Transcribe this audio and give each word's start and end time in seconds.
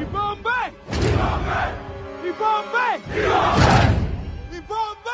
Ibambe! 0.00 0.48
Ibambe! 2.24 3.02
Ibambe! 4.56 5.08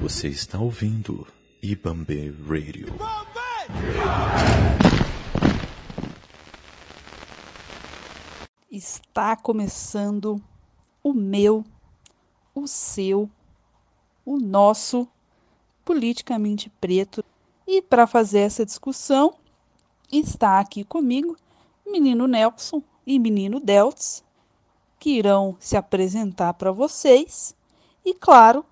Você 0.00 0.28
está 0.28 0.58
ouvindo 0.58 1.26
Ibambe 1.62 2.34
Radio. 2.48 2.94
Está 8.70 9.36
começando 9.36 10.42
o 11.02 11.12
meu, 11.12 11.62
o 12.54 12.66
seu, 12.66 13.30
o 14.24 14.38
nosso 14.38 15.06
politicamente 15.84 16.70
preto. 16.80 17.22
E 17.66 17.82
para 17.82 18.06
fazer 18.06 18.38
essa 18.40 18.64
discussão, 18.64 19.34
está 20.10 20.60
aqui 20.60 20.82
comigo 20.82 21.36
menino 21.86 22.26
Nelson 22.26 22.82
e 23.06 23.18
menino 23.18 23.60
Deltz, 23.60 24.24
que 24.98 25.10
irão 25.10 25.56
se 25.58 25.76
apresentar 25.76 26.54
para 26.54 26.72
vocês. 26.72 27.54
E 28.04 28.14
claro, 28.14 28.64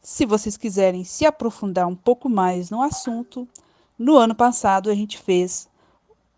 se 0.00 0.26
vocês 0.26 0.56
quiserem 0.56 1.04
se 1.04 1.24
aprofundar 1.24 1.86
um 1.86 1.94
pouco 1.94 2.28
mais 2.28 2.70
no 2.70 2.82
assunto, 2.82 3.48
no 3.98 4.16
ano 4.16 4.34
passado 4.34 4.90
a 4.90 4.94
gente 4.94 5.18
fez 5.18 5.68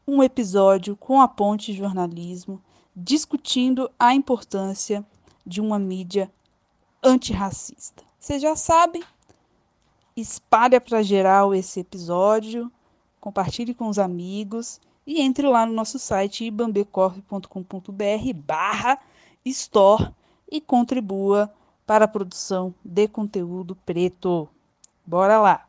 um 0.07 0.23
episódio 0.23 0.97
com 0.97 1.21
a 1.21 1.27
Ponte 1.27 1.73
Jornalismo 1.73 2.61
discutindo 2.95 3.91
a 3.99 4.15
importância 4.15 5.05
de 5.47 5.61
uma 5.61 5.79
mídia 5.79 6.31
antirracista. 7.03 8.05
Vocês 8.19 8.41
já 8.41 8.55
sabem, 8.55 9.03
espalha 10.17 10.81
para 10.81 11.03
geral 11.03 11.55
esse 11.55 11.81
episódio, 11.81 12.71
compartilhe 13.21 13.75
com 13.75 13.89
os 13.89 13.99
amigos 13.99 14.81
e 15.07 15.21
entre 15.21 15.47
lá 15.47 15.67
no 15.67 15.73
nosso 15.73 15.99
site 15.99 16.45
ibambecorp.com.br 16.45 18.33
barra 18.35 18.99
store 19.45 20.11
e 20.51 20.61
contribua 20.61 21.51
para 21.87 22.07
a 22.07 22.09
produção 22.09 22.75
de 22.85 23.07
conteúdo 23.09 23.77
preto. 23.85 24.49
Bora 25.07 25.39
lá! 25.39 25.67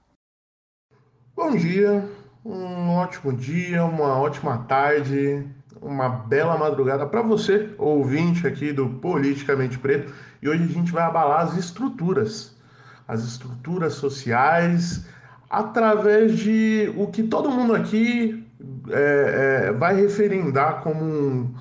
Bom 1.36 1.52
dia, 1.56 2.10
um 2.46 2.92
ótimo 2.92 3.34
dia, 3.34 3.84
uma 3.84 4.18
ótima 4.18 4.60
tarde, 4.60 5.46
uma 5.82 6.08
bela 6.08 6.58
madrugada 6.58 7.06
para 7.06 7.22
você, 7.22 7.76
ouvinte 7.78 8.48
aqui 8.48 8.72
do 8.72 8.88
Politicamente 8.88 9.78
Preto. 9.78 10.14
E 10.42 10.48
hoje 10.48 10.64
a 10.64 10.68
gente 10.68 10.94
vai 10.94 11.04
abalar 11.04 11.42
as 11.42 11.58
estruturas, 11.58 12.56
as 13.06 13.24
estruturas 13.24 13.96
sociais, 13.96 15.06
através 15.50 16.40
de 16.40 16.94
o 16.96 17.08
que 17.08 17.24
todo 17.24 17.52
mundo 17.52 17.76
aqui 17.76 18.45
é, 18.90 19.68
é, 19.68 19.72
vai 19.72 19.96
referendar 19.96 20.82
como 20.84 21.04
um 21.04 21.56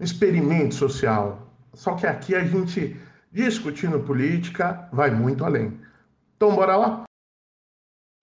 experimento 0.00 0.74
social. 0.74 1.48
Só 1.74 1.94
que 1.94 2.06
aqui 2.06 2.34
a 2.34 2.44
gente, 2.44 2.96
discutindo 3.30 4.00
política, 4.00 4.88
vai 4.92 5.10
muito 5.10 5.44
além. 5.44 5.80
Então, 6.36 6.54
bora 6.54 6.76
lá? 6.76 7.04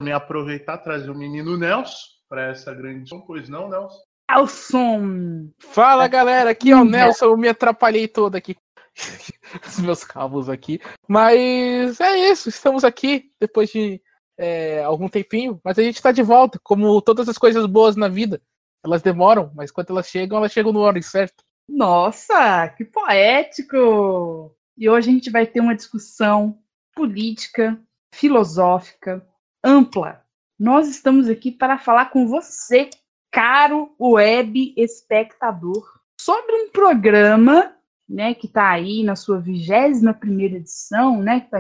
Me 0.02 0.12
aproveitar 0.12 0.78
trazer 0.78 1.10
o 1.10 1.16
menino 1.16 1.58
Nelson 1.58 2.08
para 2.28 2.48
essa 2.48 2.74
grande 2.74 3.10
pois 3.26 3.50
não, 3.50 3.70
Nelson? 3.70 4.02
Nelson! 4.30 5.50
Fala 5.60 6.08
galera, 6.08 6.52
aqui 6.52 6.72
é 6.72 6.76
o 6.76 6.86
Nelson, 6.86 7.26
eu 7.26 7.38
me 7.38 7.48
atrapalhei 7.48 8.08
todo 8.08 8.36
aqui. 8.36 8.56
Os 9.66 9.80
meus 9.80 10.04
cabos 10.04 10.50
aqui. 10.50 10.80
Mas 11.08 12.00
é 12.00 12.32
isso, 12.32 12.50
estamos 12.50 12.84
aqui 12.84 13.32
depois 13.40 13.70
de 13.70 14.02
é, 14.40 14.82
algum 14.84 15.10
tempinho, 15.10 15.60
mas 15.64 15.78
a 15.78 15.84
gente 15.84 15.98
está 15.98 16.14
de 16.14 16.24
volta, 16.24 16.58
como 16.64 17.02
todas 17.02 17.28
as 17.28 17.38
coisas 17.38 17.66
boas 17.66 17.98
na 17.98 18.08
vida. 18.08 18.42
Elas 18.84 19.02
demoram, 19.02 19.52
mas 19.54 19.70
quando 19.70 19.90
elas 19.90 20.08
chegam, 20.08 20.38
elas 20.38 20.54
chegam 20.54 20.72
no 20.72 20.80
hora 20.80 21.02
certo. 21.02 21.44
Nossa, 21.68 22.70
que 22.70 22.86
poético! 22.86 24.56
E 24.78 24.90
hoje 24.90 25.10
a 25.10 25.14
gente 25.14 25.30
vai 25.30 25.46
ter 25.46 25.60
uma 25.60 25.76
discussão 25.76 26.58
política, 26.96 27.78
filosófica, 28.16 29.28
ampla. 29.64 30.24
Nós 30.58 30.88
estamos 30.88 31.28
aqui 31.28 31.52
para 31.52 31.78
falar 31.78 32.06
com 32.06 32.26
você, 32.26 32.90
caro 33.32 33.94
web 34.00 34.74
espectador, 34.78 35.86
sobre 36.20 36.56
um 36.56 36.70
programa, 36.70 37.76
né, 38.08 38.34
que 38.34 38.48
está 38.48 38.70
aí 38.70 39.04
na 39.04 39.18
sua 39.18 39.40
21 39.40 40.14
primeira 40.14 40.56
edição, 40.56 41.22
né, 41.22 41.42
que, 41.42 41.50
tá, 41.50 41.58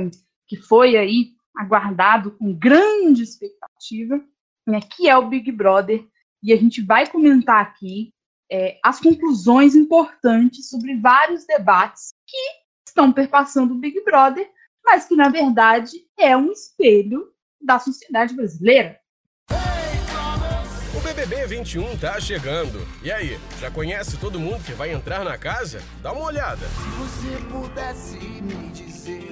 que 0.47 0.55
foi 0.55 0.95
aí 0.97 1.33
aguardado 1.59 2.31
com 2.31 2.53
grande 2.53 3.21
expectativa, 3.21 4.23
né, 4.65 4.79
que 4.79 5.09
é 5.09 5.17
o 5.17 5.27
Big 5.27 5.51
Brother, 5.51 6.07
e 6.41 6.53
a 6.53 6.55
gente 6.55 6.81
vai 6.81 7.05
comentar 7.05 7.61
aqui 7.61 8.13
é, 8.49 8.79
as 8.81 9.01
conclusões 9.01 9.75
importantes 9.75 10.69
sobre 10.69 10.95
vários 10.95 11.45
debates 11.45 12.13
que 12.25 12.37
estão 12.87 13.11
perpassando 13.11 13.73
o 13.73 13.77
Big 13.77 14.01
Brother, 14.05 14.49
mas 14.85 15.05
que, 15.05 15.15
na 15.17 15.27
verdade, 15.27 15.91
é 16.17 16.35
um 16.35 16.49
espelho 16.49 17.29
da 17.61 17.77
sociedade 17.77 18.33
brasileira. 18.33 18.97
O 20.95 21.01
BBB 21.01 21.45
21 21.45 21.97
tá 21.97 22.19
chegando. 22.21 22.79
E 23.03 23.11
aí, 23.11 23.37
já 23.59 23.69
conhece 23.69 24.17
todo 24.17 24.39
mundo 24.39 24.63
que 24.63 24.71
vai 24.71 24.91
entrar 24.91 25.25
na 25.25 25.37
casa? 25.37 25.83
Dá 26.01 26.13
uma 26.13 26.25
olhada. 26.25 26.65
Se 26.67 26.89
você 26.97 27.37
pudesse 27.51 28.17
me 28.17 28.69
dizer 28.71 29.28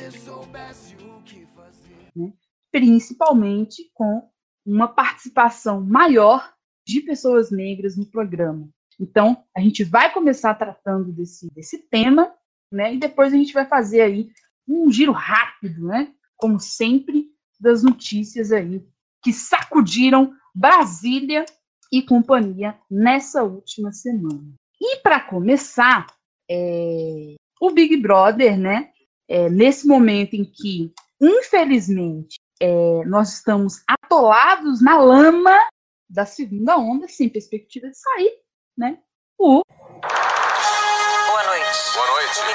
você 0.00 0.10
soubesse 0.12 0.96
o 0.96 1.22
que 1.22 1.46
fazer. 1.54 2.08
Né? 2.16 2.32
Principalmente 2.72 3.90
com 3.92 4.26
uma 4.64 4.88
participação 4.88 5.82
maior 5.82 6.54
de 6.86 7.00
pessoas 7.00 7.50
negras 7.50 7.98
no 7.98 8.06
programa. 8.06 8.68
Então, 8.98 9.44
a 9.54 9.60
gente 9.60 9.84
vai 9.84 10.10
começar 10.12 10.54
tratando 10.54 11.12
desse, 11.12 11.50
desse 11.52 11.78
tema, 11.90 12.32
né? 12.72 12.94
E 12.94 12.98
depois 12.98 13.32
a 13.32 13.36
gente 13.36 13.52
vai 13.52 13.66
fazer 13.66 14.00
aí 14.00 14.30
um 14.66 14.90
giro 14.90 15.12
rápido, 15.12 15.86
né? 15.86 16.12
Como 16.36 16.58
sempre, 16.58 17.26
das 17.58 17.82
notícias 17.82 18.52
aí 18.52 18.82
que 19.22 19.32
sacudiram 19.32 20.32
Brasília 20.54 21.44
e 21.92 22.02
companhia 22.02 22.78
nessa 22.90 23.42
última 23.42 23.92
semana. 23.92 24.54
E 24.80 24.96
para 24.98 25.20
começar, 25.20 26.06
é, 26.50 27.34
o 27.60 27.70
Big 27.70 27.96
Brother, 27.98 28.58
né? 28.58 28.89
É, 29.30 29.48
nesse 29.48 29.86
momento 29.86 30.34
em 30.34 30.44
que, 30.44 30.92
infelizmente, 31.20 32.40
é, 32.60 33.04
nós 33.04 33.34
estamos 33.34 33.80
atolados 33.88 34.82
na 34.82 35.00
lama 35.00 35.56
da 36.08 36.26
segunda 36.26 36.76
onda, 36.76 37.06
sem 37.06 37.28
perspectiva 37.28 37.88
de 37.88 37.96
sair, 37.96 38.40
né? 38.76 38.98
O 39.38 39.62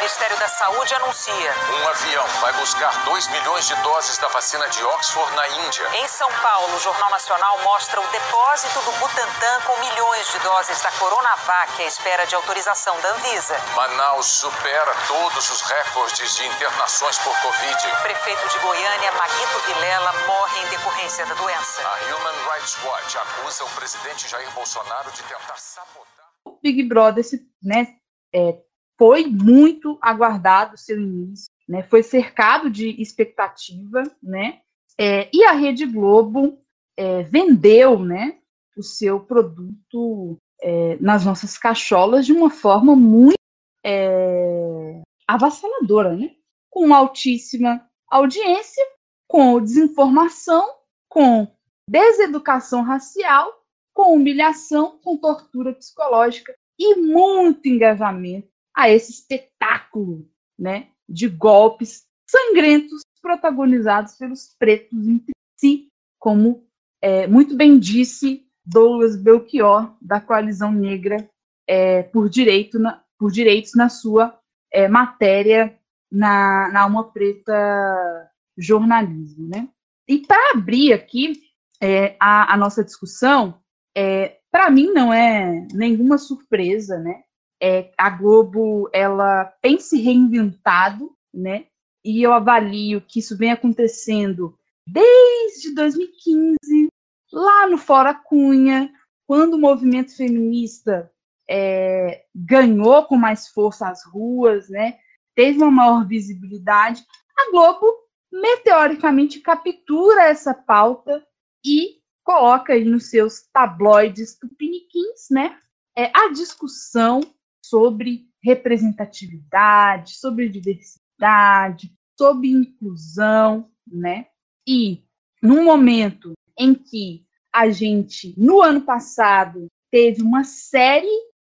Ministério 0.06 0.38
da 0.38 0.48
Saúde 0.48 0.94
anuncia. 0.94 1.52
Um 1.82 1.88
avião 1.88 2.28
vai 2.40 2.54
buscar 2.60 2.94
2 3.06 3.28
milhões 3.30 3.66
de 3.66 3.74
doses 3.82 4.20
da 4.20 4.28
vacina 4.28 4.70
de 4.70 4.84
Oxford 4.84 5.36
na 5.36 5.48
Índia. 5.66 5.84
Em 5.96 6.08
São 6.08 6.30
Paulo, 6.44 6.76
o 6.76 6.80
Jornal 6.80 7.10
Nacional 7.10 7.60
mostra 7.64 8.00
o 8.00 8.08
depósito 8.12 8.82
do 8.82 8.92
Butantan 9.00 9.62
com 9.66 9.80
milhões 9.80 10.32
de 10.32 10.38
doses 10.42 10.80
da 10.84 10.92
Coronavac 10.92 11.82
à 11.82 11.88
espera 11.88 12.24
de 12.28 12.36
autorização 12.36 12.96
da 13.02 13.16
Anvisa. 13.16 13.58
Manaus 13.76 14.28
supera 14.28 14.94
todos 15.08 15.50
os 15.50 15.62
recordes 15.62 16.36
de 16.36 16.46
internações 16.46 17.18
por 17.18 17.36
Covid. 17.42 17.88
O 17.88 18.02
prefeito 18.04 18.48
de 18.48 18.60
Goiânia, 18.60 19.12
Maguito 19.12 19.60
Vilela, 19.66 20.14
morre 20.28 20.62
em 20.66 20.70
decorrência 20.70 21.26
da 21.26 21.34
doença. 21.34 21.82
A 21.82 22.14
Human 22.14 22.54
Rights 22.54 22.78
Watch 22.84 23.18
acusa 23.18 23.64
o 23.64 23.70
presidente 23.72 24.28
Jair 24.28 24.52
Bolsonaro 24.52 25.10
de 25.10 25.24
tentar 25.24 25.58
sabotar. 25.58 26.30
O 26.46 26.60
Big 26.62 26.84
Brother, 26.84 27.26
né, 27.64 27.88
é, 28.32 28.54
foi 28.98 29.26
muito 29.26 29.98
aguardado 30.02 30.78
seu 30.78 31.00
início, 31.00 31.50
né? 31.68 31.84
Foi 31.84 32.02
cercado 32.04 32.70
de 32.70 33.02
expectativa, 33.02 34.04
né? 34.22 34.62
É, 34.98 35.30
e 35.34 35.44
a 35.44 35.52
Rede 35.52 35.86
Globo 35.86 36.58
é, 36.98 37.24
vendeu, 37.24 38.00
né, 38.00 38.40
o 38.78 38.84
seu 38.84 39.20
produto 39.20 40.38
é, 40.62 40.98
nas 41.02 41.26
nossas 41.26 41.58
cacholas 41.58 42.26
de 42.26 42.32
uma 42.32 42.50
forma 42.50 42.96
muito 42.96 43.38
é, 43.84 45.02
avassaladora, 45.28 46.16
né? 46.16 46.32
Com 46.70 46.94
altíssima 46.94 47.86
audiência, 48.08 48.86
com 49.28 49.62
desinformação, 49.62 50.76
com 51.10 51.48
deseducação 51.90 52.82
racial, 52.82 53.52
com 53.94 54.14
humilhação, 54.14 55.00
com 55.04 55.18
tortura 55.18 55.74
psicológica 55.74 56.54
e 56.78 56.96
muito 56.96 57.68
engajamento 57.68 58.55
a 58.76 58.90
esse 58.90 59.12
espetáculo 59.12 60.30
né, 60.58 60.90
de 61.08 61.28
golpes 61.28 62.06
sangrentos 62.30 63.02
protagonizados 63.22 64.16
pelos 64.16 64.56
pretos 64.60 65.08
entre 65.08 65.34
si, 65.60 65.88
como 66.20 66.68
é, 67.02 67.28
muito 67.28 67.56
bem 67.56 67.80
disse 67.80 68.46
Douglas 68.66 69.16
Belchior, 69.16 69.96
da 70.02 70.20
Coalizão 70.20 70.72
Negra 70.72 71.30
é, 71.68 72.04
por, 72.04 72.30
direito 72.30 72.80
na, 72.80 73.04
por 73.18 73.32
Direitos, 73.32 73.74
na 73.76 73.90
sua 73.90 74.38
é, 74.72 74.88
matéria 74.88 75.78
na, 76.12 76.70
na 76.72 76.82
Alma 76.82 77.12
Preta 77.12 78.32
Jornalismo. 78.58 79.48
Né? 79.48 79.68
E 80.08 80.20
para 80.20 80.52
abrir 80.54 80.94
aqui 80.94 81.42
é, 81.82 82.16
a, 82.20 82.54
a, 82.54 82.58
nossa 82.58 82.84
discussão, 82.84 83.60
é, 83.96 84.40
para 84.52 84.70
mim 84.70 84.92
não 84.92 85.14
é 85.14 85.68
nenhuma 85.74 86.18
surpresa, 86.18 86.98
né? 86.98 87.24
É, 87.62 87.92
a 87.98 88.10
Globo 88.10 88.90
ela 88.94 89.46
tem 89.62 89.80
se 89.80 90.02
reinventado, 90.02 91.16
né? 91.34 91.68
E 92.04 92.22
eu 92.22 92.34
avalio 92.34 93.02
que 93.02 93.20
isso 93.20 93.38
vem 93.38 93.52
acontecendo 93.52 94.58
desde 94.88 95.74
2015, 95.74 96.90
lá 97.32 97.68
no 97.68 97.78
Fora 97.78 98.14
Cunha, 98.14 98.92
quando 99.28 99.56
o 99.56 99.60
movimento 99.60 100.16
feminista 100.16 101.12
é, 101.50 102.26
ganhou 102.34 103.06
com 103.06 103.16
mais 103.16 103.48
força 103.48 103.88
as 103.88 104.06
ruas, 104.06 104.70
né? 104.70 104.98
Teve 105.34 105.58
uma 105.58 105.72
maior 105.72 106.08
visibilidade. 106.08 107.04
A 107.38 107.52
Globo 107.52 107.86
meteoricamente 108.32 109.40
captura 109.40 110.24
essa 110.24 110.54
pauta 110.54 111.26
e 111.66 112.02
coloca 112.24 112.74
aí 112.74 112.84
nos 112.84 113.10
seus 113.10 113.44
tabloides 113.54 114.38
tupiniquins, 114.38 115.30
né, 115.30 115.58
é, 115.96 116.12
a 116.14 116.30
discussão 116.34 117.22
sobre 117.70 118.28
representatividade, 118.44 120.16
sobre 120.16 120.50
diversidade, 120.50 121.92
sobre 122.18 122.50
inclusão, 122.50 123.70
né? 123.88 124.28
E 124.68 125.04
num 125.42 125.64
momento 125.64 126.34
em 126.58 126.74
que 126.74 127.26
a 127.54 127.70
gente, 127.70 128.34
no 128.38 128.62
ano 128.62 128.82
passado, 128.82 129.68
teve 129.92 130.22
uma 130.22 130.44
série, 130.44 131.08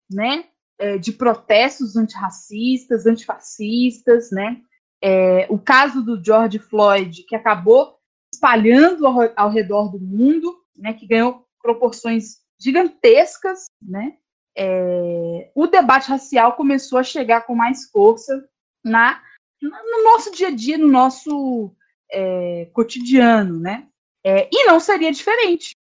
né, 0.09 0.45
é, 0.79 0.97
de 0.97 1.11
protestos 1.11 1.95
antirracistas, 1.95 3.05
antifascistas, 3.05 4.31
né? 4.31 4.61
É, 5.03 5.47
o 5.49 5.57
caso 5.57 6.03
do 6.03 6.23
George 6.23 6.59
Floyd, 6.59 7.23
que 7.23 7.35
acabou 7.35 7.97
espalhando 8.33 9.05
ao, 9.05 9.17
ao 9.35 9.49
redor 9.49 9.91
do 9.91 9.99
mundo, 9.99 10.55
né, 10.77 10.93
que 10.93 11.07
ganhou 11.07 11.45
proporções 11.61 12.41
gigantescas, 12.59 13.65
né, 13.81 14.17
é, 14.57 15.51
o 15.55 15.67
debate 15.67 16.09
racial 16.09 16.53
começou 16.53 16.99
a 16.99 17.03
chegar 17.03 17.41
com 17.41 17.55
mais 17.55 17.89
força 17.89 18.47
na, 18.83 19.21
no 19.61 20.03
nosso 20.03 20.31
dia 20.31 20.47
a 20.47 20.51
dia, 20.51 20.77
no 20.77 20.87
nosso 20.87 21.73
é, 22.11 22.69
cotidiano, 22.73 23.59
né? 23.59 23.87
É, 24.23 24.49
e 24.51 24.65
não 24.65 24.79
seria 24.79 25.11
diferente. 25.11 25.75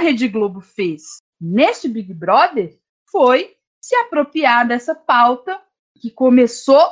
Rede 0.00 0.28
Globo 0.28 0.60
fez 0.60 1.18
neste 1.40 1.88
Big 1.88 2.12
Brother 2.12 2.78
foi 3.10 3.54
se 3.80 3.94
apropriar 3.96 4.66
dessa 4.66 4.94
pauta 4.94 5.60
que 6.00 6.10
começou 6.10 6.84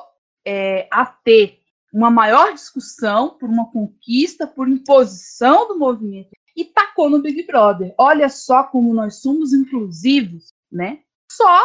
é, 0.47 0.87
a 0.91 1.05
ter 1.05 1.59
uma 1.93 2.11
maior 2.11 2.53
discussão 2.53 3.31
por 3.31 3.49
uma 3.49 3.71
conquista, 3.71 4.47
por 4.47 4.69
imposição 4.69 5.69
do 5.69 5.79
movimento 5.79 6.31
e 6.56 6.65
tacou 6.65 7.11
no 7.11 7.21
Big 7.21 7.45
Brother. 7.45 7.95
Olha 7.99 8.29
só 8.29 8.65
como 8.65 8.95
nós 8.95 9.17
somos 9.17 9.53
inclusivos, 9.53 10.53
né? 10.71 11.00
Só 11.31 11.62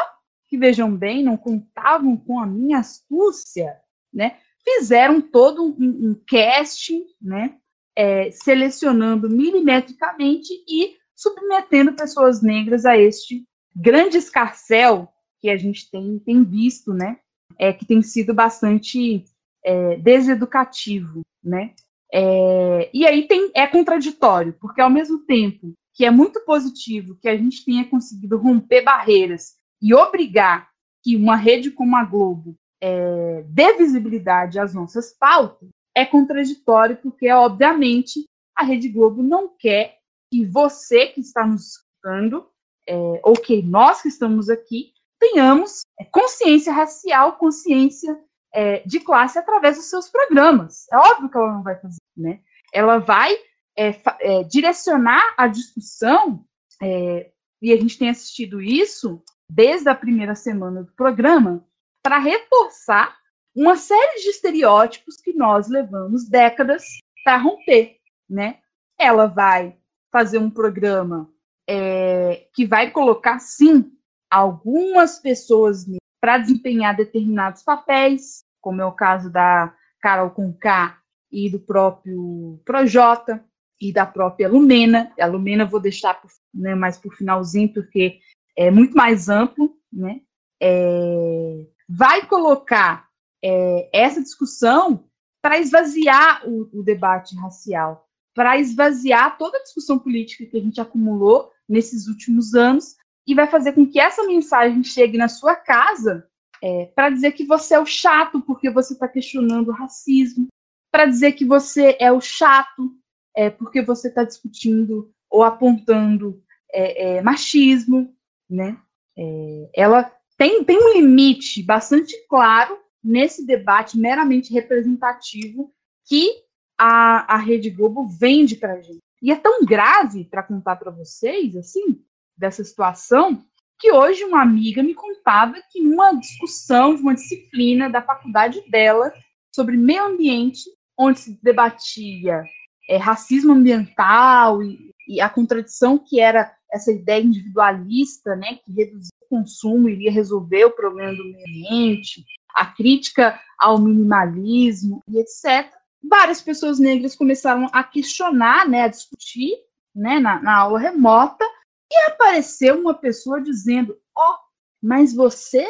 que 0.47 0.57
vejam 0.57 0.95
bem, 0.95 1.23
não 1.23 1.37
contavam 1.37 2.17
com 2.17 2.39
a 2.39 2.45
minha 2.45 2.79
astúcia, 2.79 3.79
né? 4.11 4.37
Fizeram 4.63 5.21
todo 5.21 5.63
um, 5.63 6.09
um 6.09 6.21
casting, 6.27 7.05
né? 7.21 7.57
É, 7.95 8.31
selecionando 8.31 9.29
milimetricamente 9.29 10.53
e 10.67 10.95
submetendo 11.19 11.93
pessoas 11.93 12.41
negras 12.41 12.85
a 12.85 12.97
este 12.97 13.43
grande 13.75 14.17
escarcel 14.17 15.09
que 15.41 15.49
a 15.49 15.57
gente 15.57 15.91
tem, 15.91 16.17
tem 16.19 16.43
visto, 16.45 16.93
né? 16.93 17.17
É, 17.57 17.73
que 17.73 17.85
tem 17.85 18.01
sido 18.01 18.33
bastante 18.33 19.25
é, 19.63 19.97
deseducativo, 19.97 21.21
né? 21.43 21.73
É, 22.11 22.89
e 22.93 23.05
aí 23.05 23.27
tem, 23.27 23.51
é 23.53 23.67
contraditório, 23.67 24.55
porque 24.61 24.79
ao 24.79 24.89
mesmo 24.89 25.19
tempo 25.25 25.73
que 25.93 26.05
é 26.05 26.11
muito 26.11 26.39
positivo 26.45 27.17
que 27.21 27.27
a 27.27 27.35
gente 27.35 27.65
tenha 27.65 27.85
conseguido 27.85 28.37
romper 28.37 28.81
barreiras 28.81 29.55
e 29.81 29.93
obrigar 29.93 30.69
que 31.03 31.17
uma 31.17 31.35
rede 31.35 31.71
como 31.71 31.97
a 31.97 32.05
Globo 32.05 32.55
é, 32.81 33.43
dê 33.47 33.73
visibilidade 33.73 34.57
às 34.57 34.73
nossas 34.73 35.13
pautas, 35.17 35.67
é 35.93 36.05
contraditório 36.05 36.95
porque, 36.95 37.29
obviamente, 37.29 38.23
a 38.55 38.63
Rede 38.63 38.87
Globo 38.87 39.21
não 39.21 39.49
quer 39.57 39.98
que 40.31 40.45
você 40.45 41.07
que 41.07 41.21
está 41.21 41.45
nos 41.45 41.71
escutando, 41.71 42.47
é, 42.87 43.19
ou 43.23 43.33
que 43.33 43.61
nós 43.61 44.01
que 44.01 44.07
estamos 44.07 44.49
aqui, 44.49 44.93
tenhamos 45.19 45.81
é, 45.99 46.05
consciência 46.05 46.71
racial, 46.71 47.37
consciência 47.37 48.19
é, 48.53 48.79
de 48.79 48.99
classe 48.99 49.37
através 49.37 49.77
dos 49.77 49.89
seus 49.89 50.09
programas. 50.09 50.87
É 50.91 50.97
óbvio 50.97 51.29
que 51.29 51.37
ela 51.37 51.53
não 51.53 51.63
vai 51.63 51.75
fazer, 51.79 51.97
né? 52.15 52.39
Ela 52.73 52.97
vai 52.99 53.35
é, 53.77 53.95
é 54.19 54.43
direcionar 54.43 55.33
a 55.37 55.47
discussão, 55.47 56.45
é, 56.81 57.31
e 57.61 57.73
a 57.73 57.77
gente 57.77 57.97
tem 57.97 58.09
assistido 58.09 58.61
isso 58.61 59.21
desde 59.49 59.89
a 59.89 59.95
primeira 59.95 60.35
semana 60.35 60.83
do 60.83 60.91
programa, 60.93 61.65
para 62.03 62.19
reforçar 62.19 63.17
uma 63.55 63.75
série 63.75 64.21
de 64.21 64.29
estereótipos 64.29 65.17
que 65.17 65.33
nós 65.33 65.67
levamos 65.67 66.29
décadas 66.29 66.85
para 67.23 67.37
romper, 67.37 67.97
né? 68.29 68.59
Ela 68.97 69.25
vai 69.25 69.77
fazer 70.11 70.37
um 70.37 70.49
programa 70.49 71.29
é, 71.67 72.47
que 72.53 72.65
vai 72.65 72.91
colocar, 72.91 73.39
sim, 73.39 73.91
algumas 74.29 75.19
pessoas 75.19 75.85
para 76.21 76.37
desempenhar 76.37 76.95
determinados 76.95 77.63
papéis, 77.63 78.43
como 78.61 78.81
é 78.81 78.85
o 78.85 78.91
caso 78.91 79.31
da 79.31 79.73
Carol 80.01 80.31
Conká 80.31 80.97
e 81.31 81.49
do 81.49 81.59
próprio 81.59 82.59
Projota 82.65 83.43
e 83.79 83.93
da 83.93 84.05
própria 84.05 84.49
Lumena. 84.49 85.11
A 85.19 85.25
Lumena 85.25 85.65
vou 85.65 85.79
deixar 85.79 86.19
por, 86.19 86.29
né, 86.53 86.75
mais 86.75 86.99
finalzinho, 87.17 87.73
porque 87.73 88.19
é 88.57 88.69
muito 88.69 88.95
mais 88.95 89.29
amplo, 89.29 89.75
né? 89.91 90.21
É, 90.61 91.65
vai 91.87 92.25
colocar 92.25 93.07
é, 93.43 93.89
essa 93.93 94.21
discussão 94.21 95.05
para 95.41 95.57
esvaziar 95.57 96.41
o, 96.45 96.69
o, 96.73 96.83
debate 96.83 97.35
racial, 97.37 98.08
para 98.39 98.57
esvaziar 98.57 99.37
toda 99.37 99.57
a 99.57 99.61
discussão 99.61 99.99
política 99.99 100.45
que 100.45 100.55
a 100.55 100.61
gente 100.61 100.79
acumulou 100.79 101.51
nesses 101.67 102.07
últimos 102.07 102.55
anos 102.55 102.95
e 103.27 103.35
vai 103.35 103.47
fazer 103.47 103.73
com 103.73 103.85
que 103.85 103.99
essa 103.99 104.25
mensagem 104.25 104.81
chegue 104.81 105.17
na 105.17 105.27
sua 105.27 105.57
casa 105.57 106.25
é, 106.63 106.85
para 106.95 107.09
dizer 107.09 107.33
que 107.33 107.43
você 107.43 107.73
é 107.73 107.79
o 107.81 107.85
chato 107.85 108.39
porque 108.39 108.69
você 108.69 108.93
está 108.93 109.09
questionando 109.09 109.67
o 109.67 109.73
racismo, 109.73 110.47
para 110.89 111.05
dizer 111.05 111.33
que 111.33 111.43
você 111.43 111.97
é 111.99 112.13
o 112.13 112.21
chato 112.21 112.89
é, 113.35 113.49
porque 113.49 113.81
você 113.81 114.07
está 114.07 114.23
discutindo 114.23 115.11
ou 115.29 115.43
apontando 115.43 116.41
é, 116.71 117.17
é 117.17 117.21
machismo, 117.21 118.15
né? 118.49 118.77
É, 119.17 119.69
ela 119.75 120.09
tem, 120.37 120.63
tem 120.63 120.77
um 120.77 120.93
limite 120.93 121.61
bastante 121.61 122.15
claro 122.29 122.79
nesse 123.03 123.45
debate 123.45 123.99
meramente 123.99 124.53
representativo 124.53 125.73
que 126.07 126.47
a, 126.79 127.35
a 127.35 127.37
Rede 127.37 127.69
Globo 127.69 128.07
vende 128.07 128.55
para 128.55 128.81
gente. 128.81 128.99
E 129.21 129.33
é 129.33 129.35
tão 129.35 129.65
grave 129.65 130.23
para 130.23 130.41
contar 130.41 130.77
para 130.77 130.89
vocês, 130.89 131.53
assim, 131.57 132.01
dessa 132.37 132.63
situação, 132.63 133.43
que 133.77 133.91
hoje 133.91 134.23
uma 134.23 134.41
amiga 134.41 134.81
me 134.81 134.93
contava 134.93 135.55
que 135.69 135.81
numa 135.81 136.13
discussão 136.13 136.95
de 136.95 137.01
uma 137.01 137.13
disciplina 137.13 137.89
da 137.89 138.01
faculdade 138.01 138.63
dela 138.69 139.11
sobre 139.53 139.75
meio 139.75 140.05
ambiente, 140.05 140.61
onde 140.97 141.19
se 141.19 141.39
debatia 141.43 142.43
é, 142.89 142.95
racismo 142.95 143.53
ambiental 143.53 144.63
e, 144.63 144.93
e, 145.07 145.19
a 145.19 145.29
contradição 145.29 145.97
que 145.97 146.19
era 146.19 146.53
essa 146.71 146.91
ideia 146.91 147.21
individualista, 147.21 148.35
né, 148.37 148.59
que 148.63 148.71
reduzir 148.71 149.09
o 149.21 149.37
consumo 149.37 149.89
iria 149.89 150.11
resolver 150.11 150.65
o 150.65 150.71
problema 150.71 151.13
do 151.13 151.23
meio 151.23 151.39
ambiente, 151.39 152.23
a 152.53 152.65
crítica 152.65 153.39
ao 153.57 153.79
minimalismo 153.79 155.01
e 155.09 155.19
etc. 155.19 155.78
Várias 156.01 156.41
pessoas 156.41 156.79
negras 156.79 157.15
começaram 157.15 157.69
a 157.73 157.83
questionar, 157.83 158.67
né, 158.67 158.83
a 158.83 158.87
discutir, 158.87 159.53
né, 159.95 160.19
na, 160.19 160.41
na 160.41 160.57
aula 160.57 160.79
remota, 160.79 161.45
e 161.91 162.11
apareceu 162.11 162.79
uma 162.79 162.93
pessoa 162.93 163.41
dizendo: 163.41 163.99
Ó, 164.15 164.33
oh, 164.33 164.37
mas 164.81 165.13
você 165.13 165.67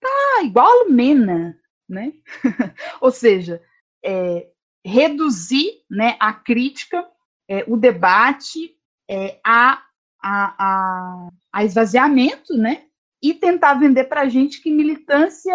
tá 0.00 0.42
igual 0.42 0.66
a 0.66 0.84
Lumena, 0.84 1.58
né? 1.88 2.12
Ou 3.00 3.10
seja, 3.10 3.62
é, 4.04 4.48
reduzir 4.84 5.82
né, 5.90 6.16
a 6.18 6.32
crítica, 6.32 7.06
é, 7.48 7.64
o 7.66 7.76
debate 7.76 8.76
é, 9.08 9.40
a, 9.44 9.82
a, 10.22 10.54
a, 10.58 11.28
a, 11.52 11.64
esvaziamento, 11.64 12.56
né? 12.56 12.86
E 13.22 13.34
tentar 13.34 13.74
vender 13.74 14.04
para 14.04 14.22
a 14.22 14.28
gente 14.28 14.62
que 14.62 14.70
militância, 14.70 15.54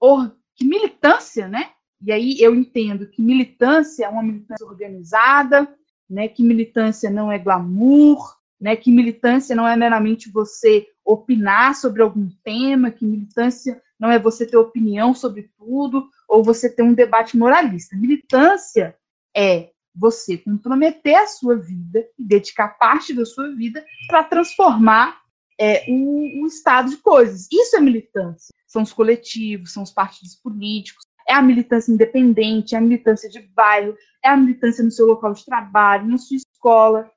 or, 0.00 0.34
que 0.54 0.64
militância, 0.64 1.48
né? 1.48 1.72
E 2.04 2.10
aí 2.10 2.36
eu 2.40 2.54
entendo 2.54 3.06
que 3.06 3.22
militância 3.22 4.04
é 4.04 4.08
uma 4.08 4.22
militância 4.22 4.66
organizada, 4.66 5.68
né? 6.08 6.28
Que 6.28 6.42
militância 6.42 7.10
não 7.10 7.30
é 7.30 7.38
glamour, 7.38 8.36
né? 8.60 8.76
Que 8.76 8.90
militância 8.90 9.54
não 9.54 9.66
é 9.66 9.76
meramente 9.76 10.30
você 10.30 10.86
opinar 11.04 11.74
sobre 11.74 12.02
algum 12.02 12.28
tema, 12.44 12.90
que 12.90 13.04
militância 13.04 13.80
não 13.98 14.10
é 14.10 14.18
você 14.18 14.44
ter 14.44 14.56
opinião 14.56 15.14
sobre 15.14 15.50
tudo, 15.56 16.08
ou 16.28 16.42
você 16.42 16.68
ter 16.68 16.82
um 16.82 16.94
debate 16.94 17.36
moralista. 17.36 17.96
Militância 17.96 18.96
é 19.36 19.70
você 19.94 20.38
comprometer 20.38 21.14
a 21.14 21.26
sua 21.26 21.56
vida 21.56 22.04
e 22.18 22.24
dedicar 22.24 22.78
parte 22.78 23.12
da 23.12 23.24
sua 23.24 23.54
vida 23.54 23.84
para 24.08 24.24
transformar 24.24 25.20
é, 25.60 25.84
o, 25.88 26.42
o, 26.42 26.46
estado 26.46 26.90
de 26.90 26.96
coisas. 26.96 27.46
Isso 27.52 27.76
é 27.76 27.80
militância. 27.80 28.52
São 28.66 28.82
os 28.82 28.92
coletivos, 28.92 29.72
são 29.72 29.82
os 29.82 29.92
partidos 29.92 30.34
políticos, 30.34 31.04
é 31.28 31.34
a 31.34 31.42
militância 31.42 31.92
independente, 31.92 32.74
é 32.74 32.78
a 32.78 32.80
militância 32.80 33.28
de 33.28 33.40
bairro, 33.40 33.96
é 34.24 34.28
a 34.28 34.36
militância 34.36 34.84
no 34.84 34.90
seu 34.90 35.06
local 35.06 35.32
de 35.32 35.44
trabalho, 35.44 36.08
na 36.08 36.18
sua 36.18 36.36
escola, 36.36 37.10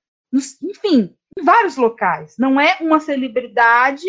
enfim, 0.64 1.16
em 1.38 1.44
vários 1.44 1.78
locais. 1.78 2.36
Não 2.38 2.60
é 2.60 2.78
uma 2.82 3.00
celebridade 3.00 4.06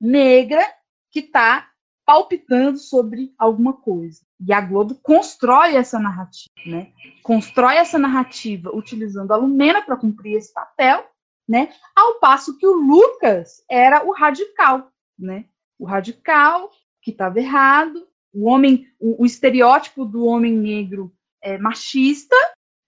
negra 0.00 0.62
que 1.10 1.20
está 1.20 1.68
palpitando 2.04 2.78
sobre 2.78 3.34
alguma 3.36 3.72
coisa. 3.72 4.20
E 4.40 4.52
a 4.52 4.60
Globo 4.60 4.94
constrói 5.02 5.74
essa 5.74 5.98
narrativa, 5.98 6.50
né? 6.64 6.92
Constrói 7.22 7.76
essa 7.76 7.98
narrativa 7.98 8.70
utilizando 8.74 9.32
a 9.32 9.36
Lumena 9.36 9.82
para 9.82 9.96
cumprir 9.96 10.36
esse 10.36 10.52
papel, 10.52 11.04
né? 11.48 11.72
Ao 11.94 12.20
passo 12.20 12.56
que 12.58 12.66
o 12.66 12.74
Lucas 12.74 13.64
era 13.68 14.04
o 14.04 14.12
radical, 14.12 14.90
né? 15.18 15.46
O 15.78 15.84
radical 15.84 16.70
que 17.02 17.10
estava 17.10 17.40
errado, 17.40 18.06
o 18.36 18.44
homem, 18.44 18.86
o, 19.00 19.22
o, 19.22 19.26
estereótipo 19.26 20.04
do 20.04 20.24
homem 20.26 20.52
negro 20.52 21.10
é, 21.42 21.56
machista, 21.56 22.36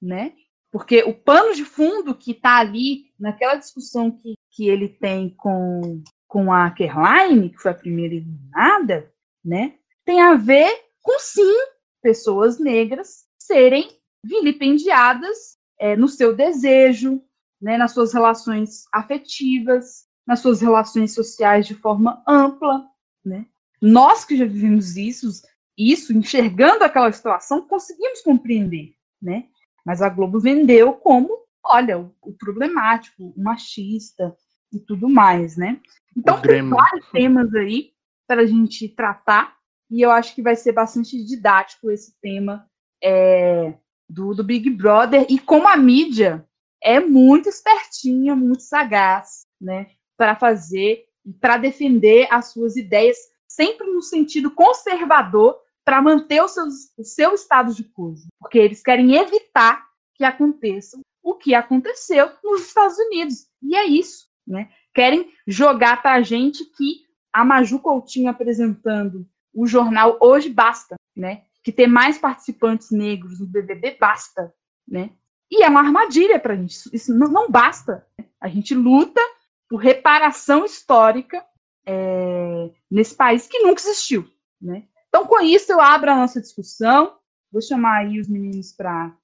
né? 0.01 0.35
Porque 0.71 1.03
o 1.03 1.15
pano 1.15 1.55
de 1.55 1.65
fundo 1.65 2.15
que 2.15 2.33
está 2.33 2.59
ali 2.59 3.07
naquela 3.19 3.55
discussão 3.55 4.11
que, 4.11 4.35
que 4.51 4.69
ele 4.69 4.89
tem 4.89 5.31
com, 5.31 6.03
com 6.27 6.53
a 6.53 6.71
Kerline, 6.71 7.49
que 7.49 7.57
foi 7.57 7.71
a 7.71 7.75
primeira 7.75 8.15
eliminada, 8.15 9.11
né, 9.43 9.79
tem 10.05 10.21
a 10.21 10.35
ver 10.35 10.71
com 11.03 11.19
sim 11.19 11.55
pessoas 12.03 12.59
negras 12.59 13.27
serem 13.39 13.89
vilipendiadas 14.23 15.57
é, 15.79 15.97
no 15.97 16.07
seu 16.07 16.37
desejo, 16.37 17.23
né, 17.61 17.79
nas 17.79 17.93
suas 17.93 18.13
relações 18.13 18.85
afetivas, 18.93 20.07
nas 20.27 20.41
suas 20.41 20.61
relações 20.61 21.15
sociais 21.15 21.67
de 21.67 21.75
forma 21.75 22.23
ampla, 22.29 22.87
né? 23.25 23.47
Nós 23.81 24.25
que 24.25 24.37
já 24.37 24.45
vivemos 24.45 24.97
isso, 24.97 25.29
isso 25.77 26.13
enxergando 26.13 26.85
aquela 26.85 27.11
situação, 27.13 27.63
conseguimos 27.63 28.21
compreender, 28.21 28.95
né? 29.21 29.47
Mas 29.85 30.03
a 30.03 30.09
Globo 30.09 30.41
vendeu 30.41 30.93
como, 30.93 31.31
olha, 31.65 31.99
o, 31.99 32.15
o 32.23 32.33
problemático, 32.33 33.33
o 33.37 33.43
machista 33.43 34.37
e 34.73 34.79
tudo 34.79 35.09
mais, 35.09 35.57
né? 35.57 35.81
Então 36.17 36.41
tem 36.41 36.69
vários 36.69 37.09
temas 37.11 37.55
aí 37.55 37.93
para 38.27 38.43
a 38.43 38.47
gente 38.47 38.89
tratar 38.89 39.57
e 39.91 40.03
eu 40.03 40.11
acho 40.11 40.35
que 40.35 40.43
vai 40.43 40.57
ser 40.57 40.73
bastante 40.73 41.25
didático 41.25 41.91
esse 41.91 42.15
tema 42.21 42.69
é, 43.03 43.75
do, 44.09 44.35
do 44.35 44.45
Big 44.45 44.69
Brother 44.71 45.27
e 45.29 45.39
como 45.39 45.69
a 45.69 45.77
mídia 45.77 46.45
é 46.83 47.01
muito 47.01 47.49
espertinha, 47.49 48.37
muito 48.37 48.63
sagaz, 48.63 49.47
né, 49.61 49.89
para 50.17 50.37
fazer 50.37 51.05
para 51.41 51.59
defender 51.59 52.27
as 52.31 52.53
suas 52.53 52.77
ideias 52.77 53.17
sempre 53.59 53.89
no 53.89 54.01
sentido 54.01 54.53
conservador 54.53 55.59
para 55.85 56.01
manter 56.01 56.41
o, 56.41 56.47
seus, 56.47 56.93
o 56.97 57.03
seu 57.03 57.35
estado 57.35 57.75
de 57.75 57.83
coisa, 57.83 58.29
porque 58.39 58.57
eles 58.57 58.81
querem 58.81 59.17
evitar 59.17 59.85
que 60.15 60.23
aconteça 60.23 60.97
o 61.21 61.35
que 61.35 61.57
aconteceu 61.57 62.31
nos 62.45 62.69
Estados 62.69 62.97
Unidos. 62.99 63.49
E 63.61 63.75
é 63.75 63.85
isso, 63.85 64.29
né? 64.47 64.71
Querem 64.95 65.33
jogar 65.45 66.01
para 66.01 66.15
a 66.15 66.23
gente 66.23 66.65
que 66.67 67.03
a 67.33 67.45
Maju 67.45 67.81
Coutinho 67.81 68.31
apresentando 68.31 69.29
o 69.53 69.67
jornal 69.67 70.17
hoje 70.21 70.51
basta, 70.51 70.95
né? 71.17 71.43
Que 71.65 71.73
ter 71.73 71.89
mais 71.89 72.17
participantes 72.17 72.93
negros 72.93 73.41
no 73.41 73.47
BBB 73.47 73.97
basta, 73.99 74.55
né? 74.87 75.11
E 75.51 75.65
é 75.65 75.69
uma 75.69 75.81
armadilha 75.81 76.39
para 76.39 76.55
a 76.55 76.57
gente. 76.57 76.79
Isso 76.93 77.13
não, 77.13 77.29
não 77.29 77.51
basta. 77.51 78.07
A 78.41 78.47
gente 78.47 78.73
luta 78.73 79.21
por 79.69 79.79
reparação 79.79 80.65
histórica 80.65 81.45
é, 81.89 82.71
nesse 82.91 83.15
país 83.15 83.47
que 83.47 83.61
nunca 83.61 83.81
existiu, 83.81 84.29
né? 84.61 84.85
Então, 85.09 85.27
com 85.27 85.41
isso, 85.41 85.73
eu 85.73 85.81
abro 85.81 86.11
a 86.11 86.17
nossa 86.17 86.41
discussão. 86.41 87.17
Vou 87.51 87.63
chamar 87.63 88.01
aí 88.01 88.21
os 88.21 88.29
meninos 88.29 88.73
para 88.73 89.17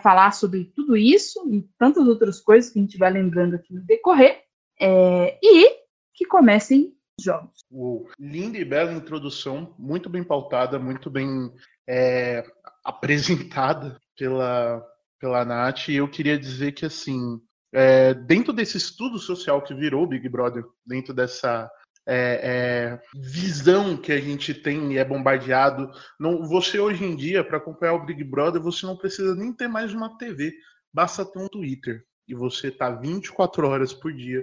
falar 0.00 0.32
sobre 0.32 0.66
tudo 0.76 0.96
isso 0.96 1.44
e 1.52 1.62
tantas 1.76 2.06
outras 2.06 2.40
coisas 2.40 2.70
que 2.70 2.78
a 2.78 2.82
gente 2.82 2.96
vai 2.96 3.10
lembrando 3.10 3.56
aqui 3.56 3.74
no 3.74 3.82
decorrer. 3.82 4.42
É, 4.80 5.38
e 5.42 5.84
que 6.14 6.24
comecem 6.24 6.94
os 7.18 7.24
jogos. 7.24 7.64
Uou. 7.70 8.08
Linda 8.18 8.58
e 8.58 8.64
bela 8.64 8.92
introdução, 8.92 9.74
muito 9.76 10.08
bem 10.08 10.22
pautada, 10.22 10.78
muito 10.78 11.10
bem 11.10 11.52
é, 11.88 12.44
apresentada 12.84 14.00
pela, 14.16 14.84
pela 15.18 15.44
Nath. 15.44 15.88
E 15.88 15.96
eu 15.96 16.08
queria 16.08 16.38
dizer 16.38 16.72
que, 16.72 16.86
assim, 16.86 17.40
é, 17.74 18.14
dentro 18.14 18.52
desse 18.52 18.76
estudo 18.76 19.18
social 19.18 19.60
que 19.60 19.74
virou 19.74 20.06
Big 20.06 20.28
Brother, 20.28 20.64
dentro 20.86 21.12
dessa 21.12 21.68
é, 22.06 22.40
é, 22.42 23.02
visão 23.16 23.96
que 23.96 24.12
a 24.12 24.20
gente 24.20 24.54
tem 24.54 24.92
e 24.92 24.98
é 24.98 25.04
bombardeado. 25.04 25.90
Não, 26.18 26.46
você 26.46 26.78
hoje 26.78 27.04
em 27.04 27.16
dia, 27.16 27.42
para 27.42 27.56
acompanhar 27.56 27.94
o 27.94 28.06
Big 28.06 28.22
Brother, 28.22 28.62
você 28.62 28.86
não 28.86 28.96
precisa 28.96 29.34
nem 29.34 29.52
ter 29.52 29.66
mais 29.66 29.92
uma 29.92 30.16
TV, 30.16 30.54
basta 30.92 31.24
ter 31.24 31.38
um 31.40 31.48
Twitter. 31.48 32.04
E 32.26 32.34
você 32.34 32.70
tá 32.70 32.88
24 32.88 33.68
horas 33.68 33.92
por 33.92 34.10
dia 34.10 34.42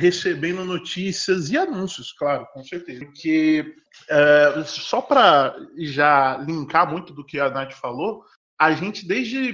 recebendo 0.00 0.64
notícias 0.64 1.50
e 1.50 1.58
anúncios, 1.58 2.12
claro, 2.12 2.46
com 2.54 2.64
certeza. 2.64 3.04
Porque 3.04 3.74
é, 4.08 4.62
só 4.64 5.02
para 5.02 5.54
já 5.76 6.38
linkar 6.38 6.90
muito 6.90 7.12
do 7.12 7.26
que 7.26 7.38
a 7.38 7.50
Nath 7.50 7.72
falou, 7.72 8.24
a 8.58 8.72
gente 8.72 9.06
desde 9.06 9.52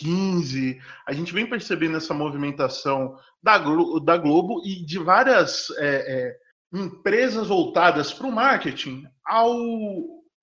2015 0.00 0.80
a 1.06 1.12
gente 1.12 1.32
vem 1.32 1.46
percebendo 1.46 1.96
essa 1.96 2.14
movimentação 2.14 3.16
da, 3.42 3.58
Glo 3.58 4.00
da 4.00 4.16
Globo 4.16 4.62
e 4.64 4.84
de 4.84 4.98
várias 4.98 5.68
é, 5.78 5.86
é, 5.86 6.36
empresas 6.72 7.48
voltadas 7.48 8.12
para 8.12 8.26
o 8.26 8.32
marketing 8.32 9.04
ao, 9.24 9.52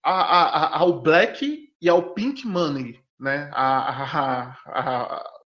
a, 0.04 0.12
a, 0.12 0.78
ao 0.80 1.02
black 1.02 1.70
e 1.82 1.90
ao 1.90 2.14
pink 2.14 2.46
money, 2.46 3.00
né? 3.20 3.50
A, 3.54 4.56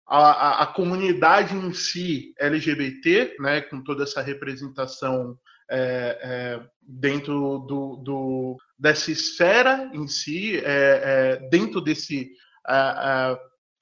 a, 0.06 0.62
a, 0.62 0.66
comunidade 0.66 1.56
em 1.56 1.72
si 1.72 2.34
LGBT, 2.38 3.36
né? 3.40 3.60
Com 3.62 3.82
toda 3.82 4.04
essa 4.04 4.22
representação 4.22 5.36
é, 5.70 6.18
é, 6.22 6.60
dentro 6.80 7.58
do, 7.60 7.96
do, 7.96 8.56
dessa 8.78 9.10
esfera 9.10 9.90
em 9.92 10.06
si, 10.06 10.58
é, 10.58 11.40
é 11.42 11.48
dentro 11.48 11.80
desse 11.80 12.30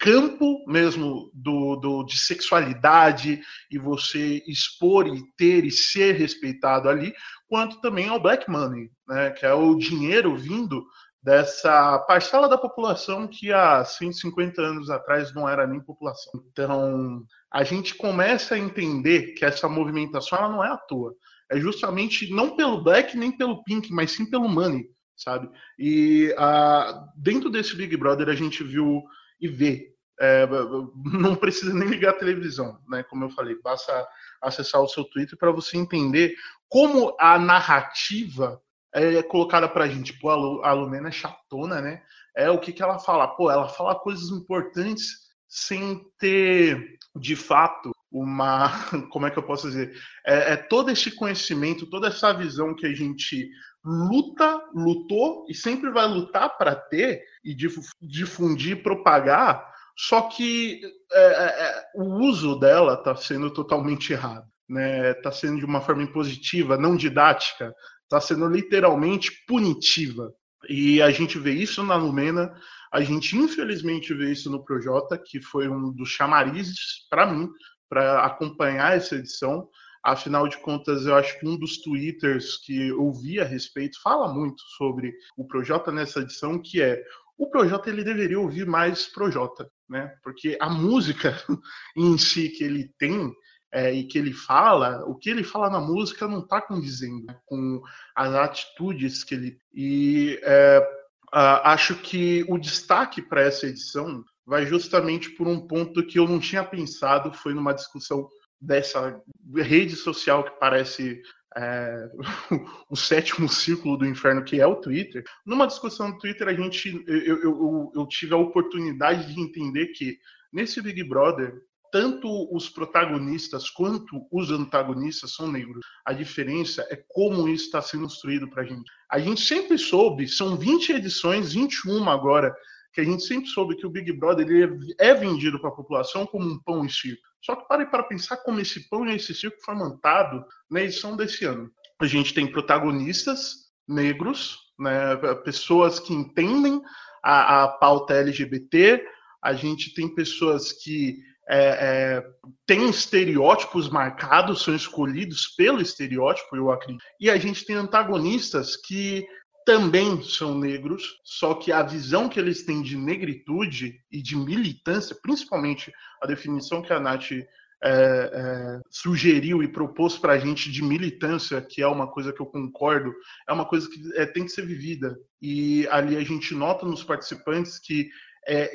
campo 0.00 0.64
mesmo 0.66 1.30
do, 1.34 1.76
do, 1.76 2.04
de 2.04 2.18
sexualidade 2.18 3.42
e 3.70 3.78
você 3.78 4.42
expor 4.48 5.06
e 5.06 5.22
ter 5.36 5.64
e 5.66 5.70
ser 5.70 6.12
respeitado 6.14 6.88
ali, 6.88 7.12
quanto 7.46 7.80
também 7.82 8.08
ao 8.08 8.20
black 8.20 8.50
money, 8.50 8.90
né, 9.06 9.30
que 9.30 9.44
é 9.44 9.52
o 9.52 9.76
dinheiro 9.76 10.34
vindo 10.36 10.82
dessa 11.22 11.98
parcela 11.98 12.48
da 12.48 12.56
população 12.56 13.28
que 13.28 13.52
há 13.52 13.84
150 13.84 14.62
anos 14.62 14.88
atrás 14.88 15.34
não 15.34 15.46
era 15.46 15.66
nem 15.66 15.78
população. 15.78 16.32
Então, 16.50 17.22
a 17.52 17.62
gente 17.62 17.94
começa 17.94 18.54
a 18.54 18.58
entender 18.58 19.34
que 19.34 19.44
essa 19.44 19.68
movimentação 19.68 20.38
ela 20.38 20.48
não 20.48 20.64
é 20.64 20.68
à 20.68 20.78
toa. 20.78 21.14
É 21.52 21.60
justamente 21.60 22.32
não 22.32 22.56
pelo 22.56 22.82
black 22.82 23.18
nem 23.18 23.36
pelo 23.36 23.62
pink, 23.64 23.92
mas 23.92 24.12
sim 24.12 24.30
pelo 24.30 24.48
money, 24.48 24.86
sabe? 25.14 25.50
E 25.78 26.34
uh, 26.38 27.06
dentro 27.14 27.50
desse 27.50 27.76
Big 27.76 27.94
Brother 27.98 28.30
a 28.30 28.34
gente 28.34 28.64
viu 28.64 29.02
e 29.40 29.48
ver. 29.48 29.94
É, 30.20 30.46
não 31.04 31.34
precisa 31.34 31.72
nem 31.72 31.88
ligar 31.88 32.10
a 32.10 32.18
televisão, 32.18 32.78
né? 32.88 33.02
Como 33.04 33.24
eu 33.24 33.30
falei, 33.30 33.56
basta 33.62 34.06
acessar 34.40 34.80
o 34.80 34.88
seu 34.88 35.04
Twitter 35.04 35.38
para 35.38 35.50
você 35.50 35.76
entender 35.76 36.34
como 36.68 37.16
a 37.18 37.38
narrativa 37.38 38.60
é 38.92 39.22
colocada 39.22 39.68
para 39.68 39.84
a 39.84 39.88
gente. 39.88 40.18
Pô, 40.18 40.30
a 40.30 40.72
Lumena 40.72 41.08
é 41.08 41.12
chatona, 41.12 41.80
né? 41.80 42.02
É 42.36 42.50
o 42.50 42.58
que, 42.58 42.72
que 42.72 42.82
ela 42.82 42.98
fala? 42.98 43.28
Pô, 43.28 43.50
ela 43.50 43.68
fala 43.68 43.98
coisas 43.98 44.30
importantes 44.30 45.30
sem 45.48 46.00
ter, 46.18 46.96
de 47.16 47.34
fato, 47.34 47.90
uma. 48.10 48.70
Como 49.10 49.26
é 49.26 49.30
que 49.30 49.38
eu 49.38 49.42
posso 49.42 49.68
dizer? 49.68 49.92
É, 50.26 50.52
é 50.52 50.56
todo 50.56 50.90
esse 50.90 51.10
conhecimento, 51.10 51.86
toda 51.86 52.08
essa 52.08 52.32
visão 52.32 52.74
que 52.74 52.86
a 52.86 52.94
gente 52.94 53.50
luta, 53.84 54.60
lutou 54.74 55.46
e 55.48 55.54
sempre 55.54 55.90
vai 55.90 56.06
lutar 56.06 56.56
para 56.56 56.74
ter 56.74 57.22
e 57.44 57.54
difundir, 58.00 58.82
propagar, 58.82 59.66
só 59.96 60.22
que 60.22 60.80
é, 61.12 61.20
é, 61.20 61.44
é 61.44 61.84
o 61.94 62.04
uso 62.20 62.58
dela 62.58 62.94
está 62.94 63.14
sendo 63.14 63.50
totalmente 63.50 64.12
errado. 64.12 64.46
Está 64.68 64.74
né? 64.74 65.14
Tá 65.14 65.32
sendo 65.32 65.58
de 65.58 65.64
uma 65.64 65.80
forma 65.80 66.02
impositiva, 66.02 66.76
não 66.76 66.96
didática, 66.96 67.74
está 68.04 68.20
sendo 68.20 68.46
literalmente 68.46 69.44
punitiva. 69.46 70.32
E 70.68 71.00
a 71.00 71.10
gente 71.10 71.38
vê 71.38 71.52
isso 71.52 71.82
na 71.82 71.96
Lumena, 71.96 72.52
a 72.92 73.00
gente 73.00 73.36
infelizmente 73.36 74.12
vê 74.12 74.32
isso 74.32 74.50
no 74.50 74.64
Projota, 74.64 75.18
que 75.18 75.40
foi 75.40 75.68
um 75.68 75.92
dos 75.92 76.10
chamarizes 76.10 77.06
para 77.08 77.26
mim, 77.26 77.48
para 77.90 78.24
acompanhar 78.24 78.96
essa 78.96 79.16
edição. 79.16 79.68
Afinal 80.02 80.48
de 80.48 80.56
contas, 80.58 81.04
eu 81.04 81.14
acho 81.14 81.38
que 81.38 81.46
um 81.46 81.58
dos 81.58 81.82
twitters 81.82 82.56
que 82.64 82.88
eu 82.88 83.12
vi 83.12 83.38
a 83.38 83.44
respeito 83.44 84.00
fala 84.00 84.32
muito 84.32 84.62
sobre 84.78 85.12
o 85.36 85.46
Projota 85.46 85.92
nessa 85.92 86.20
edição, 86.20 86.58
que 86.58 86.80
é 86.80 87.02
o 87.36 87.50
Projota 87.50 87.90
ele 87.90 88.04
deveria 88.04 88.38
ouvir 88.40 88.66
mais 88.66 89.06
Projota, 89.06 89.70
né? 89.88 90.14
Porque 90.22 90.56
a 90.60 90.70
música 90.70 91.34
em 91.96 92.16
si 92.16 92.48
que 92.48 92.64
ele 92.64 92.94
tem 92.98 93.30
é, 93.72 93.92
e 93.92 94.04
que 94.04 94.18
ele 94.18 94.32
fala, 94.32 95.04
o 95.06 95.14
que 95.14 95.30
ele 95.30 95.44
fala 95.44 95.70
na 95.70 95.80
música 95.80 96.26
não 96.26 96.40
está 96.40 96.60
condizendo 96.60 97.26
né, 97.26 97.38
com 97.44 97.82
as 98.14 98.34
atitudes 98.34 99.22
que 99.24 99.34
ele. 99.34 99.58
E 99.74 100.40
é, 100.42 100.86
acho 101.32 101.94
que 101.96 102.44
o 102.48 102.58
destaque 102.58 103.22
para 103.22 103.42
essa 103.42 103.66
edição 103.66 104.24
vai 104.50 104.66
justamente 104.66 105.30
por 105.30 105.46
um 105.46 105.64
ponto 105.64 106.04
que 106.04 106.18
eu 106.18 106.26
não 106.26 106.40
tinha 106.40 106.64
pensado, 106.64 107.32
foi 107.32 107.54
numa 107.54 107.72
discussão 107.72 108.28
dessa 108.60 109.22
rede 109.54 109.94
social 109.94 110.42
que 110.42 110.58
parece 110.58 111.22
é, 111.56 112.10
o 112.90 112.96
sétimo 112.96 113.48
círculo 113.48 113.96
do 113.96 114.04
inferno, 114.04 114.42
que 114.42 114.60
é 114.60 114.66
o 114.66 114.74
Twitter. 114.74 115.22
Numa 115.46 115.68
discussão 115.68 116.08
no 116.08 116.18
Twitter, 116.18 116.48
a 116.48 116.52
gente, 116.52 117.04
eu, 117.06 117.40
eu, 117.44 117.92
eu 117.94 118.06
tive 118.08 118.34
a 118.34 118.38
oportunidade 118.38 119.32
de 119.32 119.40
entender 119.40 119.92
que 119.92 120.18
nesse 120.52 120.82
Big 120.82 121.04
Brother 121.04 121.54
tanto 121.92 122.48
os 122.54 122.68
protagonistas 122.68 123.70
quanto 123.70 124.26
os 124.32 124.50
antagonistas 124.50 125.32
são 125.32 125.50
negros. 125.50 125.84
A 126.04 126.12
diferença 126.12 126.84
é 126.90 127.00
como 127.08 127.48
isso 127.48 127.66
está 127.66 127.80
sendo 127.80 128.04
construído 128.04 128.48
para 128.48 128.62
a 128.62 128.66
gente. 128.66 128.90
A 129.10 129.18
gente 129.20 129.40
sempre 129.40 129.78
soube, 129.78 130.26
são 130.28 130.56
20 130.56 130.92
edições, 130.92 131.52
21 131.52 132.08
agora, 132.08 132.54
que 132.92 133.00
a 133.00 133.04
gente 133.04 133.22
sempre 133.22 133.48
soube 133.48 133.76
que 133.76 133.86
o 133.86 133.90
Big 133.90 134.12
Brother 134.12 134.46
ele 134.48 134.94
é 134.98 135.14
vendido 135.14 135.60
para 135.60 135.70
a 135.70 135.74
população 135.74 136.26
como 136.26 136.46
um 136.46 136.58
pão 136.58 136.84
e 136.84 136.90
circo. 136.90 137.22
Só 137.40 137.56
que 137.56 137.68
pare 137.68 137.86
para 137.86 138.02
pensar 138.02 138.36
como 138.38 138.60
esse 138.60 138.88
pão 138.88 139.06
e 139.06 139.14
esse 139.14 139.34
circo 139.34 139.56
foi 139.64 139.74
montado 139.74 140.44
na 140.70 140.82
edição 140.82 141.16
desse 141.16 141.44
ano. 141.44 141.70
A 142.00 142.06
gente 142.06 142.34
tem 142.34 142.50
protagonistas 142.50 143.70
negros, 143.86 144.58
né, 144.78 145.16
pessoas 145.44 145.98
que 145.98 146.12
entendem 146.12 146.80
a, 147.22 147.64
a 147.64 147.68
pauta 147.68 148.14
LGBT, 148.14 149.04
a 149.42 149.52
gente 149.54 149.94
tem 149.94 150.14
pessoas 150.14 150.72
que 150.72 151.18
é, 151.48 151.58
é, 151.58 152.26
têm 152.64 152.88
estereótipos 152.88 153.88
marcados, 153.88 154.62
são 154.62 154.74
escolhidos 154.74 155.48
pelo 155.48 155.80
estereótipo, 155.80 156.56
eu 156.56 156.70
acredito. 156.70 157.02
E 157.18 157.28
a 157.28 157.36
gente 157.36 157.64
tem 157.64 157.74
antagonistas 157.74 158.76
que 158.76 159.26
também 159.64 160.22
são 160.22 160.58
negros, 160.58 161.20
só 161.24 161.54
que 161.54 161.70
a 161.72 161.82
visão 161.82 162.28
que 162.28 162.38
eles 162.40 162.64
têm 162.64 162.82
de 162.82 162.96
negritude 162.96 164.00
e 164.10 164.22
de 164.22 164.36
militância, 164.36 165.16
principalmente 165.20 165.92
a 166.22 166.26
definição 166.26 166.82
que 166.82 166.92
a 166.92 167.00
Nath 167.00 167.32
é, 167.32 167.46
é, 167.82 168.80
sugeriu 168.90 169.62
e 169.62 169.68
propôs 169.68 170.18
para 170.18 170.34
a 170.34 170.38
gente 170.38 170.70
de 170.70 170.82
militância, 170.82 171.60
que 171.62 171.80
é 171.80 171.86
uma 171.86 172.06
coisa 172.06 172.32
que 172.32 172.40
eu 172.40 172.46
concordo, 172.46 173.12
é 173.48 173.52
uma 173.52 173.64
coisa 173.64 173.88
que 173.88 174.00
é, 174.16 174.26
tem 174.26 174.44
que 174.44 174.50
ser 174.50 174.66
vivida. 174.66 175.16
E 175.40 175.86
ali 175.88 176.16
a 176.16 176.22
gente 176.22 176.54
nota 176.54 176.84
nos 176.84 177.02
participantes 177.02 177.78
que 177.78 178.10
é, 178.46 178.70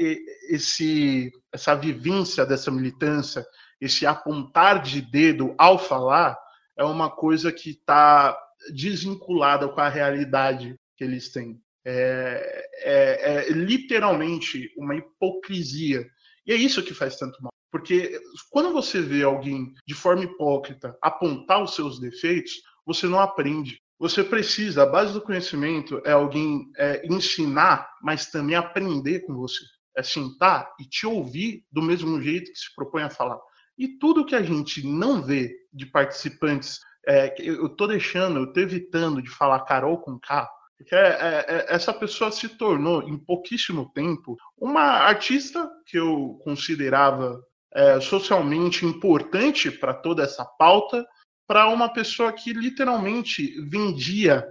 esse, 0.50 1.32
essa 1.52 1.76
vivência 1.76 2.46
dessa 2.46 2.72
militância, 2.72 3.46
esse 3.80 4.06
apontar 4.06 4.82
de 4.82 5.02
dedo 5.02 5.54
ao 5.58 5.78
falar, 5.78 6.38
é 6.78 6.84
uma 6.84 7.10
coisa 7.10 7.52
que 7.52 7.72
está 7.72 8.38
desvinculada 8.74 9.68
com 9.68 9.82
a 9.82 9.90
realidade 9.90 10.76
que 10.98 11.04
eles 11.04 11.32
têm. 11.32 11.60
É, 11.86 12.68
é, 12.84 13.50
é, 13.50 13.50
literalmente 13.52 14.72
uma 14.78 14.96
hipocrisia. 14.96 16.06
E 16.46 16.52
é 16.52 16.56
isso 16.56 16.84
que 16.84 16.94
faz 16.94 17.18
tanto 17.18 17.42
mal. 17.42 17.52
Porque 17.72 18.20
quando 18.50 18.72
você 18.72 19.02
vê 19.02 19.24
alguém 19.24 19.74
de 19.86 19.94
forma 19.94 20.24
hipócrita 20.24 20.98
apontar 21.02 21.62
os 21.62 21.76
seus 21.76 22.00
defeitos, 22.00 22.54
você 22.86 23.08
não 23.08 23.20
aprende. 23.20 23.80
Você 24.00 24.24
precisa, 24.24 24.84
a 24.84 24.86
base 24.86 25.14
do 25.14 25.22
conhecimento 25.22 26.02
é 26.06 26.12
alguém 26.12 26.70
é, 26.78 27.06
ensinar, 27.06 27.90
mas 28.02 28.30
também 28.30 28.56
aprender 28.56 29.22
com 29.22 29.34
você. 29.34 29.64
É 29.98 30.04
sentar 30.04 30.74
e 30.80 30.86
te 30.86 31.06
ouvir 31.06 31.64
do 31.72 31.82
mesmo 31.82 32.22
jeito 32.22 32.52
que 32.52 32.58
se 32.58 32.74
propõe 32.76 33.04
a 33.04 33.10
falar. 33.10 33.40
E 33.78 33.98
tudo 33.98 34.26
que 34.26 34.36
a 34.36 34.42
gente 34.42 34.86
não 34.86 35.22
vê 35.22 35.54
de 35.74 35.86
participantes, 35.86 36.80
é, 37.08 37.36
eu 37.40 37.68
estou 37.68 37.88
deixando, 37.88 38.40
eu 38.40 38.44
estou 38.46 38.64
evitando 38.64 39.22
de 39.22 39.30
falar 39.30 39.60
Carol 39.62 40.00
com 40.00 40.20
K, 40.20 40.50
porque 40.78 40.94
é, 40.94 41.00
é, 41.00 41.46
é, 41.48 41.66
essa 41.70 41.94
pessoa 41.94 42.32
se 42.32 42.50
tornou, 42.50 43.04
em 43.04 43.18
pouquíssimo 43.18 43.92
tempo, 43.94 44.36
uma 44.58 44.82
artista 44.82 45.70
que 45.86 45.98
eu 45.98 46.40
considerava 46.44 47.42
é, 47.74 48.00
socialmente 48.00 48.86
importante 48.86 49.72
para 49.72 49.94
toda 49.94 50.24
essa 50.24 50.44
pauta, 50.44 51.06
para 51.48 51.70
uma 51.70 51.90
pessoa 51.90 52.34
que 52.34 52.52
literalmente 52.52 53.60
vendia, 53.70 54.46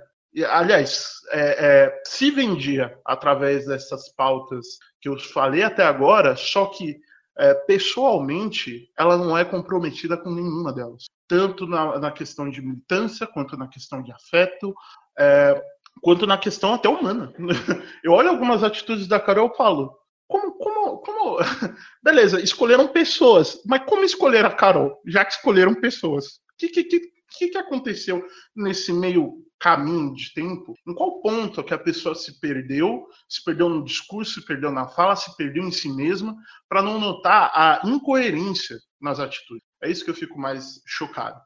aliás, 0.49 1.21
é, 1.31 1.67
é, 1.67 2.03
se 2.07 2.31
vendia 2.31 2.99
através 3.05 3.67
dessas 3.67 4.09
pautas 4.15 4.79
que 5.01 5.09
eu 5.09 5.19
falei 5.19 5.63
até 5.63 5.85
agora, 5.85 6.37
só 6.37 6.67
que 6.67 6.97
é, 7.37 7.53
pessoalmente 7.53 8.91
ela 8.97 9.17
não 9.17 9.37
é 9.37 9.45
comprometida 9.45 10.17
com 10.17 10.31
nenhuma 10.31 10.73
delas, 10.73 11.05
tanto 11.29 11.67
na, 11.67 11.99
na 11.99 12.11
questão 12.11 12.49
de 12.49 12.61
militância, 12.61 13.27
quanto 13.27 13.57
na 13.57 13.69
questão 13.69 14.03
de 14.03 14.13
afeto, 14.13 14.75
é, 15.19 15.63
quanto 16.03 16.27
na 16.27 16.39
questão 16.39 16.75
até 16.75 16.89
humana. 16.89 17.33
Eu 18.03 18.13
olho 18.13 18.31
algumas 18.31 18.63
atitudes 18.63 19.07
da 19.07 19.21
Carol 19.21 19.51
e 19.53 19.57
falo, 19.57 19.97
como, 20.27 20.53
como, 20.53 20.99
como. 20.99 21.39
Beleza, 22.03 22.41
escolheram 22.41 22.89
pessoas, 22.89 23.61
mas 23.67 23.85
como 23.85 24.05
escolher 24.05 24.45
a 24.45 24.51
Carol, 24.51 25.01
já 25.07 25.25
que 25.25 25.33
escolheram 25.33 25.75
pessoas? 25.75 26.27
O 26.27 26.57
que, 26.59 26.69
que, 26.69 26.85
que, 26.85 27.49
que 27.49 27.59
aconteceu 27.59 28.25
nesse 28.55 28.93
meio 28.93 29.44
caminho 29.65 30.15
de 30.15 30.31
tempo? 30.35 30.75
Em 30.87 30.93
qual 30.93 31.23
ponto 31.23 31.65
que 31.65 31.73
a 31.73 31.79
pessoa 31.79 32.15
se 32.15 32.39
perdeu, 32.39 33.07
se 33.27 33.43
perdeu 33.43 33.71
no 33.71 33.83
discurso, 33.83 34.35
se 34.35 34.47
perdeu 34.47 34.71
na 34.71 34.87
fala, 34.87 35.17
se 35.17 35.35
perdeu 35.39 35.65
em 35.65 35.71
si 35.71 35.89
mesma, 35.89 36.37
para 36.69 36.83
não 36.83 37.01
notar 37.01 37.51
a 37.55 37.81
incoerência 37.83 38.77
nas 39.01 39.19
atitudes? 39.19 39.65
É 39.83 39.91
isso 39.91 40.05
que 40.05 40.11
eu 40.11 40.15
fico 40.15 40.39
mais 40.39 40.83
chocado. 40.87 41.41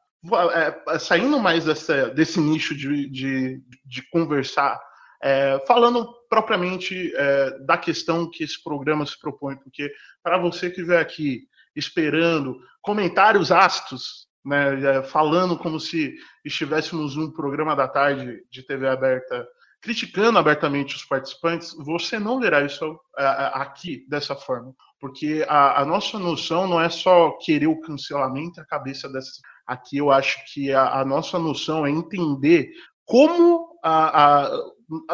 É, 0.53 0.95
é, 0.95 0.99
saindo 0.99 1.39
mais 1.39 1.63
dessa, 1.63 2.09
desse 2.09 2.41
nicho 2.41 2.75
de, 2.75 3.09
de, 3.09 3.63
de 3.85 4.09
conversar, 4.09 4.77
é, 5.23 5.63
falando 5.65 6.13
propriamente 6.29 7.13
é, 7.15 7.57
da 7.59 7.77
questão 7.77 8.29
que 8.29 8.43
esse 8.43 8.61
programa 8.61 9.05
se 9.05 9.17
propõe, 9.17 9.55
porque 9.55 9.89
para 10.21 10.37
você 10.37 10.69
que 10.69 10.83
veio 10.83 10.99
aqui 10.99 11.43
esperando 11.73 12.59
comentários 12.81 13.49
ácidos 13.49 14.28
né, 14.45 14.97
é, 14.97 15.03
falando 15.03 15.57
como 15.57 15.79
se 15.79 16.15
estivéssemos 16.45 17.15
num 17.15 17.31
programa 17.31 17.75
da 17.75 17.87
tarde 17.87 18.43
de 18.49 18.63
TV 18.63 18.87
aberta, 18.87 19.47
criticando 19.81 20.37
abertamente 20.39 20.95
os 20.95 21.05
participantes, 21.05 21.73
você 21.77 22.19
não 22.19 22.39
verá 22.39 22.61
isso 22.61 22.99
é, 23.17 23.23
é, 23.23 23.51
aqui 23.53 24.05
dessa 24.09 24.35
forma, 24.35 24.73
porque 24.99 25.45
a, 25.47 25.81
a 25.81 25.85
nossa 25.85 26.17
noção 26.19 26.67
não 26.67 26.81
é 26.81 26.89
só 26.89 27.37
querer 27.43 27.67
o 27.67 27.79
cancelamento 27.79 28.59
a 28.59 28.65
cabeça 28.65 29.09
dessa. 29.09 29.31
Aqui 29.65 29.97
eu 29.97 30.11
acho 30.11 30.37
que 30.51 30.73
a, 30.73 30.99
a 30.99 31.05
nossa 31.05 31.37
noção 31.37 31.85
é 31.85 31.91
entender 31.91 32.71
como 33.05 33.79
a, 33.83 34.43
a, 34.45 34.51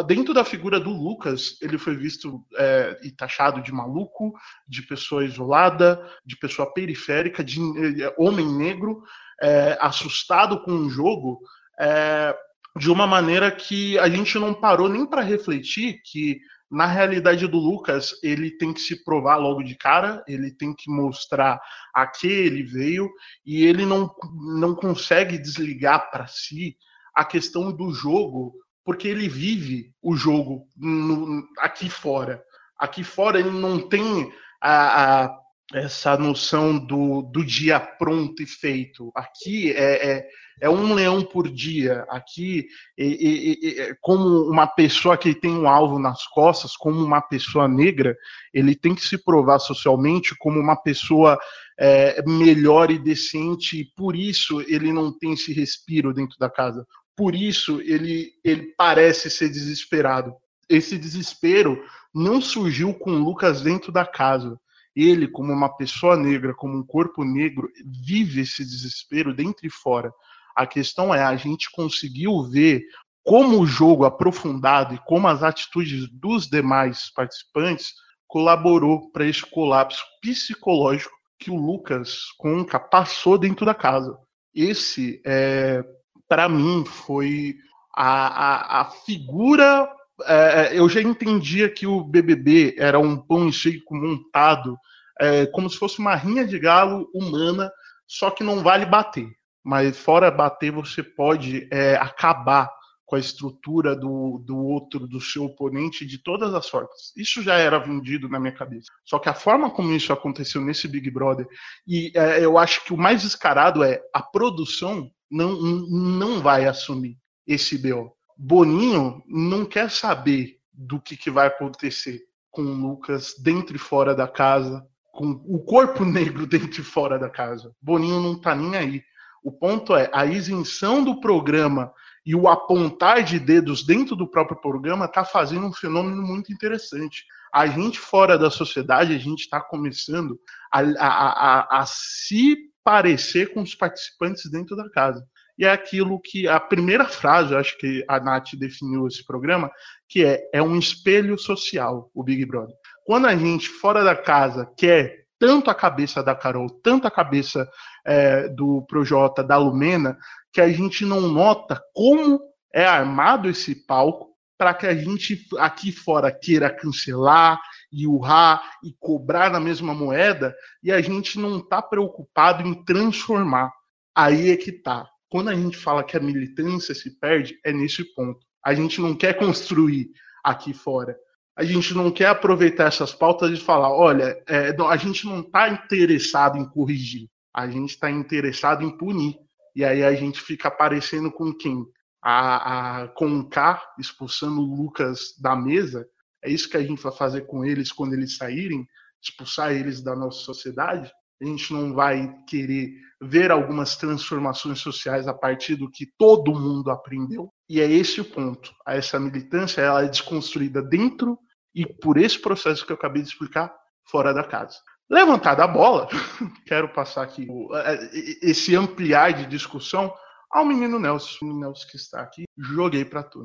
dentro 0.05 0.33
da 0.33 0.45
figura 0.45 0.79
do 0.79 0.91
Lucas, 0.91 1.57
ele 1.61 1.77
foi 1.77 1.95
visto 1.95 2.45
é, 2.57 2.99
e 3.03 3.11
taxado 3.11 3.61
de 3.61 3.71
maluco, 3.73 4.33
de 4.67 4.81
pessoa 4.81 5.25
isolada, 5.25 6.01
de 6.25 6.37
pessoa 6.37 6.71
periférica, 6.73 7.43
de 7.43 7.59
é, 8.01 8.13
homem 8.17 8.47
negro, 8.47 9.03
é, 9.41 9.77
assustado 9.81 10.63
com 10.63 10.71
o 10.71 10.89
jogo, 10.89 11.41
é, 11.79 12.35
de 12.77 12.89
uma 12.89 13.05
maneira 13.05 13.51
que 13.51 13.99
a 13.99 14.09
gente 14.09 14.37
não 14.39 14.53
parou 14.53 14.87
nem 14.87 15.05
para 15.05 15.21
refletir 15.21 16.01
que 16.03 16.39
na 16.69 16.85
realidade 16.85 17.47
do 17.47 17.57
Lucas, 17.57 18.19
ele 18.23 18.51
tem 18.51 18.73
que 18.73 18.81
se 18.81 19.03
provar 19.03 19.37
logo 19.37 19.61
de 19.61 19.75
cara, 19.75 20.23
ele 20.27 20.51
tem 20.51 20.73
que 20.73 20.89
mostrar 20.89 21.61
a 21.93 22.07
que 22.07 22.27
ele 22.27 22.63
veio 22.63 23.09
e 23.45 23.65
ele 23.65 23.85
não, 23.85 24.13
não 24.59 24.73
consegue 24.73 25.37
desligar 25.37 26.09
para 26.09 26.27
si 26.27 26.75
a 27.13 27.23
questão 27.23 27.71
do 27.71 27.93
jogo, 27.93 28.55
porque 28.85 29.07
ele 29.07 29.27
vive 29.27 29.91
o 30.01 30.15
jogo 30.15 30.67
no, 30.77 31.43
aqui 31.57 31.89
fora. 31.89 32.41
Aqui 32.77 33.03
fora 33.03 33.39
ele 33.39 33.49
não 33.49 33.89
tem 33.89 34.31
a, 34.61 35.23
a 35.23 35.39
essa 35.73 36.15
noção 36.15 36.77
do, 36.77 37.23
do 37.23 37.43
dia 37.43 37.79
pronto 37.79 38.41
e 38.43 38.45
feito. 38.45 39.11
Aqui 39.15 39.71
é, 39.71 40.11
é, 40.11 40.27
é 40.61 40.69
um 40.69 40.93
leão 40.93 41.23
por 41.23 41.49
dia. 41.49 42.05
Aqui, 42.09 42.67
é, 42.97 43.81
é, 43.81 43.95
como 43.99 44.47
uma 44.47 44.67
pessoa 44.67 45.17
que 45.17 45.33
tem 45.33 45.51
um 45.51 45.67
alvo 45.67 45.97
nas 45.97 46.27
costas, 46.27 46.77
como 46.77 47.03
uma 47.03 47.21
pessoa 47.21 47.67
negra, 47.67 48.15
ele 48.53 48.75
tem 48.75 48.93
que 48.93 49.01
se 49.01 49.17
provar 49.17 49.57
socialmente 49.57 50.35
como 50.37 50.59
uma 50.59 50.75
pessoa 50.75 51.37
é, 51.79 52.23
melhor 52.27 52.91
e 52.91 52.99
decente, 52.99 53.81
e 53.81 53.85
por 53.95 54.15
isso 54.15 54.61
ele 54.61 54.93
não 54.93 55.11
tem 55.17 55.33
esse 55.33 55.51
respiro 55.51 56.13
dentro 56.13 56.37
da 56.37 56.49
casa. 56.49 56.85
Por 57.15 57.35
isso 57.35 57.81
ele, 57.81 58.33
ele 58.43 58.73
parece 58.77 59.29
ser 59.29 59.49
desesperado. 59.49 60.33
Esse 60.69 60.97
desespero 60.97 61.81
não 62.13 62.41
surgiu 62.41 62.93
com 62.93 63.11
Lucas 63.11 63.61
dentro 63.61 63.91
da 63.91 64.05
casa 64.05 64.59
ele, 64.95 65.27
como 65.27 65.51
uma 65.51 65.69
pessoa 65.75 66.15
negra, 66.15 66.53
como 66.53 66.77
um 66.77 66.85
corpo 66.85 67.23
negro, 67.25 67.69
vive 67.85 68.41
esse 68.41 68.63
desespero 68.63 69.33
dentro 69.33 69.67
e 69.67 69.69
fora. 69.69 70.11
A 70.55 70.65
questão 70.65 71.13
é, 71.13 71.21
a 71.21 71.35
gente 71.35 71.69
conseguiu 71.71 72.43
ver 72.43 72.85
como 73.23 73.59
o 73.59 73.67
jogo 73.67 74.05
aprofundado 74.05 74.93
e 74.95 74.99
como 74.99 75.27
as 75.27 75.43
atitudes 75.43 76.07
dos 76.09 76.47
demais 76.47 77.11
participantes 77.13 77.93
colaborou 78.25 79.11
para 79.11 79.25
esse 79.25 79.41
colapso 79.41 80.03
psicológico 80.21 81.13
que 81.37 81.51
o 81.51 81.55
Lucas 81.55 82.31
Conca 82.37 82.79
passou 82.79 83.37
dentro 83.37 83.65
da 83.65 83.73
casa. 83.73 84.17
Esse, 84.53 85.21
é, 85.25 85.83
para 86.27 86.49
mim, 86.49 86.83
foi 86.85 87.55
a, 87.95 88.27
a, 88.27 88.81
a 88.81 88.85
figura 88.85 89.89
é, 90.23 90.75
é, 90.75 90.79
eu 90.79 90.87
já 90.87 91.01
entendia 91.01 91.69
que 91.69 91.85
o 91.85 92.03
BBB 92.03 92.75
era 92.77 92.97
um 92.97 93.17
pão 93.17 93.49
e 93.49 93.53
circo 93.53 93.95
montado 93.95 94.77
é, 95.19 95.45
como 95.47 95.69
se 95.69 95.77
fosse 95.77 95.99
uma 95.99 96.15
rinha 96.15 96.45
de 96.45 96.57
galo 96.59 97.09
humana, 97.13 97.71
só 98.07 98.29
que 98.29 98.43
não 98.43 98.63
vale 98.63 98.85
bater. 98.85 99.27
Mas 99.63 99.97
fora 99.97 100.29
bater, 100.31 100.71
você 100.71 101.01
pode 101.01 101.67
é, 101.71 101.95
acabar 101.95 102.69
com 103.05 103.15
a 103.15 103.19
estrutura 103.19 103.95
do, 103.95 104.39
do 104.45 104.57
outro, 104.57 105.07
do 105.07 105.21
seu 105.21 105.45
oponente, 105.45 106.05
de 106.05 106.17
todas 106.17 106.53
as 106.53 106.67
formas. 106.67 107.13
Isso 107.15 107.41
já 107.43 107.55
era 107.55 107.77
vendido 107.77 108.27
na 108.27 108.39
minha 108.39 108.53
cabeça. 108.53 108.91
Só 109.03 109.19
que 109.19 109.29
a 109.29 109.33
forma 109.33 109.69
como 109.69 109.91
isso 109.91 110.11
aconteceu 110.11 110.61
nesse 110.61 110.87
Big 110.87 111.09
Brother, 111.11 111.47
e 111.87 112.11
é, 112.15 112.43
eu 112.43 112.57
acho 112.57 112.83
que 112.83 112.93
o 112.93 112.97
mais 112.97 113.21
descarado 113.21 113.83
é 113.83 114.01
a 114.13 114.21
produção 114.21 115.11
não, 115.29 115.53
não 115.59 116.41
vai 116.41 116.65
assumir 116.65 117.17
esse 117.47 117.77
BO. 117.77 118.11
Boninho 118.37 119.23
não 119.27 119.65
quer 119.65 119.89
saber 119.89 120.57
do 120.73 120.99
que, 120.99 121.15
que 121.15 121.31
vai 121.31 121.47
acontecer 121.47 122.21
com 122.51 122.61
o 122.61 122.75
Lucas 122.75 123.35
dentro 123.41 123.75
e 123.75 123.79
fora 123.79 124.13
da 124.13 124.27
casa, 124.27 124.85
com 125.11 125.31
o 125.45 125.59
corpo 125.59 126.03
negro 126.05 126.45
dentro 126.45 126.81
e 126.81 126.83
fora 126.83 127.17
da 127.17 127.29
casa. 127.29 127.73
Boninho 127.81 128.19
não 128.19 128.39
tá 128.39 128.55
nem 128.55 128.75
aí. 128.75 129.03
O 129.43 129.51
ponto 129.51 129.95
é 129.95 130.09
a 130.11 130.25
isenção 130.25 131.03
do 131.03 131.19
programa 131.19 131.93
e 132.25 132.33
o 132.33 132.47
apontar 132.47 133.23
de 133.23 133.39
dedos 133.39 133.85
dentro 133.85 134.15
do 134.15 134.27
próprio 134.27 134.59
programa 134.59 135.05
está 135.05 135.23
fazendo 135.23 135.67
um 135.67 135.73
fenômeno 135.73 136.23
muito 136.23 136.51
interessante. 136.51 137.23
A 137.53 137.67
gente 137.67 137.99
fora 137.99 138.37
da 138.37 138.49
sociedade, 138.49 139.13
a 139.13 139.19
gente 139.19 139.41
está 139.41 139.61
começando 139.61 140.39
a, 140.71 140.79
a, 140.81 141.77
a, 141.77 141.81
a 141.81 141.85
se 141.85 142.57
parecer 142.85 143.53
com 143.53 143.61
os 143.61 143.75
participantes 143.75 144.49
dentro 144.49 144.75
da 144.75 144.89
casa 144.89 145.27
e 145.57 145.65
é 145.65 145.71
aquilo 145.71 146.19
que 146.19 146.47
a 146.47 146.59
primeira 146.59 147.05
frase, 147.05 147.55
acho 147.55 147.77
que 147.77 148.03
a 148.07 148.19
Nath 148.19 148.55
definiu 148.55 149.07
esse 149.07 149.25
programa, 149.25 149.71
que 150.07 150.23
é 150.23 150.49
é 150.53 150.61
um 150.61 150.77
espelho 150.77 151.37
social, 151.37 152.09
o 152.13 152.23
Big 152.23 152.45
Brother. 152.45 152.75
Quando 153.05 153.27
a 153.27 153.35
gente 153.35 153.69
fora 153.69 154.03
da 154.03 154.15
casa 154.15 154.69
quer 154.77 155.25
tanto 155.39 155.69
a 155.69 155.75
cabeça 155.75 156.23
da 156.23 156.35
Carol, 156.35 156.69
tanto 156.69 157.07
a 157.07 157.11
cabeça 157.11 157.69
é, 158.05 158.47
do 158.49 158.85
Projota, 158.87 159.43
da 159.43 159.57
Lumena, 159.57 160.17
que 160.51 160.61
a 160.61 160.69
gente 160.69 161.05
não 161.05 161.21
nota 161.21 161.81
como 161.93 162.39
é 162.73 162.85
armado 162.85 163.49
esse 163.49 163.75
palco 163.85 164.33
para 164.57 164.73
que 164.73 164.87
a 164.87 164.95
gente 164.95 165.45
aqui 165.57 165.91
fora 165.91 166.31
queira 166.31 166.69
cancelar 166.69 167.59
e 167.95 168.07
urrar 168.07 168.61
e 168.83 168.93
cobrar 168.99 169.49
na 169.49 169.59
mesma 169.59 169.93
moeda 169.93 170.55
e 170.83 170.91
a 170.91 170.99
gente 171.01 171.39
não 171.39 171.59
está 171.59 171.81
preocupado 171.81 172.67
em 172.67 172.83
transformar. 172.83 173.71
Aí 174.13 174.51
é 174.51 174.57
que 174.57 174.71
tá 174.71 175.07
quando 175.35 175.49
a 175.49 175.53
gente 175.53 175.75
fala 175.75 176.01
que 176.01 176.15
a 176.15 176.19
militância 176.21 176.95
se 176.95 177.19
perde, 177.19 177.59
é 177.65 177.73
nesse 177.73 178.05
ponto. 178.13 178.39
A 178.63 178.73
gente 178.73 179.01
não 179.01 179.13
quer 179.13 179.37
construir 179.37 180.09
aqui 180.41 180.73
fora. 180.73 181.13
A 181.57 181.63
gente 181.65 181.93
não 181.93 182.09
quer 182.09 182.27
aproveitar 182.27 182.85
essas 182.85 183.13
pautas 183.13 183.51
e 183.51 183.61
falar: 183.61 183.91
olha, 183.91 184.41
é, 184.47 184.73
a 184.87 184.95
gente 184.95 185.25
não 185.25 185.41
está 185.41 185.67
interessado 185.67 186.57
em 186.57 186.65
corrigir, 186.69 187.29
a 187.53 187.67
gente 187.67 187.89
está 187.89 188.09
interessado 188.09 188.83
em 188.83 188.97
punir. 188.97 189.37
E 189.75 189.83
aí 189.83 190.05
a 190.05 190.13
gente 190.13 190.39
fica 190.39 190.69
aparecendo 190.69 191.29
com 191.29 191.53
quem? 191.53 191.85
A, 192.21 193.01
a, 193.03 193.07
com 193.09 193.39
o 193.39 193.49
K 193.49 193.81
expulsando 193.99 194.61
o 194.61 194.75
Lucas 194.75 195.37
da 195.39 195.53
mesa. 195.53 196.07
É 196.45 196.49
isso 196.49 196.69
que 196.69 196.77
a 196.77 196.83
gente 196.83 197.01
vai 197.01 197.11
fazer 197.11 197.41
com 197.41 197.65
eles 197.65 197.91
quando 197.91 198.13
eles 198.13 198.37
saírem, 198.37 198.87
expulsar 199.21 199.71
eles 199.71 200.01
da 200.01 200.15
nossa 200.15 200.39
sociedade 200.39 201.11
a 201.41 201.45
gente 201.45 201.73
não 201.73 201.93
vai 201.93 202.33
querer 202.47 202.93
ver 203.21 203.51
algumas 203.51 203.95
transformações 203.95 204.79
sociais 204.79 205.27
a 205.27 205.33
partir 205.33 205.75
do 205.75 205.89
que 205.89 206.05
todo 206.17 206.57
mundo 206.57 206.89
aprendeu. 206.89 207.51
E 207.69 207.81
é 207.81 207.91
esse 207.91 208.21
o 208.21 208.25
ponto. 208.25 208.73
Essa 208.87 209.19
militância 209.19 209.81
ela 209.81 210.03
é 210.03 210.07
desconstruída 210.07 210.81
dentro 210.81 211.37
e 211.73 211.85
por 211.85 212.17
esse 212.17 212.39
processo 212.39 212.85
que 212.85 212.91
eu 212.91 212.95
acabei 212.95 213.21
de 213.21 213.29
explicar, 213.29 213.73
fora 214.09 214.33
da 214.33 214.43
casa. 214.43 214.77
Levantada 215.09 215.63
a 215.63 215.67
bola, 215.67 216.07
quero 216.65 216.91
passar 216.93 217.23
aqui 217.23 217.47
é, 217.73 218.09
esse 218.41 218.75
ampliar 218.75 219.33
de 219.33 219.45
discussão 219.45 220.13
ao 220.49 220.65
menino 220.65 220.99
Nelson. 220.99 221.37
O 221.41 221.45
menino 221.45 221.65
Nelson 221.65 221.87
que 221.89 221.97
está 221.97 222.21
aqui, 222.21 222.45
joguei 222.57 223.03
para 223.03 223.23
tu. 223.23 223.43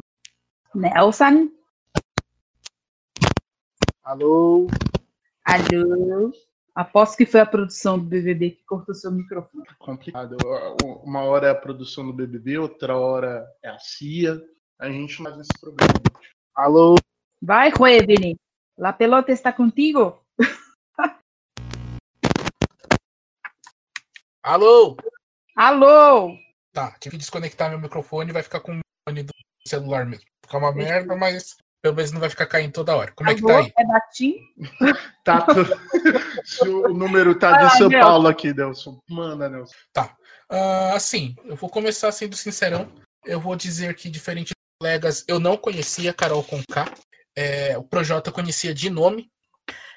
Nelson? 0.74 1.50
Alô? 4.10 4.66
Alô? 5.44 6.32
Aposto 6.74 7.16
que 7.16 7.24
foi 7.24 7.38
a 7.38 7.46
produção 7.46 7.96
do 7.96 8.06
BBB 8.06 8.50
que 8.50 8.64
cortou 8.64 8.92
seu 8.92 9.12
microfone. 9.12 9.64
Complicado. 9.78 10.36
Uma 11.04 11.22
hora 11.22 11.46
é 11.46 11.50
a 11.50 11.54
produção 11.54 12.04
do 12.04 12.12
BBB, 12.12 12.58
outra 12.58 12.96
hora 12.96 13.48
é 13.62 13.68
a 13.68 13.78
CIA. 13.78 14.42
A 14.80 14.90
gente 14.90 15.16
faz 15.16 15.38
esse 15.38 15.52
programa. 15.60 15.94
Alô? 16.56 16.96
Vai, 17.40 17.70
Ruedini. 17.70 18.36
La 18.76 18.92
pelota 18.92 19.30
está 19.30 19.52
contigo? 19.52 20.20
Alô? 24.42 24.96
Alô? 25.54 26.36
Tá, 26.72 26.96
tive 26.98 27.12
que 27.12 27.18
desconectar 27.18 27.70
meu 27.70 27.78
microfone 27.78 28.30
e 28.30 28.32
vai 28.32 28.42
ficar 28.42 28.58
com 28.58 28.76
o 28.76 28.80
fone 29.08 29.22
do 29.22 29.32
celular 29.64 30.04
mesmo. 30.04 30.26
Fica 30.44 30.58
uma 30.58 30.74
merda, 30.74 31.14
mas 31.14 31.56
pelo 31.82 31.94
menos 31.94 32.12
não 32.12 32.20
vai 32.20 32.28
ficar 32.28 32.46
caindo 32.46 32.72
toda 32.72 32.94
hora. 32.94 33.12
Como 33.12 33.30
é 33.30 33.34
que 33.34 33.42
tá 33.42 33.58
aí? 33.58 33.72
É 33.78 33.84
Batim? 33.86 34.34
Tá, 35.22 35.46
o 36.62 36.94
número 36.94 37.38
tá 37.38 37.58
de 37.58 37.76
São 37.76 37.90
Paulo 37.90 38.26
aqui, 38.26 38.54
Nelson. 38.54 38.98
Manda, 39.08 39.50
Nelson. 39.50 39.74
Tá. 39.92 40.16
Uh, 40.50 40.94
assim, 40.94 41.36
eu 41.44 41.54
vou 41.56 41.68
começar 41.68 42.10
sendo 42.10 42.34
sincerão. 42.34 42.90
Eu 43.24 43.38
vou 43.38 43.54
dizer 43.54 43.94
que, 43.94 44.08
diferente 44.08 44.48
de 44.48 44.54
colegas, 44.80 45.22
eu 45.28 45.38
não 45.38 45.58
conhecia 45.58 46.14
Carol 46.14 46.42
Conká. 46.42 46.90
É, 47.36 47.76
o 47.76 47.82
Projota 47.82 48.30
eu 48.30 48.34
conhecia 48.34 48.74
de 48.74 48.88
nome, 48.88 49.30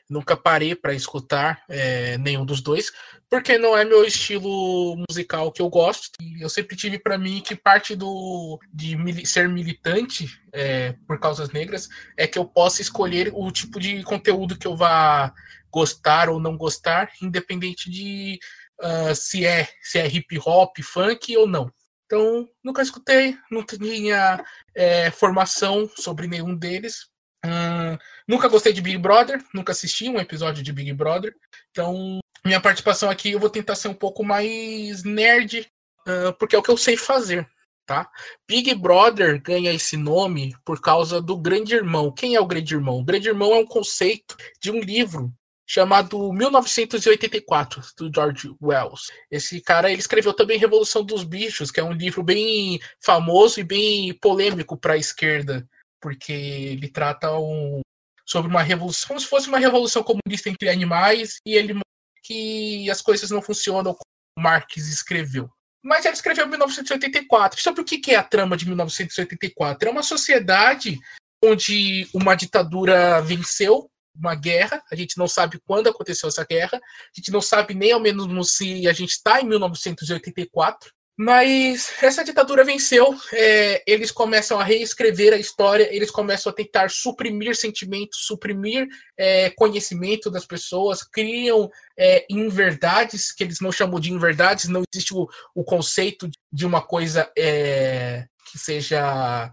Nunca 0.10 0.36
parei 0.36 0.76
para 0.76 0.94
escutar 0.94 1.64
é, 1.70 2.18
nenhum 2.18 2.46
dos 2.46 2.62
dois, 2.62 2.92
porque 3.30 3.58
não 3.58 3.76
é 3.76 3.86
meu 3.86 4.04
estilo 4.04 4.96
musical 5.10 5.52
que 5.52 5.62
eu 5.62 5.70
gosto. 5.70 6.12
Eu 6.40 6.50
sempre 6.50 6.76
tive 6.76 7.00
para 7.00 7.18
mim 7.18 7.42
que 7.42 7.56
parte 7.56 7.96
do 7.96 8.60
de 8.72 8.96
mili 8.96 9.26
ser 9.26 9.48
militante 9.48 10.28
é, 10.52 10.94
por 11.08 11.20
causas 11.20 11.50
negras 11.50 11.90
é 12.18 12.28
que 12.28 12.38
eu 12.38 12.46
possa 12.46 12.82
escolher 12.82 13.32
o 13.34 13.50
tipo 13.52 13.80
de 13.80 14.04
conteúdo 14.04 14.58
que 14.58 14.68
eu 14.68 14.76
vá 14.76 15.34
gostar 15.72 16.30
ou 16.30 16.40
não 16.40 16.56
gostar, 16.56 17.12
independente 17.22 17.90
de 17.90 18.40
uh, 18.82 19.16
se 19.16 19.46
é 19.46 19.68
se 19.82 19.98
é 19.98 20.08
hip 20.08 20.38
hop, 20.46 20.78
funk 20.84 21.36
ou 21.36 21.48
não. 21.48 21.72
Então, 22.06 22.48
nunca 22.64 22.84
escutei, 22.84 23.36
não 23.50 23.66
tinha 23.66 24.44
é, 24.76 25.10
formação 25.10 25.90
sobre 25.96 26.28
nenhum 26.28 26.56
deles, 26.56 27.08
Hum, 27.46 27.98
nunca 28.28 28.48
gostei 28.48 28.72
de 28.72 28.82
Big 28.82 28.98
Brother, 28.98 29.44
nunca 29.54 29.72
assisti 29.72 30.08
um 30.10 30.20
episódio 30.20 30.64
de 30.64 30.72
Big 30.72 30.94
Brother. 30.94 31.36
Então, 31.72 32.20
minha 32.46 32.62
participação 32.62 33.10
aqui 33.10 33.32
eu 33.32 33.40
vou 33.40 33.50
tentar 33.50 33.76
ser 33.76 33.90
um 33.90 33.94
pouco 33.94 34.24
mais 34.24 35.04
nerd, 35.04 35.68
uh, 36.08 36.34
porque 36.40 36.56
é 36.56 36.60
o 36.60 36.64
que 36.64 36.72
eu 36.72 36.78
sei 36.78 36.96
fazer. 36.96 37.48
tá? 37.86 38.10
Big 38.48 38.74
Brother 38.76 39.42
ganha 39.42 39.74
esse 39.74 39.98
nome 39.98 40.56
por 40.64 40.80
causa 40.80 41.22
do 41.22 41.38
Grande 41.38 41.76
Irmão. 41.76 42.12
Quem 42.12 42.36
é 42.36 42.40
o 42.40 42.46
Grande 42.46 42.74
Irmão? 42.74 43.00
O 43.00 43.04
Grande 43.04 43.28
Irmão 43.28 43.54
é 43.54 43.60
um 43.60 43.66
conceito 43.66 44.38
de 44.62 44.72
um 44.72 44.80
livro 44.80 45.34
chamado 45.66 46.32
1984 46.34 47.82
do 47.98 48.12
George 48.14 48.54
Wells. 48.62 49.12
Esse 49.32 49.62
cara 49.62 49.92
ele 49.92 50.00
escreveu 50.00 50.34
também 50.34 50.60
Revolução 50.60 51.04
dos 51.04 51.24
Bichos, 51.24 51.72
que 51.72 51.80
é 51.80 51.84
um 51.84 51.94
livro 51.94 52.22
bem 52.22 52.80
famoso 53.00 53.60
e 53.60 53.64
bem 53.64 54.14
polêmico 54.14 54.78
para 54.78 54.94
a 54.94 54.98
esquerda, 54.98 55.68
porque 56.04 56.34
ele 56.34 56.90
trata 56.90 57.32
um, 57.40 57.80
sobre 58.28 58.52
uma 58.52 58.62
revolução, 58.62 59.08
como 59.08 59.20
se 59.22 59.26
fosse 59.26 59.48
uma 59.48 59.58
revolução 59.58 60.04
comunista 60.04 60.50
entre 60.50 60.68
animais 60.68 61.38
e 61.48 61.56
ele 61.56 61.80
que 62.22 62.90
as 62.92 63.02
coisas 63.02 63.32
não 63.32 63.42
funcionam 63.42 63.94
como 63.94 64.46
Marx 64.46 64.76
escreveu. 64.78 65.50
Mas 65.82 66.06
ele 66.06 66.14
escreveu 66.14 66.46
em 66.46 66.50
1984. 66.50 67.62
Sobre 67.62 67.82
o 67.82 67.86
que 67.86 68.12
é 68.12 68.16
a 68.16 68.24
trama 68.24 68.56
de 68.56 68.66
1984? 68.66 69.88
É 69.88 69.92
uma 69.92 70.04
sociedade 70.04 70.98
onde 71.44 72.08
uma 72.14 72.36
ditadura 72.36 73.22
venceu 73.22 73.90
uma 74.16 74.36
guerra, 74.36 74.82
a 74.92 74.96
gente 74.96 75.18
não 75.18 75.28
sabe 75.28 75.60
quando 75.66 75.90
aconteceu 75.90 76.30
essa 76.30 76.46
guerra, 76.46 76.78
a 76.78 77.20
gente 77.20 77.32
não 77.32 77.42
sabe 77.42 77.74
nem 77.74 77.92
ao 77.92 78.00
menos 78.00 78.52
se 78.52 78.88
a 78.88 78.94
gente 78.94 79.10
está 79.10 79.42
em 79.42 79.46
1984, 79.48 80.92
mas 81.18 81.94
essa 82.02 82.24
ditadura 82.24 82.64
venceu, 82.64 83.16
é, 83.32 83.84
eles 83.86 84.10
começam 84.10 84.60
a 84.60 84.64
reescrever 84.64 85.32
a 85.32 85.38
história, 85.38 85.88
eles 85.96 86.10
começam 86.10 86.52
a 86.52 86.56
tentar 86.56 86.90
suprimir 86.90 87.56
sentimentos, 87.56 88.26
suprimir 88.26 88.88
é, 89.16 89.52
conhecimento 89.52 90.32
das 90.32 90.46
pessoas, 90.46 91.04
criam 91.04 91.70
é, 91.98 92.26
inverdades, 92.30 93.32
que 93.32 93.44
eles 93.44 93.60
não 93.60 93.72
chamam 93.72 94.00
de 94.00 94.12
inverdades, 94.12 94.68
não 94.68 94.84
existe 94.92 95.14
o, 95.14 95.28
o 95.54 95.64
conceito 95.64 96.28
de 96.52 96.66
uma 96.66 96.82
coisa 96.82 97.32
é, 97.38 98.26
que 98.52 98.58
seja 98.58 99.52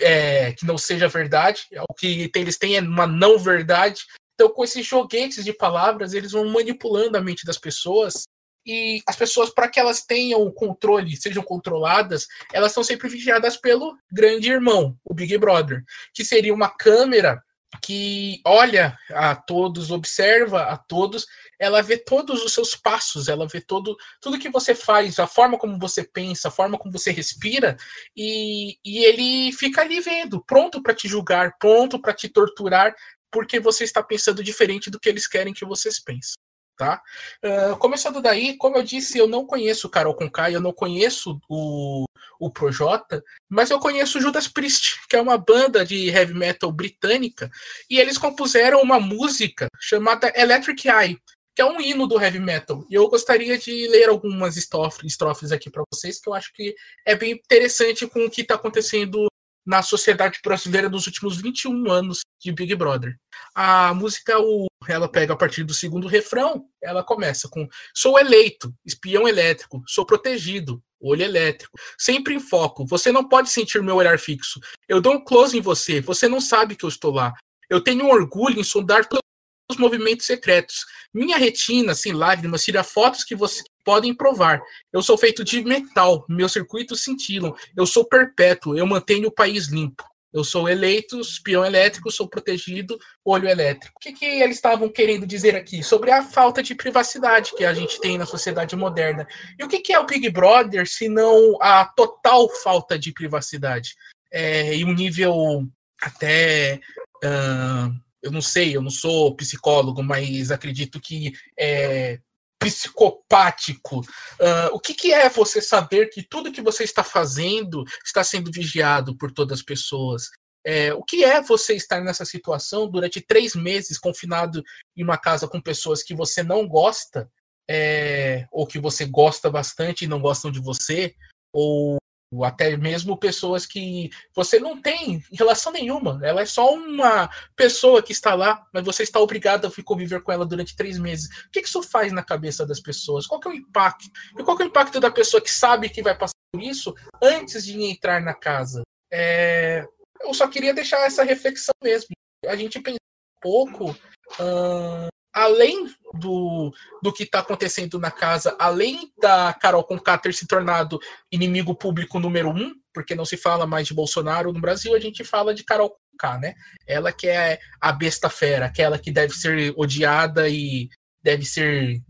é, 0.00 0.52
que 0.52 0.64
não 0.64 0.78
seja 0.78 1.08
verdade, 1.08 1.66
é 1.72 1.82
o 1.82 1.94
que 1.94 2.30
eles 2.36 2.56
têm 2.56 2.76
é 2.76 2.80
uma 2.80 3.06
não 3.06 3.36
verdade. 3.36 4.02
Então, 4.34 4.52
com 4.52 4.62
esses 4.62 4.86
joguetes 4.86 5.44
de 5.44 5.52
palavras, 5.52 6.12
eles 6.12 6.32
vão 6.32 6.48
manipulando 6.48 7.16
a 7.16 7.20
mente 7.20 7.46
das 7.46 7.58
pessoas 7.58 8.24
e 8.66 9.02
as 9.06 9.16
pessoas, 9.16 9.50
para 9.50 9.68
que 9.68 9.78
elas 9.78 10.04
tenham 10.04 10.50
controle, 10.50 11.16
sejam 11.16 11.42
controladas, 11.42 12.26
elas 12.52 12.72
são 12.72 12.82
sempre 12.82 13.08
vigiadas 13.08 13.56
pelo 13.56 13.96
grande 14.10 14.50
irmão, 14.50 14.96
o 15.04 15.14
Big 15.14 15.36
Brother, 15.38 15.82
que 16.12 16.24
seria 16.24 16.54
uma 16.54 16.68
câmera 16.68 17.42
que 17.82 18.40
olha 18.44 18.96
a 19.10 19.34
todos, 19.34 19.90
observa 19.90 20.62
a 20.62 20.76
todos, 20.76 21.26
ela 21.58 21.82
vê 21.82 21.98
todos 21.98 22.44
os 22.44 22.52
seus 22.52 22.76
passos, 22.76 23.28
ela 23.28 23.46
vê 23.46 23.60
todo, 23.60 23.96
tudo 24.20 24.38
que 24.38 24.48
você 24.48 24.74
faz, 24.74 25.18
a 25.18 25.26
forma 25.26 25.58
como 25.58 25.78
você 25.78 26.04
pensa, 26.04 26.48
a 26.48 26.50
forma 26.50 26.78
como 26.78 26.92
você 26.92 27.10
respira, 27.10 27.76
e, 28.16 28.78
e 28.84 29.04
ele 29.04 29.52
fica 29.52 29.80
ali 29.80 30.00
vendo, 30.00 30.42
pronto 30.44 30.82
para 30.82 30.94
te 30.94 31.08
julgar, 31.08 31.56
pronto 31.58 32.00
para 32.00 32.12
te 32.12 32.28
torturar, 32.28 32.94
porque 33.30 33.58
você 33.58 33.84
está 33.84 34.02
pensando 34.02 34.44
diferente 34.44 34.90
do 34.90 35.00
que 35.00 35.08
eles 35.08 35.26
querem 35.26 35.52
que 35.52 35.64
vocês 35.64 35.98
pensem 36.00 36.43
tá? 36.76 37.02
Uh, 37.44 37.76
começando 37.78 38.20
daí, 38.20 38.56
como 38.56 38.76
eu 38.76 38.82
disse, 38.82 39.18
eu 39.18 39.26
não 39.26 39.46
conheço 39.46 39.86
o 39.86 39.90
Carol 39.90 40.14
Conká, 40.14 40.50
eu 40.50 40.60
não 40.60 40.72
conheço 40.72 41.40
o, 41.48 42.04
o 42.38 42.50
Projota, 42.50 43.22
mas 43.48 43.70
eu 43.70 43.78
conheço 43.78 44.18
o 44.18 44.20
Judas 44.20 44.48
Priest, 44.48 45.00
que 45.08 45.16
é 45.16 45.20
uma 45.20 45.38
banda 45.38 45.84
de 45.84 46.08
heavy 46.08 46.34
metal 46.34 46.70
britânica, 46.72 47.50
e 47.88 47.98
eles 47.98 48.18
compuseram 48.18 48.80
uma 48.82 48.98
música 49.00 49.68
chamada 49.80 50.32
Electric 50.34 50.88
Eye, 50.88 51.18
que 51.54 51.62
é 51.62 51.64
um 51.64 51.80
hino 51.80 52.06
do 52.06 52.20
heavy 52.20 52.40
metal. 52.40 52.84
E 52.90 52.94
eu 52.94 53.08
gostaria 53.08 53.56
de 53.56 53.88
ler 53.88 54.08
algumas 54.08 54.56
estrofes, 54.56 55.52
aqui 55.52 55.70
para 55.70 55.84
vocês, 55.92 56.20
que 56.20 56.28
eu 56.28 56.34
acho 56.34 56.52
que 56.52 56.74
é 57.06 57.14
bem 57.14 57.32
interessante 57.32 58.06
com 58.06 58.24
o 58.24 58.30
que 58.30 58.40
está 58.40 58.56
acontecendo 58.56 59.28
na 59.66 59.82
sociedade 59.82 60.40
brasileira 60.44 60.88
nos 60.88 61.06
últimos 61.06 61.40
21 61.40 61.90
anos 61.90 62.20
de 62.38 62.52
Big 62.52 62.74
Brother. 62.74 63.16
A 63.54 63.94
música, 63.94 64.38
o, 64.38 64.66
ela 64.92 65.08
pega 65.08 65.32
a 65.32 65.36
partir 65.36 65.64
do 65.64 65.74
segundo 65.74 66.08
refrão, 66.08 66.66
ela 66.82 67.02
começa 67.02 67.48
com: 67.48 67.68
Sou 67.94 68.18
eleito, 68.18 68.74
espião 68.84 69.26
elétrico, 69.28 69.82
sou 69.86 70.04
protegido, 70.04 70.82
olho 71.00 71.22
elétrico, 71.22 71.78
sempre 71.98 72.34
em 72.34 72.40
foco. 72.40 72.86
Você 72.86 73.12
não 73.12 73.28
pode 73.28 73.50
sentir 73.50 73.82
meu 73.82 73.96
olhar 73.96 74.18
fixo. 74.18 74.60
Eu 74.88 75.00
dou 75.00 75.14
um 75.14 75.24
close 75.24 75.56
em 75.56 75.60
você, 75.60 76.00
você 76.00 76.28
não 76.28 76.40
sabe 76.40 76.76
que 76.76 76.84
eu 76.84 76.88
estou 76.88 77.12
lá. 77.12 77.32
Eu 77.68 77.80
tenho 77.80 78.04
um 78.04 78.10
orgulho 78.10 78.60
em 78.60 78.64
sondar 78.64 79.06
todos 79.06 79.22
os 79.70 79.76
movimentos 79.78 80.26
secretos. 80.26 80.84
Minha 81.12 81.36
retina, 81.36 81.94
sem 81.94 82.12
lágrimas, 82.12 82.62
tira 82.62 82.82
fotos 82.84 83.24
que 83.24 83.34
você 83.34 83.62
podem 83.84 84.14
provar. 84.14 84.60
Eu 84.92 85.02
sou 85.02 85.16
feito 85.16 85.44
de 85.44 85.62
metal, 85.64 86.24
meus 86.28 86.52
circuitos 86.52 87.02
cintilam. 87.02 87.54
Eu 87.76 87.86
sou 87.86 88.04
perpétuo, 88.04 88.76
eu 88.76 88.86
mantenho 88.86 89.28
o 89.28 89.34
país 89.34 89.68
limpo. 89.68 90.04
Eu 90.34 90.42
sou 90.42 90.68
eleito, 90.68 91.20
espião 91.20 91.64
elétrico, 91.64 92.10
sou 92.10 92.28
protegido, 92.28 92.98
olho 93.24 93.48
elétrico. 93.48 93.94
O 93.96 94.00
que, 94.00 94.12
que 94.12 94.24
eles 94.24 94.56
estavam 94.56 94.88
querendo 94.88 95.24
dizer 95.24 95.54
aqui? 95.54 95.80
Sobre 95.80 96.10
a 96.10 96.24
falta 96.24 96.60
de 96.60 96.74
privacidade 96.74 97.54
que 97.56 97.64
a 97.64 97.72
gente 97.72 98.00
tem 98.00 98.18
na 98.18 98.26
sociedade 98.26 98.74
moderna. 98.74 99.28
E 99.56 99.62
o 99.62 99.68
que, 99.68 99.78
que 99.78 99.92
é 99.92 100.00
o 100.00 100.06
Big 100.06 100.28
Brother 100.30 100.88
se 100.88 101.08
não 101.08 101.56
a 101.62 101.84
total 101.84 102.48
falta 102.48 102.98
de 102.98 103.12
privacidade? 103.12 103.94
É, 104.32 104.74
e 104.74 104.84
um 104.84 104.92
nível 104.92 105.68
até. 106.02 106.80
Uh, 107.22 107.94
eu 108.20 108.32
não 108.32 108.42
sei, 108.42 108.76
eu 108.76 108.82
não 108.82 108.90
sou 108.90 109.36
psicólogo, 109.36 110.02
mas 110.02 110.50
acredito 110.50 111.00
que 111.00 111.32
é, 111.56 112.18
psicopático. 112.64 114.00
Uh, 114.00 114.72
o 114.72 114.80
que, 114.80 114.94
que, 114.94 115.12
é 115.12 115.28
você 115.28 115.60
saber 115.60 116.08
que 116.08 116.22
tudo 116.22 116.52
que 116.52 116.62
você 116.62 116.84
está 116.84 117.04
fazendo 117.04 117.84
está 118.04 118.24
sendo 118.24 118.50
vigiado 118.50 119.16
por 119.16 119.30
todas 119.30 119.58
as 119.58 119.64
pessoas? 119.64 120.30
É, 120.66 120.94
o 120.94 121.02
que 121.02 121.22
é 121.22 121.42
você 121.42 121.74
estar 121.74 122.00
nessa 122.00 122.24
situação 122.24 122.88
durante 122.88 123.20
três 123.20 123.54
meses 123.54 123.98
confinado 123.98 124.62
em 124.96 125.04
uma 125.04 125.18
casa 125.18 125.46
com 125.46 125.60
pessoas 125.60 126.02
que 126.02 126.14
você 126.14 126.42
não 126.42 126.66
gosta, 126.66 127.30
é, 127.68 128.46
ou 128.50 128.66
que 128.66 128.78
você 128.78 129.04
gosta 129.04 129.50
bastante 129.50 130.04
e 130.04 130.08
não 130.08 130.20
gostam 130.20 130.50
de 130.50 130.60
você, 130.60 131.14
ou 131.52 131.98
até 132.42 132.76
mesmo 132.76 133.18
pessoas 133.18 133.66
que 133.66 134.10
você 134.34 134.58
não 134.58 134.80
tem 134.80 135.22
relação 135.32 135.70
nenhuma. 135.72 136.18
Ela 136.22 136.40
é 136.40 136.46
só 136.46 136.74
uma 136.74 137.28
pessoa 137.54 138.02
que 138.02 138.12
está 138.12 138.34
lá, 138.34 138.66
mas 138.72 138.84
você 138.84 139.02
está 139.02 139.20
obrigado 139.20 139.66
a 139.66 139.82
conviver 139.84 140.22
com 140.22 140.32
ela 140.32 140.46
durante 140.46 140.74
três 140.74 140.98
meses. 140.98 141.28
O 141.46 141.50
que 141.50 141.60
isso 141.60 141.82
faz 141.82 142.12
na 142.12 142.22
cabeça 142.22 142.66
das 142.66 142.80
pessoas? 142.80 143.26
Qual 143.26 143.40
é 143.44 143.48
o 143.48 143.52
impacto? 143.52 144.08
E 144.38 144.42
qual 144.42 144.58
é 144.58 144.62
o 144.62 144.66
impacto 144.66 144.98
da 144.98 145.10
pessoa 145.10 145.40
que 145.40 145.50
sabe 145.50 145.90
que 145.90 146.02
vai 146.02 146.16
passar 146.16 146.34
por 146.52 146.62
isso 146.62 146.94
antes 147.22 147.64
de 147.64 147.82
entrar 147.82 148.20
na 148.22 148.34
casa? 148.34 148.82
É... 149.12 149.86
Eu 150.22 150.32
só 150.32 150.48
queria 150.48 150.72
deixar 150.72 151.04
essa 151.04 151.22
reflexão 151.22 151.74
mesmo. 151.82 152.08
A 152.46 152.56
gente 152.56 152.80
pensa 152.80 152.96
um 152.96 153.40
pouco 153.40 153.90
uh, 153.90 155.08
além 155.34 155.92
do, 156.14 156.72
do 157.02 157.12
que 157.12 157.24
está 157.24 157.40
acontecendo 157.40 157.98
na 157.98 158.10
casa, 158.10 158.56
além 158.58 159.12
da 159.20 159.52
Carol 159.52 159.82
Conká 159.82 160.16
ter 160.16 160.32
se 160.32 160.46
tornado 160.46 161.00
inimigo 161.30 161.74
público 161.74 162.20
número 162.20 162.50
um, 162.50 162.72
porque 162.94 163.16
não 163.16 163.24
se 163.24 163.36
fala 163.36 163.66
mais 163.66 163.88
de 163.88 163.94
Bolsonaro 163.94 164.52
no 164.52 164.60
Brasil, 164.60 164.94
a 164.94 165.00
gente 165.00 165.24
fala 165.24 165.52
de 165.52 165.64
Carol 165.64 165.96
Conká, 166.12 166.38
né? 166.38 166.54
Ela 166.86 167.12
que 167.12 167.26
é 167.26 167.58
a 167.80 167.90
besta 167.90 168.30
fera, 168.30 168.66
aquela 168.66 168.96
que 168.96 169.10
deve 169.10 169.34
ser 169.34 169.74
odiada 169.76 170.48
e 170.48 170.88
deve 171.20 171.44
ser 171.44 172.02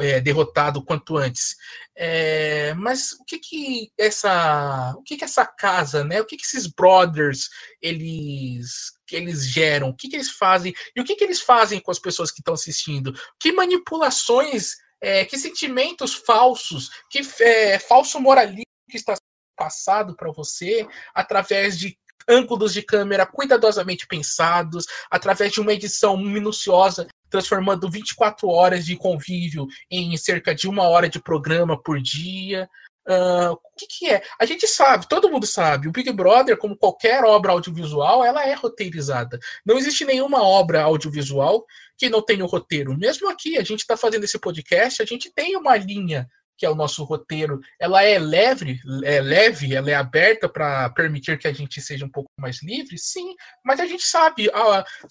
é, 0.00 0.20
derrotado 0.20 0.82
quanto 0.82 1.16
antes. 1.16 1.56
É, 1.94 2.72
mas 2.74 3.12
o 3.12 3.24
que 3.26 3.38
que 3.38 3.90
essa, 3.98 4.94
o 4.96 5.02
que 5.02 5.16
que 5.16 5.24
essa 5.24 5.44
casa, 5.44 6.04
né? 6.04 6.20
O 6.20 6.24
que 6.24 6.36
que 6.36 6.46
esses 6.46 6.66
brothers 6.66 7.48
eles 7.82 8.92
eles 9.16 9.46
geram? 9.46 9.90
O 9.90 9.94
que 9.94 10.08
que 10.08 10.16
eles 10.16 10.30
fazem? 10.30 10.72
E 10.94 11.00
o 11.00 11.04
que 11.04 11.14
que 11.14 11.24
eles 11.24 11.40
fazem 11.40 11.80
com 11.80 11.90
as 11.90 11.98
pessoas 11.98 12.30
que 12.30 12.40
estão 12.40 12.54
assistindo? 12.54 13.12
Que 13.38 13.52
manipulações, 13.52 14.76
é, 15.00 15.24
que 15.24 15.38
sentimentos 15.38 16.14
falsos, 16.14 16.90
que 17.10 17.20
é, 17.40 17.78
falso 17.78 18.20
moralismo 18.20 18.64
que 18.88 18.96
está 18.96 19.14
passado 19.56 20.16
para 20.16 20.32
você 20.32 20.86
através 21.14 21.78
de 21.78 21.96
ângulos 22.28 22.72
de 22.72 22.82
câmera 22.82 23.26
cuidadosamente 23.26 24.06
pensados, 24.06 24.84
através 25.10 25.52
de 25.52 25.60
uma 25.60 25.72
edição 25.72 26.16
minuciosa 26.16 27.06
transformando 27.30 27.88
24 27.88 28.48
horas 28.48 28.84
de 28.84 28.96
convívio 28.96 29.66
em 29.90 30.16
cerca 30.16 30.54
de 30.54 30.68
uma 30.68 30.88
hora 30.88 31.08
de 31.08 31.22
programa 31.22 31.80
por 31.80 32.00
dia. 32.02 32.68
Uh, 33.08 33.52
o 33.52 33.58
que, 33.76 33.86
que, 33.86 34.10
é? 34.10 34.22
A 34.38 34.44
gente 34.44 34.66
sabe, 34.68 35.08
todo 35.08 35.30
mundo 35.30 35.46
sabe, 35.46 35.88
o 35.88 35.92
Big 35.92 36.12
Brother, 36.12 36.56
como 36.56 36.76
qualquer 36.76 37.24
obra 37.24 37.52
audiovisual, 37.52 38.24
ela 38.24 38.46
é 38.46 38.54
roteirizada. 38.54 39.38
Não 39.64 39.78
existe 39.78 40.04
nenhuma 40.04 40.42
obra 40.42 40.82
audiovisual 40.82 41.64
que 41.96 42.08
não 42.08 42.22
tenha 42.22 42.44
um 42.44 42.48
roteiro. 42.48 42.96
Mesmo 42.96 43.28
aqui, 43.28 43.58
a 43.58 43.64
gente 43.64 43.80
está 43.80 43.96
fazendo 43.96 44.24
esse 44.24 44.38
podcast, 44.38 45.02
a 45.02 45.06
gente 45.06 45.32
tem 45.32 45.56
uma 45.56 45.76
linha 45.76 46.28
que 46.60 46.66
é 46.66 46.70
o 46.70 46.74
nosso 46.74 47.02
roteiro, 47.04 47.58
ela 47.80 48.02
é 48.02 48.18
leve, 48.18 48.78
é 49.02 49.18
leve, 49.18 49.74
ela 49.74 49.90
é 49.90 49.94
aberta 49.94 50.46
para 50.46 50.90
permitir 50.90 51.38
que 51.38 51.48
a 51.48 51.52
gente 51.54 51.80
seja 51.80 52.04
um 52.04 52.10
pouco 52.10 52.28
mais 52.38 52.62
livre, 52.62 52.98
sim, 52.98 53.34
mas 53.64 53.80
a 53.80 53.86
gente 53.86 54.02
sabe 54.02 54.50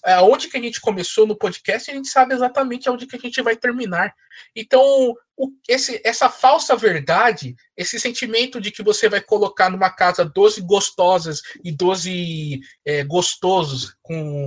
aonde 0.04 0.46
que 0.46 0.56
a 0.56 0.60
gente 0.60 0.80
começou 0.80 1.26
no 1.26 1.36
podcast, 1.36 1.90
a 1.90 1.94
gente 1.94 2.06
sabe 2.06 2.34
exatamente 2.34 2.88
aonde 2.88 3.04
que 3.04 3.16
a 3.16 3.18
gente 3.18 3.42
vai 3.42 3.56
terminar. 3.56 4.14
Então, 4.54 4.80
o, 5.36 5.50
esse, 5.68 6.00
essa 6.04 6.30
falsa 6.30 6.76
verdade, 6.76 7.56
esse 7.76 7.98
sentimento 7.98 8.60
de 8.60 8.70
que 8.70 8.84
você 8.84 9.08
vai 9.08 9.20
colocar 9.20 9.68
numa 9.70 9.90
casa 9.90 10.24
12 10.24 10.60
gostosas 10.60 11.42
e 11.64 11.72
12 11.72 12.60
é, 12.86 13.02
gostosos, 13.02 13.96
com 14.00 14.46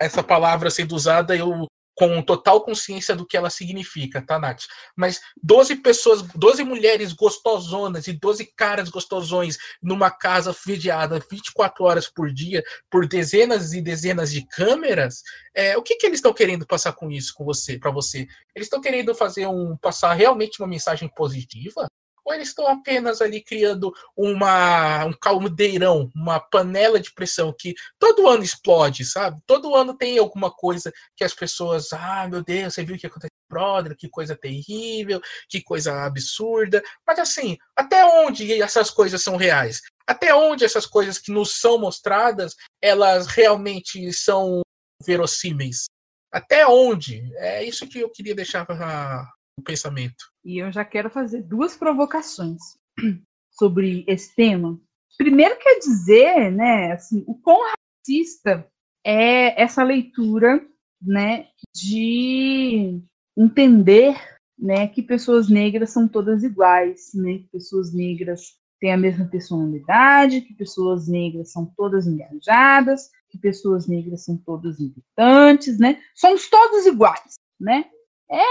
essa 0.00 0.22
palavra 0.22 0.70
sendo 0.70 0.94
usada, 0.94 1.36
eu 1.36 1.66
com 1.94 2.20
total 2.22 2.62
consciência 2.62 3.14
do 3.14 3.26
que 3.26 3.36
ela 3.36 3.50
significa, 3.50 4.20
tá, 4.20 4.38
Nath? 4.38 4.64
Mas 4.96 5.20
12 5.42 5.76
pessoas, 5.76 6.22
12 6.34 6.64
mulheres 6.64 7.12
gostosonas 7.12 8.06
e 8.06 8.12
12 8.12 8.52
caras 8.56 8.88
gostosões 8.88 9.56
numa 9.82 10.10
casa 10.10 10.54
vigiada 10.66 11.22
24 11.30 11.84
horas 11.84 12.08
por 12.08 12.32
dia, 12.32 12.62
por 12.90 13.06
dezenas 13.06 13.72
e 13.72 13.80
dezenas 13.80 14.32
de 14.32 14.46
câmeras, 14.46 15.22
é, 15.54 15.76
o 15.76 15.82
que, 15.82 15.96
que 15.96 16.06
eles 16.06 16.18
estão 16.18 16.32
querendo 16.32 16.66
passar 16.66 16.92
com 16.92 17.10
isso, 17.10 17.32
com 17.34 17.44
você, 17.44 17.78
para 17.78 17.90
você? 17.90 18.26
Eles 18.54 18.66
estão 18.66 18.80
querendo 18.80 19.14
fazer 19.14 19.46
um 19.46 19.76
passar 19.76 20.12
realmente 20.14 20.60
uma 20.60 20.68
mensagem 20.68 21.08
positiva? 21.08 21.86
Ou 22.24 22.34
eles 22.34 22.48
estão 22.48 22.66
apenas 22.66 23.20
ali 23.20 23.42
criando 23.42 23.92
uma, 24.16 25.04
um 25.04 25.12
caldeirão, 25.12 26.10
uma 26.14 26.40
panela 26.40 26.98
de 26.98 27.12
pressão 27.12 27.54
que 27.56 27.74
todo 27.98 28.28
ano 28.28 28.42
explode, 28.42 29.04
sabe? 29.04 29.40
Todo 29.46 29.74
ano 29.74 29.96
tem 29.96 30.18
alguma 30.18 30.50
coisa 30.50 30.92
que 31.16 31.24
as 31.24 31.34
pessoas, 31.34 31.92
ah, 31.92 32.26
meu 32.28 32.42
Deus, 32.42 32.74
você 32.74 32.84
viu 32.84 32.96
o 32.96 32.98
que 32.98 33.06
aconteceu 33.06 33.30
Brother, 33.48 33.96
que 33.96 34.08
coisa 34.08 34.36
terrível, 34.36 35.20
que 35.48 35.62
coisa 35.62 36.04
absurda. 36.04 36.82
Mas 37.06 37.18
assim, 37.18 37.56
até 37.76 38.04
onde 38.04 38.60
essas 38.60 38.90
coisas 38.90 39.22
são 39.22 39.36
reais? 39.36 39.80
Até 40.06 40.34
onde 40.34 40.64
essas 40.64 40.86
coisas 40.86 41.18
que 41.18 41.30
nos 41.30 41.60
são 41.60 41.78
mostradas, 41.78 42.54
elas 42.82 43.26
realmente 43.26 44.12
são 44.12 44.62
verossímeis? 45.04 45.84
Até 46.32 46.66
onde? 46.66 47.22
É 47.36 47.62
isso 47.62 47.86
que 47.86 48.00
eu 48.00 48.10
queria 48.10 48.34
deixar 48.34 48.66
para 48.66 49.30
o 49.56 49.62
pensamento. 49.62 50.33
E 50.44 50.58
eu 50.58 50.70
já 50.70 50.84
quero 50.84 51.08
fazer 51.08 51.42
duas 51.42 51.76
provocações 51.76 52.60
sobre 53.50 54.04
esse 54.06 54.34
tema. 54.34 54.78
Primeiro 55.16 55.56
quer 55.58 55.78
dizer, 55.78 56.50
né, 56.50 56.92
assim, 56.92 57.24
o 57.26 57.34
quão 57.34 57.60
racista 57.62 58.68
é 59.04 59.60
essa 59.62 59.82
leitura, 59.82 60.64
né, 61.00 61.46
de 61.74 63.00
entender, 63.36 64.16
né, 64.58 64.88
que 64.88 65.02
pessoas 65.02 65.48
negras 65.48 65.90
são 65.90 66.06
todas 66.06 66.42
iguais, 66.42 67.12
né, 67.14 67.38
que 67.38 67.48
pessoas 67.52 67.94
negras 67.94 68.58
têm 68.80 68.92
a 68.92 68.98
mesma 68.98 69.24
personalidade, 69.26 70.42
que 70.42 70.52
pessoas 70.52 71.08
negras 71.08 71.52
são 71.52 71.64
todas 71.76 72.06
engajadas, 72.06 73.08
que 73.30 73.38
pessoas 73.38 73.86
negras 73.86 74.24
são 74.24 74.36
todas 74.36 74.78
militantes, 74.78 75.78
né? 75.78 76.00
Somos 76.14 76.48
todos 76.50 76.84
iguais, 76.86 77.34
né? 77.58 77.86
É 78.30 78.44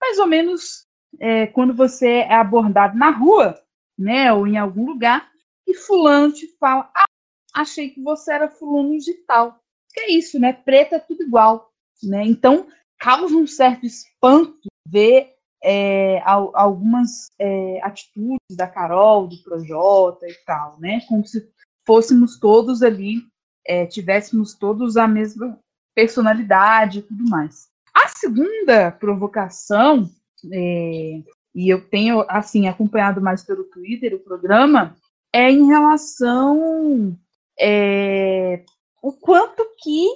mais 0.00 0.18
ou 0.18 0.26
menos 0.26 0.86
é, 1.20 1.46
quando 1.46 1.74
você 1.74 2.08
é 2.08 2.34
abordado 2.34 2.96
na 2.96 3.10
rua, 3.10 3.60
né, 3.98 4.32
ou 4.32 4.46
em 4.46 4.56
algum 4.56 4.86
lugar, 4.86 5.30
e 5.66 5.74
fulano 5.74 6.32
te 6.32 6.46
fala, 6.58 6.90
ah, 6.94 7.06
achei 7.54 7.90
que 7.90 8.02
você 8.02 8.32
era 8.32 8.48
fulano 8.48 8.98
de 8.98 9.14
tal. 9.26 9.60
Que 9.92 10.00
é 10.00 10.10
isso, 10.12 10.38
né? 10.38 10.52
Preta 10.52 10.96
é 10.96 10.98
tudo 10.98 11.22
igual, 11.22 11.70
né? 12.02 12.24
Então 12.24 12.66
causa 12.98 13.34
um 13.34 13.46
certo 13.46 13.84
espanto 13.84 14.68
ver 14.86 15.34
é, 15.62 16.20
algumas 16.24 17.30
é, 17.38 17.80
atitudes 17.82 18.56
da 18.56 18.66
Carol, 18.66 19.28
do 19.28 19.42
Projota 19.42 20.26
e 20.26 20.34
tal, 20.46 20.78
né? 20.80 21.00
Como 21.08 21.26
se 21.26 21.46
fôssemos 21.86 22.38
todos 22.38 22.82
ali, 22.82 23.22
é, 23.66 23.86
tivéssemos 23.86 24.54
todos 24.54 24.96
a 24.96 25.06
mesma 25.06 25.58
personalidade 25.94 27.00
e 27.00 27.02
tudo 27.02 27.28
mais. 27.28 27.68
A 27.94 28.08
segunda 28.08 28.90
provocação 28.90 30.10
é, 30.50 31.22
e 31.54 31.68
eu 31.68 31.80
tenho 31.88 32.24
assim 32.28 32.68
acompanhado 32.68 33.20
mais 33.20 33.44
pelo 33.44 33.64
Twitter 33.64 34.14
o 34.14 34.20
programa, 34.20 34.96
é 35.32 35.50
em 35.50 35.66
relação 35.66 37.16
é, 37.58 38.64
o 39.02 39.12
quanto 39.12 39.64
que 39.78 40.06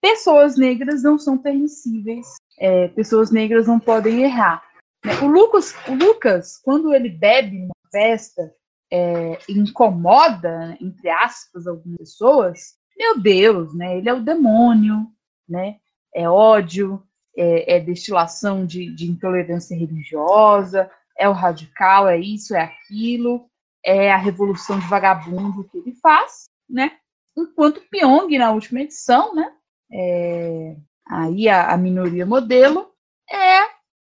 pessoas 0.00 0.56
negras 0.56 1.02
não 1.02 1.18
são 1.18 1.38
permissíveis, 1.38 2.26
é, 2.58 2.88
pessoas 2.88 3.30
negras 3.30 3.66
não 3.66 3.80
podem 3.80 4.22
errar. 4.22 4.62
Né? 5.04 5.12
O 5.22 5.26
Lucas, 5.26 5.74
o 5.88 5.94
Lucas, 5.94 6.58
quando 6.58 6.94
ele 6.94 7.08
bebe 7.08 7.58
numa 7.58 7.74
festa, 7.90 8.52
é, 8.90 9.38
incomoda, 9.48 10.76
entre 10.80 11.08
aspas, 11.08 11.66
algumas 11.66 11.98
pessoas, 11.98 12.76
meu 12.96 13.18
Deus, 13.20 13.74
né? 13.74 13.98
Ele 13.98 14.08
é 14.08 14.14
o 14.14 14.22
demônio, 14.22 15.06
né? 15.48 15.76
É 16.14 16.28
ódio, 16.28 17.02
é, 17.36 17.76
é 17.76 17.80
destilação 17.80 18.64
de, 18.64 18.94
de 18.94 19.10
intolerância 19.10 19.76
religiosa, 19.76 20.90
é 21.16 21.28
o 21.28 21.32
radical, 21.32 22.08
é 22.08 22.18
isso, 22.18 22.54
é 22.54 22.60
aquilo, 22.60 23.48
é 23.84 24.12
a 24.12 24.16
revolução 24.16 24.78
de 24.78 24.86
vagabundo 24.86 25.64
que 25.64 25.78
ele 25.78 25.92
faz, 25.96 26.44
né? 26.68 26.92
Enquanto 27.36 27.82
Pyong, 27.90 28.38
na 28.38 28.52
última 28.52 28.80
edição, 28.80 29.34
né? 29.34 29.52
É, 29.92 30.76
aí 31.08 31.48
a, 31.48 31.72
a, 31.72 31.76
minoria 31.76 32.24
modelo 32.24 32.90
é 33.30 33.60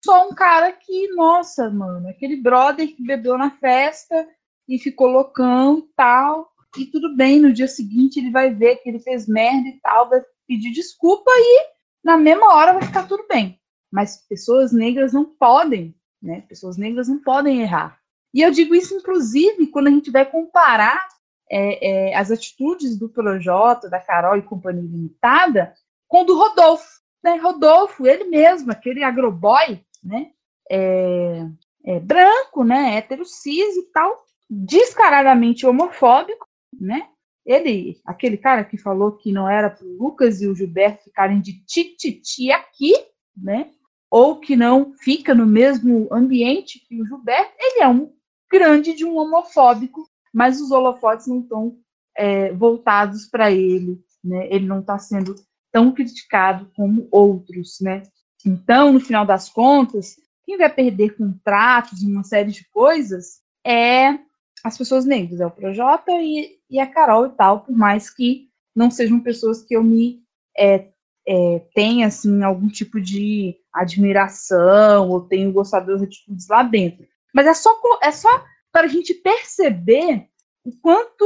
só 0.04 0.28
um 0.28 0.34
cara 0.34 0.72
que, 0.72 1.08
nossa, 1.14 1.70
mano, 1.70 2.08
aquele 2.08 2.36
brother 2.36 2.88
que 2.88 3.04
bebeu 3.04 3.36
na 3.36 3.50
festa 3.50 4.26
e 4.68 4.78
ficou 4.78 5.08
loucão 5.08 5.86
tal, 5.94 6.50
e 6.76 6.86
tudo 6.86 7.14
bem, 7.14 7.40
no 7.40 7.52
dia 7.52 7.68
seguinte 7.68 8.18
ele 8.18 8.30
vai 8.30 8.52
ver 8.52 8.76
que 8.76 8.88
ele 8.88 8.98
fez 8.98 9.28
merda 9.28 9.68
e 9.68 9.80
tal, 9.80 10.08
vai 10.08 10.22
pedir 10.46 10.72
desculpa 10.72 11.30
e 11.30 11.75
na 12.06 12.16
mesma 12.16 12.54
hora 12.54 12.72
vai 12.72 12.82
ficar 12.82 13.08
tudo 13.08 13.26
bem. 13.28 13.60
Mas 13.90 14.24
pessoas 14.28 14.72
negras 14.72 15.12
não 15.12 15.24
podem, 15.24 15.92
né? 16.22 16.42
Pessoas 16.48 16.76
negras 16.76 17.08
não 17.08 17.18
podem 17.18 17.62
errar. 17.62 17.98
E 18.32 18.42
eu 18.42 18.52
digo 18.52 18.76
isso, 18.76 18.94
inclusive, 18.94 19.66
quando 19.66 19.88
a 19.88 19.90
gente 19.90 20.08
vai 20.12 20.24
comparar 20.24 21.04
é, 21.50 22.10
é, 22.10 22.16
as 22.16 22.30
atitudes 22.30 22.96
do 22.96 23.08
Projota, 23.08 23.90
da 23.90 23.98
Carol 23.98 24.36
e 24.36 24.42
Companhia 24.42 24.82
Limitada 24.82 25.74
com 26.06 26.24
do 26.24 26.38
Rodolfo. 26.38 26.86
Né? 27.24 27.36
Rodolfo, 27.38 28.06
ele 28.06 28.24
mesmo, 28.24 28.70
aquele 28.70 29.02
agroboy, 29.02 29.80
né? 30.02 30.30
É, 30.70 31.44
é, 31.84 31.98
branco, 31.98 32.62
né? 32.62 32.98
Hétero 32.98 33.24
cis 33.24 33.76
e 33.76 33.82
tal, 33.90 34.16
descaradamente 34.48 35.66
homofóbico, 35.66 36.46
né? 36.72 37.08
Ele, 37.46 38.00
aquele 38.04 38.36
cara 38.36 38.64
que 38.64 38.76
falou 38.76 39.12
que 39.12 39.30
não 39.30 39.48
era 39.48 39.70
para 39.70 39.86
o 39.86 39.96
Lucas 39.96 40.42
e 40.42 40.48
o 40.48 40.54
Gilberto 40.54 41.04
ficarem 41.04 41.40
de 41.40 41.64
tititi 41.64 42.50
aqui, 42.50 42.92
né? 43.36 43.70
Ou 44.10 44.40
que 44.40 44.56
não 44.56 44.92
fica 44.94 45.32
no 45.32 45.46
mesmo 45.46 46.08
ambiente 46.10 46.80
que 46.88 47.00
o 47.00 47.06
Gilberto, 47.06 47.52
ele 47.56 47.82
é 47.82 47.88
um 47.88 48.12
grande 48.50 48.94
de 48.94 49.04
um 49.04 49.16
homofóbico, 49.16 50.08
mas 50.34 50.60
os 50.60 50.72
holofotes 50.72 51.28
não 51.28 51.40
estão 51.40 51.78
é, 52.16 52.52
voltados 52.52 53.26
para 53.26 53.50
ele, 53.52 54.00
né? 54.24 54.48
Ele 54.50 54.66
não 54.66 54.80
está 54.80 54.98
sendo 54.98 55.36
tão 55.70 55.92
criticado 55.92 56.68
como 56.74 57.06
outros, 57.12 57.78
né? 57.80 58.02
Então, 58.44 58.92
no 58.92 59.00
final 59.00 59.24
das 59.24 59.48
contas, 59.48 60.16
quem 60.44 60.58
vai 60.58 60.72
perder 60.72 61.16
contratos 61.16 62.02
e 62.02 62.06
uma 62.06 62.24
série 62.24 62.50
de 62.50 62.68
coisas 62.70 63.40
é 63.64 64.18
as 64.66 64.76
pessoas 64.76 65.04
negras, 65.04 65.40
é 65.40 65.46
o 65.46 65.50
Projota 65.50 66.10
e, 66.10 66.58
e 66.68 66.80
a 66.80 66.86
Carol 66.88 67.26
e 67.26 67.30
tal, 67.30 67.60
por 67.60 67.76
mais 67.76 68.10
que 68.10 68.48
não 68.74 68.90
sejam 68.90 69.20
pessoas 69.20 69.62
que 69.62 69.76
eu 69.76 69.82
me 69.82 70.24
é, 70.58 70.88
é, 71.24 71.60
tenha 71.72 72.08
assim 72.08 72.42
algum 72.42 72.66
tipo 72.66 73.00
de 73.00 73.56
admiração 73.72 75.08
ou 75.08 75.20
tenho 75.20 75.52
gostado 75.52 75.86
das 75.86 76.02
atitudes 76.02 76.48
lá 76.48 76.64
dentro. 76.64 77.06
Mas 77.32 77.46
é 77.46 77.54
só 77.54 77.70
é 78.02 78.10
só 78.10 78.44
para 78.72 78.86
a 78.86 78.90
gente 78.90 79.14
perceber 79.14 80.26
o 80.64 80.72
quanto 80.78 81.24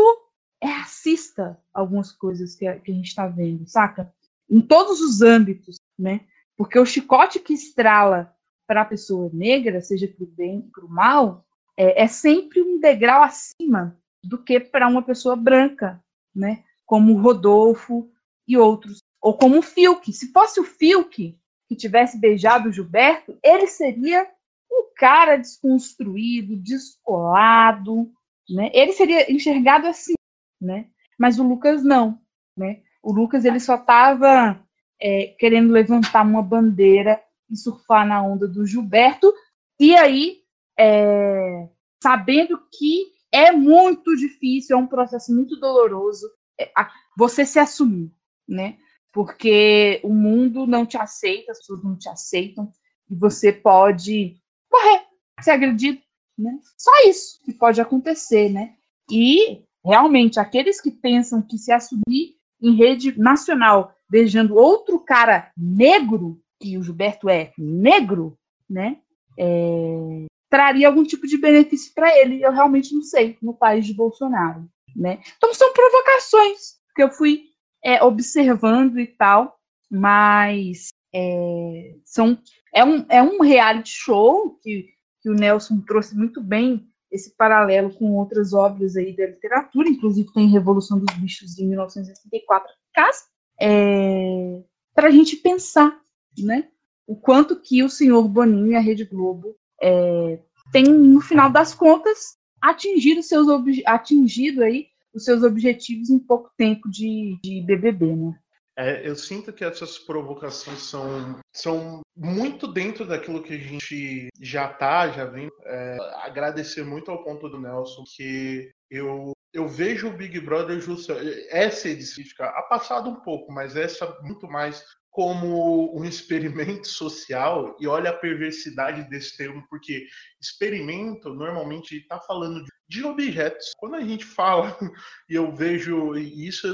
é 0.60 0.66
racista 0.66 1.58
algumas 1.72 2.12
coisas 2.12 2.54
que 2.54 2.66
a, 2.66 2.78
que 2.78 2.92
a 2.92 2.94
gente 2.94 3.08
está 3.08 3.26
vendo, 3.26 3.66
saca? 3.66 4.12
Em 4.50 4.60
todos 4.60 5.00
os 5.00 5.22
âmbitos, 5.22 5.76
né? 5.98 6.20
Porque 6.58 6.78
o 6.78 6.84
chicote 6.84 7.40
que 7.40 7.54
estrala 7.54 8.34
para 8.66 8.82
a 8.82 8.84
pessoa 8.84 9.30
negra, 9.32 9.80
seja 9.80 10.06
para 10.06 10.24
o 10.24 10.26
bem, 10.26 10.60
para 10.60 10.84
o 10.84 10.90
mal, 10.90 11.46
é, 11.80 12.02
é 12.02 12.06
sempre 12.06 12.60
um 12.60 12.78
degrau 12.78 13.22
acima 13.22 13.96
do 14.22 14.36
que 14.36 14.60
para 14.60 14.86
uma 14.86 15.00
pessoa 15.00 15.34
branca, 15.34 15.98
né? 16.34 16.62
Como 16.84 17.18
Rodolfo 17.18 18.10
e 18.46 18.58
outros. 18.58 18.98
Ou 19.18 19.32
como 19.32 19.60
o 19.60 19.62
Filk. 19.62 20.12
Se 20.12 20.30
fosse 20.30 20.60
o 20.60 20.64
Filk 20.64 21.38
que 21.66 21.74
tivesse 21.74 22.18
beijado 22.18 22.68
o 22.68 22.72
Gilberto, 22.72 23.38
ele 23.42 23.66
seria 23.66 24.28
um 24.70 24.92
cara 24.94 25.38
desconstruído, 25.38 26.54
descolado, 26.54 28.12
né? 28.46 28.70
Ele 28.74 28.92
seria 28.92 29.32
enxergado 29.32 29.86
assim, 29.86 30.12
né? 30.60 30.86
Mas 31.18 31.38
o 31.38 31.42
Lucas 31.42 31.82
não, 31.82 32.20
né? 32.54 32.82
O 33.02 33.10
Lucas 33.10 33.46
ele 33.46 33.58
só 33.58 33.76
estava 33.76 34.62
é, 35.00 35.34
querendo 35.38 35.72
levantar 35.72 36.26
uma 36.26 36.42
bandeira 36.42 37.22
e 37.48 37.56
surfar 37.56 38.06
na 38.06 38.22
onda 38.22 38.46
do 38.46 38.66
Gilberto 38.66 39.32
e 39.78 39.96
aí 39.96 40.39
é, 40.80 41.68
sabendo 42.02 42.58
que 42.72 43.12
é 43.30 43.52
muito 43.52 44.16
difícil, 44.16 44.76
é 44.76 44.80
um 44.80 44.86
processo 44.86 45.30
muito 45.34 45.60
doloroso 45.60 46.26
é, 46.58 46.72
você 47.16 47.44
se 47.44 47.58
assumir, 47.58 48.10
né? 48.48 48.78
Porque 49.12 50.00
o 50.02 50.08
mundo 50.08 50.66
não 50.66 50.86
te 50.86 50.96
aceita, 50.96 51.52
as 51.52 51.58
pessoas 51.58 51.84
não 51.84 51.98
te 51.98 52.08
aceitam, 52.08 52.72
e 53.10 53.14
você 53.14 53.52
pode 53.52 54.36
morrer, 54.72 55.02
ser 55.42 55.50
agredido, 55.50 56.00
né? 56.38 56.58
Só 56.78 56.90
isso 57.06 57.40
que 57.44 57.52
pode 57.52 57.78
acontecer, 57.80 58.48
né? 58.48 58.74
E 59.10 59.62
realmente 59.84 60.40
aqueles 60.40 60.80
que 60.80 60.90
pensam 60.90 61.42
que 61.42 61.58
se 61.58 61.72
assumir 61.72 62.36
em 62.62 62.74
rede 62.74 63.18
nacional 63.18 63.94
beijando 64.08 64.56
outro 64.56 64.98
cara 65.00 65.52
negro, 65.56 66.40
que 66.58 66.78
o 66.78 66.82
Gilberto 66.82 67.28
é 67.28 67.52
negro, 67.58 68.38
né? 68.68 68.98
É, 69.38 70.26
traria 70.50 70.88
algum 70.88 71.04
tipo 71.04 71.26
de 71.26 71.38
benefício 71.38 71.92
para 71.94 72.14
ele. 72.18 72.42
Eu 72.42 72.52
realmente 72.52 72.94
não 72.94 73.02
sei 73.02 73.38
no 73.40 73.54
país 73.54 73.86
de 73.86 73.94
Bolsonaro, 73.94 74.68
né? 74.94 75.20
Então 75.36 75.54
são 75.54 75.72
provocações 75.72 76.80
que 76.94 77.02
eu 77.02 77.10
fui 77.10 77.44
é, 77.82 78.02
observando 78.02 78.98
e 78.98 79.06
tal, 79.06 79.56
mas 79.90 80.88
é, 81.14 81.94
são 82.04 82.38
é 82.74 82.84
um, 82.84 83.06
é 83.08 83.22
um 83.22 83.40
reality 83.40 83.90
show 83.90 84.58
que, 84.62 84.88
que 85.22 85.30
o 85.30 85.34
Nelson 85.34 85.80
trouxe 85.80 86.16
muito 86.16 86.42
bem 86.42 86.86
esse 87.10 87.34
paralelo 87.36 87.92
com 87.94 88.12
outras 88.16 88.52
obras 88.52 88.96
aí 88.96 89.16
da 89.16 89.26
literatura, 89.26 89.88
inclusive 89.88 90.32
tem 90.32 90.48
Revolução 90.48 90.98
dos 90.98 91.12
Bichos 91.16 91.54
de 91.56 91.64
1964 91.64 92.72
casa, 92.92 93.24
é, 93.60 94.62
para 94.94 95.08
a 95.08 95.10
gente 95.10 95.36
pensar, 95.36 95.98
né? 96.38 96.68
O 97.06 97.16
quanto 97.16 97.60
que 97.60 97.82
o 97.82 97.90
senhor 97.90 98.26
Boninho 98.28 98.68
e 98.68 98.76
a 98.76 98.80
Rede 98.80 99.04
Globo 99.04 99.56
é, 99.82 100.38
tem, 100.72 100.84
no 100.84 101.20
final 101.20 101.50
das 101.50 101.74
contas, 101.74 102.36
atingido, 102.60 103.22
seus 103.22 103.46
atingido 103.86 104.62
aí 104.62 104.88
os 105.12 105.24
seus 105.24 105.42
objetivos 105.42 106.08
em 106.10 106.18
pouco 106.18 106.50
tempo 106.56 106.88
de, 106.88 107.38
de 107.42 107.60
BBB, 107.62 108.14
né? 108.14 108.38
É, 108.78 109.06
eu 109.06 109.14
sinto 109.14 109.52
que 109.52 109.64
essas 109.64 109.98
provocações 109.98 110.80
são, 110.82 111.38
são 111.52 112.00
muito 112.16 112.66
dentro 112.66 113.04
daquilo 113.04 113.42
que 113.42 113.52
a 113.52 113.58
gente 113.58 114.28
já 114.40 114.68
tá, 114.68 115.10
já 115.10 115.26
vem. 115.26 115.50
É, 115.66 115.98
agradecer 116.22 116.82
muito 116.82 117.10
ao 117.10 117.22
ponto 117.22 117.48
do 117.48 117.60
Nelson, 117.60 118.04
que 118.16 118.70
eu, 118.90 119.32
eu 119.52 119.68
vejo 119.68 120.08
o 120.08 120.16
Big 120.16 120.40
Brother 120.40 120.80
justo, 120.80 121.12
essa 121.50 121.88
específica, 121.88 122.46
a 122.46 122.62
passado 122.62 123.10
um 123.10 123.16
pouco, 123.16 123.52
mas 123.52 123.76
essa 123.76 124.18
muito 124.22 124.48
mais 124.48 124.82
como 125.10 125.98
um 125.98 126.04
experimento 126.04 126.86
social 126.86 127.76
e 127.80 127.86
olha 127.86 128.10
a 128.10 128.16
perversidade 128.16 129.08
desse 129.10 129.36
termo, 129.36 129.64
porque 129.68 130.06
experimento 130.40 131.34
normalmente 131.34 131.96
está 131.96 132.20
falando 132.20 132.64
de 132.88 133.04
objetos. 133.04 133.72
Quando 133.76 133.96
a 133.96 134.00
gente 134.00 134.24
fala 134.24 134.76
e 135.28 135.34
eu 135.34 135.54
vejo 135.54 136.16
isso 136.16 136.66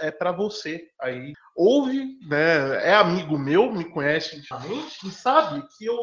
é 0.00 0.10
para 0.10 0.32
você 0.32 0.88
aí 1.00 1.32
ouve, 1.54 2.18
né? 2.26 2.88
É 2.88 2.94
amigo 2.94 3.38
meu, 3.38 3.70
me 3.70 3.84
conhece 3.84 4.36
intimamente 4.36 5.06
e 5.06 5.10
sabe 5.10 5.62
que 5.76 5.84
eu 5.84 6.02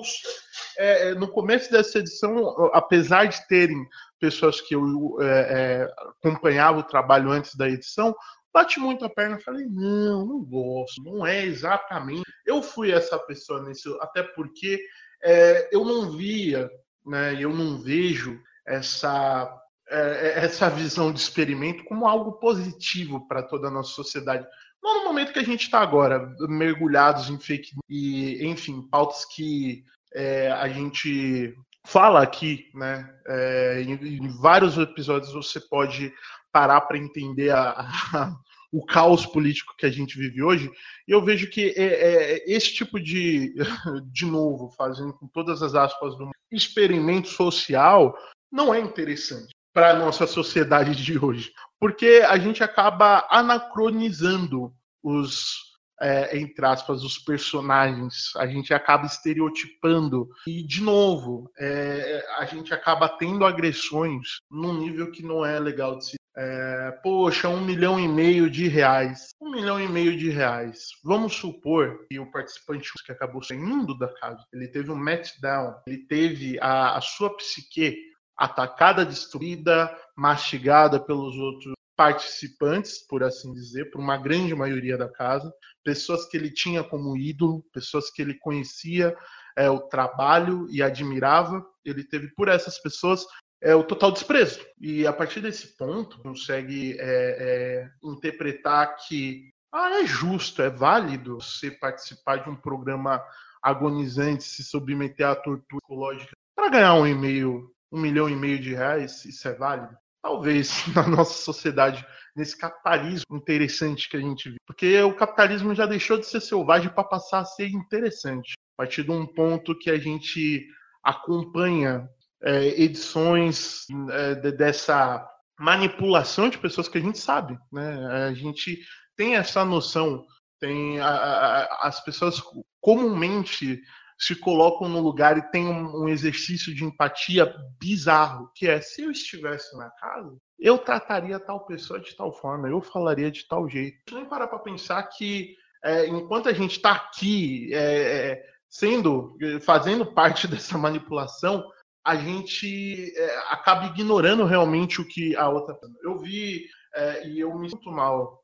é, 0.77 1.09
é, 1.09 1.15
no 1.15 1.27
começo 1.27 1.71
dessa 1.71 1.99
edição, 1.99 2.69
apesar 2.73 3.25
de 3.25 3.47
terem 3.47 3.83
pessoas 4.19 4.61
que 4.61 4.75
eu 4.75 5.17
é, 5.21 5.25
é, 5.25 5.87
acompanhava 6.19 6.79
o 6.79 6.83
trabalho 6.83 7.31
antes 7.31 7.55
da 7.55 7.67
edição, 7.67 8.15
bate 8.53 8.79
muito 8.79 9.05
a 9.05 9.09
perna, 9.09 9.39
falei, 9.39 9.65
não, 9.67 10.25
não 10.25 10.43
gosto, 10.43 11.03
não 11.03 11.25
é 11.25 11.45
exatamente. 11.45 12.23
Eu 12.45 12.61
fui 12.61 12.91
essa 12.91 13.17
pessoa 13.19 13.63
nesse, 13.63 13.87
até 14.01 14.23
porque 14.23 14.81
é, 15.23 15.69
eu 15.71 15.85
não 15.85 16.11
via, 16.11 16.69
né, 17.05 17.35
eu 17.39 17.53
não 17.53 17.77
vejo 17.77 18.39
essa 18.65 19.55
é, 19.89 20.45
essa 20.45 20.69
visão 20.69 21.11
de 21.11 21.19
experimento 21.19 21.83
como 21.85 22.07
algo 22.07 22.33
positivo 22.33 23.27
para 23.27 23.41
toda 23.41 23.67
a 23.67 23.71
nossa 23.71 23.91
sociedade. 23.91 24.45
Não 24.81 24.99
no 24.99 25.05
momento 25.05 25.33
que 25.33 25.39
a 25.39 25.43
gente 25.43 25.63
está 25.63 25.79
agora, 25.79 26.33
mergulhados 26.47 27.29
em 27.29 27.39
fake 27.39 27.71
e, 27.89 28.45
enfim, 28.45 28.81
pautas 28.89 29.25
que 29.25 29.83
é, 30.13 30.51
a 30.51 30.69
gente 30.69 31.55
fala 31.89 32.21
aqui, 32.21 32.69
né? 32.73 33.11
É, 33.27 33.81
em, 33.81 33.93
em, 33.93 34.27
vários 34.39 34.77
episódios 34.77 35.33
você 35.33 35.59
pode 35.59 36.13
parar 36.51 36.81
para 36.81 36.97
entender 36.97 37.49
a, 37.49 37.71
a, 37.71 38.35
o 38.71 38.85
caos 38.85 39.25
político 39.25 39.73
que 39.75 39.87
a 39.87 39.91
gente 39.91 40.15
vive 40.15 40.43
hoje, 40.43 40.71
e 41.07 41.11
eu 41.11 41.23
vejo 41.23 41.49
que 41.49 41.73
é, 41.75 41.83
é, 41.83 42.43
esse 42.51 42.73
tipo 42.73 42.99
de, 42.99 43.55
de 44.11 44.25
novo, 44.25 44.69
fazendo 44.77 45.13
com 45.13 45.27
todas 45.27 45.63
as 45.63 45.73
aspas 45.73 46.15
do 46.15 46.29
experimento 46.51 47.27
social, 47.27 48.15
não 48.51 48.73
é 48.73 48.79
interessante 48.79 49.55
para 49.73 49.91
a 49.91 49.95
nossa 49.97 50.27
sociedade 50.27 50.95
de 50.95 51.17
hoje, 51.17 51.51
porque 51.79 52.23
a 52.27 52.37
gente 52.37 52.63
acaba 52.63 53.27
anacronizando 53.31 54.71
os 55.01 55.68
é, 56.01 56.37
entre 56.37 56.65
aspas, 56.65 57.03
os 57.03 57.17
personagens, 57.17 58.33
a 58.37 58.47
gente 58.47 58.73
acaba 58.73 59.05
estereotipando. 59.05 60.29
E, 60.47 60.63
de 60.63 60.81
novo, 60.81 61.51
é, 61.59 62.25
a 62.37 62.45
gente 62.45 62.73
acaba 62.73 63.09
tendo 63.09 63.45
agressões 63.45 64.39
num 64.49 64.73
nível 64.73 65.11
que 65.11 65.23
não 65.23 65.45
é 65.45 65.59
legal 65.59 65.97
de 65.97 66.05
se. 66.05 66.19
É, 66.37 66.91
poxa, 67.03 67.49
um 67.49 67.59
milhão 67.59 67.99
e 67.99 68.07
meio 68.07 68.49
de 68.49 68.67
reais. 68.67 69.29
Um 69.41 69.51
milhão 69.51 69.79
e 69.79 69.89
meio 69.89 70.17
de 70.17 70.29
reais. 70.29 70.91
Vamos 71.03 71.35
supor 71.35 72.05
que 72.09 72.17
o 72.17 72.31
participante 72.31 72.91
que 73.05 73.11
acabou 73.11 73.43
saindo 73.43 73.97
da 73.97 74.07
casa, 74.07 74.45
ele 74.53 74.67
teve 74.69 74.89
um 74.89 74.95
meltdown, 74.95 75.75
ele 75.85 75.97
teve 75.97 76.57
a, 76.61 76.95
a 76.95 77.01
sua 77.01 77.35
psique 77.35 77.97
atacada, 78.37 79.05
destruída, 79.05 79.93
mastigada 80.15 80.97
pelos 80.97 81.35
outros 81.35 81.73
participantes, 81.99 83.05
por 83.05 83.21
assim 83.25 83.51
dizer, 83.51 83.91
por 83.91 83.99
uma 83.99 84.15
grande 84.15 84.55
maioria 84.55 84.97
da 84.97 85.11
casa, 85.11 85.53
pessoas 85.83 86.25
que 86.29 86.37
ele 86.37 86.49
tinha 86.49 86.81
como 86.81 87.17
ídolo, 87.17 87.61
pessoas 87.73 88.09
que 88.09 88.21
ele 88.21 88.35
conhecia 88.35 89.13
é, 89.57 89.69
o 89.69 89.81
trabalho 89.81 90.65
e 90.71 90.81
admirava. 90.81 91.61
Ele 91.83 92.01
teve 92.05 92.29
por 92.35 92.47
essas 92.47 92.81
pessoas 92.81 93.25
é, 93.61 93.75
o 93.75 93.83
total 93.83 94.13
desprezo. 94.13 94.65
E 94.79 95.05
a 95.05 95.11
partir 95.11 95.41
desse 95.41 95.75
ponto, 95.75 96.21
consegue 96.21 96.95
é, 96.97 97.01
é, 97.01 97.89
interpretar 98.01 98.95
que 98.95 99.49
ah, 99.69 99.99
é 99.99 100.05
justo, 100.05 100.61
é 100.61 100.69
válido 100.69 101.41
você 101.41 101.69
participar 101.69 102.37
de 102.37 102.49
um 102.49 102.55
programa 102.55 103.21
agonizante, 103.61 104.45
se 104.45 104.63
submeter 104.63 105.27
à 105.27 105.35
tortura 105.35 105.81
psicológica 105.81 106.31
para 106.55 106.69
ganhar 106.69 106.93
um 106.93 107.05
e-mail, 107.05 107.69
um 107.91 107.99
milhão 107.99 108.29
e 108.29 108.35
meio 108.37 108.57
de 108.57 108.73
reais, 108.73 109.25
isso 109.25 109.45
é 109.49 109.53
válido? 109.53 109.97
Talvez 110.21 110.85
na 110.95 111.07
nossa 111.07 111.33
sociedade, 111.33 112.05
nesse 112.35 112.57
capitalismo 112.57 113.37
interessante 113.37 114.09
que 114.09 114.17
a 114.17 114.21
gente 114.21 114.49
vive. 114.49 114.59
Porque 114.65 115.01
o 115.01 115.15
capitalismo 115.15 115.73
já 115.75 115.85
deixou 115.85 116.17
de 116.17 116.25
ser 116.25 116.41
selvagem 116.41 116.89
para 116.89 117.03
passar 117.03 117.39
a 117.39 117.45
ser 117.45 117.69
interessante. 117.69 118.53
A 118.77 118.83
partir 118.83 119.03
de 119.03 119.11
um 119.11 119.25
ponto 119.25 119.77
que 119.77 119.89
a 119.89 119.97
gente 119.97 120.65
acompanha 121.03 122.07
é, 122.41 122.81
edições 122.81 123.85
é, 124.11 124.35
dessa 124.51 125.27
manipulação 125.59 126.49
de 126.49 126.57
pessoas 126.57 126.87
que 126.87 126.97
a 126.97 127.01
gente 127.01 127.19
sabe, 127.19 127.57
né? 127.71 128.27
A 128.27 128.33
gente 128.33 128.79
tem 129.17 129.35
essa 129.35 129.65
noção, 129.65 130.25
tem 130.59 131.01
a, 131.01 131.09
a, 131.09 131.87
as 131.87 132.01
pessoas 132.01 132.41
comumente 132.79 133.81
se 134.19 134.35
colocam 134.35 134.89
no 134.89 134.99
lugar 134.99 135.37
e 135.37 135.49
tem 135.49 135.65
um, 135.65 136.03
um, 136.03 136.09
exercício 136.09 136.75
de 136.75 136.83
empatia 136.83 137.55
bizarro, 137.79 138.51
que 138.53 138.67
é 138.67 138.81
se 138.81 139.01
eu 139.01 139.11
estivesse 139.11 139.77
na 139.77 139.89
casa, 139.91 140.37
eu 140.59 140.77
trataria 140.77 141.39
tal 141.39 141.65
pessoa 141.65 142.01
de 142.01 142.13
tal 142.15 142.33
forma, 142.33 142.67
eu 142.67 142.81
falaria 142.81 143.31
de 143.31 143.47
tal 143.47 143.69
jeito. 143.69 144.13
Nem 144.13 144.25
parar 144.25 144.47
para 144.47 144.59
pensar 144.59 145.01
que 145.03 145.55
é, 145.83 146.07
enquanto 146.07 146.49
a 146.49 146.53
gente 146.53 146.71
está 146.71 146.91
aqui 146.91 147.73
é, 147.73 148.31
é, 148.31 148.45
sendo, 148.67 149.37
fazendo 149.61 150.05
parte 150.05 150.45
dessa 150.49 150.77
manipulação, 150.77 151.63
a 152.05 152.17
gente 152.17 153.13
é, 153.15 153.37
acaba 153.51 153.85
ignorando 153.85 154.43
realmente 154.43 154.99
o 154.99 155.07
que 155.07 155.33
a 155.37 155.47
outra. 155.47 155.77
Eu 156.03 156.17
vi 156.19 156.65
é, 156.93 157.25
e 157.27 157.39
eu 157.39 157.57
me 157.57 157.69
sinto 157.69 157.89
mal 157.89 158.43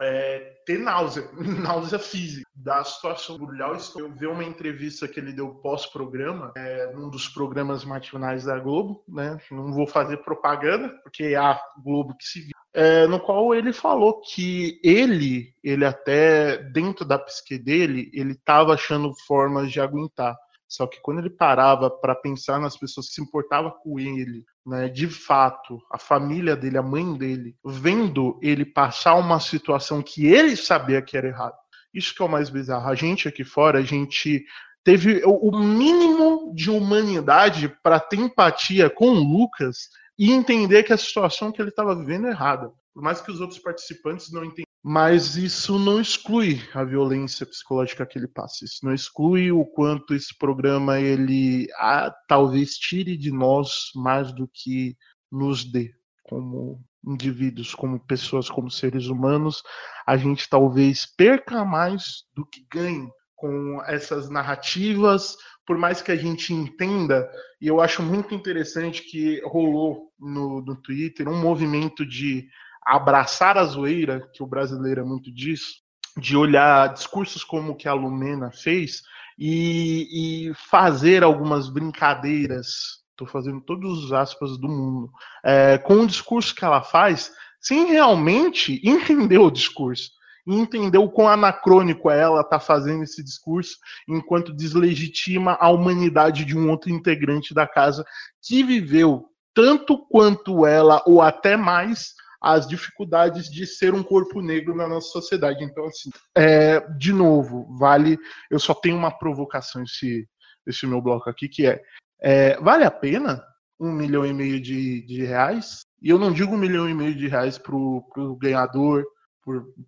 é, 0.00 0.38
ter 0.64 0.78
náusea, 0.78 1.28
náusea 1.36 1.98
física 1.98 2.48
da 2.54 2.82
situação 2.84 3.38
do 3.38 3.50
Léo. 3.50 3.76
Eu 3.96 4.12
vi 4.12 4.26
uma 4.26 4.44
entrevista 4.44 5.08
que 5.08 5.18
ele 5.18 5.32
deu 5.32 5.48
pós-programa, 5.56 6.52
é, 6.56 6.92
num 6.92 7.08
dos 7.08 7.28
programas 7.28 7.84
matinais 7.84 8.44
da 8.44 8.58
Globo, 8.58 9.02
né? 9.08 9.38
Não 9.50 9.72
vou 9.72 9.86
fazer 9.86 10.18
propaganda, 10.18 10.88
porque 11.02 11.24
é 11.24 11.36
a 11.36 11.60
Globo 11.82 12.16
que 12.16 12.24
se 12.24 12.40
viu. 12.40 12.52
É, 12.74 13.06
no 13.06 13.18
qual 13.18 13.54
ele 13.54 13.72
falou 13.72 14.20
que 14.20 14.78
ele, 14.84 15.54
ele 15.64 15.84
até 15.84 16.58
dentro 16.58 17.04
da 17.04 17.18
psique 17.18 17.58
dele, 17.58 18.10
ele 18.12 18.32
estava 18.32 18.74
achando 18.74 19.12
formas 19.26 19.72
de 19.72 19.80
aguentar. 19.80 20.36
Só 20.68 20.86
que 20.86 21.00
quando 21.00 21.20
ele 21.20 21.30
parava 21.30 21.90
para 21.90 22.14
pensar 22.14 22.60
nas 22.60 22.76
pessoas 22.76 23.08
que 23.08 23.14
se 23.14 23.22
importavam 23.22 23.70
com 23.82 23.98
ele, 23.98 24.44
né, 24.66 24.88
de 24.88 25.08
fato, 25.08 25.80
a 25.90 25.98
família 25.98 26.54
dele, 26.54 26.76
a 26.76 26.82
mãe 26.82 27.16
dele, 27.16 27.56
vendo 27.64 28.38
ele 28.42 28.66
passar 28.66 29.14
uma 29.14 29.40
situação 29.40 30.02
que 30.02 30.26
ele 30.26 30.54
sabia 30.56 31.00
que 31.00 31.16
era 31.16 31.28
errado. 31.28 31.56
Isso 31.92 32.14
que 32.14 32.22
é 32.22 32.26
o 32.26 32.28
mais 32.28 32.50
bizarro. 32.50 32.90
A 32.90 32.94
gente 32.94 33.26
aqui 33.26 33.44
fora, 33.44 33.78
a 33.78 33.82
gente 33.82 34.44
teve 34.84 35.22
o 35.24 35.50
mínimo 35.58 36.52
de 36.54 36.70
humanidade 36.70 37.68
para 37.82 37.98
ter 37.98 38.18
empatia 38.18 38.90
com 38.90 39.08
o 39.08 39.14
Lucas 39.14 39.88
e 40.18 40.32
entender 40.32 40.82
que 40.82 40.92
a 40.92 40.98
situação 40.98 41.50
que 41.50 41.62
ele 41.62 41.70
estava 41.70 41.94
vivendo 41.94 42.26
é 42.26 42.30
errada. 42.30 42.70
Por 42.92 43.02
mais 43.02 43.20
que 43.20 43.30
os 43.30 43.40
outros 43.40 43.58
participantes 43.58 44.30
não 44.30 44.44
entendiam 44.44 44.67
mas 44.82 45.36
isso 45.36 45.78
não 45.78 46.00
exclui 46.00 46.62
a 46.72 46.84
violência 46.84 47.44
psicológica 47.44 48.06
que 48.06 48.18
ele 48.18 48.28
passa. 48.28 48.64
Isso 48.64 48.78
não 48.84 48.94
exclui 48.94 49.50
o 49.50 49.64
quanto 49.64 50.14
esse 50.14 50.36
programa 50.38 51.00
ele 51.00 51.66
ah, 51.78 52.14
talvez 52.28 52.74
tire 52.74 53.16
de 53.16 53.30
nós 53.30 53.90
mais 53.94 54.32
do 54.32 54.48
que 54.52 54.96
nos 55.30 55.64
dê 55.64 55.92
como 56.22 56.82
indivíduos, 57.06 57.74
como 57.74 57.98
pessoas, 58.00 58.48
como 58.48 58.70
seres 58.70 59.06
humanos. 59.06 59.62
A 60.06 60.16
gente 60.16 60.48
talvez 60.48 61.06
perca 61.16 61.64
mais 61.64 62.24
do 62.34 62.46
que 62.46 62.66
ganhe 62.70 63.08
com 63.34 63.80
essas 63.86 64.28
narrativas, 64.28 65.36
por 65.64 65.78
mais 65.78 66.02
que 66.02 66.10
a 66.10 66.16
gente 66.16 66.52
entenda, 66.52 67.30
e 67.60 67.68
eu 67.68 67.80
acho 67.80 68.02
muito 68.02 68.34
interessante 68.34 69.02
que 69.02 69.40
rolou 69.44 70.10
no, 70.18 70.60
no 70.62 70.74
Twitter 70.82 71.28
um 71.28 71.40
movimento 71.40 72.04
de 72.04 72.48
abraçar 72.88 73.58
a 73.58 73.64
zoeira, 73.64 74.28
que 74.32 74.42
o 74.42 74.46
brasileiro 74.46 75.02
é 75.02 75.04
muito 75.04 75.30
disso, 75.32 75.74
de 76.16 76.36
olhar 76.36 76.92
discursos 76.92 77.44
como 77.44 77.72
o 77.72 77.76
que 77.76 77.86
a 77.86 77.92
Lumena 77.92 78.50
fez 78.50 79.02
e, 79.38 80.48
e 80.48 80.54
fazer 80.54 81.22
algumas 81.22 81.68
brincadeiras, 81.68 83.02
estou 83.10 83.26
fazendo 83.26 83.60
todos 83.60 84.04
os 84.04 84.12
aspas 84.12 84.56
do 84.58 84.68
mundo, 84.68 85.10
é, 85.44 85.76
com 85.76 86.00
o 86.00 86.06
discurso 86.06 86.54
que 86.54 86.64
ela 86.64 86.82
faz, 86.82 87.30
sem 87.60 87.86
realmente 87.86 88.80
entender 88.86 89.38
o 89.38 89.50
discurso 89.50 90.16
entender 90.50 90.96
o 90.96 91.10
quão 91.10 91.28
anacrônico 91.28 92.10
é 92.10 92.20
ela 92.20 92.42
tá 92.42 92.58
fazendo 92.58 93.02
esse 93.02 93.22
discurso 93.22 93.76
enquanto 94.08 94.54
deslegitima 94.54 95.58
a 95.60 95.68
humanidade 95.68 96.42
de 96.46 96.56
um 96.56 96.70
outro 96.70 96.90
integrante 96.90 97.52
da 97.52 97.66
casa 97.66 98.02
que 98.42 98.62
viveu 98.62 99.26
tanto 99.52 99.98
quanto 100.06 100.64
ela 100.64 101.02
ou 101.04 101.20
até 101.20 101.54
mais 101.54 102.14
as 102.40 102.66
dificuldades 102.66 103.50
de 103.50 103.66
ser 103.66 103.94
um 103.94 104.02
corpo 104.02 104.40
negro 104.40 104.74
na 104.74 104.88
nossa 104.88 105.08
sociedade. 105.08 105.64
Então, 105.64 105.86
assim, 105.86 106.10
é, 106.36 106.80
de 106.96 107.12
novo, 107.12 107.66
vale. 107.76 108.18
Eu 108.50 108.58
só 108.58 108.74
tenho 108.74 108.96
uma 108.96 109.10
provocação 109.10 109.82
esse, 109.82 110.28
esse 110.66 110.86
meu 110.86 111.00
bloco 111.02 111.28
aqui, 111.28 111.48
que 111.48 111.66
é, 111.66 111.82
é 112.20 112.60
vale 112.60 112.84
a 112.84 112.90
pena 112.90 113.42
um 113.80 113.92
milhão 113.92 114.26
e 114.26 114.32
meio 114.32 114.60
de, 114.60 115.02
de 115.02 115.24
reais? 115.24 115.80
E 116.02 116.10
eu 116.10 116.18
não 116.18 116.32
digo 116.32 116.54
um 116.54 116.58
milhão 116.58 116.88
e 116.88 116.94
meio 116.94 117.14
de 117.14 117.28
reais 117.28 117.58
para 117.58 117.74
o 117.74 118.36
ganhador, 118.40 119.04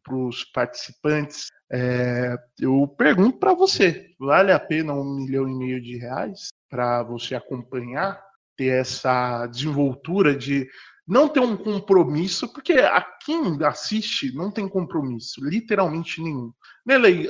para 0.02 0.16
os 0.16 0.44
participantes. 0.44 1.48
É, 1.70 2.36
eu 2.58 2.86
pergunto 2.98 3.38
para 3.38 3.54
você: 3.54 4.10
vale 4.18 4.52
a 4.52 4.58
pena 4.58 4.92
um 4.92 5.16
milhão 5.16 5.48
e 5.48 5.54
meio 5.54 5.80
de 5.80 5.96
reais 5.96 6.48
para 6.68 7.02
você 7.02 7.34
acompanhar, 7.34 8.20
ter 8.56 8.80
essa 8.80 9.46
desenvoltura 9.46 10.34
de 10.34 10.68
não 11.10 11.28
ter 11.28 11.40
um 11.40 11.56
compromisso, 11.56 12.46
porque 12.46 12.74
a 12.74 13.00
quem 13.02 13.58
assiste 13.64 14.32
não 14.32 14.48
tem 14.48 14.68
compromisso, 14.68 15.44
literalmente 15.44 16.22
nenhum. 16.22 16.52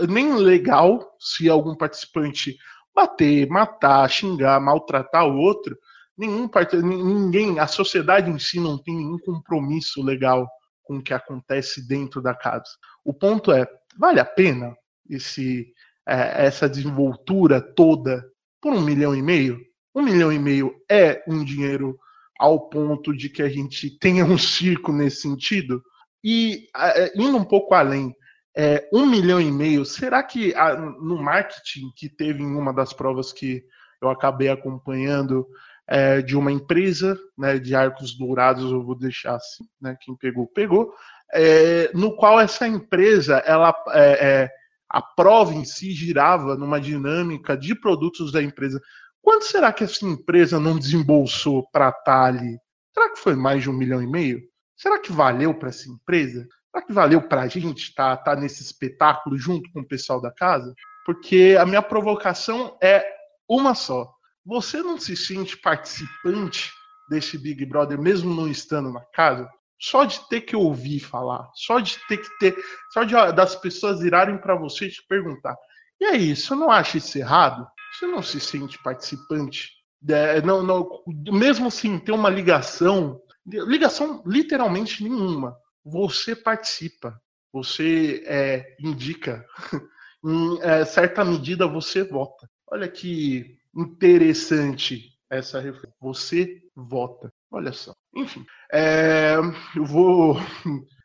Nem 0.06 0.34
legal 0.34 1.16
se 1.18 1.48
algum 1.48 1.74
participante 1.74 2.58
bater, 2.94 3.48
matar, 3.48 4.06
xingar, 4.10 4.60
maltratar 4.60 5.26
o 5.26 5.38
outro. 5.38 5.78
Nenhum 6.14 6.50
ninguém, 6.82 7.58
a 7.58 7.66
sociedade 7.66 8.30
em 8.30 8.38
si 8.38 8.60
não 8.60 8.76
tem 8.76 8.94
nenhum 8.94 9.18
compromisso 9.18 10.02
legal 10.02 10.46
com 10.82 10.98
o 10.98 11.02
que 11.02 11.14
acontece 11.14 11.88
dentro 11.88 12.20
da 12.20 12.34
casa. 12.34 12.68
O 13.02 13.14
ponto 13.14 13.50
é, 13.50 13.66
vale 13.96 14.20
a 14.20 14.26
pena 14.26 14.76
esse, 15.08 15.72
é, 16.06 16.44
essa 16.44 16.68
desenvoltura 16.68 17.62
toda 17.62 18.22
por 18.60 18.74
um 18.74 18.82
milhão 18.82 19.16
e 19.16 19.22
meio? 19.22 19.58
Um 19.94 20.02
milhão 20.02 20.30
e 20.30 20.38
meio 20.38 20.74
é 20.86 21.24
um 21.26 21.42
dinheiro 21.42 21.98
ao 22.40 22.70
ponto 22.70 23.14
de 23.14 23.28
que 23.28 23.42
a 23.42 23.48
gente 23.48 23.90
tenha 23.98 24.24
um 24.24 24.38
circo 24.38 24.92
nesse 24.92 25.20
sentido? 25.20 25.82
E 26.24 26.68
é, 26.74 27.12
indo 27.14 27.36
um 27.36 27.44
pouco 27.44 27.74
além, 27.74 28.14
é, 28.56 28.88
um 28.92 29.04
milhão 29.04 29.40
e 29.40 29.52
meio, 29.52 29.84
será 29.84 30.22
que 30.22 30.54
a, 30.54 30.74
no 30.74 31.22
marketing 31.22 31.92
que 31.94 32.08
teve 32.08 32.42
em 32.42 32.56
uma 32.56 32.72
das 32.72 32.92
provas 32.94 33.32
que 33.32 33.62
eu 34.02 34.08
acabei 34.08 34.48
acompanhando, 34.48 35.46
é, 35.86 36.22
de 36.22 36.36
uma 36.36 36.50
empresa 36.50 37.18
né, 37.36 37.58
de 37.58 37.74
arcos 37.74 38.16
dourados, 38.16 38.70
eu 38.70 38.82
vou 38.82 38.94
deixar 38.94 39.34
assim, 39.34 39.64
né, 39.80 39.96
quem 40.00 40.16
pegou, 40.16 40.46
pegou, 40.46 40.94
é, 41.34 41.90
no 41.92 42.16
qual 42.16 42.40
essa 42.40 42.66
empresa, 42.66 43.38
ela, 43.38 43.74
é, 43.88 44.42
é, 44.44 44.50
a 44.88 45.02
prova 45.02 45.52
em 45.52 45.64
si 45.64 45.92
girava 45.92 46.56
numa 46.56 46.80
dinâmica 46.80 47.56
de 47.56 47.74
produtos 47.74 48.32
da 48.32 48.42
empresa. 48.42 48.80
Quanto 49.22 49.44
será 49.44 49.72
que 49.72 49.84
essa 49.84 50.04
empresa 50.04 50.58
não 50.58 50.78
desembolsou 50.78 51.68
para 51.70 51.88
estar 51.88 52.02
tá 52.04 52.24
ali? 52.24 52.58
Será 52.94 53.10
que 53.10 53.18
foi 53.18 53.34
mais 53.34 53.62
de 53.62 53.70
um 53.70 53.72
milhão 53.72 54.02
e 54.02 54.06
meio? 54.06 54.40
Será 54.76 54.98
que 54.98 55.12
valeu 55.12 55.54
para 55.54 55.68
essa 55.68 55.88
empresa? 55.88 56.46
Será 56.70 56.84
que 56.84 56.92
valeu 56.92 57.22
para 57.22 57.42
a 57.42 57.48
gente 57.48 57.82
estar 57.82 58.16
tá, 58.16 58.34
tá 58.34 58.40
nesse 58.40 58.62
espetáculo 58.62 59.36
junto 59.36 59.70
com 59.72 59.80
o 59.80 59.86
pessoal 59.86 60.20
da 60.20 60.32
casa? 60.32 60.74
Porque 61.04 61.56
a 61.58 61.66
minha 61.66 61.82
provocação 61.82 62.76
é 62.82 63.04
uma 63.48 63.74
só 63.74 64.10
você 64.44 64.82
não 64.82 64.98
se 64.98 65.16
sente 65.16 65.56
participante 65.56 66.72
desse 67.08 67.36
Big 67.36 67.64
Brother, 67.66 68.00
mesmo 68.00 68.34
não 68.34 68.48
estando 68.48 68.92
na 68.92 69.04
casa? 69.12 69.48
Só 69.78 70.04
de 70.04 70.28
ter 70.28 70.42
que 70.42 70.56
ouvir 70.56 71.00
falar, 71.00 71.48
só 71.54 71.80
de 71.80 71.98
ter 72.06 72.18
que 72.18 72.38
ter, 72.38 72.56
só 72.92 73.04
de 73.04 73.14
das 73.32 73.54
pessoas 73.56 74.00
irarem 74.02 74.38
para 74.38 74.54
você 74.54 74.86
e 74.86 74.90
te 74.90 75.06
perguntar. 75.08 75.56
E 76.00 76.04
aí, 76.04 76.36
você 76.36 76.54
não 76.54 76.70
acha 76.70 76.98
isso 76.98 77.18
errado? 77.18 77.66
Você 77.92 78.06
não 78.06 78.22
se 78.22 78.40
sente 78.40 78.82
participante? 78.82 79.70
É, 80.08 80.40
não, 80.42 80.62
não, 80.62 81.02
mesmo 81.32 81.70
sem 81.70 81.98
ter 81.98 82.12
uma 82.12 82.30
ligação, 82.30 83.20
ligação 83.46 84.22
literalmente 84.26 85.02
nenhuma, 85.02 85.56
você 85.84 86.34
participa, 86.34 87.20
você 87.52 88.22
é, 88.26 88.76
indica, 88.80 89.44
em 90.24 90.58
é, 90.62 90.84
certa 90.84 91.24
medida 91.24 91.66
você 91.66 92.02
vota. 92.02 92.48
Olha 92.66 92.88
que 92.88 93.58
interessante 93.74 95.10
essa 95.28 95.60
reforma. 95.60 95.94
Você 96.00 96.62
vota. 96.74 97.32
Olha 97.50 97.72
só. 97.72 97.94
Enfim, 98.14 98.44
é, 98.72 99.36
eu 99.76 99.84
vou. 99.84 100.36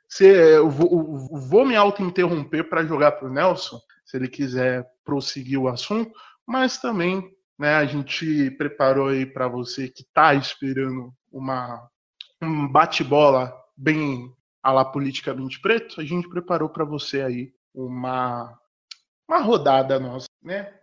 Se, 0.07 0.23
eu 0.25 0.69
vou, 0.69 1.27
vou 1.49 1.65
me 1.65 1.75
auto-interromper 1.75 2.69
para 2.69 2.86
jogar 2.86 3.13
para 3.13 3.27
o 3.27 3.33
Nelson, 3.33 3.81
se 4.05 4.15
ele 4.15 4.29
quiser 4.29 4.86
prosseguir 5.03 5.59
o 5.59 5.67
assunto, 5.67 6.13
mas 6.47 6.77
também 6.77 7.33
né, 7.57 7.75
a 7.75 7.85
gente 7.85 8.51
preparou 8.51 9.07
aí 9.07 9.25
para 9.25 9.47
você 9.47 9.89
que 9.89 10.01
está 10.01 10.33
esperando 10.33 11.13
uma, 11.31 11.89
um 12.41 12.67
bate-bola 12.67 13.53
bem 13.75 14.33
a 14.63 14.71
lá 14.71 14.83
politicamente 14.83 15.59
preto, 15.61 16.01
a 16.01 16.03
gente 16.03 16.27
preparou 16.27 16.69
para 16.69 16.83
você 16.83 17.21
aí 17.21 17.53
uma, 17.73 18.57
uma 19.29 19.41
rodada 19.41 19.99
nossa, 19.99 20.27
né? 20.41 20.73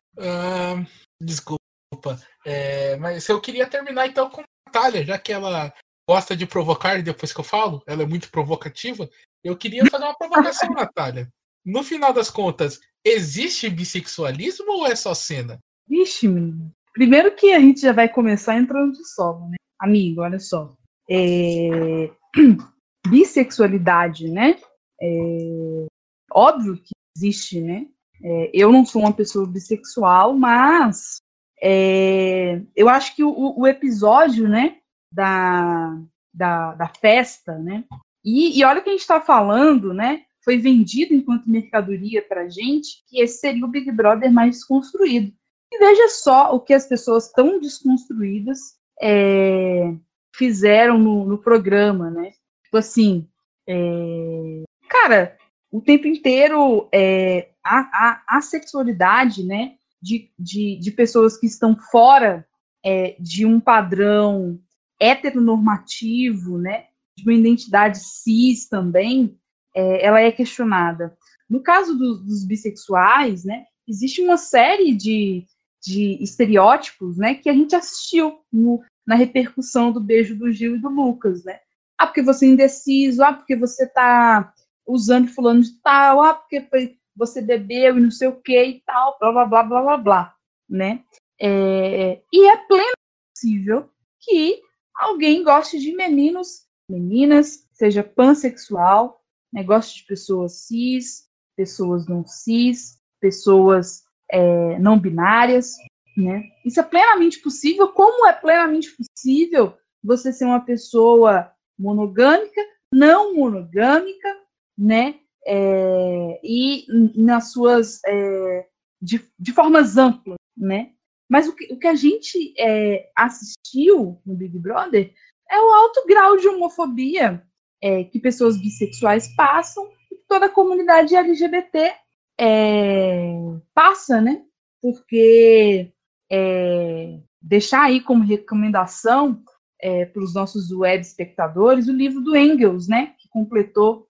Desculpa 1.21 1.63
desculpa. 1.93 2.19
É, 2.45 2.97
mas 2.97 3.29
eu 3.29 3.41
queria 3.41 3.67
terminar 3.67 4.07
então 4.07 4.29
com 4.31 4.41
a 4.41 4.45
Natália, 4.67 5.05
já 5.05 5.19
que 5.19 5.33
ela 5.33 5.73
gosta 6.09 6.35
de 6.37 6.47
provocar 6.47 7.01
depois 7.03 7.33
que 7.33 7.41
eu 7.41 7.45
falo, 7.45 7.83
ela 7.87 8.03
é 8.03 8.07
muito 8.07 8.31
provocativa. 8.31 9.09
Eu 9.45 9.57
queria 9.57 9.85
fazer 9.87 10.05
uma 10.05 10.17
provocação, 10.17 10.71
Natália. 10.75 11.29
No 11.65 11.85
final 11.85 12.13
das 12.13 12.31
contas, 12.31 12.81
existe 13.05 13.69
bissexualismo 13.69 14.71
ou 14.73 14.87
é 14.87 14.95
só 14.95 15.15
cena? 15.15 15.59
Vixe, 15.89 16.29
menino. 16.29 16.71
Primeiro 16.93 17.35
que 17.35 17.53
a 17.53 17.61
gente 17.61 17.81
já 17.81 17.93
vai 17.93 18.09
começar 18.09 18.57
entrando 18.57 18.93
de 18.93 19.07
solo, 19.09 19.49
né? 19.49 19.57
Amigo, 19.81 20.21
olha 20.21 20.39
só. 20.39 20.73
É... 21.11 22.11
Bissexualidade, 23.09 24.31
né? 24.31 24.57
É... 25.01 25.87
Óbvio 26.33 26.77
que 26.77 26.93
existe, 27.17 27.61
né? 27.61 27.87
É, 28.23 28.51
eu 28.55 28.71
não 28.71 28.85
sou 28.87 29.03
uma 29.03 29.13
pessoa 29.13 29.47
bissexual, 29.47 30.35
mas 30.35 31.17
é, 31.61 32.63
eu 32.77 32.89
acho 32.89 33.17
que 33.17 33.25
o, 33.25 33.59
o 33.59 33.67
episódio, 33.67 34.49
né, 34.49 34.79
da, 35.13 35.99
da, 36.33 36.75
da 36.75 36.89
festa, 36.89 37.59
né, 37.59 37.85
e, 38.25 38.59
e 38.59 38.65
olha 38.65 38.81
que 38.81 38.89
a 38.89 38.93
gente 38.93 39.01
está 39.01 39.21
falando, 39.21 39.93
né, 39.93 40.23
foi 40.45 40.59
vendido 40.59 41.15
enquanto 41.15 41.49
mercadoria 41.49 42.23
para 42.23 42.49
gente 42.49 43.03
que 43.07 43.21
esse 43.21 43.39
seria 43.39 43.65
o 43.65 43.69
Big 43.69 43.91
Brother 43.93 44.33
mais 44.33 44.57
desconstruído. 44.57 45.33
E 45.71 45.79
veja 45.79 46.09
só 46.09 46.55
o 46.55 46.61
que 46.61 46.75
as 46.75 46.87
pessoas 46.87 47.31
tão 47.33 47.59
desconstruídas 47.61 48.77
é, 49.01 49.95
fizeram 50.35 50.99
no, 50.99 51.25
no, 51.25 51.39
programa, 51.39 52.11
né? 52.11 52.33
Tipo 52.65 52.77
assim, 52.79 53.27
é, 53.67 54.63
cara, 54.89 55.37
o 55.71 55.81
tempo 55.81 56.07
inteiro 56.07 56.89
é, 56.93 57.51
a, 57.65 57.79
a, 57.79 58.39
a 58.39 58.41
sexualidade, 58.41 59.45
né? 59.45 59.77
de, 60.03 60.29
de, 60.37 60.77
de 60.77 60.91
pessoas 60.91 61.39
que 61.39 61.47
estão 61.47 61.77
fora 61.77 62.45
é, 62.85 63.15
de 63.21 63.47
um 63.47 63.61
padrão 63.61 64.61
heteronormativo, 65.01 66.59
né, 66.59 66.87
de 67.17 67.23
uma 67.23 67.35
identidade 67.35 68.01
cis 68.01 68.69
também, 68.69 69.39
é, 69.75 70.05
ela 70.05 70.21
é 70.21 70.31
questionada. 70.31 71.17
No 71.49 71.63
caso 71.63 71.97
do, 71.97 72.19
dos 72.19 72.45
bissexuais, 72.45 73.45
né, 73.45 73.65
existe 73.87 74.23
uma 74.23 74.37
série 74.37 74.95
de, 74.95 75.45
de 75.83 76.23
estereótipos, 76.23 77.17
né, 77.17 77.35
que 77.35 77.49
a 77.49 77.53
gente 77.53 77.75
assistiu 77.75 78.41
no, 78.53 78.83
na 79.07 79.15
repercussão 79.15 79.93
do 79.93 80.01
beijo 80.01 80.37
do 80.37 80.51
Gil 80.51 80.77
e 80.77 80.79
do 80.79 80.89
Lucas, 80.89 81.45
né? 81.45 81.61
Ah, 81.99 82.07
porque 82.07 82.23
você 82.23 82.47
é 82.47 82.49
indeciso, 82.49 83.23
ah, 83.23 83.33
porque 83.33 83.55
você 83.55 83.87
tá 83.87 84.53
usando 84.87 85.29
fulano 85.29 85.63
de 85.63 85.81
tal, 85.83 86.23
ah, 86.23 86.35
porque 86.35 86.97
você 87.15 87.41
bebeu 87.41 87.97
e 87.97 88.01
não 88.01 88.11
sei 88.11 88.29
o 88.29 88.41
que 88.41 88.61
e 88.61 88.81
tal, 88.81 89.17
blá, 89.21 89.33
blá, 89.33 89.47
blá, 89.47 89.63
blá, 89.63 89.83
blá, 89.83 89.97
blá, 89.97 90.35
né? 90.69 91.05
É, 91.41 92.21
e 92.33 92.49
é 92.49 92.57
pleno 92.67 92.93
possível 93.35 93.91
que 94.21 94.61
alguém 94.95 95.43
goste 95.43 95.79
de 95.79 95.95
meninos, 95.95 96.67
meninas, 96.89 97.69
seja 97.73 98.03
pansexual, 98.03 99.22
goste 99.61 100.01
de 100.01 100.07
pessoas 100.07 100.67
cis, 100.67 101.29
pessoas 101.57 102.07
não 102.07 102.27
cis, 102.27 102.99
pessoas 103.21 104.05
é, 104.31 104.79
não 104.79 104.99
binárias, 104.99 105.77
né? 106.17 106.43
Isso 106.65 106.81
é 106.81 106.83
plenamente 106.83 107.39
possível. 107.41 107.89
Como 107.89 108.27
é 108.27 108.33
plenamente 108.33 108.89
possível 108.97 109.77
você 110.03 110.33
ser 110.33 110.47
uma 110.47 110.65
pessoa 110.65 111.53
monogâmica, 111.79 112.61
não 112.93 113.35
monogâmica, 113.35 114.29
né? 114.77 115.21
É, 115.45 116.41
e 116.43 116.87
nas 117.17 117.53
suas 117.53 118.01
é, 118.07 118.67
de, 119.01 119.21
de, 119.39 119.53
formas 119.53 119.97
amplas, 119.97 120.39
né? 120.57 120.93
Mas 121.29 121.49
o 121.49 121.55
que, 121.55 121.73
o 121.73 121.79
que 121.79 121.87
a 121.89 121.95
gente 121.95 122.55
é, 122.59 123.11
assistiu 123.17 124.21
no 124.25 124.35
Big 124.35 124.57
Brother 124.59 125.13
é 125.51 125.61
o 125.61 125.73
alto 125.73 126.07
grau 126.07 126.37
de 126.37 126.47
homofobia 126.47 127.45
é, 127.83 128.05
que 128.05 128.21
pessoas 128.21 128.57
bissexuais 128.57 129.35
passam 129.35 129.91
e 130.11 130.17
toda 130.29 130.47
a 130.47 130.51
comunidade 130.51 131.17
LGBT 131.17 131.93
é, 132.41 133.35
passa, 133.75 134.21
né? 134.21 134.43
Porque 134.81 135.93
é, 136.31 137.19
deixar 137.41 137.83
aí 137.83 138.01
como 138.01 138.25
recomendação 138.25 139.43
é, 139.81 140.07
para 140.07 140.23
os 140.23 140.33
nossos 140.33 140.71
web 140.71 141.01
espectadores 141.01 141.89
o 141.89 141.93
livro 141.93 142.21
do 142.21 142.37
Engels, 142.37 142.87
né? 142.87 143.15
Que 143.19 143.29
completou 143.29 144.07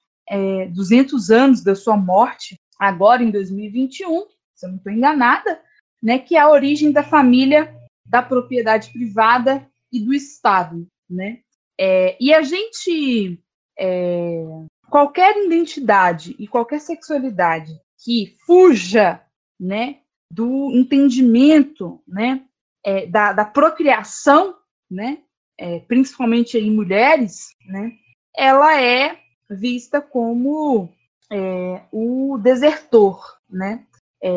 200 0.71 1.31
é, 1.31 1.35
anos 1.35 1.65
da 1.65 1.75
sua 1.75 1.97
morte, 1.97 2.61
agora 2.79 3.23
em 3.23 3.31
2021, 3.31 4.27
se 4.55 4.67
eu 4.67 4.71
não 4.71 4.77
estou 4.77 4.93
enganada, 4.93 5.61
né? 6.03 6.19
Que 6.19 6.37
é 6.37 6.41
a 6.41 6.51
origem 6.51 6.93
da 6.93 7.03
família, 7.03 7.75
da 8.05 8.23
propriedade 8.23 8.93
privada 8.93 9.67
e 9.91 9.99
do 9.99 10.13
Estado, 10.13 10.87
né? 11.09 11.41
É, 11.81 12.17
e 12.21 12.33
a 12.33 12.43
gente 12.43 13.42
é, 13.79 14.45
qualquer 14.91 15.37
identidade 15.45 16.37
e 16.39 16.47
qualquer 16.47 16.81
sexualidade 16.81 17.73
que 18.05 18.37
fuja 18.45 19.21
né, 19.59 19.99
do 20.31 20.71
entendimento 20.73 22.03
né, 22.07 22.43
é, 22.85 23.07
da, 23.07 23.33
da, 23.33 23.45
procriação, 23.45 24.57
né, 24.91 25.19
é, 25.59 25.81
principalmente 25.81 26.59
em 26.59 26.71
mulheres, 26.71 27.55
né, 27.67 27.93
ela 28.37 28.81
é 28.81 29.19
vista 29.49 30.01
como 30.01 30.91
é, 31.31 31.83
o 31.93 32.39
desertor. 32.39 33.39
Né? 33.49 33.87
É, 34.23 34.31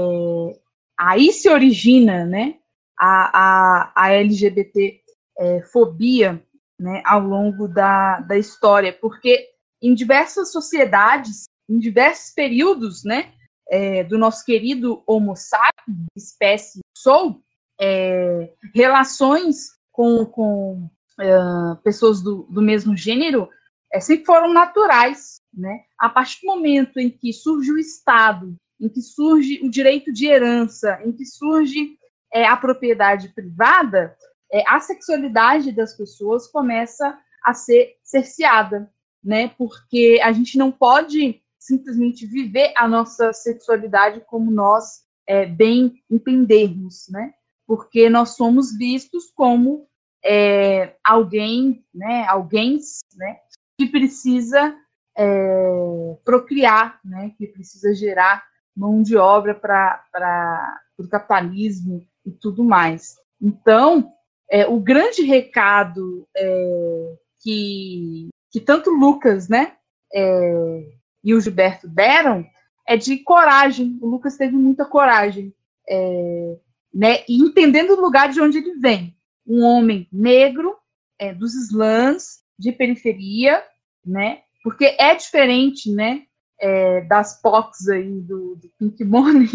aí 0.98 1.32
se 1.32 1.50
origina 1.50 2.26
né, 2.26 2.56
a, 2.98 3.40
a, 3.40 3.92
a 3.96 4.14
LGBT 4.14 5.02
é, 5.38 5.62
fobia 5.64 6.42
né, 6.80 7.02
ao 7.06 7.22
longo 7.22 7.68
da, 7.68 8.20
da 8.22 8.38
história, 8.38 8.94
porque 8.94 9.50
em 9.82 9.94
diversas 9.94 10.52
sociedades, 10.52 11.46
em 11.70 11.80
diversos 11.80 12.34
períodos, 12.34 13.04
né, 13.04 13.34
é, 13.70 14.04
do 14.04 14.18
nosso 14.18 14.46
querido 14.46 15.04
Homo 15.08 15.36
sapiens, 15.36 16.08
espécie 16.16 16.80
Soul, 16.96 17.42
é, 17.80 18.52
relações 18.74 19.72
com, 19.92 20.26
com 20.26 20.90
é, 21.20 21.36
pessoas 21.84 22.22
do, 22.22 22.44
do 22.50 22.62
mesmo 22.62 22.96
gênero 22.96 23.50
é, 23.92 24.00
sempre 24.00 24.26
foram 24.26 24.52
naturais, 24.52 25.38
né? 25.54 25.82
A 25.98 26.10
partir 26.10 26.42
do 26.42 26.48
momento 26.48 27.00
em 27.00 27.10
que 27.10 27.32
surge 27.32 27.72
o 27.72 27.78
Estado, 27.78 28.56
em 28.80 28.90
que 28.90 29.02
surge 29.02 29.62
o 29.64 29.70
direito 29.70 30.12
de 30.12 30.28
herança, 30.28 31.00
em 31.06 31.14
que 31.14 31.26
surge 31.26 31.98
é, 32.34 32.46
a 32.46 32.58
propriedade 32.58 33.30
privada, 33.30 34.16
é, 34.52 34.64
a 34.68 34.80
sexualidade 34.80 35.72
das 35.72 35.96
pessoas 35.96 36.48
começa 36.48 37.18
a 37.44 37.54
ser 37.54 37.98
cerceada, 38.04 38.92
né? 39.24 39.50
Porque 39.58 40.20
a 40.24 40.32
gente 40.32 40.58
não 40.58 40.72
pode 40.72 41.42
simplesmente 41.60 42.26
viver 42.26 42.74
a 42.78 42.88
nossa 42.88 43.34
sexualidade 43.34 44.22
como 44.28 44.52
nós 44.52 45.04
é, 45.28 45.46
bem 45.46 46.04
entendermos, 46.10 47.08
né? 47.10 47.34
Porque 47.68 48.10
nós 48.10 48.36
somos 48.36 48.78
vistos 48.78 49.32
como 49.32 49.88
é, 50.24 50.96
alguém, 51.04 51.84
né? 51.94 52.26
Alguém, 52.28 52.80
né? 53.16 53.38
Que 53.78 53.88
precisa 53.88 54.76
é, 55.18 56.18
procriar, 56.24 57.00
né? 57.04 57.32
Que 57.38 57.48
precisa 57.48 57.94
gerar 57.94 58.44
mão 58.76 59.02
de 59.02 59.16
obra 59.16 59.56
para 59.56 60.80
o 60.98 61.08
capitalismo 61.08 62.06
e 62.26 62.32
tudo 62.32 62.64
mais. 62.64 63.16
Então, 63.42 64.12
é, 64.50 64.68
o 64.68 64.80
grande 64.80 65.24
recado 65.24 66.28
é, 66.36 67.16
que, 67.42 68.30
que 68.52 68.60
tanto 68.60 68.90
Lucas 68.90 69.48
né, 69.50 69.74
é, 70.14 70.84
e 71.24 71.34
o 71.34 71.42
Gilberto 71.42 71.88
deram 71.88 72.46
é 72.88 72.96
de 72.96 73.18
coragem. 73.18 73.98
O 74.02 74.08
Lucas 74.08 74.38
teve 74.38 74.56
muita 74.56 74.86
coragem, 74.86 75.54
é, 75.88 76.58
né, 76.94 77.24
e 77.28 77.38
entendendo 77.38 77.92
o 77.92 78.02
lugar 78.02 78.30
de 78.30 78.40
onde 78.40 78.60
ele 78.60 78.76
vem. 78.76 79.16
Um 79.46 79.64
homem 79.64 80.08
negro, 80.12 80.76
é, 81.20 81.34
dos 81.34 81.54
slams, 81.56 82.44
de 82.58 82.72
periferia, 82.72 83.64
né, 84.06 84.42
porque 84.64 84.96
é 84.98 85.14
diferente 85.16 85.92
né, 85.92 86.24
é, 86.60 87.02
das 87.02 87.42
POCs 87.42 87.90
aí 87.90 88.22
do, 88.22 88.56
do 88.56 88.70
Pink 88.80 89.04
Money, 89.04 89.50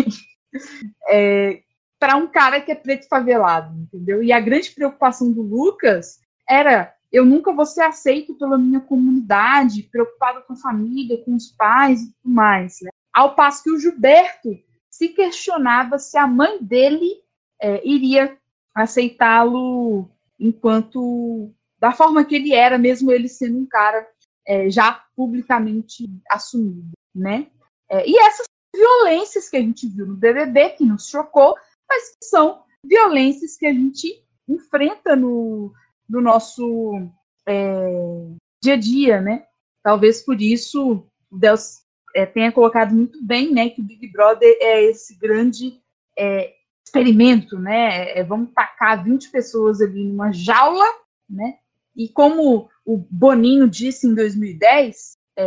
para 2.00 2.16
um 2.16 2.26
cara 2.26 2.60
que 2.60 2.72
é 2.72 2.74
preto 2.74 3.06
favelado, 3.06 3.78
entendeu? 3.78 4.22
E 4.22 4.32
a 4.32 4.40
grande 4.40 4.70
preocupação 4.70 5.30
do 5.30 5.42
Lucas 5.42 6.18
era 6.48 6.94
eu 7.12 7.24
nunca 7.24 7.52
vou 7.52 7.66
ser 7.66 7.82
aceito 7.82 8.34
pela 8.34 8.56
minha 8.56 8.80
comunidade, 8.80 9.82
preocupado 9.82 10.42
com 10.46 10.52
a 10.52 10.56
família, 10.56 11.22
com 11.24 11.34
os 11.34 11.48
pais 11.48 12.00
e 12.02 12.12
tudo 12.12 12.34
mais. 12.34 12.78
Né? 12.80 12.90
Ao 13.12 13.34
passo 13.34 13.64
que 13.64 13.70
o 13.70 13.78
Gilberto 13.78 14.56
se 14.88 15.08
questionava 15.08 15.98
se 15.98 16.16
a 16.16 16.26
mãe 16.26 16.62
dele 16.62 17.20
é, 17.60 17.86
iria 17.86 18.36
aceitá-lo 18.74 20.08
enquanto 20.38 21.52
da 21.78 21.92
forma 21.92 22.24
que 22.24 22.36
ele 22.36 22.54
era, 22.54 22.78
mesmo 22.78 23.10
ele 23.10 23.28
sendo 23.28 23.58
um 23.58 23.66
cara 23.66 24.06
é, 24.46 24.70
já 24.70 25.04
publicamente 25.16 26.08
assumido, 26.30 26.92
né? 27.14 27.48
É, 27.88 28.08
e 28.08 28.16
essas 28.20 28.46
violências 28.74 29.48
que 29.48 29.56
a 29.56 29.60
gente 29.60 29.88
viu 29.88 30.06
no 30.06 30.16
BBB 30.16 30.70
que 30.70 30.84
nos 30.84 31.08
chocou 31.08 31.56
mas 31.90 32.10
que 32.10 32.24
são 32.24 32.62
violências 32.84 33.56
que 33.56 33.66
a 33.66 33.72
gente 33.72 34.24
enfrenta 34.48 35.16
no, 35.16 35.72
no 36.08 36.20
nosso 36.20 37.02
é, 37.46 38.26
dia 38.62 38.74
a 38.74 38.76
dia, 38.76 39.20
né? 39.20 39.44
Talvez 39.82 40.22
por 40.22 40.40
isso 40.40 41.04
Deus 41.30 41.82
é, 42.14 42.24
tenha 42.24 42.52
colocado 42.52 42.94
muito 42.94 43.22
bem, 43.24 43.52
né, 43.52 43.70
que 43.70 43.80
o 43.80 43.84
Big 43.84 44.08
Brother 44.08 44.56
é 44.60 44.82
esse 44.84 45.16
grande 45.16 45.80
é, 46.18 46.54
experimento, 46.84 47.58
né? 47.58 48.18
É, 48.18 48.24
vamos 48.24 48.52
tacar 48.52 49.02
20 49.02 49.30
pessoas 49.30 49.80
ali 49.80 50.04
numa 50.04 50.32
jaula, 50.32 50.86
né? 51.28 51.58
E 51.96 52.08
como 52.08 52.68
o 52.84 52.96
Boninho 52.96 53.68
disse 53.68 54.06
em 54.06 54.14
2010, 54.14 55.12
é, 55.36 55.44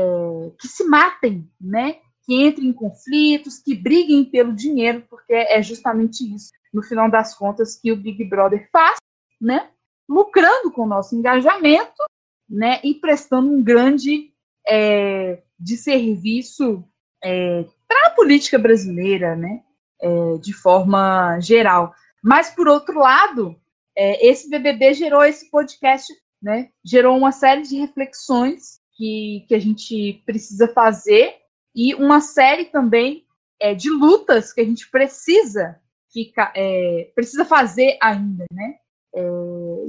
que 0.60 0.68
se 0.68 0.84
matem, 0.86 1.50
né? 1.60 1.98
Que 2.26 2.46
entrem 2.46 2.70
em 2.70 2.74
conflitos, 2.74 3.60
que 3.60 3.76
briguem 3.76 4.24
pelo 4.24 4.54
dinheiro, 4.54 5.04
porque 5.10 5.34
é 5.34 5.62
justamente 5.62 6.24
isso, 6.34 6.52
no 6.74 6.82
final 6.82 7.10
das 7.10 7.36
contas, 7.36 7.76
que 7.76 7.92
o 7.92 7.98
Big 7.98 8.24
Brother 8.24 8.70
faz, 8.72 8.98
né? 9.40 9.70
Lucrando 10.08 10.72
com 10.72 10.84
o 10.84 10.88
nosso 10.88 11.16
engajamento, 11.16 12.04
né? 12.50 12.80
E 12.84 12.96
prestando 12.96 13.52
um 13.52 13.62
grande 13.62 14.32
é, 14.68 15.42
de 15.60 15.78
serviço 15.78 16.84
é, 17.24 17.66
para 17.88 18.08
a 18.08 18.12
política 18.12 18.58
brasileira, 18.58 19.36
né? 19.36 19.62
É, 20.02 20.38
de 20.38 20.54
forma 20.54 21.40
geral. 21.40 21.94
Mas, 22.24 22.50
por 22.50 22.68
outro 22.68 23.00
lado, 23.00 23.56
é, 23.98 24.26
esse 24.26 24.50
BBB 24.50 24.94
gerou 24.94 25.24
esse 25.24 25.50
podcast, 25.50 26.12
né? 26.42 26.70
Gerou 26.86 27.18
uma 27.18 27.32
série 27.32 27.62
de 27.64 27.78
reflexões 27.78 28.82
que, 28.96 29.46
que 29.48 29.56
a 29.56 29.60
gente 29.60 30.24
precisa 30.26 30.68
fazer 30.70 31.43
e 31.76 31.96
uma 31.96 32.22
série 32.22 32.66
também 32.66 33.26
é, 33.60 33.74
de 33.74 33.90
lutas 33.90 34.54
que 34.54 34.62
a 34.62 34.66
gente 34.66 34.90
precisa 34.90 35.80
ficar, 36.12 36.52
é, 36.56 37.12
precisa 37.16 37.44
fazer 37.46 37.98
ainda, 38.02 38.46
né? 38.52 38.76
É, 39.16 39.22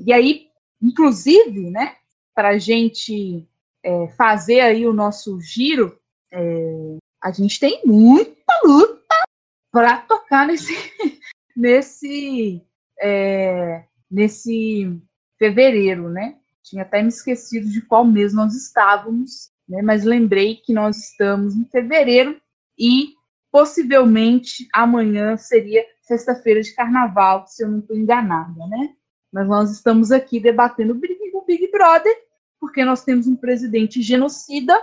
e 0.07 0.12
aí, 0.12 0.49
inclusive, 0.80 1.70
né, 1.70 1.97
para 2.35 2.51
a 2.51 2.59
gente 2.59 3.47
é, 3.82 4.09
fazer 4.16 4.61
aí 4.61 4.87
o 4.87 4.93
nosso 4.93 5.41
giro, 5.41 5.99
é, 6.32 6.97
a 7.22 7.30
gente 7.30 7.61
tem 7.61 7.82
muita 7.85 8.61
luta 8.64 9.03
para 9.70 9.99
tocar 9.99 10.47
nesse 10.47 10.72
nesse 11.57 12.62
é, 13.01 13.85
nesse 14.11 15.01
fevereiro, 15.39 16.09
né? 16.09 16.39
Tinha 16.62 16.82
até 16.82 17.03
me 17.03 17.09
esquecido 17.09 17.68
de 17.68 17.82
qual 17.82 18.05
mês 18.05 18.32
nós 18.32 18.55
estávamos, 18.55 19.51
né? 19.69 19.83
Mas 19.83 20.05
lembrei 20.05 20.57
que 20.57 20.73
nós 20.73 21.11
estamos 21.11 21.55
em 21.55 21.65
fevereiro 21.65 22.41
e 22.79 23.15
possivelmente 23.51 24.69
amanhã 24.73 25.37
seria 25.37 25.85
sexta-feira 26.03 26.61
de 26.61 26.75
carnaval, 26.75 27.47
se 27.47 27.62
eu 27.62 27.69
não 27.69 27.79
estou 27.79 27.97
enganada, 27.97 28.67
né? 28.67 28.95
Mas 29.33 29.49
nós 29.49 29.71
estamos 29.71 30.12
aqui 30.12 30.39
debatendo 30.39 30.93
o 30.93 31.45
Big 31.45 31.71
Brother, 31.71 32.15
porque 32.61 32.85
nós 32.85 33.05
temos 33.05 33.27
um 33.27 33.37
presidente 33.37 34.03
genocida, 34.03 34.75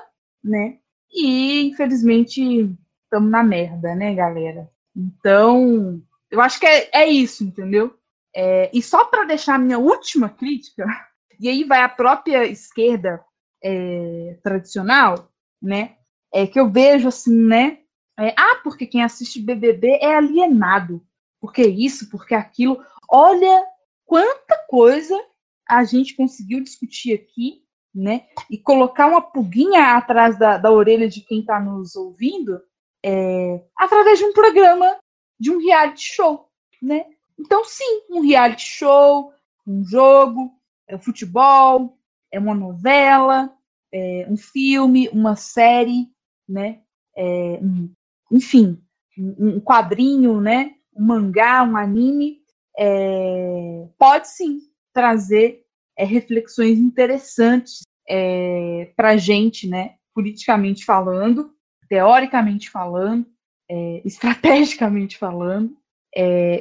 né? 0.43 0.77
E 1.11 1.67
infelizmente 1.67 2.69
estamos 3.03 3.29
na 3.29 3.43
merda, 3.43 3.93
né, 3.95 4.15
galera? 4.15 4.69
Então, 4.95 6.01
eu 6.29 6.39
acho 6.41 6.59
que 6.59 6.65
é, 6.65 6.89
é 6.93 7.07
isso, 7.07 7.43
entendeu? 7.43 7.93
É, 8.33 8.69
e 8.73 8.81
só 8.81 9.05
para 9.05 9.25
deixar 9.25 9.55
a 9.55 9.59
minha 9.59 9.77
última 9.77 10.29
crítica, 10.29 10.85
e 11.39 11.49
aí 11.49 11.63
vai 11.63 11.81
a 11.81 11.89
própria 11.89 12.45
esquerda 12.45 13.21
é, 13.63 14.37
tradicional, 14.43 15.31
né? 15.61 15.97
É 16.33 16.47
que 16.47 16.59
eu 16.59 16.69
vejo 16.69 17.07
assim, 17.07 17.35
né? 17.35 17.79
É, 18.19 18.33
ah, 18.37 18.59
porque 18.63 18.85
quem 18.85 19.03
assiste 19.03 19.41
BBB 19.41 19.99
é 20.01 20.15
alienado. 20.15 21.05
Porque 21.39 21.63
isso, 21.63 22.09
porque 22.09 22.35
aquilo. 22.35 22.83
Olha 23.09 23.65
quanta 24.05 24.57
coisa 24.67 25.19
a 25.67 25.83
gente 25.83 26.15
conseguiu 26.15 26.61
discutir 26.61 27.13
aqui, 27.13 27.63
né? 27.93 28.27
E 28.49 28.57
colocar 28.57 29.07
uma 29.07 29.21
pulguinha 29.21 29.95
atrás 29.95 30.37
da, 30.37 30.57
da 30.57 30.71
orelha 30.71 31.07
de 31.07 31.21
quem 31.21 31.41
está 31.41 31.59
nos 31.59 31.95
ouvindo 31.95 32.61
é, 33.03 33.63
através 33.77 34.19
de 34.19 34.25
um 34.25 34.33
programa, 34.33 34.97
de 35.39 35.49
um 35.49 35.59
reality 35.59 36.03
show, 36.03 36.49
né? 36.81 37.05
Então, 37.39 37.63
sim, 37.65 38.03
um 38.09 38.21
reality 38.21 38.63
show, 38.63 39.33
um 39.65 39.83
jogo, 39.83 40.51
é 40.87 40.97
futebol, 40.97 41.97
é 42.31 42.39
uma 42.39 42.55
novela, 42.55 43.51
é 43.91 44.25
um 44.29 44.37
filme, 44.37 45.09
uma 45.09 45.35
série, 45.35 46.07
né? 46.47 46.79
É, 47.15 47.59
um, 47.61 47.91
enfim, 48.31 48.81
um, 49.17 49.55
um 49.55 49.59
quadrinho, 49.59 50.39
né? 50.39 50.75
Um 50.95 51.05
mangá, 51.05 51.63
um 51.63 51.75
anime, 51.75 52.41
é, 52.77 53.87
pode 53.97 54.29
sim 54.29 54.61
trazer 54.93 55.63
é, 55.97 56.05
reflexões 56.05 56.79
interessantes 56.79 57.81
é, 58.07 58.91
para 58.95 59.09
a 59.09 59.17
gente, 59.17 59.67
né? 59.67 59.95
Politicamente 60.13 60.85
falando, 60.85 61.53
teoricamente 61.89 62.69
falando, 62.69 63.25
é, 63.69 64.01
estrategicamente 64.05 65.17
falando, 65.17 65.77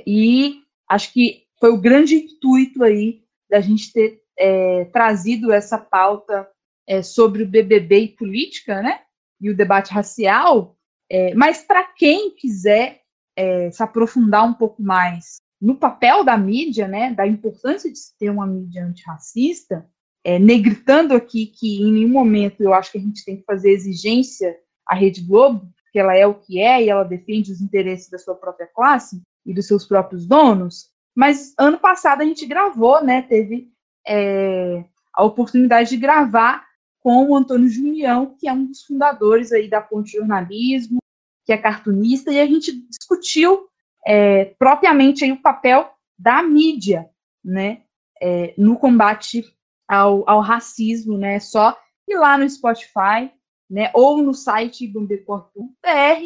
e 0.07 0.63
acho 0.89 1.13
que 1.13 1.45
foi 1.59 1.71
o 1.71 1.81
grande 1.81 2.15
intuito 2.15 2.85
aí 2.85 3.25
da 3.51 3.61
gente 3.61 3.93
ter 3.93 4.20
é, 4.41 4.87
trazido 4.87 5.53
essa 5.53 5.77
pauta 5.77 6.49
é, 6.89 7.03
sobre 7.03 7.43
o 7.43 7.49
BBB 7.49 7.99
e 8.01 8.09
política, 8.09 8.81
né? 8.81 9.03
E 9.39 9.51
o 9.51 9.57
debate 9.57 9.93
racial. 9.93 10.77
É, 11.11 11.35
mas 11.35 11.63
para 11.63 11.85
quem 11.85 12.35
quiser 12.35 13.03
é, 13.37 13.71
se 13.71 13.83
aprofundar 13.83 14.45
um 14.47 14.55
pouco 14.55 14.83
mais 14.83 15.37
no 15.61 15.77
papel 15.77 16.25
da 16.25 16.39
mídia, 16.39 16.89
né? 16.89 17.13
Da 17.13 17.27
importância 17.27 17.93
de 17.93 17.99
se 17.99 18.17
ter 18.19 18.31
uma 18.31 18.47
mídia 18.47 18.85
antirracista, 18.85 19.87
é, 20.25 20.39
negritando 20.39 21.15
aqui 21.15 21.47
que 21.47 21.83
em 21.83 21.93
nenhum 21.93 22.09
momento 22.09 22.63
eu 22.63 22.73
acho 22.73 22.93
que 22.93 22.99
a 22.99 23.01
gente 23.01 23.25
tem 23.25 23.37
que 23.37 23.45
fazer 23.45 23.71
exigência 23.71 24.57
à 24.87 24.95
Rede 24.95 25.21
Globo, 25.21 25.71
que 25.93 25.99
ela 25.99 26.17
é 26.17 26.27
o 26.27 26.35
que 26.35 26.61
é 26.61 26.83
e 26.83 26.89
ela 26.89 27.05
defende 27.05 27.53
os 27.53 27.61
interesses 27.61 28.09
da 28.09 28.19
sua 28.19 28.35
própria 28.35 28.67
classe 28.67 29.21
e 29.45 29.53
dos 29.53 29.67
seus 29.67 29.87
próprios 29.87 30.27
donos. 30.27 30.89
Mas 31.15 31.53
ano 31.59 31.79
passado 31.79 32.23
a 32.23 32.25
gente 32.25 32.47
gravou, 32.47 33.05
né? 33.05 33.23
Teve 33.23 33.71
é, 34.07 34.85
a 35.15 35.25
oportunidade 35.25 35.91
de 35.91 35.97
gravar 35.97 36.65
com 37.01 37.31
o 37.31 37.37
Antônio 37.37 37.69
Julião, 37.69 38.35
que 38.39 38.49
é 38.49 38.53
um 38.53 38.67
dos 38.67 38.83
fundadores 38.83 39.53
aí 39.53 39.69
da 39.69 39.81
Ponte 39.81 40.13
Jornalismo, 40.13 40.99
que 41.45 41.53
é 41.53 41.59
cartunista, 41.59 42.31
e 42.31 42.41
a 42.41 42.47
gente 42.47 42.73
discutiu 42.89 43.67
é, 44.07 44.45
propriamente 44.59 45.25
aí 45.25 45.33
o 45.33 45.41
papel 45.41 45.91
da 46.19 46.43
mídia, 46.43 47.09
né, 47.45 47.83
é, 48.21 48.55
no 48.57 48.79
combate 48.79 49.45
ao, 49.89 50.29
ao, 50.29 50.41
racismo, 50.41 51.17
né, 51.17 51.41
só 51.41 51.77
ir 52.07 52.17
lá 52.17 52.37
no 52.37 52.49
Spotify, 52.49 53.33
né, 53.69 53.91
ou 53.95 54.23
no 54.23 54.35
site 54.35 54.87
bombecorpo.br 54.87 55.71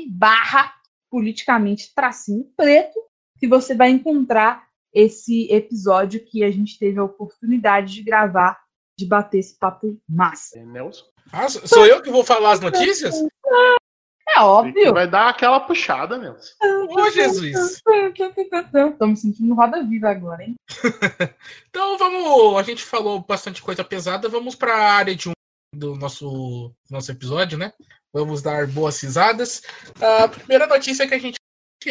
barra 0.08 0.74
politicamente 1.08 1.94
tracinho 1.94 2.44
preto, 2.56 2.98
que 3.38 3.46
você 3.46 3.74
vai 3.74 3.90
encontrar 3.90 4.66
esse 4.94 5.50
episódio 5.50 6.24
que 6.24 6.44
a 6.44 6.50
gente 6.50 6.78
teve 6.78 6.98
a 6.98 7.04
oportunidade 7.04 7.94
de 7.94 8.02
gravar, 8.02 8.58
de 8.96 9.04
bater 9.04 9.38
esse 9.38 9.58
papo 9.58 10.00
massa. 10.08 10.58
É, 10.58 10.64
Nelson? 10.64 11.04
Ah, 11.32 11.48
sou 11.48 11.84
eu 11.86 12.00
que 12.00 12.10
vou 12.10 12.22
falar 12.22 12.52
as 12.52 12.60
notícias? 12.60 13.14
É 14.36 14.40
óbvio. 14.40 14.94
Vai 14.94 15.10
dar 15.10 15.28
aquela 15.28 15.60
puxada, 15.60 16.16
Nelson. 16.16 16.54
Ô, 16.62 17.10
Jesus. 17.10 17.82
Tô 18.98 19.06
me 19.06 19.16
sentindo 19.16 19.54
roda 19.54 19.82
viva 19.82 20.10
agora, 20.10 20.44
hein? 20.44 20.54
então 21.68 21.98
vamos. 21.98 22.58
A 22.58 22.62
gente 22.62 22.84
falou 22.84 23.20
bastante 23.20 23.62
coisa 23.62 23.82
pesada. 23.82 24.28
Vamos 24.28 24.54
para 24.54 24.74
a 24.74 24.92
área 24.92 25.14
de 25.14 25.28
um 25.28 25.32
do 25.74 25.96
nosso, 25.96 26.72
nosso 26.88 27.10
episódio, 27.10 27.58
né? 27.58 27.72
Vamos 28.12 28.42
dar 28.42 28.66
boas 28.68 29.00
risadas. 29.00 29.62
A 30.00 30.28
primeira 30.28 30.66
notícia 30.66 31.06
que 31.06 31.14
a 31.14 31.18
gente 31.18 31.36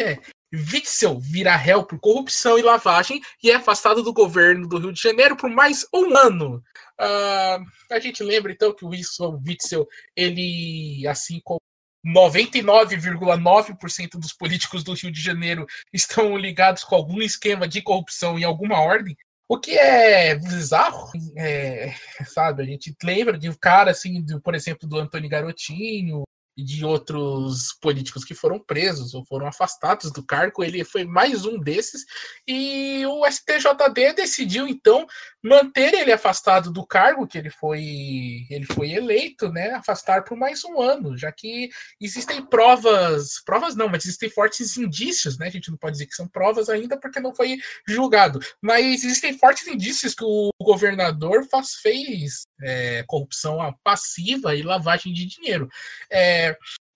é 0.00 0.18
Witzel 0.54 1.18
vira 1.18 1.56
réu 1.56 1.84
por 1.84 1.98
corrupção 1.98 2.56
e 2.58 2.62
lavagem 2.62 3.20
e 3.42 3.50
é 3.50 3.56
afastado 3.56 4.02
do 4.02 4.12
governo 4.12 4.68
do 4.68 4.78
Rio 4.78 4.92
de 4.92 5.00
Janeiro 5.00 5.34
por 5.36 5.48
mais 5.50 5.86
um 5.92 6.16
ano. 6.16 6.62
Uh, 7.00 7.64
a 7.90 7.98
gente 7.98 8.22
lembra 8.22 8.52
então 8.52 8.72
que 8.74 8.84
o 8.84 8.88
Witzel, 8.88 9.88
ele, 10.16 11.04
assim 11.08 11.40
como 11.42 11.58
99,9% 12.06 14.18
dos 14.18 14.32
políticos 14.32 14.84
do 14.84 14.92
Rio 14.92 15.10
de 15.10 15.20
Janeiro 15.20 15.66
estão 15.92 16.36
ligados 16.36 16.84
com 16.84 16.94
algum 16.94 17.20
esquema 17.20 17.66
de 17.66 17.82
corrupção 17.82 18.38
em 18.38 18.44
alguma 18.44 18.80
ordem. 18.80 19.16
O 19.48 19.58
que 19.58 19.72
é 19.72 20.36
bizarro, 20.36 21.10
é, 21.36 21.92
sabe? 22.26 22.62
A 22.62 22.66
gente 22.66 22.94
lembra 23.02 23.36
de 23.38 23.48
um 23.48 23.54
cara 23.54 23.90
assim, 23.90 24.22
de, 24.22 24.38
por 24.40 24.54
exemplo, 24.54 24.88
do 24.88 24.98
Antônio 24.98 25.28
Garotinho, 25.28 26.22
de 26.56 26.84
outros 26.84 27.72
políticos 27.80 28.24
que 28.24 28.34
foram 28.34 28.58
presos 28.58 29.14
ou 29.14 29.24
foram 29.24 29.46
afastados 29.46 30.12
do 30.12 30.22
cargo, 30.22 30.62
ele 30.62 30.84
foi 30.84 31.04
mais 31.04 31.44
um 31.44 31.58
desses, 31.58 32.04
e 32.46 33.04
o 33.06 33.26
STJD 33.26 34.12
decidiu 34.14 34.68
então 34.68 35.06
manter 35.42 35.92
ele 35.94 36.12
afastado 36.12 36.72
do 36.72 36.86
cargo 36.86 37.26
que 37.26 37.36
ele 37.36 37.50
foi 37.50 38.46
ele 38.50 38.66
foi 38.66 38.92
eleito, 38.92 39.50
né, 39.50 39.72
afastar 39.72 40.24
por 40.24 40.36
mais 40.36 40.64
um 40.64 40.80
ano, 40.80 41.16
já 41.16 41.32
que 41.32 41.68
existem 42.00 42.44
provas, 42.44 43.42
provas 43.44 43.74
não, 43.74 43.88
mas 43.88 44.04
existem 44.04 44.30
fortes 44.30 44.76
indícios, 44.76 45.38
né, 45.38 45.46
a 45.46 45.50
gente 45.50 45.70
não 45.70 45.76
pode 45.76 45.92
dizer 45.92 46.06
que 46.06 46.14
são 46.14 46.28
provas 46.28 46.68
ainda 46.68 46.98
porque 46.98 47.20
não 47.20 47.34
foi 47.34 47.58
julgado, 47.86 48.40
mas 48.62 49.04
existem 49.04 49.36
fortes 49.36 49.66
indícios 49.66 50.14
que 50.14 50.24
o 50.24 50.50
governador 50.60 51.46
faz, 51.50 51.74
fez 51.74 52.44
é, 52.62 53.04
corrupção 53.06 53.58
passiva 53.82 54.54
e 54.54 54.62
lavagem 54.62 55.12
de 55.12 55.26
dinheiro. 55.26 55.68
É, 56.10 56.43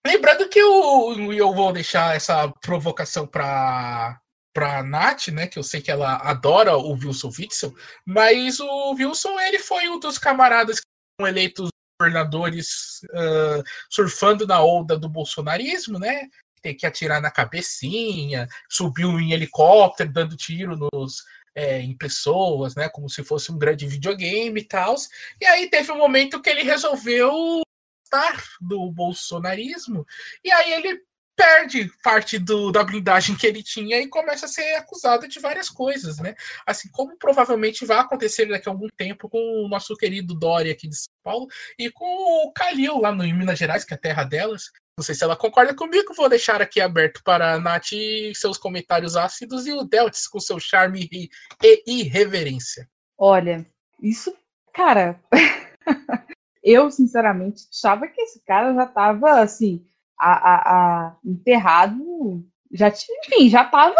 lembrando 0.06 0.48
que 0.48 0.58
eu, 0.58 1.32
eu 1.32 1.54
vou 1.54 1.72
deixar 1.72 2.16
essa 2.16 2.48
provocação 2.60 3.26
para 3.26 4.20
para 4.54 4.82
Nath, 4.82 5.28
né, 5.28 5.46
que 5.46 5.56
eu 5.56 5.62
sei 5.62 5.80
que 5.80 5.90
ela 5.90 6.16
adora 6.16 6.76
o 6.76 6.92
Wilson 6.92 7.30
Witzel, 7.38 7.72
mas 8.04 8.58
o 8.58 8.92
Wilson 8.94 9.38
ele 9.38 9.60
foi 9.60 9.88
um 9.88 10.00
dos 10.00 10.18
camaradas 10.18 10.80
que 10.80 10.86
foram 11.20 11.30
eleitos 11.30 11.68
governadores 12.00 13.00
uh, 13.10 13.62
surfando 13.88 14.46
na 14.48 14.60
onda 14.60 14.98
do 14.98 15.08
bolsonarismo, 15.08 15.98
né? 15.98 16.28
Tem 16.62 16.76
que 16.76 16.86
atirar 16.86 17.20
na 17.20 17.30
cabecinha, 17.30 18.48
subiu 18.68 19.20
em 19.20 19.32
helicóptero 19.32 20.12
dando 20.12 20.36
tiro 20.36 20.76
nos 20.76 21.24
é, 21.54 21.80
em 21.80 21.96
pessoas, 21.96 22.74
né? 22.74 22.88
Como 22.88 23.08
se 23.08 23.22
fosse 23.24 23.50
um 23.50 23.58
grande 23.58 23.86
videogame 23.86 24.60
e 24.60 24.64
tal. 24.64 24.94
E 25.40 25.46
aí 25.46 25.68
teve 25.68 25.90
um 25.92 25.98
momento 25.98 26.40
que 26.40 26.48
ele 26.48 26.62
resolveu 26.62 27.62
gostar 28.08 28.42
do 28.60 28.90
bolsonarismo, 28.90 30.06
e 30.42 30.50
aí 30.50 30.72
ele 30.72 31.00
perde 31.36 31.88
parte 32.02 32.36
do, 32.36 32.72
da 32.72 32.82
blindagem 32.82 33.36
que 33.36 33.46
ele 33.46 33.62
tinha 33.62 34.00
e 34.00 34.08
começa 34.08 34.46
a 34.46 34.48
ser 34.48 34.74
acusado 34.74 35.28
de 35.28 35.38
várias 35.38 35.70
coisas, 35.70 36.18
né? 36.18 36.34
Assim 36.66 36.88
como 36.90 37.16
provavelmente 37.16 37.86
vai 37.86 37.98
acontecer 37.98 38.46
daqui 38.46 38.68
a 38.68 38.72
algum 38.72 38.88
tempo 38.96 39.28
com 39.28 39.38
o 39.38 39.68
nosso 39.68 39.94
querido 39.96 40.34
Dória 40.34 40.72
aqui 40.72 40.88
de 40.88 40.96
São 40.96 41.14
Paulo 41.22 41.46
e 41.78 41.92
com 41.92 42.04
o 42.04 42.52
Calil 42.52 42.98
lá 42.98 43.12
no 43.12 43.24
em 43.24 43.32
Minas 43.32 43.56
Gerais, 43.56 43.84
que 43.84 43.94
é 43.94 43.96
a 43.96 44.00
terra 44.00 44.24
delas. 44.24 44.64
Não 44.96 45.04
sei 45.04 45.14
se 45.14 45.22
ela 45.22 45.36
concorda 45.36 45.72
comigo, 45.72 46.12
vou 46.12 46.28
deixar 46.28 46.60
aqui 46.60 46.80
aberto 46.80 47.22
para 47.22 47.54
a 47.54 47.60
Nath 47.60 47.90
seus 48.34 48.58
comentários 48.58 49.14
ácidos 49.14 49.64
e 49.64 49.72
o 49.72 49.84
Deltis 49.84 50.26
com 50.26 50.40
seu 50.40 50.58
charme 50.58 51.08
e, 51.12 51.30
e 51.62 52.00
irreverência. 52.00 52.88
Olha, 53.16 53.64
isso, 54.02 54.36
cara, 54.74 55.22
eu, 56.62 56.90
sinceramente, 56.90 57.66
achava 57.72 58.06
que 58.06 58.20
esse 58.20 58.40
cara 58.44 58.74
já 58.74 58.84
estava 58.84 59.40
assim, 59.40 59.84
a, 60.18 60.32
a, 60.32 60.56
a, 60.56 61.16
enterrado. 61.24 62.44
Já 62.72 62.90
tinha, 62.90 63.18
enfim, 63.24 63.48
já 63.48 63.64
tava, 63.64 63.96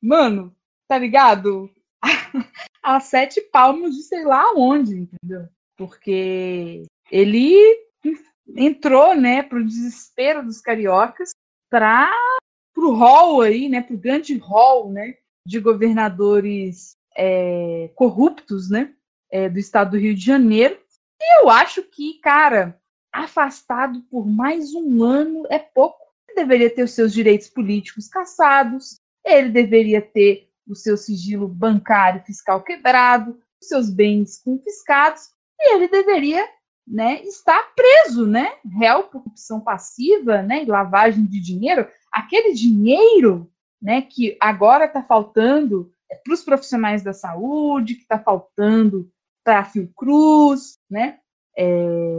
mano, 0.00 0.54
tá 0.88 0.98
ligado? 0.98 1.70
a 2.82 3.00
sete 3.00 3.40
palmos 3.40 3.94
de 3.94 4.02
sei 4.02 4.24
lá 4.24 4.52
onde, 4.54 4.96
entendeu? 4.96 5.48
Porque 5.76 6.84
ele, 7.10 7.56
entrou, 8.56 9.14
né, 9.14 9.42
para 9.42 9.58
o 9.58 9.64
desespero 9.64 10.44
dos 10.44 10.60
cariocas, 10.60 11.30
para 11.70 12.10
o 12.76 12.92
hall 12.92 13.40
aí, 13.40 13.68
né, 13.68 13.80
para 13.80 13.94
o 13.94 13.98
grande 13.98 14.36
hall, 14.38 14.90
né, 14.90 15.14
de 15.46 15.60
governadores 15.60 16.96
é, 17.16 17.90
corruptos, 17.94 18.70
né, 18.70 18.92
é, 19.30 19.48
do 19.48 19.58
estado 19.58 19.92
do 19.92 19.98
Rio 19.98 20.14
de 20.14 20.24
Janeiro. 20.24 20.78
E 21.22 21.40
eu 21.40 21.48
acho 21.48 21.84
que, 21.84 22.14
cara, 22.14 22.76
afastado 23.12 24.00
por 24.10 24.26
mais 24.26 24.74
um 24.74 25.04
ano 25.04 25.46
é 25.48 25.58
pouco. 25.58 25.98
Ele 26.28 26.36
deveria 26.36 26.74
ter 26.74 26.82
os 26.82 26.92
seus 26.92 27.12
direitos 27.12 27.48
políticos 27.48 28.08
cassados, 28.08 29.00
ele 29.24 29.50
deveria 29.50 30.02
ter 30.02 30.48
o 30.66 30.74
seu 30.74 30.96
sigilo 30.96 31.46
bancário 31.46 32.24
fiscal 32.24 32.62
quebrado, 32.62 33.38
os 33.60 33.68
seus 33.68 33.88
bens 33.88 34.38
confiscados, 34.42 35.30
e 35.60 35.74
ele 35.74 35.88
deveria 35.88 36.44
né, 36.86 37.22
estar 37.22 37.72
preso, 37.76 38.26
né? 38.26 38.56
Réu 38.78 39.04
por 39.04 39.22
corrupção 39.22 39.60
passiva, 39.60 40.42
né? 40.42 40.64
E 40.64 40.66
lavagem 40.66 41.24
de 41.24 41.40
dinheiro. 41.40 41.86
Aquele 42.10 42.52
dinheiro 42.54 43.48
né, 43.80 44.02
que 44.02 44.36
agora 44.40 44.86
está 44.86 45.02
faltando 45.02 45.92
é, 46.10 46.16
para 46.16 46.34
os 46.34 46.42
profissionais 46.42 47.02
da 47.02 47.12
saúde, 47.12 47.94
que 47.94 48.02
está 48.02 48.18
faltando 48.18 49.10
para 49.44 49.64
Fiocruz, 49.64 50.78
né? 50.90 51.18
É, 51.56 52.18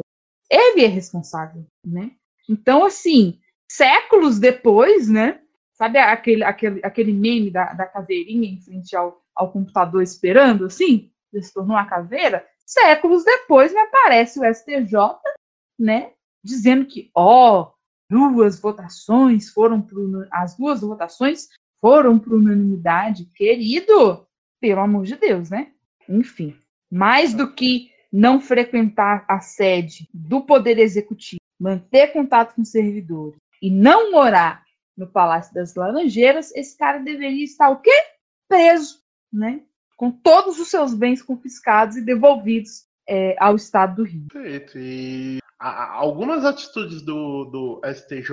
ele 0.49 0.85
é 0.85 0.87
responsável, 0.87 1.65
né? 1.85 2.11
Então, 2.49 2.85
assim, 2.85 3.39
séculos 3.69 4.39
depois, 4.39 5.09
né? 5.09 5.41
Sabe 5.73 5.97
aquele, 5.97 6.43
aquele, 6.43 6.81
aquele 6.83 7.13
meme 7.13 7.49
da, 7.49 7.73
da 7.73 7.85
caveirinha 7.85 8.47
em 8.47 8.61
frente 8.61 8.95
ao, 8.95 9.21
ao 9.35 9.51
computador 9.51 10.03
esperando, 10.03 10.65
assim? 10.65 11.11
Ele 11.31 11.43
se 11.43 11.53
tornou 11.53 11.75
uma 11.75 11.85
caveira? 11.85 12.45
Séculos 12.65 13.23
depois 13.23 13.73
me 13.73 13.79
aparece 13.79 14.39
o 14.39 14.53
STJ, 14.53 14.95
né? 15.79 16.13
Dizendo 16.43 16.85
que, 16.85 17.09
ó, 17.15 17.71
duas 18.09 18.59
votações 18.59 19.49
foram 19.49 19.81
por, 19.81 20.27
as 20.31 20.55
duas 20.55 20.81
votações 20.81 21.49
foram 21.81 22.19
por 22.19 22.33
unanimidade, 22.33 23.25
querido, 23.35 24.25
pelo 24.61 24.81
amor 24.81 25.03
de 25.03 25.15
Deus, 25.15 25.49
né? 25.49 25.73
Enfim, 26.07 26.55
mais 26.93 27.33
do 27.33 27.51
que 27.51 27.89
não 28.11 28.39
frequentar 28.39 29.25
a 29.27 29.39
sede 29.39 30.07
do 30.13 30.41
Poder 30.41 30.77
Executivo, 30.77 31.41
manter 31.59 32.13
contato 32.13 32.53
com 32.53 32.63
servidores 32.63 33.39
e 33.59 33.71
não 33.71 34.11
morar 34.11 34.63
no 34.95 35.07
Palácio 35.07 35.51
das 35.55 35.73
Laranjeiras, 35.73 36.55
esse 36.55 36.77
cara 36.77 36.99
deveria 36.99 37.43
estar 37.43 37.71
o 37.71 37.81
quê? 37.81 37.89
Preso, 38.47 38.99
né? 39.31 39.61
Com 39.97 40.11
todos 40.11 40.59
os 40.59 40.67
seus 40.67 40.93
bens 40.93 41.23
confiscados 41.23 41.97
e 41.97 42.01
devolvidos 42.05 42.85
é, 43.09 43.35
ao 43.39 43.55
Estado 43.55 43.95
do 43.95 44.03
Rio. 44.03 44.27
Perfeito. 44.31 44.77
E 44.77 45.39
algumas 45.59 46.45
atitudes 46.45 47.01
do, 47.01 47.45
do 47.45 47.81
STJ, 47.91 48.29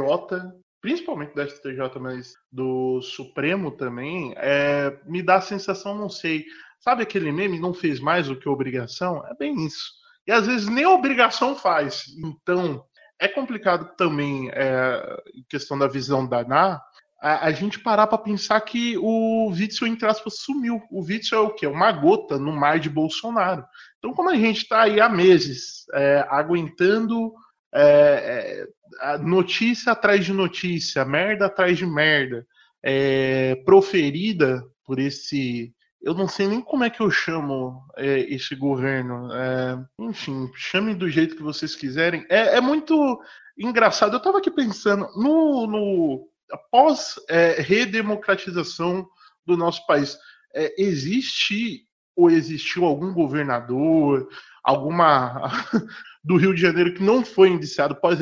principalmente 0.82 1.34
do 1.34 1.48
STJ, 1.48 1.98
mas 1.98 2.34
do 2.52 3.00
Supremo 3.00 3.70
também, 3.70 4.34
é, 4.36 4.98
me 5.06 5.22
dá 5.22 5.36
a 5.36 5.40
sensação, 5.40 5.96
não 5.96 6.10
sei, 6.10 6.44
Sabe 6.80 7.02
aquele 7.02 7.30
meme, 7.30 7.60
não 7.60 7.74
fez 7.74 8.00
mais 8.00 8.26
do 8.26 8.36
que 8.36 8.48
obrigação? 8.48 9.24
É 9.26 9.34
bem 9.34 9.66
isso. 9.66 9.92
E 10.26 10.32
às 10.32 10.46
vezes 10.46 10.66
nem 10.66 10.86
obrigação 10.86 11.54
faz. 11.54 12.04
Então, 12.24 12.82
é 13.18 13.28
complicado 13.28 13.94
também, 13.96 14.50
é, 14.52 15.22
em 15.34 15.44
questão 15.48 15.78
da 15.78 15.86
visão 15.86 16.26
da 16.26 16.42
NA, 16.42 16.80
a, 17.20 17.46
a 17.48 17.52
gente 17.52 17.78
parar 17.78 18.06
para 18.06 18.16
pensar 18.16 18.58
que 18.62 18.96
o 18.96 19.50
Witzel, 19.50 19.88
entre 19.88 20.06
aspas, 20.08 20.38
sumiu. 20.38 20.80
O 20.90 21.02
Witzel 21.02 21.38
é 21.38 21.42
o 21.42 21.50
quê? 21.50 21.66
Uma 21.66 21.92
gota 21.92 22.38
no 22.38 22.52
mar 22.52 22.80
de 22.80 22.88
Bolsonaro. 22.88 23.62
Então, 23.98 24.14
como 24.14 24.30
a 24.30 24.36
gente 24.36 24.62
está 24.62 24.82
aí 24.82 25.00
há 25.00 25.08
meses 25.08 25.84
é, 25.92 26.26
aguentando 26.30 27.34
é, 27.74 28.66
é 29.02 29.18
notícia 29.18 29.92
atrás 29.92 30.24
de 30.24 30.32
notícia, 30.32 31.04
merda 31.04 31.46
atrás 31.46 31.76
de 31.76 31.86
merda, 31.86 32.46
é, 32.82 33.56
proferida 33.66 34.64
por 34.84 34.98
esse 34.98 35.74
eu 36.02 36.14
não 36.14 36.26
sei 36.26 36.48
nem 36.48 36.60
como 36.60 36.84
é 36.84 36.90
que 36.90 37.00
eu 37.00 37.10
chamo 37.10 37.82
é, 37.96 38.20
esse 38.20 38.54
governo. 38.54 39.32
É, 39.32 39.78
enfim, 39.98 40.50
chame 40.54 40.94
do 40.94 41.08
jeito 41.10 41.36
que 41.36 41.42
vocês 41.42 41.76
quiserem. 41.76 42.24
É, 42.28 42.56
é 42.56 42.60
muito 42.60 43.20
engraçado. 43.56 44.14
Eu 44.14 44.18
estava 44.18 44.38
aqui 44.38 44.50
pensando 44.50 45.06
no, 45.16 45.66
no 45.66 46.28
após 46.50 47.16
é, 47.28 47.60
redemocratização 47.60 49.06
do 49.46 49.56
nosso 49.56 49.86
país, 49.86 50.18
é, 50.54 50.74
existe 50.80 51.86
ou 52.16 52.30
existiu 52.30 52.84
algum 52.84 53.12
governador, 53.14 54.28
alguma 54.64 55.50
do 56.24 56.36
Rio 56.36 56.54
de 56.54 56.60
Janeiro 56.60 56.94
que 56.94 57.02
não 57.02 57.24
foi 57.24 57.48
indiciado 57.48 57.96
pós 57.96 58.18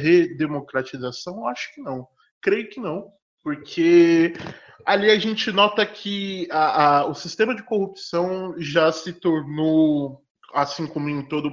redemocratização? 0.00 1.46
Acho 1.46 1.74
que 1.74 1.80
não. 1.80 2.06
Creio 2.40 2.68
que 2.68 2.80
não, 2.80 3.10
porque 3.42 4.34
ali 4.86 5.10
a 5.10 5.18
gente 5.18 5.50
nota 5.52 5.84
que 5.84 6.48
a, 6.50 6.98
a, 6.98 7.06
o 7.06 7.14
sistema 7.14 7.54
de 7.54 7.62
corrupção 7.62 8.54
já 8.58 8.90
se 8.92 9.12
tornou, 9.12 10.22
assim 10.54 10.86
como 10.86 11.08
em 11.08 11.22
todo, 11.26 11.52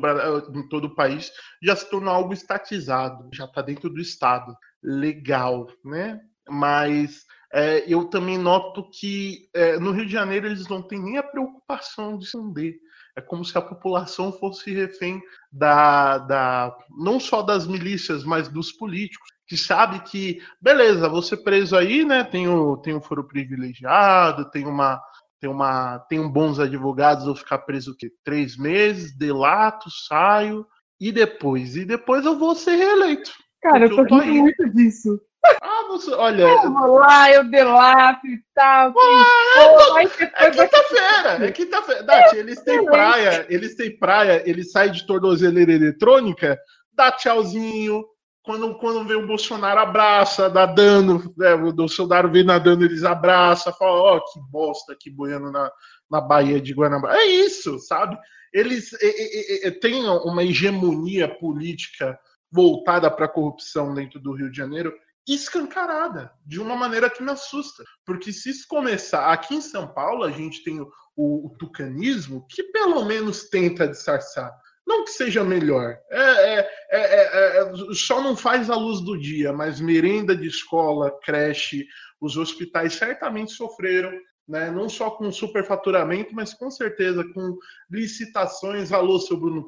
em 0.55 0.67
todo 0.67 0.85
o 0.85 0.95
país, 0.95 1.31
já 1.61 1.75
se 1.75 1.89
tornou 1.89 2.13
algo 2.13 2.33
estatizado, 2.33 3.29
já 3.33 3.45
está 3.45 3.61
dentro 3.61 3.89
do 3.89 3.99
Estado. 3.99 4.55
Legal, 4.81 5.67
né? 5.83 6.19
Mas 6.47 7.25
é, 7.51 7.83
eu 7.87 8.05
também 8.05 8.37
noto 8.37 8.89
que 8.91 9.49
é, 9.53 9.77
no 9.79 9.91
Rio 9.91 10.05
de 10.05 10.11
Janeiro 10.11 10.47
eles 10.47 10.67
não 10.67 10.81
têm 10.81 11.01
nem 11.01 11.17
a 11.17 11.23
preocupação 11.23 12.17
de 12.17 12.25
esconder. 12.25 12.75
É 13.15 13.21
como 13.21 13.43
se 13.43 13.57
a 13.57 13.61
população 13.61 14.31
fosse 14.31 14.71
refém 14.73 15.21
da, 15.51 16.19
da 16.19 16.77
não 16.97 17.19
só 17.19 17.41
das 17.41 17.67
milícias, 17.67 18.23
mas 18.23 18.47
dos 18.47 18.71
políticos 18.71 19.29
que 19.49 19.57
sabe 19.57 19.99
que, 20.01 20.39
beleza, 20.61 21.09
você 21.09 21.35
preso 21.35 21.75
aí, 21.75 22.05
né? 22.05 22.23
Tem 22.23 22.47
o, 22.47 22.77
tem 22.77 22.93
o 22.93 23.01
foro 23.01 23.27
privilegiado, 23.27 24.49
tem 24.51 24.65
uma. 24.65 25.01
Tem, 25.41 25.49
uma, 25.49 25.99
tem 26.09 26.19
um 26.19 26.29
bons 26.29 26.59
advogados, 26.59 27.23
vou 27.23 27.33
ficar 27.33 27.59
preso 27.59 27.93
o 27.93 27.95
quê? 27.95 28.11
Três 28.25 28.57
meses, 28.57 29.17
delato, 29.17 29.89
saio, 29.89 30.67
e 30.99 31.13
depois? 31.13 31.77
E 31.77 31.85
depois 31.85 32.25
eu 32.25 32.37
vou 32.37 32.53
ser 32.53 32.75
reeleito. 32.75 33.31
Cara, 33.61 33.85
eu 33.85 33.89
tô, 33.89 34.01
eu 34.01 34.07
tô 34.07 34.19
rindo 34.19 34.41
muito 34.41 34.69
disso. 34.71 35.17
Ah, 35.61 35.85
você, 35.87 36.11
olha. 36.11 36.43
Eu 36.43 36.73
vou 36.73 36.97
lá, 36.97 37.31
eu 37.31 37.49
delato 37.49 38.27
e 38.27 38.37
tal. 38.53 38.93
Ah, 38.97 40.03
é 40.03 40.51
quinta-feira, 40.51 41.45
é 41.45 41.51
quinta-feira. 41.53 42.03
Dati, 42.03 42.35
eles 42.35 42.61
têm 42.61 42.83
praia, 42.83 43.45
eles 43.49 43.75
têm 43.75 43.97
praia, 43.97 44.43
eles 44.45 44.73
saem 44.73 44.91
de 44.91 45.07
tornozeleira 45.07 45.71
eletrônica, 45.71 46.59
dá 46.93 47.13
tchauzinho, 47.13 48.03
quando, 48.43 48.75
quando 48.75 49.07
vem 49.07 49.17
o 49.17 49.27
Bolsonaro, 49.27 49.79
abraça, 49.79 50.49
dá 50.49 50.65
dano, 50.65 51.33
né, 51.37 51.53
o 51.53 51.73
Bolsonaro 51.73 52.31
vem 52.31 52.43
nadando, 52.43 52.85
eles 52.85 53.03
abraçam, 53.03 53.73
falam, 53.73 53.95
ó, 53.95 54.17
oh, 54.17 54.25
que 54.25 54.39
bosta 54.49 54.93
aqui 54.93 55.09
boiando 55.09 55.51
na, 55.51 55.71
na 56.09 56.21
Baía 56.21 56.59
de 56.59 56.73
Guanabara. 56.73 57.17
É 57.17 57.25
isso, 57.25 57.77
sabe? 57.79 58.17
Eles 58.53 58.93
e, 58.93 59.05
e, 59.05 59.67
e, 59.67 59.71
têm 59.71 60.05
uma 60.05 60.43
hegemonia 60.43 61.27
política 61.27 62.17
voltada 62.51 63.11
para 63.11 63.25
a 63.25 63.29
corrupção 63.29 63.93
dentro 63.93 64.19
do 64.19 64.33
Rio 64.33 64.49
de 64.49 64.57
Janeiro 64.57 64.93
escancarada, 65.27 66.31
de 66.43 66.59
uma 66.59 66.75
maneira 66.75 67.09
que 67.09 67.21
me 67.21 67.31
assusta. 67.31 67.83
Porque 68.03 68.33
se 68.33 68.49
isso 68.49 68.65
começar 68.67 69.31
aqui 69.31 69.55
em 69.55 69.61
São 69.61 69.87
Paulo, 69.87 70.23
a 70.23 70.31
gente 70.31 70.63
tem 70.63 70.79
o, 70.79 70.91
o, 71.15 71.47
o 71.47 71.49
tucanismo, 71.57 72.47
que 72.49 72.63
pelo 72.63 73.05
menos 73.05 73.49
tenta 73.49 73.87
disfarçar. 73.87 74.51
Não 74.89 75.05
que 75.05 75.11
seja 75.11 75.43
melhor, 75.43 75.99
é, 76.09 76.19
é, 76.19 76.69
é, 76.89 77.61
é, 77.61 77.71
só 77.93 78.23
não 78.23 78.35
faz 78.35 78.71
a 78.71 78.75
luz 78.75 79.01
do 79.01 79.15
dia, 79.15 79.53
mas 79.53 79.79
merenda 79.79 80.35
de 80.35 80.47
escola, 80.47 81.15
creche, 81.21 81.85
os 82.19 82.35
hospitais 82.37 82.95
certamente 82.95 83.51
sofreram, 83.51 84.11
né, 84.47 84.71
não 84.71 84.89
só 84.89 85.11
com 85.11 85.31
superfaturamento, 85.31 86.33
mas 86.33 86.55
com 86.55 86.71
certeza 86.71 87.23
com 87.35 87.55
licitações. 87.87 88.91
Alô, 88.91 89.19
seu 89.19 89.37
Bruno 89.37 89.63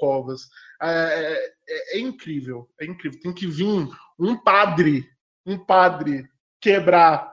Covas. 0.00 0.48
É, 0.82 1.52
é, 1.68 2.00
incrível, 2.00 2.68
é 2.80 2.86
incrível. 2.86 3.20
Tem 3.20 3.32
que 3.32 3.46
vir 3.46 3.88
um 4.18 4.36
padre, 4.36 5.08
um 5.46 5.64
padre 5.64 6.28
quebrar 6.60 7.32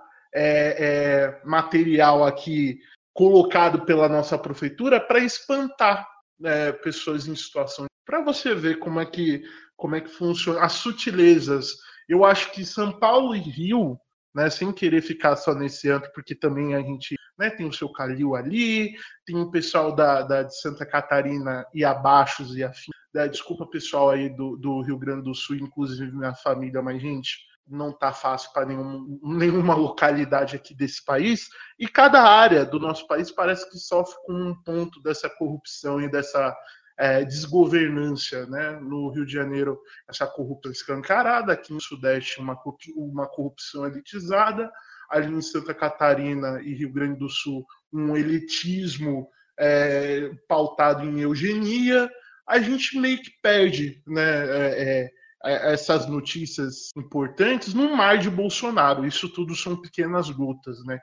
material 1.43 2.23
aqui 2.23 2.77
colocado 3.11 3.85
pela 3.85 4.07
nossa 4.07 4.37
prefeitura 4.37 4.99
para 4.99 5.19
espantar 5.19 6.12
é, 6.43 6.71
pessoas 6.71 7.27
em 7.27 7.35
situação 7.35 7.85
para 8.05 8.21
você 8.21 8.53
ver 8.53 8.79
como 8.79 8.99
é 8.99 9.05
que 9.05 9.43
como 9.75 9.95
é 9.95 10.01
que 10.01 10.09
funciona 10.09 10.61
as 10.61 10.73
sutilezas. 10.73 11.73
Eu 12.07 12.23
acho 12.23 12.51
que 12.51 12.65
São 12.65 12.91
Paulo 12.91 13.35
e 13.35 13.39
Rio, 13.39 13.99
né, 14.33 14.49
sem 14.49 14.71
querer 14.71 15.01
ficar 15.01 15.35
só 15.35 15.53
nesse 15.53 15.89
ano, 15.89 16.05
porque 16.13 16.35
também 16.35 16.75
a 16.75 16.79
gente 16.79 17.15
né, 17.37 17.49
tem 17.49 17.67
o 17.67 17.73
seu 17.73 17.91
Calil 17.91 18.35
ali, 18.35 18.93
tem 19.25 19.35
o 19.35 19.51
pessoal 19.51 19.93
da, 19.93 20.21
da 20.21 20.43
de 20.43 20.57
Santa 20.59 20.85
Catarina 20.85 21.65
e 21.73 21.83
abaixos 21.83 22.55
e 22.55 22.63
afim. 22.63 22.91
Né, 23.13 23.27
desculpa 23.27 23.69
pessoal 23.69 24.09
aí 24.11 24.29
do, 24.29 24.55
do 24.57 24.81
Rio 24.81 24.97
Grande 24.97 25.23
do 25.23 25.35
Sul, 25.35 25.55
inclusive 25.57 26.11
minha 26.11 26.35
família, 26.35 26.81
mas 26.81 27.01
gente, 27.01 27.39
não 27.67 27.89
está 27.89 28.11
fácil 28.11 28.51
para 28.53 28.65
nenhum, 28.65 29.19
nenhuma 29.23 29.75
localidade 29.75 30.55
aqui 30.55 30.75
desse 30.75 31.03
país, 31.03 31.47
e 31.79 31.87
cada 31.87 32.21
área 32.21 32.65
do 32.65 32.79
nosso 32.79 33.07
país 33.07 33.31
parece 33.31 33.69
que 33.69 33.77
sofre 33.77 34.15
com 34.25 34.33
um 34.33 34.55
ponto 34.63 35.01
dessa 35.01 35.29
corrupção 35.29 36.01
e 36.01 36.09
dessa, 36.09 36.55
é, 36.97 37.23
desgovernância, 37.23 38.45
né? 38.45 38.79
No 38.79 39.09
Rio 39.09 39.25
de 39.25 39.33
Janeiro, 39.33 39.79
essa 40.07 40.27
corrupção 40.27 40.71
escancarada, 40.71 41.53
aqui 41.53 41.73
no 41.73 41.81
Sudeste, 41.81 42.39
uma, 42.39 42.57
uma 42.95 43.27
corrupção 43.27 43.85
elitizada, 43.85 44.71
ali 45.09 45.33
em 45.33 45.41
Santa 45.41 45.73
Catarina 45.73 46.61
e 46.61 46.73
Rio 46.73 46.91
Grande 46.91 47.19
do 47.19 47.29
Sul, 47.29 47.65
um 47.91 48.15
elitismo 48.15 49.27
é, 49.59 50.31
pautado 50.47 51.03
em 51.03 51.21
eugenia, 51.21 52.09
a 52.47 52.59
gente 52.59 52.99
meio 52.99 53.21
que 53.21 53.31
perde 53.41 54.01
né, 54.07 54.21
é, 54.21 54.83
é, 54.83 55.09
essas 55.43 56.07
notícias 56.07 56.89
importantes 56.95 57.73
no 57.73 57.95
mar 57.95 58.17
de 58.17 58.29
Bolsonaro. 58.29 59.05
Isso 59.05 59.27
tudo 59.29 59.55
são 59.55 59.79
pequenas 59.79 60.29
gotas, 60.29 60.83
né? 60.85 60.99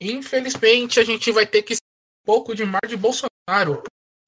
Infelizmente, 0.00 0.98
a 0.98 1.04
gente 1.04 1.30
vai 1.30 1.46
ter 1.46 1.62
que 1.62 1.74
um 1.74 2.26
pouco 2.26 2.54
de 2.54 2.64
mar 2.64 2.82
de 2.86 2.96
Bolsonaro. 2.96 3.82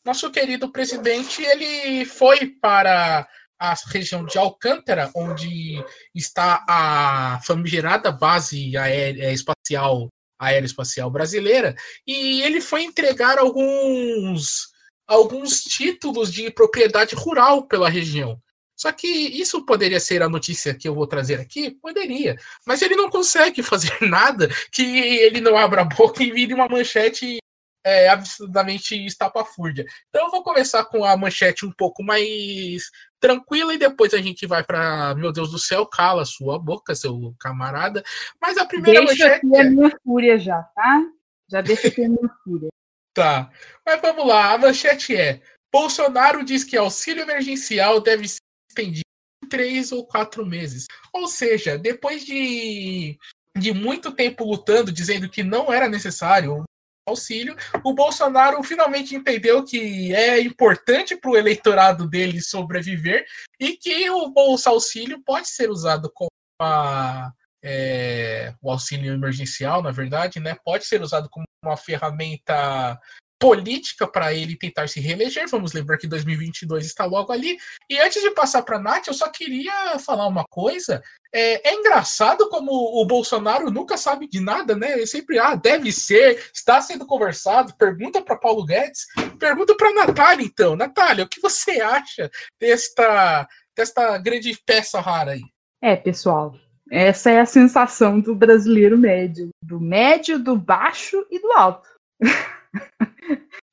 Nosso 0.05 0.31
querido 0.31 0.71
presidente, 0.71 1.43
ele 1.43 2.05
foi 2.05 2.47
para 2.47 3.29
a 3.59 3.75
região 3.89 4.25
de 4.25 4.39
Alcântara, 4.39 5.11
onde 5.15 5.83
está 6.15 6.65
a 6.69 7.41
famigerada 7.43 8.13
base 8.13 8.77
aérea 8.77 9.33
espacial 9.33 10.09
aeroespacial 10.39 11.11
brasileira, 11.11 11.75
e 12.07 12.43
ele 12.43 12.61
foi 12.61 12.83
entregar 12.83 13.39
alguns 13.39 14.69
alguns 15.07 15.63
títulos 15.63 16.33
de 16.33 16.51
propriedade 16.51 17.15
rural 17.15 17.67
pela 17.67 17.89
região. 17.89 18.39
Só 18.77 18.93
que 18.93 19.07
isso 19.07 19.65
poderia 19.65 19.99
ser 19.99 20.23
a 20.23 20.29
notícia 20.29 20.75
que 20.75 20.87
eu 20.87 20.95
vou 20.95 21.07
trazer 21.07 21.41
aqui? 21.41 21.71
Poderia. 21.71 22.37
Mas 22.67 22.83
ele 22.83 22.95
não 22.95 23.09
consegue 23.09 23.63
fazer 23.65 23.97
nada 24.03 24.49
que 24.71 24.83
ele 24.83 25.41
não 25.41 25.57
abra 25.57 25.81
a 25.81 25.85
boca 25.85 26.23
e 26.23 26.31
vire 26.31 26.53
uma 26.53 26.69
manchete 26.69 27.39
é, 27.87 28.09
absolutamente 28.09 28.97
estapafúrdia. 29.07 29.87
Então 30.09 30.27
eu 30.27 30.31
vou 30.31 30.43
começar 30.43 30.85
com 30.85 31.05
a 31.05 31.17
manchete 31.17 31.65
um 31.65 31.71
pouco 31.71 32.03
mais 32.03 32.91
tranquila 33.21 33.73
e 33.73 33.79
depois 33.79 34.13
a 34.13 34.19
gente 34.19 34.45
vai 34.45 34.65
para 34.65 35.15
meu 35.15 35.33
Deus 35.33 35.53
do 35.53 35.59
céu, 35.59 35.87
cala 35.87 36.25
sua 36.25 36.59
boca, 36.59 36.97
seu 36.97 37.33
camarada. 37.39 38.03
Mas 38.43 38.59
a 38.59 38.67
primeira 38.67 39.05
deixa 39.07 39.25
manchete. 39.25 39.47
Aqui 39.47 39.57
é... 39.57 39.61
a 39.61 39.71
minha 39.71 39.99
fúria 40.05 40.39
já, 40.39 40.63
tá? 40.75 41.03
Já 41.49 41.61
deixa 41.61 41.87
aqui 41.87 42.05
a 42.05 42.09
minha 42.09 42.29
fúria. 42.43 42.69
Tá. 43.15 43.51
Mas 43.87 44.01
vamos 44.03 44.27
lá, 44.27 44.53
a 44.53 44.59
manchete 44.59 45.17
é: 45.17 45.41
Bolsonaro 45.73 46.45
diz 46.45 46.65
que 46.65 46.77
auxílio 46.77 47.23
emergencial 47.23 48.01
deve 48.01 48.27
ser 48.27 48.46
estendido 48.77 49.03
em 49.43 49.49
três 49.49 49.93
ou 49.93 50.07
quatro 50.07 50.45
meses. 50.45 50.87
Ou 51.13 51.27
seja, 51.27 51.79
depois 51.79 52.25
de, 52.25 53.19
de 53.57 53.73
muito 53.73 54.13
tempo 54.13 54.45
lutando, 54.45 54.93
dizendo 54.93 55.29
que 55.29 55.43
não 55.43 55.73
era 55.73 55.89
necessário 55.89 56.65
auxílio, 57.09 57.57
o 57.85 57.95
Bolsonaro 57.95 58.61
finalmente 58.65 59.15
entendeu 59.15 59.65
que 59.65 60.13
é 60.13 60.41
importante 60.41 61.17
para 61.17 61.31
o 61.31 61.37
eleitorado 61.37 62.09
dele 62.09 62.41
sobreviver 62.41 63.25
e 63.61 63.77
que 63.77 64.11
o 64.11 64.29
Bolsa 64.31 64.71
Auxílio 64.71 65.23
pode 65.25 65.49
ser 65.49 65.71
usado 65.71 66.11
como 66.13 66.29
a, 66.61 67.31
é, 67.63 68.53
o 68.61 68.73
auxílio 68.73 69.13
emergencial, 69.13 69.83
na 69.83 69.93
verdade, 69.93 70.41
né, 70.41 70.57
pode 70.65 70.85
ser 70.85 71.01
usado 71.01 71.29
como 71.31 71.47
uma 71.65 71.77
ferramenta 71.77 72.99
política 73.39 74.07
para 74.07 74.33
ele 74.33 74.57
tentar 74.57 74.89
se 74.89 75.01
reeleger. 75.01 75.49
Vamos 75.49 75.73
lembrar 75.73 75.99
que 75.99 76.07
2022 76.07 76.87
está 76.87 77.05
logo 77.05 77.33
ali. 77.33 77.57
E 77.89 77.99
antes 77.99 78.23
de 78.23 78.31
passar 78.31 78.63
para 78.63 78.77
a 78.77 78.81
Nath, 78.81 79.09
eu 79.09 79.15
só 79.15 79.29
queria 79.29 79.99
falar 79.99 80.27
uma 80.27 80.45
coisa. 80.45 81.03
É, 81.33 81.71
é, 81.71 81.75
engraçado 81.75 82.49
como 82.49 82.71
o 82.71 83.07
Bolsonaro 83.07 83.71
nunca 83.71 83.97
sabe 83.97 84.27
de 84.27 84.41
nada, 84.41 84.75
né? 84.75 84.93
Ele 84.93 85.07
sempre, 85.07 85.39
ah, 85.39 85.55
deve 85.55 85.93
ser, 85.93 86.43
está 86.55 86.81
sendo 86.81 87.07
conversado. 87.07 87.75
Pergunta 87.77 88.23
para 88.23 88.37
Paulo 88.37 88.65
Guedes, 88.65 89.07
pergunta 89.39 89.77
para 89.77 89.93
Natália, 89.93 90.45
então. 90.45 90.77
Natália, 90.77 91.25
o 91.25 91.29
que 91.29 91.41
você 91.41 91.81
acha 91.81 92.31
desta, 92.61 93.47
desta 93.77 94.17
grande 94.19 94.59
peça 94.65 95.01
rara 95.01 95.33
aí? 95.33 95.43
É, 95.83 95.95
pessoal, 95.95 96.55
essa 96.91 97.31
é 97.31 97.41
a 97.41 97.47
sensação 97.47 98.21
do 98.21 98.35
brasileiro 98.35 98.97
médio, 98.97 99.51
do 99.63 99.81
médio, 99.81 100.39
do 100.39 100.57
baixo 100.57 101.25
e 101.31 101.39
do 101.39 101.53
alto. 101.53 101.89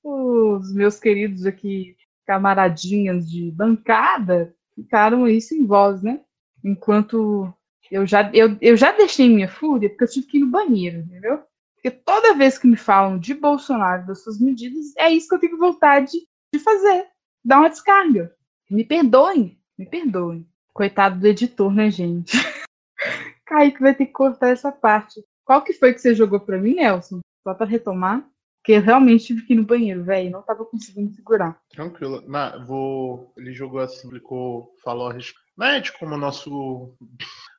Os 0.03 0.73
meus 0.73 0.99
queridos 0.99 1.45
aqui, 1.45 1.95
camaradinhas 2.25 3.29
de 3.29 3.51
bancada, 3.51 4.53
ficaram 4.75 5.25
aí 5.25 5.39
sem 5.41 5.65
voz, 5.65 6.01
né? 6.01 6.21
Enquanto 6.63 7.53
eu 7.91 8.05
já, 8.05 8.29
eu, 8.33 8.57
eu 8.61 8.75
já 8.75 8.91
deixei 8.91 9.29
minha 9.29 9.47
fúria, 9.47 9.89
porque 9.89 10.03
eu 10.03 10.09
tive 10.09 10.27
que 10.27 10.37
ir 10.37 10.41
no 10.41 10.47
banheiro, 10.47 10.99
entendeu? 10.99 11.43
Porque 11.75 11.91
toda 11.91 12.33
vez 12.33 12.57
que 12.57 12.67
me 12.67 12.77
falam 12.77 13.19
de 13.19 13.33
Bolsonaro, 13.33 14.07
das 14.07 14.23
suas 14.23 14.39
medidas, 14.39 14.95
é 14.97 15.11
isso 15.11 15.27
que 15.27 15.35
eu 15.35 15.39
tenho 15.39 15.57
vontade 15.57 16.11
de 16.53 16.59
fazer. 16.59 17.07
Dar 17.43 17.59
uma 17.59 17.69
descarga. 17.69 18.33
Me 18.69 18.85
perdoem, 18.85 19.59
me 19.77 19.85
perdoem. 19.85 20.47
Coitado 20.73 21.19
do 21.19 21.27
editor, 21.27 21.73
né, 21.73 21.91
gente? 21.91 22.31
Kaique 23.45 23.81
vai 23.81 23.93
ter 23.93 24.05
que 24.05 24.13
cortar 24.13 24.49
essa 24.49 24.71
parte. 24.71 25.23
Qual 25.45 25.61
que 25.61 25.73
foi 25.73 25.93
que 25.93 25.99
você 25.99 26.15
jogou 26.15 26.39
para 26.39 26.57
mim, 26.57 26.75
Nelson? 26.75 27.19
Só 27.43 27.53
para 27.53 27.65
retomar. 27.65 28.25
Porque 28.63 28.71
eu 28.71 28.81
realmente 28.81 29.25
tive 29.25 29.41
que 29.41 29.51
ir 29.51 29.57
no 29.57 29.65
banheiro, 29.65 30.05
velho. 30.05 30.31
Não 30.31 30.41
tava 30.41 30.63
conseguindo 30.63 31.13
segurar. 31.13 31.59
Tranquilo. 31.69 32.23
Na, 32.25 32.63
vou... 32.63 33.33
Ele 33.37 33.51
jogou 33.51 33.81
assim, 33.81 33.97
explicou, 33.97 34.73
falou 34.81 35.09
a 35.09 35.13
respeito. 35.13 35.43
Né, 35.57 35.83
como 35.99 36.17
nosso, 36.17 36.95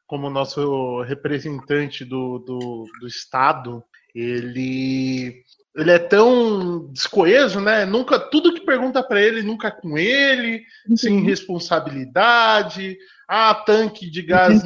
como 0.07 0.31
nosso 0.31 1.03
representante 1.03 2.07
do, 2.07 2.39
do, 2.39 2.87
do 2.99 3.07
Estado, 3.07 3.85
ele 4.15 5.45
ele 5.77 5.91
é 5.91 5.99
tão 5.99 6.89
descoeso, 6.93 7.61
né? 7.61 7.85
Nunca 7.85 8.19
tudo 8.19 8.55
que 8.55 8.65
pergunta 8.65 9.03
para 9.03 9.21
ele 9.21 9.43
nunca 9.43 9.69
é 9.69 9.71
com 9.73 9.99
ele, 9.99 10.63
uhum. 10.89 10.97
sem 10.97 11.21
responsabilidade. 11.23 12.97
Ah, 13.29 13.55
tanque 13.55 14.11
de 14.11 14.23
gás, 14.23 14.63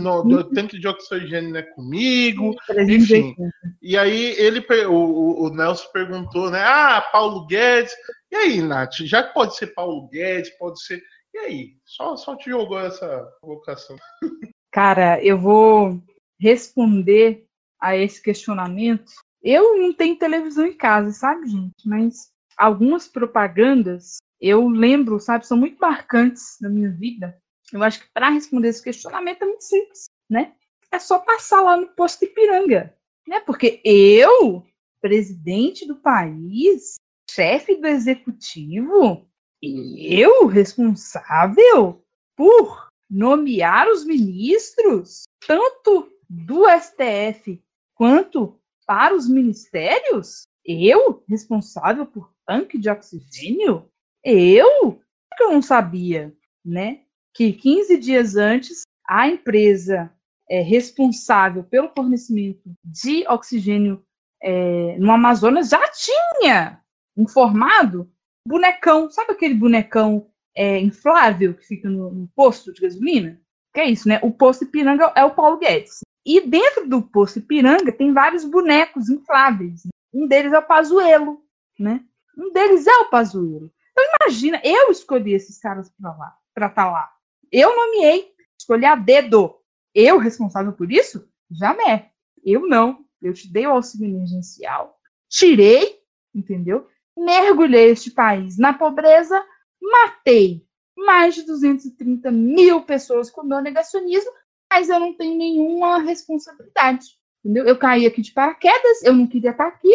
tanque 0.55 0.79
de 0.79 0.89
oxigênio 0.89 1.51
não 1.51 1.61
é 1.61 1.63
comigo, 1.63 2.55
enfim. 2.89 3.35
E 3.81 3.97
aí 3.97 4.35
ele, 4.39 4.65
o, 4.87 5.45
o 5.45 5.51
Nelson 5.51 5.89
perguntou, 5.93 6.51
né? 6.51 6.63
Ah, 6.63 7.01
Paulo 7.13 7.47
Guedes. 7.47 7.93
E 8.31 8.37
aí, 8.37 8.61
Nath? 8.61 8.97
Já 9.01 9.23
que 9.23 9.35
pode 9.35 9.57
ser 9.57 9.69
Paulo 9.69 10.09
Guedes, 10.09 10.51
pode 10.59 10.83
ser. 10.83 11.03
E 11.35 11.39
aí? 11.39 11.73
Só, 11.85 12.17
só 12.17 12.37
te 12.37 12.51
jogou 12.51 12.81
essa 12.81 13.29
vocação. 13.43 13.97
Cara, 14.73 15.23
eu 15.25 15.39
vou 15.39 16.03
responder 16.41 17.45
a 17.81 17.97
esse 17.97 18.23
questionamento 18.23 19.13
eu 19.43 19.79
não 19.79 19.93
tenho 19.93 20.19
televisão 20.19 20.67
em 20.67 20.77
casa, 20.77 21.13
sabe, 21.13 21.49
gente? 21.49 21.87
Mas 21.87 22.31
algumas 22.57 23.07
propagandas 23.09 24.19
eu 24.41 24.69
lembro, 24.69 25.19
sabe, 25.19 25.47
são 25.47 25.57
muito 25.57 25.79
marcantes 25.79 26.59
na 26.61 26.69
minha 26.69 26.91
vida. 26.91 27.37
Eu 27.73 27.83
acho 27.83 28.01
que 28.01 28.11
para 28.13 28.31
responder 28.31 28.69
esse 28.69 28.83
questionamento 28.83 29.43
é 29.43 29.47
muito 29.47 29.65
simples, 29.65 30.07
né? 30.29 30.55
É 30.91 30.99
só 30.99 31.19
passar 31.19 31.61
lá 31.61 31.77
no 31.77 31.89
posto 31.89 32.25
Ipiranga, 32.25 32.95
né? 33.27 33.41
Porque 33.41 33.81
eu, 33.85 34.65
presidente 35.01 35.87
do 35.87 35.97
país, 35.97 36.95
chefe 37.31 37.77
do 37.77 37.87
executivo, 37.87 39.29
eu 39.63 40.47
responsável 40.47 42.03
por 42.37 42.89
nomear 43.11 43.89
os 43.89 44.05
ministros, 44.05 45.25
tanto 45.47 46.11
do 46.29 46.65
STF 46.69 47.63
quanto 47.95 48.59
para 48.87 49.15
os 49.15 49.29
ministérios? 49.29 50.47
Eu, 50.65 51.23
responsável 51.29 52.07
por 52.07 52.33
tanque 52.47 52.79
de 52.79 52.89
oxigênio? 52.89 53.91
Eu? 54.23 55.01
Que 55.37 55.43
eu 55.43 55.53
não 55.53 55.63
sabia, 55.63 56.35
né? 56.65 57.03
Que 57.39 57.53
15 57.53 57.99
dias 57.99 58.35
antes, 58.35 58.83
a 59.09 59.29
empresa 59.29 60.13
é, 60.51 60.61
responsável 60.61 61.63
pelo 61.63 61.89
fornecimento 61.97 62.69
de 62.85 63.25
oxigênio 63.29 64.05
é, 64.43 64.99
no 64.99 65.13
Amazonas 65.13 65.69
já 65.69 65.81
tinha 65.93 66.81
informado 67.17 68.11
bonecão, 68.45 69.09
sabe 69.09 69.31
aquele 69.31 69.55
bonecão 69.55 70.27
é, 70.53 70.81
inflável 70.81 71.55
que 71.55 71.65
fica 71.65 71.89
no, 71.89 72.11
no, 72.11 72.29
posto 72.35 72.73
de 72.73 72.81
gasolina? 72.81 73.41
Que 73.73 73.83
é 73.83 73.89
isso, 73.89 74.09
né? 74.09 74.19
O 74.21 74.33
posto 74.33 74.65
Ipiranga 74.65 75.13
é 75.15 75.25
o 75.25 75.31
Paulo 75.33 75.59
Guedes. 75.59 76.01
E 76.27 76.41
dentro 76.41 76.89
do 76.89 77.01
Poço 77.01 77.39
Ipiranga 77.39 77.93
tem 77.93 78.13
vários 78.13 78.45
bonecos 78.45 79.09
infláveis. 79.09 79.83
Um 80.13 80.27
deles 80.27 80.53
é 80.53 80.59
o 80.59 80.67
Pazuelo, 80.67 81.41
né? 81.79 82.05
Um 82.37 82.53
deles 82.53 82.85
é 82.85 82.97
o 82.99 83.09
Pazuelo. 83.09 83.71
Então 83.93 84.05
imagina, 84.23 84.61
eu 84.65 84.91
escolhi 84.91 85.35
esses 85.35 85.57
caras 85.61 85.89
para 85.89 86.11
lá, 86.17 86.35
para 86.53 86.67
estar 86.67 86.85
tá 86.85 86.91
lá. 86.91 87.18
Eu 87.51 87.75
nomeei, 87.75 88.33
escolhi 88.59 88.85
a 88.85 88.95
dedo. 88.95 89.57
Eu 89.95 90.19
responsável 90.19 90.73
por 90.73 90.91
isso? 90.91 91.29
Jamais. 91.51 92.05
Eu 92.45 92.67
não. 92.67 93.05
Eu 93.21 93.33
te 93.33 93.51
dei 93.51 93.67
o 93.67 93.71
auxílio 93.71 94.09
emergencial, 94.09 94.97
tirei, 95.29 95.99
entendeu? 96.35 96.87
Mergulhei 97.17 97.91
este 97.91 98.11
país 98.11 98.57
na 98.57 98.73
pobreza, 98.73 99.45
matei 99.81 100.65
mais 100.97 101.35
de 101.35 101.43
230 101.43 102.31
mil 102.31 102.83
pessoas 102.83 103.31
com 103.31 103.43
meu 103.43 103.61
negacionismo 103.61 104.31
mas 104.71 104.89
eu 104.89 105.01
não 105.01 105.15
tenho 105.15 105.37
nenhuma 105.37 105.99
responsabilidade. 105.99 107.19
Entendeu? 107.43 107.65
Eu 107.67 107.79
caí 107.79 108.07
aqui 108.07 108.21
de 108.21 108.33
paraquedas, 108.33 109.03
eu 109.03 109.15
não 109.15 109.27
queria 109.27 109.51
estar 109.51 109.67
aqui, 109.67 109.93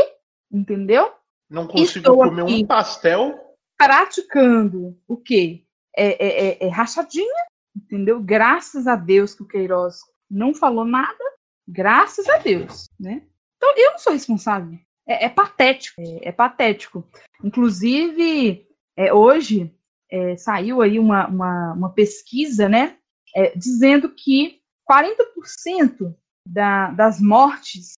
entendeu? 0.52 1.12
Não 1.50 1.68
consigo 1.68 2.00
Estou 2.00 2.18
comer 2.18 2.44
um 2.44 2.66
pastel. 2.66 3.56
praticando 3.78 4.98
o 5.08 5.18
quê? 5.18 5.66
É, 5.96 6.26
é, 6.26 6.48
é, 6.48 6.66
é 6.66 6.68
rachadinha, 6.70 7.46
entendeu? 7.76 8.22
Graças 8.22 8.88
a 8.88 8.96
Deus 8.96 9.34
que 9.34 9.44
o 9.44 9.48
Queiroz 9.48 10.00
não 10.30 10.54
falou 10.54 10.86
nada, 10.86 11.24
graças 11.68 12.28
a 12.30 12.38
Deus, 12.38 12.90
né? 13.00 13.24
Então 13.58 13.74
eu 13.78 13.92
não 13.92 14.00
sou 14.00 14.14
responsável. 14.14 14.78
É, 15.08 15.26
é 15.26 15.30
patético, 15.30 16.02
é, 16.02 16.30
é, 16.30 16.32
patético. 16.32 17.08
Inclusive, 17.44 18.66
é, 18.98 19.14
hoje 19.14 19.74
é, 20.10 20.36
saiu 20.38 20.82
aí 20.82 21.00
uma, 21.00 21.28
uma, 21.28 21.74
uma 21.74 21.90
pesquisa, 21.90 22.70
né, 22.70 22.98
é, 23.36 23.56
dizendo 23.56 24.10
que 24.10 24.62
40% 24.90 26.14
da, 26.48 26.92
das 26.92 27.20
mortes 27.22 27.94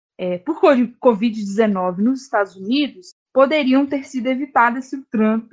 por 0.45 0.61
Covid-19 0.61 1.97
nos 1.97 2.21
Estados 2.21 2.55
Unidos 2.55 3.09
poderiam 3.33 3.85
ter 3.85 4.05
sido 4.05 4.27
evitadas 4.27 4.85
se 4.85 4.95
o 4.95 5.03
Trump 5.11 5.51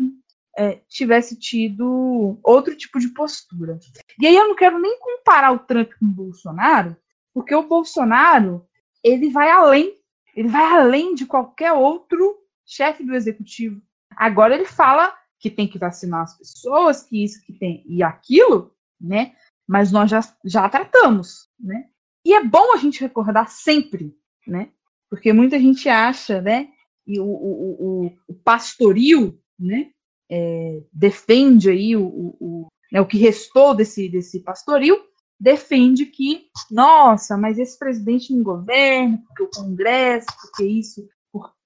é, 0.57 0.81
tivesse 0.89 1.39
tido 1.39 2.39
outro 2.43 2.77
tipo 2.77 2.99
de 2.99 3.09
postura. 3.09 3.79
E 4.21 4.27
aí 4.27 4.37
eu 4.37 4.49
não 4.49 4.55
quero 4.55 4.79
nem 4.79 4.99
comparar 4.99 5.53
o 5.53 5.59
Trump 5.59 5.93
com 5.99 6.07
o 6.07 6.09
Bolsonaro, 6.09 6.97
porque 7.33 7.55
o 7.55 7.67
Bolsonaro 7.67 8.67
ele 9.03 9.31
vai 9.31 9.51
além, 9.51 9.97
ele 10.35 10.49
vai 10.49 10.65
além 10.65 11.15
de 11.15 11.27
qualquer 11.27 11.73
outro 11.73 12.39
chefe 12.65 13.05
do 13.05 13.15
executivo. 13.15 13.81
Agora 14.17 14.55
ele 14.55 14.67
fala 14.67 15.15
que 15.39 15.51
tem 15.51 15.67
que 15.67 15.79
vacinar 15.79 16.23
as 16.23 16.39
pessoas, 16.39 17.03
que 17.03 17.25
isso, 17.25 17.43
que 17.45 17.53
tem 17.53 17.83
e 17.87 18.03
aquilo, 18.03 18.75
né? 19.01 19.35
Mas 19.67 19.91
nós 19.91 20.11
já, 20.11 20.21
já 20.45 20.69
tratamos, 20.69 21.49
né? 21.59 21.89
E 22.25 22.35
é 22.35 22.45
bom 22.45 22.73
a 22.73 22.77
gente 22.77 23.01
recordar 23.01 23.49
sempre, 23.49 24.17
né? 24.47 24.71
Porque 25.11 25.33
muita 25.33 25.59
gente 25.59 25.89
acha, 25.89 26.41
né? 26.41 26.69
E 27.07 27.19
o, 27.19 27.25
o, 27.25 28.07
o, 28.07 28.19
o 28.29 28.35
pastoril, 28.35 29.39
né? 29.59 29.91
É, 30.35 30.81
defende 30.91 31.69
aí 31.69 31.95
o, 31.95 32.07
o, 32.41 32.69
né, 32.91 33.01
o 33.01 33.07
que 33.07 33.19
restou 33.19 33.75
desse, 33.75 34.09
desse 34.09 34.41
pastoril, 34.41 34.97
defende 35.39 36.07
que, 36.07 36.47
nossa, 36.71 37.37
mas 37.37 37.59
esse 37.59 37.79
presidente 37.79 38.33
não 38.33 38.43
governa, 38.43 39.23
porque 39.27 39.43
o 39.43 39.51
Congresso, 39.63 40.27
porque 40.41 40.65
isso, 40.65 41.07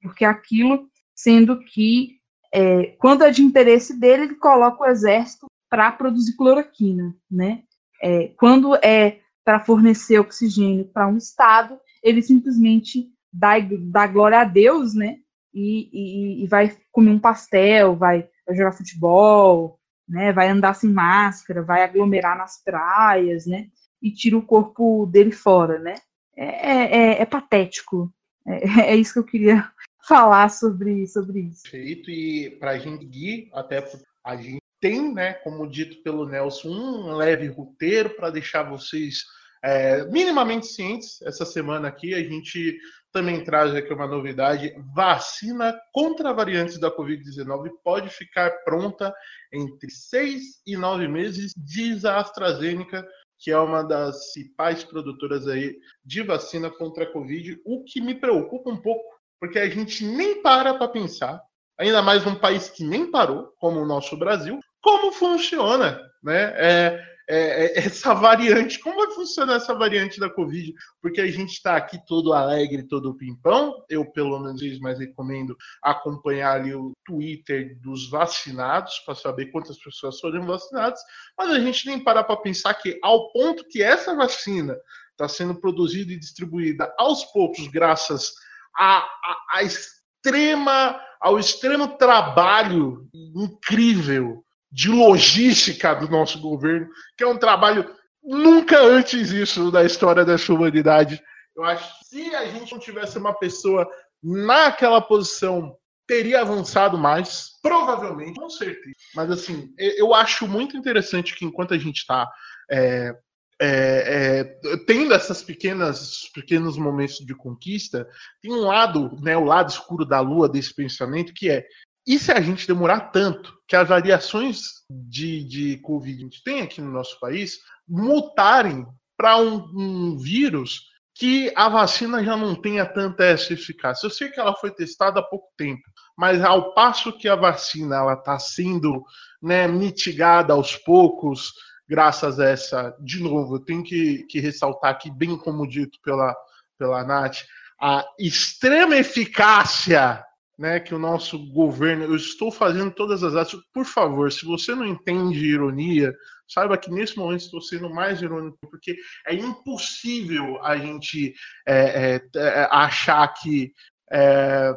porque 0.02 0.24
aquilo, 0.24 0.88
sendo 1.14 1.60
que 1.60 2.16
é, 2.52 2.94
quando 2.98 3.22
é 3.22 3.30
de 3.30 3.42
interesse 3.42 3.98
dele, 4.00 4.24
ele 4.24 4.34
coloca 4.36 4.82
o 4.82 4.86
exército 4.86 5.46
para 5.68 5.92
produzir 5.92 6.36
cloroquina, 6.36 7.14
né? 7.30 7.62
É, 8.02 8.28
quando 8.38 8.74
é 8.76 9.20
para 9.44 9.60
fornecer 9.60 10.18
oxigênio 10.18 10.86
para 10.86 11.06
um 11.06 11.16
estado, 11.16 11.78
ele 12.02 12.22
simplesmente 12.22 13.10
dá, 13.32 13.54
dá 13.58 14.06
glória 14.06 14.40
a 14.40 14.44
Deus, 14.44 14.94
né? 14.94 15.18
E, 15.52 15.88
e, 15.92 16.44
e 16.44 16.46
vai 16.46 16.76
comer 16.90 17.10
um 17.10 17.18
pastel, 17.18 17.94
vai, 17.96 18.28
vai, 18.46 18.56
jogar 18.56 18.72
futebol, 18.72 19.78
né? 20.08 20.32
Vai 20.32 20.48
andar 20.48 20.74
sem 20.74 20.90
máscara, 20.90 21.62
vai 21.62 21.82
aglomerar 21.82 22.36
nas 22.36 22.62
praias, 22.62 23.46
né? 23.46 23.68
E 24.00 24.10
tira 24.10 24.36
o 24.36 24.42
corpo 24.42 25.06
dele 25.06 25.32
fora, 25.32 25.78
né? 25.78 25.96
É, 26.36 26.44
é, 26.44 26.96
é, 26.96 27.22
é 27.22 27.26
patético. 27.26 28.12
É, 28.46 28.60
é, 28.92 28.96
isso 28.96 29.14
que 29.14 29.18
eu 29.18 29.24
queria 29.24 29.70
falar 30.06 30.48
sobre, 30.50 31.06
sobre 31.06 31.40
isso. 31.40 31.62
Perfeito. 31.62 32.10
E 32.10 32.50
para 32.58 32.72
a 32.72 32.78
gente 32.78 33.06
ir, 33.06 33.48
até 33.52 33.84
a 34.24 34.36
gente 34.36 34.60
tem, 34.80 35.12
né, 35.12 35.34
como 35.34 35.68
dito 35.68 36.02
pelo 36.02 36.28
Nelson, 36.28 36.68
um 36.68 37.14
leve 37.14 37.48
roteiro 37.48 38.10
para 38.10 38.30
deixar 38.30 38.62
vocês 38.62 39.24
é, 39.62 40.04
minimamente 40.06 40.66
cientes. 40.66 41.20
Essa 41.22 41.44
semana 41.44 41.88
aqui 41.88 42.14
a 42.14 42.22
gente 42.22 42.78
também 43.16 43.42
traz 43.42 43.74
aqui 43.74 43.94
uma 43.94 44.06
novidade: 44.06 44.74
vacina 44.94 45.74
contra 45.90 46.34
variantes 46.34 46.78
da 46.78 46.94
Covid-19 46.94 47.70
pode 47.82 48.10
ficar 48.10 48.50
pronta 48.62 49.14
entre 49.50 49.90
seis 49.90 50.60
e 50.66 50.76
nove 50.76 51.08
meses, 51.08 51.54
diz 51.56 52.04
a 52.04 52.20
AstraZeneca, 52.20 53.06
que 53.38 53.50
é 53.50 53.58
uma 53.58 53.82
das 53.82 54.32
principais 54.32 54.84
produtoras 54.84 55.48
aí 55.48 55.78
de 56.04 56.22
vacina 56.22 56.70
contra 56.70 57.04
a 57.04 57.10
Covid, 57.10 57.58
o 57.64 57.82
que 57.84 58.02
me 58.02 58.14
preocupa 58.14 58.68
um 58.68 58.76
pouco, 58.76 59.02
porque 59.40 59.58
a 59.58 59.68
gente 59.68 60.04
nem 60.04 60.42
para 60.42 60.74
para 60.74 60.86
pensar, 60.86 61.40
ainda 61.78 62.02
mais 62.02 62.22
num 62.22 62.34
país 62.34 62.68
que 62.68 62.84
nem 62.84 63.10
parou, 63.10 63.50
como 63.58 63.80
o 63.80 63.86
nosso 63.86 64.14
Brasil, 64.14 64.60
como 64.82 65.10
funciona, 65.10 65.98
né? 66.22 66.52
É, 66.56 67.15
é, 67.28 67.78
é, 67.78 67.78
essa 67.86 68.14
variante, 68.14 68.78
como 68.78 68.96
vai 68.96 69.14
funcionar 69.14 69.56
essa 69.56 69.74
variante 69.74 70.20
da 70.20 70.30
Covid? 70.30 70.72
Porque 71.00 71.20
a 71.20 71.26
gente 71.26 71.52
está 71.52 71.76
aqui 71.76 71.98
todo 72.06 72.32
alegre, 72.32 72.86
todo 72.86 73.16
pimpão. 73.16 73.84
Eu, 73.88 74.04
pelo 74.12 74.38
menos, 74.38 74.62
mais 74.80 74.98
recomendo 74.98 75.56
acompanhar 75.82 76.56
ali 76.56 76.74
o 76.74 76.92
Twitter 77.04 77.78
dos 77.80 78.08
vacinados 78.08 79.00
para 79.00 79.14
saber 79.14 79.46
quantas 79.46 79.78
pessoas 79.78 80.20
foram 80.20 80.46
vacinadas. 80.46 81.00
Mas 81.36 81.50
a 81.50 81.60
gente 81.60 81.86
nem 81.86 82.02
parar 82.02 82.24
para 82.24 82.36
pensar 82.36 82.74
que, 82.74 82.98
ao 83.02 83.32
ponto 83.32 83.66
que 83.68 83.82
essa 83.82 84.14
vacina 84.14 84.76
está 85.10 85.28
sendo 85.28 85.58
produzida 85.58 86.12
e 86.12 86.18
distribuída 86.18 86.92
aos 86.98 87.24
poucos, 87.24 87.66
graças 87.68 88.32
a, 88.76 88.98
a, 88.98 89.46
a 89.54 89.62
extrema, 89.62 91.00
ao 91.20 91.38
extremo 91.38 91.96
trabalho 91.96 93.08
incrível 93.14 94.45
de 94.70 94.88
logística 94.88 95.94
do 95.94 96.08
nosso 96.08 96.40
governo, 96.40 96.88
que 97.16 97.24
é 97.24 97.26
um 97.26 97.38
trabalho 97.38 97.94
nunca 98.22 98.80
antes 98.80 99.30
isso 99.30 99.70
da 99.70 99.84
história 99.84 100.24
dessa 100.24 100.52
humanidade. 100.52 101.22
Eu 101.56 101.64
acho 101.64 101.98
que 101.98 102.04
se 102.04 102.34
a 102.34 102.46
gente 102.46 102.72
não 102.72 102.78
tivesse 102.78 103.16
uma 103.18 103.32
pessoa 103.32 103.88
naquela 104.22 105.00
posição, 105.00 105.76
teria 106.06 106.40
avançado 106.40 106.98
mais, 106.98 107.50
provavelmente, 107.62 108.38
com 108.38 108.50
certeza. 108.50 108.96
Mas 109.14 109.30
assim, 109.30 109.72
eu 109.78 110.14
acho 110.14 110.46
muito 110.46 110.76
interessante 110.76 111.34
que 111.34 111.44
enquanto 111.44 111.74
a 111.74 111.78
gente 111.78 111.98
está 111.98 112.28
é, 112.70 113.14
é, 113.60 114.50
é, 114.64 114.76
tendo 114.86 115.14
essas 115.14 115.42
pequenas 115.42 116.30
pequenos 116.34 116.76
momentos 116.76 117.18
de 117.18 117.34
conquista, 117.34 118.06
tem 118.42 118.52
um 118.52 118.66
lado, 118.66 119.16
né, 119.22 119.36
o 119.36 119.44
lado 119.44 119.70
escuro 119.70 120.04
da 120.04 120.20
lua 120.20 120.48
desse 120.48 120.74
pensamento 120.74 121.32
que 121.34 121.48
é 121.48 121.64
e 122.06 122.18
se 122.18 122.30
a 122.30 122.40
gente 122.40 122.68
demorar 122.68 123.10
tanto 123.10 123.52
que 123.66 123.74
as 123.74 123.88
variações 123.88 124.60
de, 124.88 125.42
de 125.44 125.76
Covid 125.78 126.16
que 126.16 126.22
a 126.22 126.24
gente 126.24 126.44
tem 126.44 126.62
aqui 126.62 126.80
no 126.80 126.92
nosso 126.92 127.18
país 127.18 127.58
mutarem 127.88 128.86
para 129.16 129.38
um, 129.38 129.56
um, 129.74 130.18
vírus 130.18 130.82
que 131.12 131.52
a 131.56 131.68
vacina 131.68 132.22
já 132.22 132.36
não 132.36 132.54
tenha 132.54 132.86
tanta 132.86 133.24
essa 133.24 133.52
eficácia? 133.52 134.06
Eu 134.06 134.10
sei 134.10 134.28
que 134.28 134.38
ela 134.38 134.54
foi 134.54 134.70
testada 134.70 135.18
há 135.18 135.22
pouco 135.22 135.48
tempo, 135.56 135.82
mas 136.16 136.44
ao 136.44 136.74
passo 136.74 137.12
que 137.12 137.28
a 137.28 137.34
vacina 137.34 138.12
está 138.12 138.38
sendo 138.38 139.02
né, 139.42 139.66
mitigada 139.66 140.52
aos 140.52 140.76
poucos, 140.76 141.52
graças 141.88 142.38
a 142.38 142.46
essa, 142.50 142.96
de 143.00 143.20
novo, 143.20 143.56
eu 143.56 143.64
tenho 143.64 143.82
que, 143.82 144.24
que 144.28 144.38
ressaltar 144.38 144.92
aqui, 144.92 145.10
bem 145.10 145.36
como 145.36 145.66
dito 145.66 145.98
pela, 146.04 146.36
pela 146.78 147.02
Nath, 147.02 147.38
a 147.80 148.04
extrema 148.18 148.96
eficácia 148.96 150.22
né, 150.58 150.80
que 150.80 150.94
o 150.94 150.98
nosso 150.98 151.38
governo, 151.52 152.04
eu 152.04 152.16
estou 152.16 152.50
fazendo 152.50 152.90
todas 152.90 153.22
as 153.22 153.34
atos, 153.34 153.60
por 153.72 153.84
favor, 153.84 154.32
se 154.32 154.44
você 154.46 154.74
não 154.74 154.86
entende 154.86 155.44
ironia, 155.44 156.14
saiba 156.48 156.78
que 156.78 156.90
nesse 156.90 157.16
momento 157.16 157.40
estou 157.40 157.60
sendo 157.60 157.90
mais 157.90 158.22
irônico, 158.22 158.58
porque 158.60 158.96
é 159.26 159.34
impossível 159.34 160.62
a 160.64 160.76
gente 160.76 161.34
é, 161.66 162.14
é, 162.14 162.38
é, 162.38 162.68
achar 162.70 163.26
que 163.28 163.72
é, 164.10 164.74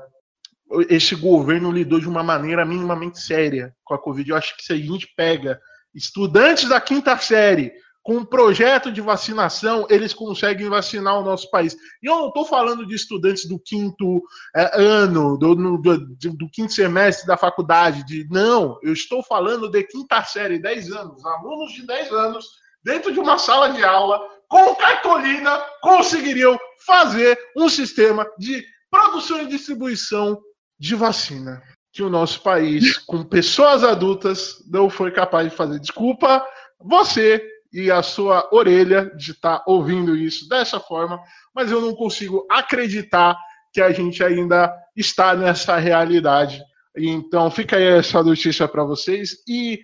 esse 0.90 1.16
governo 1.16 1.72
lidou 1.72 2.00
de 2.00 2.10
uma 2.10 2.24
maneira 2.24 2.66
minimamente 2.66 3.20
séria 3.20 3.74
com 3.84 3.94
a 3.94 4.00
Covid. 4.00 4.30
Eu 4.30 4.36
acho 4.36 4.58
que 4.58 4.64
se 4.64 4.74
a 4.74 4.78
gente 4.78 5.08
pega 5.16 5.60
estudantes 5.94 6.68
da 6.68 6.80
quinta 6.82 7.18
série, 7.18 7.72
com 8.10 8.16
um 8.16 8.26
projeto 8.26 8.92
de 8.92 9.02
vacinação, 9.02 9.86
eles 9.88 10.16
conseguem 10.16 10.68
vacinar 10.68 11.20
o 11.20 11.24
nosso 11.24 11.48
país. 11.52 11.78
E 12.02 12.08
eu 12.08 12.16
não 12.16 12.30
estou 12.30 12.44
falando 12.44 12.84
de 12.84 12.96
estudantes 12.96 13.46
do 13.46 13.60
quinto 13.60 14.24
é, 14.56 14.82
ano, 14.82 15.38
do, 15.38 15.54
do, 15.54 15.78
do, 15.78 16.50
quinto 16.50 16.74
semestre 16.74 17.28
da 17.28 17.38
faculdade, 17.38 18.04
de 18.04 18.28
não, 18.28 18.80
eu 18.82 18.94
estou 18.94 19.22
falando 19.22 19.70
de 19.70 19.84
quinta 19.84 20.24
série, 20.24 20.58
10 20.58 20.92
anos, 20.92 21.24
alunos 21.24 21.72
de 21.72 21.86
10 21.86 22.12
anos, 22.12 22.48
dentro 22.84 23.14
de 23.14 23.20
uma 23.20 23.38
sala 23.38 23.70
de 23.70 23.84
aula, 23.84 24.20
com 24.48 24.74
cartolina, 24.74 25.62
conseguiriam 25.80 26.58
fazer 26.88 27.38
um 27.56 27.70
sistema 27.70 28.28
de 28.40 28.66
produção 28.90 29.44
e 29.44 29.48
distribuição 29.50 30.42
de 30.80 30.96
vacina. 30.96 31.62
Que 31.94 32.02
o 32.02 32.10
nosso 32.10 32.42
país, 32.42 32.98
com 32.98 33.24
pessoas 33.24 33.84
adultas, 33.84 34.56
não 34.68 34.90
foi 34.90 35.12
capaz 35.12 35.48
de 35.48 35.56
fazer. 35.56 35.80
Desculpa, 35.80 36.44
você 36.80 37.59
e 37.72 37.92
a 37.92 38.02
sua 38.02 38.48
orelha 38.52 39.06
de 39.16 39.32
estar 39.32 39.60
tá 39.60 39.64
ouvindo 39.68 40.16
isso 40.16 40.48
dessa 40.50 40.80
forma, 40.80 41.22
mas 41.54 41.72
eu 41.72 41.80
não 41.82 41.94
consigo 41.96 42.46
acreditar 42.50 43.38
que 43.72 43.82
a 43.82 43.92
gente 43.92 44.24
ainda 44.24 44.74
está 44.96 45.36
nessa 45.36 45.78
realidade. 45.78 46.62
Então 46.98 47.50
fica 47.52 47.78
aí 47.78 47.84
essa 47.84 48.24
notícia 48.24 48.68
para 48.68 48.84
vocês 48.84 49.38
e 49.48 49.80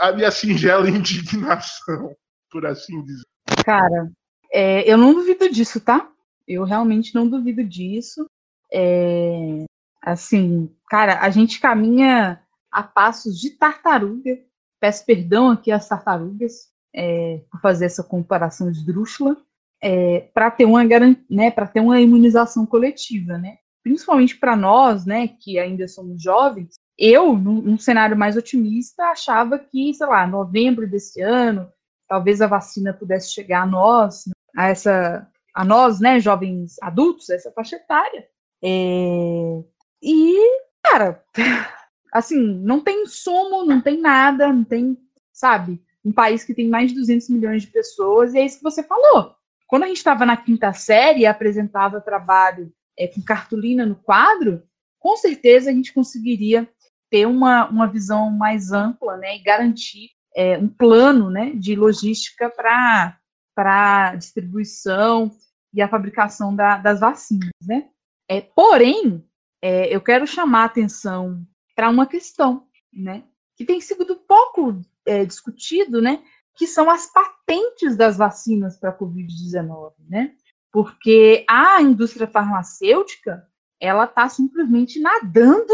a 0.00 0.12
minha 0.12 0.30
singela 0.30 0.88
indignação, 0.90 2.16
por 2.50 2.64
assim 2.66 3.02
dizer. 3.02 3.24
Cara, 3.64 4.10
é, 4.52 4.90
eu 4.90 4.96
não 4.96 5.14
duvido 5.14 5.50
disso, 5.50 5.80
tá? 5.80 6.08
Eu 6.48 6.64
realmente 6.64 7.14
não 7.14 7.28
duvido 7.28 7.62
disso. 7.62 8.26
É, 8.72 9.64
assim, 10.02 10.74
cara, 10.88 11.20
a 11.20 11.28
gente 11.30 11.60
caminha 11.60 12.40
a 12.72 12.82
passos 12.82 13.38
de 13.38 13.50
tartaruga. 13.50 14.38
Peço 14.80 15.04
perdão 15.04 15.50
aqui 15.50 15.70
às 15.70 15.88
tartarugas 15.88 16.70
é, 16.96 17.42
fazer 17.60 17.84
essa 17.84 18.02
comparação 18.02 18.70
esdrúxula, 18.70 19.36
é, 19.82 20.20
para 20.32 20.50
ter 20.50 20.64
uma 20.64 20.82
né, 21.28 21.50
para 21.50 21.66
ter 21.66 21.80
uma 21.80 22.00
imunização 22.00 22.64
coletiva, 22.64 23.36
né? 23.36 23.58
Principalmente 23.82 24.36
para 24.36 24.56
nós, 24.56 25.04
né, 25.04 25.28
que 25.28 25.58
ainda 25.58 25.86
somos 25.86 26.20
jovens. 26.20 26.74
Eu, 26.98 27.36
num, 27.36 27.60
num 27.60 27.78
cenário 27.78 28.16
mais 28.16 28.36
otimista, 28.36 29.04
achava 29.04 29.58
que, 29.58 29.92
sei 29.92 30.06
lá, 30.06 30.26
novembro 30.26 30.88
desse 30.88 31.20
ano, 31.20 31.70
talvez 32.08 32.40
a 32.40 32.46
vacina 32.46 32.94
pudesse 32.94 33.32
chegar 33.32 33.62
a 33.62 33.66
nós, 33.66 34.24
a 34.56 34.68
essa, 34.68 35.28
a 35.54 35.64
nós, 35.64 36.00
né, 36.00 36.18
jovens 36.18 36.76
adultos, 36.80 37.28
essa 37.28 37.52
faixa 37.52 37.76
etária. 37.76 38.26
É, 38.64 39.62
e, 40.02 40.60
cara, 40.82 41.22
assim, 42.12 42.40
não 42.40 42.80
tem 42.80 43.02
insumo, 43.02 43.64
não 43.64 43.80
tem 43.80 44.00
nada, 44.00 44.52
não 44.52 44.64
tem, 44.64 44.98
sabe, 45.32 45.80
um 46.06 46.12
país 46.12 46.44
que 46.44 46.54
tem 46.54 46.68
mais 46.68 46.90
de 46.90 46.96
200 46.96 47.28
milhões 47.30 47.62
de 47.62 47.68
pessoas, 47.68 48.32
e 48.32 48.38
é 48.38 48.44
isso 48.44 48.58
que 48.58 48.62
você 48.62 48.80
falou. 48.80 49.34
Quando 49.66 49.82
a 49.82 49.86
gente 49.88 49.96
estava 49.96 50.24
na 50.24 50.36
quinta 50.36 50.72
série 50.72 51.22
e 51.22 51.26
apresentava 51.26 52.00
trabalho 52.00 52.72
é, 52.96 53.08
com 53.08 53.20
cartolina 53.20 53.84
no 53.84 53.96
quadro, 53.96 54.62
com 55.00 55.16
certeza 55.16 55.68
a 55.68 55.72
gente 55.72 55.92
conseguiria 55.92 56.68
ter 57.10 57.26
uma, 57.26 57.68
uma 57.68 57.88
visão 57.88 58.30
mais 58.30 58.70
ampla 58.70 59.16
né, 59.16 59.36
e 59.36 59.42
garantir 59.42 60.10
é, 60.36 60.56
um 60.56 60.68
plano 60.68 61.28
né, 61.28 61.50
de 61.56 61.74
logística 61.74 62.48
para 62.50 64.14
distribuição 64.14 65.32
e 65.74 65.82
a 65.82 65.88
fabricação 65.88 66.54
da, 66.54 66.78
das 66.78 67.00
vacinas. 67.00 67.50
Né? 67.66 67.88
É, 68.30 68.40
porém, 68.40 69.24
é, 69.60 69.92
eu 69.92 70.00
quero 70.00 70.24
chamar 70.24 70.62
a 70.62 70.66
atenção 70.66 71.44
para 71.74 71.90
uma 71.90 72.06
questão 72.06 72.68
né, 72.92 73.24
que 73.56 73.64
tem 73.64 73.80
sido 73.80 74.14
pouco 74.14 74.80
é, 75.06 75.24
discutido, 75.24 76.02
né, 76.02 76.22
que 76.54 76.66
são 76.66 76.90
as 76.90 77.06
patentes 77.12 77.96
das 77.96 78.16
vacinas 78.16 78.78
para 78.78 78.90
a 78.90 78.98
Covid-19, 78.98 79.92
né? 80.08 80.34
Porque 80.72 81.44
a 81.48 81.80
indústria 81.80 82.26
farmacêutica, 82.26 83.46
ela 83.80 84.04
está 84.04 84.28
simplesmente 84.28 84.98
nadando 84.98 85.72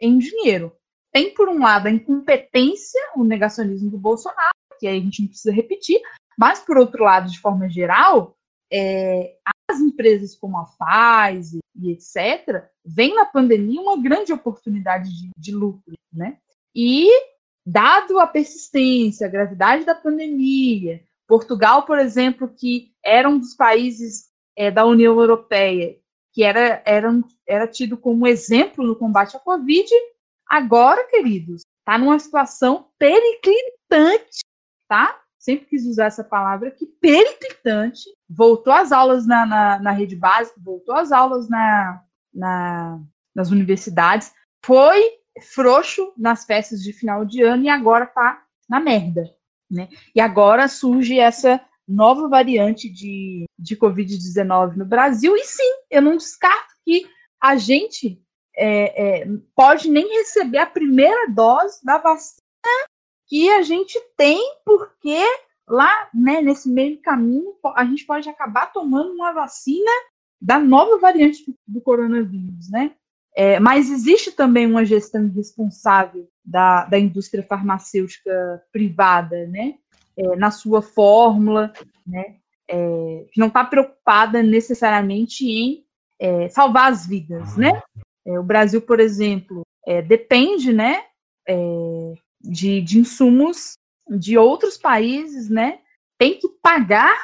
em 0.00 0.18
dinheiro. 0.18 0.72
Tem, 1.12 1.32
por 1.32 1.48
um 1.48 1.60
lado, 1.60 1.86
a 1.86 1.90
incompetência, 1.90 3.00
o 3.16 3.22
negacionismo 3.22 3.90
do 3.90 3.98
Bolsonaro, 3.98 4.54
que 4.80 4.86
aí 4.86 4.98
a 4.98 5.00
gente 5.00 5.22
não 5.22 5.28
precisa 5.28 5.54
repetir, 5.54 6.00
mas, 6.36 6.58
por 6.58 6.76
outro 6.76 7.04
lado, 7.04 7.30
de 7.30 7.38
forma 7.38 7.68
geral, 7.68 8.36
é, 8.72 9.36
as 9.70 9.78
empresas 9.80 10.34
como 10.34 10.58
a 10.58 10.64
Pfizer 10.64 11.60
e 11.76 11.92
etc., 11.92 12.64
vem 12.84 13.14
na 13.14 13.24
pandemia 13.24 13.80
uma 13.80 14.00
grande 14.00 14.32
oportunidade 14.32 15.10
de, 15.10 15.30
de 15.36 15.54
lucro, 15.54 15.94
né? 16.12 16.38
E 16.74 17.08
dado 17.64 18.18
a 18.20 18.26
persistência, 18.26 19.26
a 19.26 19.30
gravidade 19.30 19.84
da 19.84 19.94
pandemia, 19.94 21.02
Portugal, 21.26 21.84
por 21.84 21.98
exemplo, 21.98 22.48
que 22.48 22.92
era 23.04 23.28
um 23.28 23.38
dos 23.38 23.54
países 23.54 24.30
é, 24.56 24.70
da 24.70 24.84
União 24.84 25.18
Europeia 25.18 25.96
que 26.34 26.42
era, 26.42 26.82
era, 26.84 27.08
era 27.46 27.68
tido 27.68 27.96
como 27.96 28.26
exemplo 28.26 28.84
no 28.84 28.96
combate 28.96 29.36
à 29.36 29.40
Covid, 29.40 29.88
agora, 30.44 31.06
queridos, 31.06 31.62
está 31.78 31.96
numa 31.96 32.18
situação 32.18 32.88
periclitante, 32.98 34.40
tá? 34.88 35.20
Sempre 35.38 35.66
quis 35.66 35.86
usar 35.86 36.06
essa 36.06 36.24
palavra 36.24 36.68
aqui, 36.68 36.86
periclitante. 37.00 38.02
Voltou 38.28 38.72
às 38.72 38.90
aulas 38.90 39.26
na, 39.26 39.46
na, 39.46 39.78
na 39.78 39.90
rede 39.92 40.16
básica, 40.16 40.60
voltou 40.60 40.94
às 40.96 41.12
aulas 41.12 41.48
na, 41.48 42.02
na, 42.34 43.00
nas 43.32 43.50
universidades, 43.50 44.34
foi 44.64 45.00
frouxo 45.40 46.12
nas 46.16 46.44
festas 46.44 46.80
de 46.80 46.92
final 46.92 47.24
de 47.24 47.42
ano 47.42 47.64
e 47.64 47.68
agora 47.68 48.06
tá 48.06 48.42
na 48.68 48.80
merda, 48.80 49.28
né? 49.70 49.88
E 50.14 50.20
agora 50.20 50.68
surge 50.68 51.18
essa 51.18 51.60
nova 51.86 52.28
variante 52.28 52.88
de, 52.88 53.44
de 53.58 53.76
Covid-19 53.76 54.76
no 54.76 54.84
Brasil, 54.84 55.36
e 55.36 55.44
sim, 55.44 55.72
eu 55.90 56.00
não 56.00 56.16
descarto 56.16 56.74
que 56.84 57.06
a 57.40 57.56
gente 57.56 58.22
é, 58.56 59.22
é, 59.22 59.26
pode 59.54 59.90
nem 59.90 60.18
receber 60.18 60.58
a 60.58 60.66
primeira 60.66 61.28
dose 61.30 61.84
da 61.84 61.98
vacina 61.98 62.40
que 63.26 63.50
a 63.50 63.62
gente 63.62 63.98
tem, 64.16 64.40
porque 64.64 65.22
lá, 65.68 66.08
né, 66.14 66.40
nesse 66.40 66.68
meio 66.68 67.00
caminho, 67.00 67.54
a 67.74 67.84
gente 67.84 68.06
pode 68.06 68.28
acabar 68.28 68.72
tomando 68.72 69.12
uma 69.12 69.32
vacina 69.32 69.90
da 70.40 70.58
nova 70.58 70.98
variante 70.98 71.44
do 71.66 71.80
coronavírus, 71.80 72.70
né? 72.70 72.94
É, 73.36 73.58
mas 73.58 73.90
existe 73.90 74.30
também 74.30 74.66
uma 74.66 74.84
gestão 74.84 75.28
responsável 75.28 76.28
da, 76.44 76.84
da 76.84 76.98
indústria 76.98 77.42
farmacêutica 77.42 78.62
privada, 78.72 79.46
né? 79.48 79.74
É, 80.16 80.36
na 80.36 80.52
sua 80.52 80.80
fórmula, 80.80 81.72
né? 82.06 82.36
É, 82.68 83.26
que 83.32 83.40
não 83.40 83.48
está 83.48 83.64
preocupada 83.64 84.42
necessariamente 84.42 85.44
em 85.44 85.84
é, 86.18 86.48
salvar 86.48 86.92
as 86.92 87.06
vidas, 87.06 87.56
né? 87.56 87.82
É, 88.24 88.38
o 88.38 88.44
Brasil, 88.44 88.80
por 88.80 89.00
exemplo, 89.00 89.62
é, 89.86 90.00
depende, 90.00 90.72
né? 90.72 91.02
de, 92.40 92.80
de 92.80 92.98
insumos 92.98 93.74
de 94.08 94.38
outros 94.38 94.78
países, 94.78 95.50
né? 95.50 95.80
Tem 96.18 96.38
que 96.38 96.48
pagar, 96.62 97.14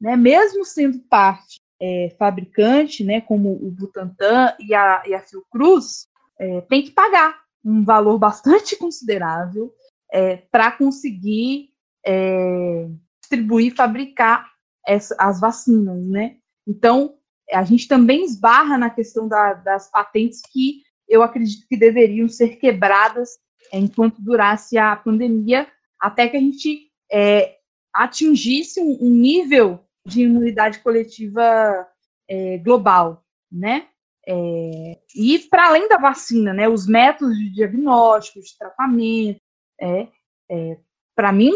né? 0.00 0.16
Mesmo 0.16 0.64
sendo 0.64 0.98
parte 1.00 1.60
é, 1.80 2.14
fabricante, 2.18 3.04
né, 3.04 3.20
como 3.20 3.52
o 3.52 3.70
Butantan 3.70 4.54
e 4.58 4.74
a, 4.74 5.02
e 5.06 5.14
a 5.14 5.20
Fiocruz, 5.20 6.06
é, 6.38 6.60
tem 6.62 6.82
que 6.82 6.90
pagar 6.90 7.38
um 7.64 7.84
valor 7.84 8.18
bastante 8.18 8.76
considerável 8.76 9.72
é, 10.12 10.36
para 10.50 10.70
conseguir 10.72 11.70
é, 12.04 12.88
distribuir, 13.20 13.74
fabricar 13.74 14.48
essa, 14.86 15.16
as 15.18 15.40
vacinas, 15.40 16.06
né? 16.06 16.36
Então, 16.66 17.16
a 17.52 17.64
gente 17.64 17.86
também 17.88 18.24
esbarra 18.24 18.78
na 18.78 18.90
questão 18.90 19.28
da, 19.28 19.54
das 19.54 19.90
patentes 19.90 20.40
que 20.52 20.82
eu 21.08 21.22
acredito 21.22 21.66
que 21.68 21.76
deveriam 21.76 22.28
ser 22.28 22.56
quebradas 22.56 23.38
enquanto 23.72 24.22
durasse 24.22 24.78
a 24.78 24.94
pandemia, 24.96 25.66
até 26.00 26.28
que 26.28 26.36
a 26.36 26.40
gente 26.40 26.88
é, 27.10 27.56
atingisse 27.92 28.80
um, 28.80 28.98
um 29.00 29.10
nível 29.10 29.80
de 30.06 30.22
imunidade 30.22 30.78
coletiva 30.78 31.86
é, 32.28 32.58
global, 32.58 33.24
né? 33.50 33.88
É, 34.28 34.98
e 35.14 35.38
para 35.50 35.68
além 35.68 35.88
da 35.88 35.98
vacina, 35.98 36.52
né, 36.52 36.68
os 36.68 36.86
métodos 36.86 37.36
de 37.36 37.50
diagnóstico, 37.50 38.40
de 38.40 38.58
tratamento, 38.58 39.40
é, 39.80 40.08
é 40.50 40.78
para 41.14 41.32
mim, 41.32 41.52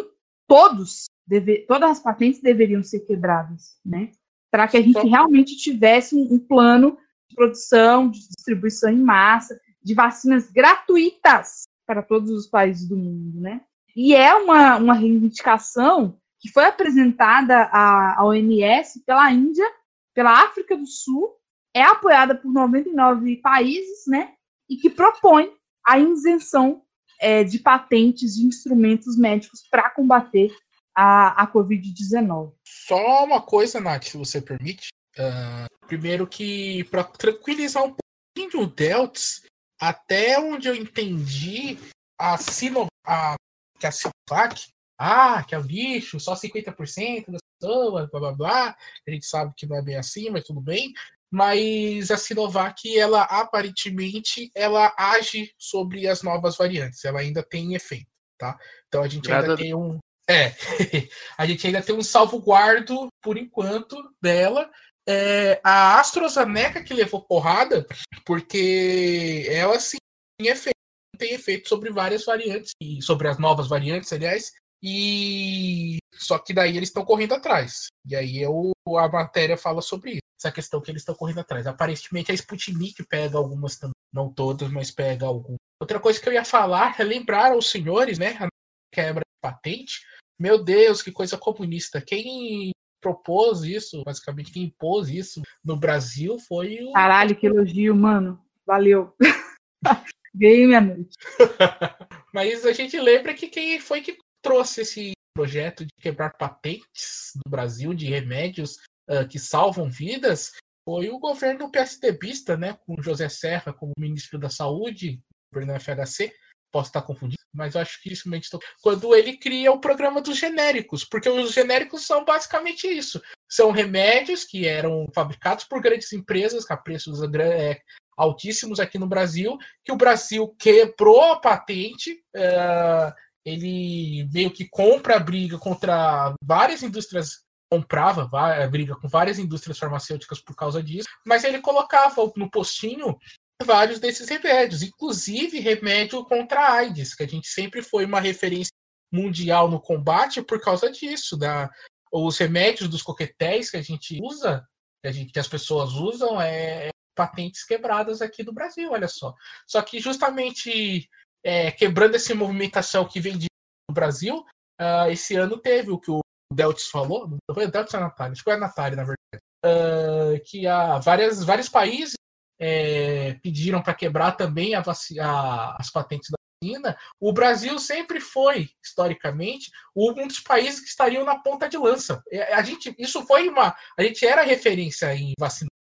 todos, 0.47 1.07
deve, 1.27 1.59
todas 1.67 1.91
as 1.91 2.01
patentes 2.01 2.41
deveriam 2.41 2.83
ser 2.83 3.01
quebradas, 3.01 3.79
né? 3.85 4.11
Para 4.51 4.67
que 4.67 4.77
a 4.77 4.83
gente 4.83 5.07
realmente 5.07 5.57
tivesse 5.57 6.17
um, 6.17 6.35
um 6.35 6.39
plano 6.39 6.97
de 7.29 7.37
produção, 7.37 8.11
de 8.11 8.19
distribuição 8.21 8.91
em 8.91 9.01
massa, 9.01 9.61
de 9.83 9.95
vacinas 9.95 10.51
gratuitas 10.51 11.65
para 11.87 12.03
todos 12.03 12.31
os 12.31 12.47
países 12.47 12.89
do 12.89 12.97
mundo, 12.97 13.41
né? 13.41 13.61
E 13.95 14.15
é 14.15 14.35
uma, 14.35 14.77
uma 14.77 14.95
reivindicação 14.95 16.20
que 16.41 16.49
foi 16.49 16.65
apresentada 16.65 17.69
à, 17.71 18.25
OMS 18.25 19.05
pela 19.05 19.31
Índia, 19.31 19.67
pela 20.15 20.43
África 20.45 20.77
do 20.77 20.87
Sul, 20.87 21.37
é 21.75 21.83
apoiada 21.83 22.35
por 22.35 22.53
99 22.53 23.37
países, 23.37 24.07
né? 24.07 24.33
E 24.69 24.77
que 24.77 24.89
propõe 24.89 25.53
a 25.87 25.99
isenção 25.99 26.83
é, 27.21 27.45
de 27.45 27.59
patentes 27.59 28.37
de 28.37 28.47
instrumentos 28.47 29.17
médicos 29.17 29.61
para 29.71 29.91
combater 29.91 30.51
a, 30.97 31.43
a 31.43 31.53
Covid-19. 31.53 32.53
Só 32.65 33.25
uma 33.25 33.43
coisa, 33.43 33.81
Nath, 33.81 34.05
se 34.05 34.17
você 34.17 34.41
permite. 34.41 34.89
Uh, 35.19 35.87
primeiro 35.87 36.27
que, 36.27 36.85
para 36.85 37.05
tranquilizar 37.05 37.85
um 37.85 37.95
pouquinho 37.95 38.65
o 38.65 38.67
Delts, 38.67 39.45
até 39.81 40.39
onde 40.39 40.69
eu 40.69 40.75
entendi, 40.75 41.79
a 42.19 42.37
Sino, 42.39 42.87
a, 43.05 43.35
que 43.79 43.87
a 43.87 43.93
Sinovac 43.93 44.69
ah, 45.03 45.43
que 45.43 45.55
é 45.55 45.59
o 45.59 45.63
lixo, 45.63 46.21
só 46.21 46.35
50% 46.35 47.31
das 47.31 47.41
pessoas, 47.59 48.11
blá 48.11 48.21
blá 48.21 48.33
blá. 48.33 48.77
A 49.09 49.11
gente 49.11 49.25
sabe 49.25 49.55
que 49.57 49.67
não 49.67 49.79
é 49.79 49.83
bem 49.83 49.97
assim, 49.97 50.29
mas 50.29 50.45
tudo 50.45 50.61
bem. 50.61 50.93
Mas 51.31 52.11
a 52.11 52.19
Sinovac, 52.19 52.99
ela 52.99 53.23
aparentemente, 53.23 54.51
ela 54.55 54.93
age 54.99 55.55
sobre 55.57 56.07
as 56.07 56.23
novas 56.23 56.59
variantes, 56.59 57.03
ela 57.03 57.21
ainda 57.21 57.43
tem 57.43 57.75
efeito, 57.75 58.11
tá? 58.37 58.59
Então 58.89 59.03
a 59.03 59.09
gente 59.09 59.27
Nada... 59.27 59.45
ainda 59.45 59.57
tem 59.57 59.75
um. 59.75 59.99
É, 60.29 60.55
a 61.39 61.47
gente 61.47 61.67
ainda 61.67 61.81
tem 61.81 61.95
um 61.97 62.03
salvaguardo, 62.03 63.09
por 63.23 63.39
enquanto, 63.39 63.97
dela. 64.21 64.71
É, 65.09 65.61
a 65.65 65.99
AstraZeneca 65.99 66.85
que 66.85 66.93
levou 66.93 67.23
porrada, 67.23 67.87
porque 68.27 69.47
ela 69.49 69.81
sim 69.81 69.97
tem 70.39 70.49
efeito, 70.49 70.77
tem 71.17 71.33
efeito 71.33 71.69
sobre 71.71 71.91
várias 71.91 72.27
variantes, 72.27 72.73
e 72.83 73.01
sobre 73.01 73.29
as 73.29 73.39
novas 73.39 73.67
variantes, 73.67 74.13
aliás, 74.13 74.53
e 74.83 75.99
só 76.15 76.39
que 76.39 76.53
daí 76.53 76.77
eles 76.77 76.89
estão 76.89 77.05
correndo 77.05 77.35
atrás. 77.35 77.87
E 78.07 78.15
aí 78.17 78.39
eu, 78.39 78.73
a 78.97 79.09
matéria 79.09 79.57
fala 79.57 79.83
sobre 79.83 80.13
isso, 80.13 80.21
essa 80.39 80.53
questão 80.53 80.81
que 80.81 80.91
eles 80.91 81.03
estão 81.03 81.15
correndo 81.15 81.41
atrás. 81.41 81.67
Aparentemente 81.67 82.31
a 82.31 82.35
Sputnik 82.35 83.05
pega 83.07 83.37
algumas 83.37 83.77
também, 83.77 83.95
não 84.13 84.33
todas, 84.33 84.71
mas 84.71 84.91
pega 84.91 85.27
algumas 85.27 85.59
Outra 85.81 85.99
coisa 85.99 86.21
que 86.21 86.29
eu 86.29 86.33
ia 86.35 86.45
falar 86.45 86.95
é 87.01 87.03
lembrar 87.03 87.53
aos 87.53 87.71
senhores, 87.71 88.19
né, 88.19 88.37
a 88.39 88.49
quebra 88.93 89.21
de 89.21 89.41
patente. 89.41 90.05
Meu 90.39 90.63
Deus, 90.63 91.01
que 91.01 91.11
coisa 91.11 91.39
comunista. 91.39 92.03
Quem 92.03 92.71
propôs 93.01 93.63
isso, 93.63 94.03
basicamente 94.05 94.53
quem 94.53 94.65
impôs 94.65 95.09
isso 95.09 95.41
no 95.65 95.77
Brasil 95.77 96.39
foi 96.39 96.79
o. 96.83 96.93
Caralho, 96.93 97.35
que 97.35 97.47
elogio, 97.47 97.97
mano. 97.97 98.39
Valeu. 98.67 99.17
Ganhei 100.35 100.67
minha 100.67 100.83
noite. 100.83 101.17
Mas 102.33 102.65
a 102.67 102.73
gente 102.73 103.01
lembra 103.01 103.33
que 103.33 103.49
quem 103.49 103.81
foi 103.81 104.03
que 104.03 104.19
trouxe 104.43 104.83
esse 104.83 105.13
projeto 105.35 105.85
de 105.85 105.93
quebrar 106.01 106.37
patentes 106.37 107.33
no 107.37 107.51
Brasil 107.51 107.95
de 107.95 108.07
remédios 108.07 108.77
uh, 109.09 109.27
que 109.29 109.39
salvam 109.39 109.89
vidas 109.89 110.53
foi 110.85 111.11
o 111.11 111.19
governo 111.19 111.71
PSDBista, 111.71 112.57
né, 112.57 112.77
com 112.85 113.01
José 113.01 113.29
Serra 113.29 113.73
como 113.73 113.93
ministro 113.99 114.39
da 114.39 114.49
Saúde, 114.49 115.21
governo 115.53 115.79
FHC, 115.79 116.35
posso 116.73 116.89
estar 116.89 117.03
confundindo, 117.03 117.41
mas 117.53 117.75
eu 117.75 117.81
acho 117.81 118.01
que 118.01 118.13
isso 118.13 118.29
mesmo 118.29 118.59
quando 118.81 119.15
ele 119.15 119.37
cria 119.37 119.73
o 119.73 119.81
programa 119.81 120.21
dos 120.21 120.39
genéricos, 120.39 121.05
porque 121.05 121.29
os 121.29 121.53
genéricos 121.53 122.07
são 122.07 122.25
basicamente 122.25 122.87
isso, 122.87 123.21
são 123.49 123.71
remédios 123.71 124.45
que 124.45 124.67
eram 124.67 125.09
fabricados 125.15 125.65
por 125.65 125.81
grandes 125.81 126.13
empresas 126.13 126.69
a 126.71 126.77
preços 126.77 127.21
é, 127.23 127.81
altíssimos 128.17 128.79
aqui 128.79 128.99
no 128.99 129.09
Brasil, 129.09 129.59
que 129.85 129.93
o 129.93 129.97
Brasil 129.97 130.49
quebrou 130.59 131.33
a 131.33 131.41
patente, 131.41 132.23
uh, 132.37 133.13
ele 133.45 134.29
meio 134.33 134.51
que 134.51 134.69
compra 134.69 135.17
a 135.17 135.21
briga 135.21 135.59
contra 135.59 136.35
várias 136.43 136.83
indústrias 136.83 137.45
comprava 137.73 138.29
a 138.35 138.67
briga 138.67 138.97
com 138.97 139.09
várias 139.09 139.39
indústrias 139.39 139.79
farmacêuticas 139.79 140.41
por 140.41 140.57
causa 140.57 140.83
disso, 140.83 141.09
mas 141.25 141.45
ele 141.45 141.61
colocava 141.61 142.21
no 142.37 142.51
postinho 142.51 143.17
vários 143.65 144.01
desses 144.01 144.29
remédios, 144.29 144.83
inclusive 144.83 145.61
remédio 145.61 146.25
contra 146.25 146.61
a 146.61 146.73
AIDS, 146.79 147.15
que 147.15 147.23
a 147.23 147.29
gente 147.29 147.47
sempre 147.47 147.81
foi 147.81 148.05
uma 148.05 148.19
referência 148.19 148.73
mundial 149.13 149.71
no 149.71 149.81
combate 149.81 150.43
por 150.43 150.61
causa 150.61 150.91
disso, 150.91 151.37
da 151.37 151.71
os 152.13 152.37
remédios 152.39 152.89
dos 152.89 153.03
coquetéis 153.03 153.71
que 153.71 153.77
a 153.77 153.83
gente 153.83 154.19
usa, 154.21 154.67
que, 155.01 155.09
a 155.09 155.13
gente, 155.13 155.33
que 155.33 155.39
as 155.39 155.47
pessoas 155.47 155.93
usam, 155.93 156.41
é, 156.41 156.89
é 156.89 156.91
patentes 157.15 157.65
quebradas 157.65 158.21
aqui 158.21 158.43
no 158.43 158.53
Brasil, 158.53 158.91
olha 158.91 159.07
só. 159.07 159.33
Só 159.67 159.81
que 159.83 160.01
justamente 160.01 161.09
é, 161.45 161.71
quebrando 161.71 162.15
essa 162.15 162.35
movimentação 162.35 163.07
que 163.07 163.21
vem 163.21 163.39
do 163.39 163.47
Brasil, 163.93 164.45
uh, 164.81 165.11
esse 165.11 165.37
ano 165.37 165.59
teve 165.59 165.91
o 165.91 165.99
que 165.99 166.11
o 166.11 166.21
Deltis 166.53 166.89
falou, 166.89 167.29
não 167.29 167.55
foi 167.55 167.67
o 167.67 167.71
Deltis 167.71 167.95
a 167.95 168.01
Natália, 168.01 168.33
acho 168.33 168.41
que 168.43 168.51
foi 168.51 168.55
a 168.55 168.59
Natália, 168.59 168.97
na 168.97 169.05
verdade, 169.05 169.45
uh, 169.65 170.43
que 170.45 170.67
há 170.67 170.99
várias, 170.99 171.45
vários 171.45 171.69
países 171.69 172.15
é, 172.61 173.35
pediram 173.43 173.83
para 173.83 173.95
quebrar 173.95 174.33
também 174.33 174.75
a 174.75 174.83
a, 174.83 175.77
as 175.81 175.91
patentes 175.91 176.29
da 176.31 176.37
vacina. 176.63 176.97
O 177.19 177.33
Brasil 177.33 177.79
sempre 177.79 178.21
foi, 178.21 178.69
historicamente, 178.85 179.71
um 179.97 180.13
dos 180.27 180.41
países 180.41 180.81
que 180.81 180.89
estariam 180.89 181.25
na 181.25 181.39
ponta 181.39 181.69
de 181.69 181.79
lança. 181.79 182.23
É, 182.31 182.53
a 182.55 182.63
gente, 182.63 182.95
isso 182.99 183.25
foi 183.27 183.49
uma. 183.49 183.75
A 183.99 184.03
gente 184.03 184.27
era 184.27 184.43
referência 184.43 185.15
em 185.15 185.33
vacinação, 185.39 185.71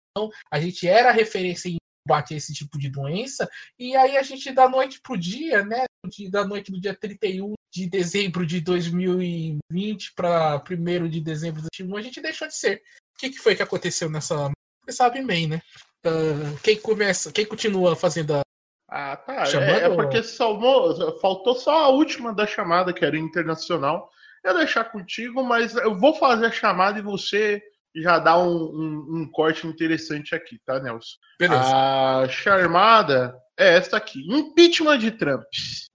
a 0.51 0.59
gente 0.59 0.89
era 0.89 1.12
referência 1.12 1.69
em 1.69 1.77
combate 2.11 2.35
a 2.35 2.37
esse 2.37 2.53
tipo 2.53 2.77
de 2.77 2.91
doença, 2.91 3.49
e 3.78 3.95
aí 3.95 4.16
a 4.16 4.23
gente, 4.23 4.51
da 4.51 4.69
noite 4.69 5.01
para 5.01 5.15
o 5.15 5.19
dia, 5.19 5.65
né? 5.65 5.85
Da 6.31 6.45
noite 6.45 6.73
do 6.73 6.81
dia 6.81 6.95
31 6.95 7.55
de 7.73 7.89
dezembro 7.89 8.45
de 8.45 8.61
2020 8.61 10.15
para 10.15 10.62
1 10.69 11.09
de 11.09 11.20
dezembro 11.20 11.62
de 11.62 11.69
2021, 11.78 11.97
a 11.97 12.03
gente 12.03 12.20
deixou 12.20 12.49
de 12.49 12.57
ser. 12.57 12.82
O 13.15 13.20
que, 13.20 13.31
que 13.31 13.39
foi 13.39 13.55
que 13.55 13.62
aconteceu 13.62 14.11
nessa. 14.11 14.51
Você 14.85 14.93
sabe 14.93 15.23
bem, 15.23 15.47
né? 15.47 15.62
Uh, 16.05 16.59
quem 16.62 16.81
começa, 16.81 17.31
quem 17.31 17.47
continua 17.47 17.95
fazendo 17.95 18.35
a. 18.35 18.41
Ah, 18.89 19.16
tá. 19.16 19.45
É, 19.45 19.85
é, 19.85 19.95
porque 19.95 20.20
salvou, 20.23 21.20
faltou 21.20 21.55
só 21.55 21.85
a 21.85 21.89
última 21.91 22.35
da 22.35 22.45
chamada, 22.45 22.93
que 22.93 23.05
era 23.05 23.16
internacional. 23.16 24.11
Eu 24.43 24.57
deixar 24.57 24.85
contigo, 24.85 25.45
mas 25.45 25.77
eu 25.77 25.97
vou 25.97 26.15
fazer 26.15 26.47
a 26.47 26.51
chamada 26.51 26.99
e 26.99 27.03
você 27.03 27.62
já 27.95 28.19
dá 28.19 28.39
um, 28.39 28.57
um, 28.57 29.07
um 29.17 29.31
corte 29.31 29.67
interessante 29.67 30.35
aqui, 30.35 30.59
tá, 30.65 30.79
Nelson? 30.81 31.17
Beleza. 31.39 31.62
A 31.65 32.29
chamada 32.29 33.35
é 33.59 33.77
esta 33.77 33.97
aqui: 33.97 34.21
impeachment 34.29 34.99
de 34.99 35.11
Trump. 35.11 35.43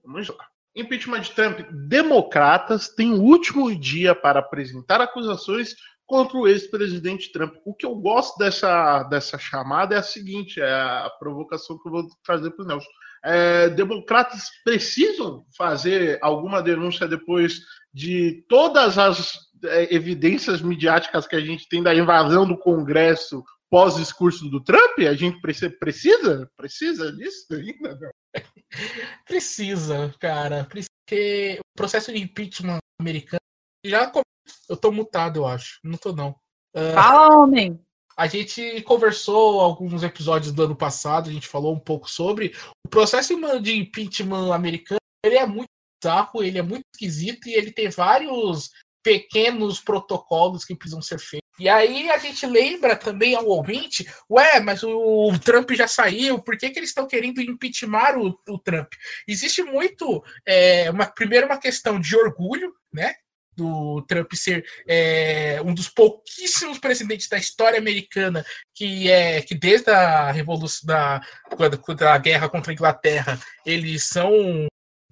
Vamos 0.04 0.28
lá. 0.28 0.46
Impeachment 0.74 1.20
de 1.20 1.30
Trump. 1.32 1.60
Democratas 1.88 2.88
têm 2.90 3.12
o 3.14 3.22
último 3.22 3.74
dia 3.74 4.14
para 4.14 4.40
apresentar 4.40 5.00
acusações 5.00 5.74
contra 6.06 6.36
o 6.36 6.46
ex-presidente 6.46 7.32
Trump. 7.32 7.54
O 7.64 7.74
que 7.74 7.84
eu 7.84 7.94
gosto 7.96 8.38
dessa, 8.38 9.02
dessa 9.04 9.38
chamada 9.38 9.94
é 9.94 9.98
a 9.98 10.02
seguinte: 10.02 10.60
é 10.60 10.72
a 10.72 11.10
provocação 11.18 11.78
que 11.78 11.88
eu 11.88 11.92
vou 11.92 12.08
fazer 12.24 12.50
para 12.50 12.64
o 12.64 12.68
Nelson. 12.68 12.88
É, 13.24 13.68
democratas 13.70 14.50
precisam 14.62 15.44
fazer 15.56 16.18
alguma 16.22 16.62
denúncia 16.62 17.08
depois 17.08 17.58
de 17.92 18.44
todas 18.48 18.98
as 18.98 19.45
evidências 19.90 20.60
midiáticas 20.60 21.26
que 21.26 21.36
a 21.36 21.40
gente 21.40 21.68
tem 21.68 21.82
da 21.82 21.94
invasão 21.94 22.46
do 22.46 22.58
Congresso 22.58 23.42
pós-discurso 23.70 24.48
do 24.48 24.62
Trump? 24.62 24.98
A 24.98 25.14
gente 25.14 25.40
precisa? 25.40 26.50
Precisa 26.56 27.12
disso 27.12 27.46
ainda? 27.52 27.98
Não? 28.00 28.10
Precisa, 29.26 30.14
cara. 30.20 30.66
Porque 30.70 31.58
o 31.60 31.76
processo 31.76 32.12
de 32.12 32.18
impeachment 32.18 32.78
americano 33.00 33.40
já 33.84 34.10
eu 34.68 34.76
tô 34.76 34.92
mutado, 34.92 35.38
eu 35.38 35.46
acho. 35.46 35.78
Não 35.82 35.96
tô, 35.96 36.12
não. 36.12 36.30
Uh, 36.74 36.94
Fala, 36.94 37.36
homem! 37.36 37.80
A 38.16 38.26
gente 38.26 38.80
conversou 38.82 39.60
alguns 39.60 40.02
episódios 40.02 40.52
do 40.52 40.64
ano 40.64 40.76
passado, 40.76 41.28
a 41.28 41.32
gente 41.32 41.46
falou 41.46 41.74
um 41.74 41.78
pouco 41.78 42.10
sobre 42.10 42.54
o 42.84 42.88
processo 42.88 43.34
de 43.60 43.76
impeachment 43.76 44.54
americano. 44.54 45.00
Ele 45.24 45.36
é 45.36 45.46
muito 45.46 45.68
bizarro, 46.02 46.42
ele 46.42 46.58
é 46.58 46.62
muito 46.62 46.84
esquisito 46.94 47.48
e 47.48 47.54
ele 47.54 47.70
tem 47.70 47.90
vários 47.90 48.70
pequenos 49.06 49.78
protocolos 49.78 50.64
que 50.64 50.74
precisam 50.74 51.00
ser 51.00 51.20
feitos. 51.20 51.46
E 51.60 51.68
aí 51.68 52.10
a 52.10 52.18
gente 52.18 52.44
lembra 52.44 52.96
também 52.96 53.36
ao 53.36 53.46
ouvinte, 53.46 54.04
ué, 54.28 54.58
mas 54.58 54.82
o, 54.82 55.32
Trump 55.38 55.70
já 55.70 55.86
saiu, 55.86 56.40
por 56.40 56.58
que, 56.58 56.70
que 56.70 56.78
eles 56.80 56.90
estão 56.90 57.06
querendo 57.06 57.40
impeachment 57.40 58.18
o, 58.18 58.52
o 58.52 58.58
Trump? 58.58 58.92
Existe 59.28 59.62
muito, 59.62 60.24
é, 60.44 60.90
uma, 60.90 61.06
primeiro 61.06 61.46
uma 61.46 61.56
questão 61.56 62.00
de 62.00 62.16
orgulho, 62.16 62.74
né? 62.92 63.14
do 63.56 64.02
Trump 64.02 64.34
ser 64.34 64.66
é, 64.86 65.62
um 65.64 65.72
dos 65.72 65.88
pouquíssimos 65.88 66.78
presidentes 66.78 67.26
da 67.26 67.38
história 67.38 67.78
americana 67.78 68.44
que 68.74 69.10
é 69.10 69.40
que 69.40 69.54
desde 69.54 69.90
a 69.90 70.30
revolução 70.30 70.86
da, 70.86 71.22
da 71.96 72.18
guerra 72.18 72.50
contra 72.50 72.70
a 72.70 72.74
Inglaterra 72.74 73.40
eles 73.64 74.02
são 74.04 74.30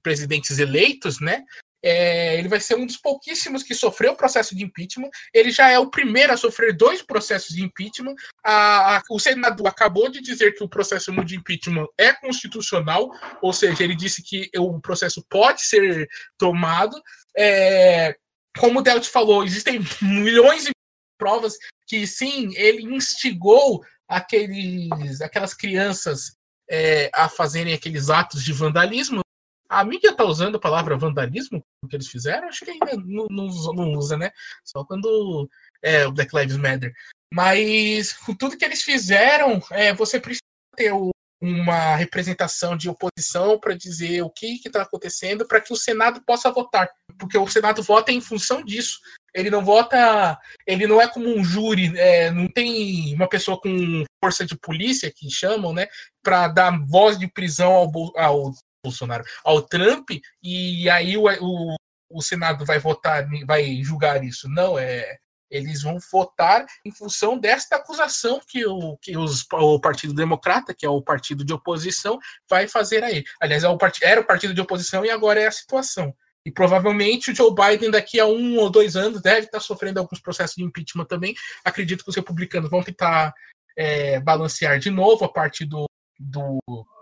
presidentes 0.03 0.59
eleitos, 0.59 1.23
né? 1.23 1.43
É, 1.87 2.39
ele 2.39 2.49
vai 2.49 2.61
ser 2.61 2.77
um 2.77 2.87
dos 2.87 2.97
pouquíssimos 2.97 3.63
que 3.63 3.75
sofreu 3.75 4.13
o 4.13 4.17
processo 4.17 4.57
de 4.57 4.65
impeachment. 4.65 5.11
Ele 5.35 5.51
já 5.51 5.69
é 5.69 5.79
o 5.79 5.91
primeiro 5.91 6.33
a 6.33 6.37
sofrer 6.37 6.75
dois 6.75 7.03
processos 7.03 7.55
de 7.55 7.63
impeachment. 7.63 8.15
A, 8.43 8.97
a, 8.97 9.03
o 9.11 9.19
Senado 9.21 9.67
acabou 9.67 10.11
de 10.11 10.23
dizer 10.23 10.55
que 10.55 10.65
o 10.65 10.69
processo 10.69 11.13
de 11.25 11.37
impeachment 11.37 11.87
é 11.99 12.15
constitucional, 12.15 13.11
ou 13.43 13.53
seja, 13.53 13.85
ele 13.85 13.95
disse 13.95 14.23
que 14.23 14.51
o 14.57 14.81
processo 14.81 15.23
pode 15.29 15.61
ser 15.61 16.09
tomado. 16.39 16.97
É, 17.37 18.17
como 18.59 18.79
o 18.79 18.83
Delta 18.83 19.07
falou, 19.07 19.45
existem 19.45 19.81
milhões 20.01 20.65
de 20.65 20.71
provas 21.19 21.55
que 21.87 22.07
sim, 22.07 22.55
ele 22.57 22.83
instigou 22.83 23.85
aqueles, 24.09 25.21
aquelas 25.21 25.53
crianças 25.53 26.35
é, 26.71 27.11
a 27.15 27.29
fazerem 27.29 27.75
aqueles 27.75 28.09
atos 28.09 28.43
de 28.43 28.53
vandalismo. 28.53 29.24
A 29.69 29.85
mídia 29.85 30.11
está 30.11 30.25
usando 30.25 30.57
a 30.57 30.61
palavra 30.61 30.97
vandalismo, 30.97 31.65
o 31.83 31.89
que 31.89 31.97
eles 31.97 32.09
fizeram, 32.09 32.49
acho 32.49 32.65
que 32.65 32.71
ainda 32.71 32.97
não, 32.97 33.27
não, 33.31 33.47
não 33.75 33.93
usa, 33.93 34.17
né? 34.17 34.31
Só 34.65 34.85
quando 34.85 35.49
é 35.83 36.07
o 36.07 36.13
Black 36.13 36.35
Lives 36.37 36.57
Matter. 36.57 36.93
Mas 37.33 38.13
com 38.13 38.35
tudo 38.35 38.57
que 38.57 38.65
eles 38.65 38.83
fizeram, 38.83 39.61
é, 39.71 39.93
você 39.93 40.21
precisa 40.21 40.43
ter 40.77 40.93
uma 41.41 41.97
representação 41.97 42.77
de 42.77 42.89
oposição 42.89 43.59
para 43.59 43.77
dizer 43.77 44.23
o 44.23 44.31
que 44.31 44.61
está 44.65 44.83
acontecendo 44.83 45.47
para 45.47 45.61
que 45.61 45.73
o 45.73 45.77
Senado 45.77 46.23
possa 46.25 46.51
votar. 46.51 46.89
Porque 47.19 47.37
o 47.37 47.47
Senado 47.47 47.83
vota 47.83 48.13
em 48.13 48.21
função 48.21 48.65
disso. 48.65 48.99
Ele 49.35 49.51
não 49.51 49.65
vota. 49.65 50.39
Ele 50.67 50.87
não 50.87 51.01
é 51.01 51.09
como 51.09 51.29
um 51.29 51.45
júri, 51.45 51.93
é, 51.99 52.31
não 52.31 52.49
tem 52.49 53.15
uma 53.15 53.29
pessoa 53.29 53.61
com 53.61 54.05
força 54.23 54.47
de 54.47 54.57
polícia, 54.57 55.13
que 55.15 55.31
chamam, 55.31 55.73
né, 55.73 55.87
para 56.23 56.49
dar 56.49 56.79
voz 56.87 57.19
de 57.19 57.27
prisão 57.27 57.73
ao, 57.73 57.91
ao 58.17 58.53
Bolsonaro, 58.85 59.25
ao 59.43 59.63
Trump, 59.63 60.11
e 60.43 60.89
aí 60.91 61.17
o, 61.17 61.25
o, 61.25 61.77
o 62.11 62.23
Senado 62.23 62.65
vai 62.65 62.79
votar, 62.79 63.27
vai 63.47 63.83
julgar 63.83 64.23
isso. 64.23 64.49
Não, 64.49 64.79
é 64.79 65.19
eles 65.51 65.83
vão 65.83 65.99
votar 66.11 66.67
em 66.85 66.91
função 66.91 67.39
desta 67.39 67.77
acusação 67.77 68.41
que 68.47 68.67
o, 68.67 68.97
que 68.97 69.17
os, 69.17 69.47
o 69.53 69.79
Partido 69.79 70.13
Democrata, 70.13 70.75
que 70.75 70.85
é 70.85 70.89
o 70.89 71.01
partido 71.01 71.45
de 71.45 71.53
oposição, 71.53 72.19
vai 72.51 72.67
fazer 72.67 73.05
a 73.05 73.11
ele. 73.11 73.25
Aliás, 73.41 73.63
é 73.63 73.69
o 73.69 73.79
part, 73.79 74.05
era 74.05 74.21
o 74.21 74.25
partido 74.25 74.53
de 74.53 74.61
oposição 74.61 75.05
e 75.05 75.11
agora 75.11 75.41
é 75.41 75.47
a 75.47 75.53
situação. 75.53 76.13
E 76.45 76.51
provavelmente 76.51 77.31
o 77.31 77.35
Joe 77.35 77.55
Biden, 77.55 77.91
daqui 77.91 78.19
a 78.19 78.27
um 78.27 78.59
ou 78.59 78.69
dois 78.69 78.97
anos, 78.97 79.23
deve 79.23 79.47
estar 79.47 79.61
sofrendo 79.61 80.01
alguns 80.01 80.21
processos 80.21 80.57
de 80.57 80.65
impeachment 80.65 81.07
também. 81.07 81.35
Acredito 81.65 82.03
que 82.03 82.11
os 82.11 82.17
republicanos 82.17 82.69
vão 82.69 82.83
tentar 82.83 83.33
é, 83.77 84.21
balancear 84.21 84.79
de 84.79 84.91
novo 84.91 85.25
a 85.25 85.33
parte 85.33 85.65
do, 85.65 85.87
do, 86.19 86.59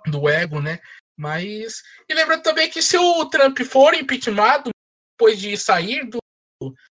do 0.07 0.29
ego, 0.29 0.61
né? 0.61 0.79
Mas. 1.17 1.83
E 2.09 2.15
lembrando 2.15 2.43
também 2.43 2.71
que 2.71 2.83
se 2.83 2.97
o 2.97 3.25
Trump 3.27 3.59
for 3.61 3.95
impeachmentado, 3.95 4.71
depois 5.17 5.39
de 5.39 5.57
sair 5.57 6.09
do, 6.09 6.19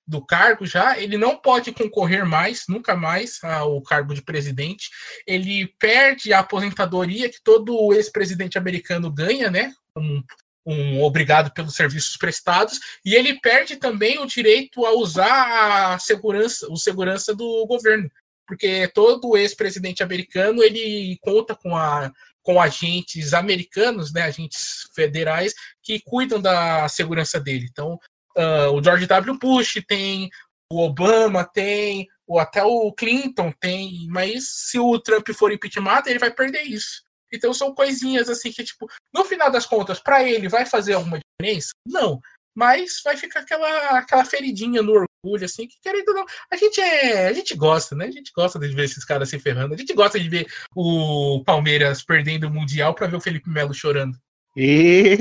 do 0.07 0.25
cargo 0.25 0.65
já, 0.65 0.97
ele 0.99 1.17
não 1.17 1.37
pode 1.37 1.71
concorrer 1.71 2.25
mais, 2.25 2.65
nunca 2.67 2.95
mais, 2.95 3.43
ao 3.43 3.81
cargo 3.81 4.13
de 4.13 4.21
presidente. 4.21 4.89
Ele 5.25 5.67
perde 5.79 6.33
a 6.33 6.39
aposentadoria 6.39 7.29
que 7.29 7.41
todo 7.43 7.93
ex-presidente 7.93 8.57
americano 8.57 9.11
ganha, 9.11 9.49
né? 9.49 9.73
Um, 9.97 10.23
um 10.65 11.03
obrigado 11.03 11.51
pelos 11.53 11.75
serviços 11.75 12.15
prestados, 12.17 12.79
e 13.05 13.15
ele 13.15 13.39
perde 13.39 13.75
também 13.75 14.19
o 14.19 14.25
direito 14.25 14.85
a 14.85 14.91
usar 14.91 15.93
a 15.93 15.99
segurança, 15.99 16.67
o 16.69 16.77
segurança 16.77 17.35
do 17.35 17.65
governo, 17.67 18.09
porque 18.47 18.87
todo 18.93 19.35
ex-presidente 19.35 20.01
americano 20.01 20.63
ele 20.63 21.17
conta 21.21 21.53
com 21.55 21.75
a 21.75 22.11
com 22.43 22.61
agentes 22.61 23.33
americanos, 23.33 24.13
né, 24.13 24.23
agentes 24.23 24.89
federais 24.93 25.53
que 25.81 26.01
cuidam 26.05 26.39
da 26.39 26.87
segurança 26.89 27.39
dele. 27.39 27.67
Então, 27.71 27.97
uh, 28.37 28.71
o 28.73 28.83
George 28.83 29.07
W. 29.07 29.39
Bush 29.39 29.81
tem, 29.87 30.29
o 30.71 30.81
Obama 30.81 31.43
tem, 31.45 32.07
ou 32.27 32.39
até 32.39 32.63
o 32.63 32.91
Clinton 32.91 33.51
tem, 33.59 34.07
mas 34.09 34.49
se 34.49 34.77
o 34.77 34.99
Trump 34.99 35.27
for 35.29 35.51
impeachment, 35.51 36.03
ele 36.05 36.19
vai 36.19 36.31
perder 36.31 36.63
isso. 36.63 37.01
Então 37.31 37.53
são 37.53 37.73
coisinhas 37.73 38.29
assim 38.29 38.51
que, 38.51 38.63
tipo, 38.63 38.87
no 39.13 39.25
final 39.25 39.51
das 39.51 39.65
contas, 39.65 39.99
para 39.99 40.23
ele 40.23 40.47
vai 40.47 40.65
fazer 40.65 40.93
alguma 40.93 41.19
diferença? 41.19 41.69
Não. 41.87 42.19
Mas 42.55 43.01
vai 43.03 43.17
ficar 43.17 43.39
aquela, 43.39 43.97
aquela 43.97 44.23
feridinha 44.23 44.83
no 44.83 45.03
assim, 45.43 45.67
que 45.67 45.75
querendo 45.81 46.09
ou 46.09 46.15
não. 46.15 46.25
A 46.51 46.57
gente 46.57 46.81
é. 46.81 47.27
A 47.27 47.33
gente 47.33 47.55
gosta, 47.55 47.95
né? 47.95 48.05
A 48.05 48.11
gente 48.11 48.31
gosta 48.35 48.59
de 48.59 48.67
ver 48.75 48.83
esses 48.83 49.05
caras 49.05 49.29
se 49.29 49.39
ferrando. 49.39 49.73
A 49.73 49.77
gente 49.77 49.93
gosta 49.93 50.19
de 50.19 50.27
ver 50.27 50.47
o 50.75 51.41
Palmeiras 51.45 52.03
perdendo 52.03 52.47
o 52.47 52.49
Mundial 52.49 52.93
para 52.93 53.07
ver 53.07 53.15
o 53.15 53.21
Felipe 53.21 53.49
Melo 53.49 53.73
chorando. 53.73 54.17
E... 54.55 55.17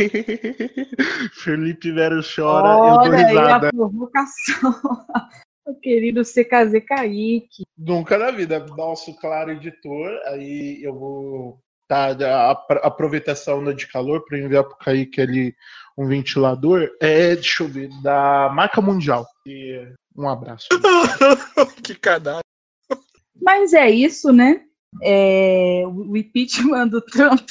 Felipe 1.43 1.93
Melo 1.93 2.23
chora, 2.23 2.77
Olha 2.77 3.07
eu 3.07 3.11
dou 3.11 3.29
risada. 3.29 3.67
Aí 3.67 3.69
a 3.69 3.73
provocação. 3.73 4.75
o 5.67 5.75
querido 5.77 6.23
CKZ 6.23 6.85
Kaique. 6.87 7.65
Nunca 7.79 8.19
na 8.19 8.31
vida. 8.31 8.59
Nosso 8.59 9.15
claro 9.19 9.53
editor, 9.53 10.11
aí 10.27 10.83
eu 10.83 10.95
vou 10.95 11.59
tá, 11.89 12.09
a, 12.09 12.51
a 12.51 12.87
aproveitação 12.87 13.63
de 13.73 13.87
calor 13.87 14.25
para 14.25 14.39
enviar 14.39 14.65
para 14.65 14.75
o 14.75 14.79
Kaique 14.79 15.21
ali 15.21 15.55
um 15.97 16.07
ventilador 16.07 16.91
é, 17.01 17.35
deixa 17.35 17.63
eu 17.63 17.69
ver, 17.69 17.89
da 18.03 18.51
marca 18.55 18.81
mundial. 18.81 19.27
E 19.47 19.87
um 20.17 20.29
abraço. 20.29 20.69
que 21.83 21.95
cadastro. 21.95 22.43
Mas 23.41 23.73
é 23.73 23.91
isso, 23.91 24.33
né? 24.33 24.63
É, 25.03 25.83
o 25.87 26.17
impeachment 26.17 26.89
do 26.89 27.01
Trump, 27.01 27.49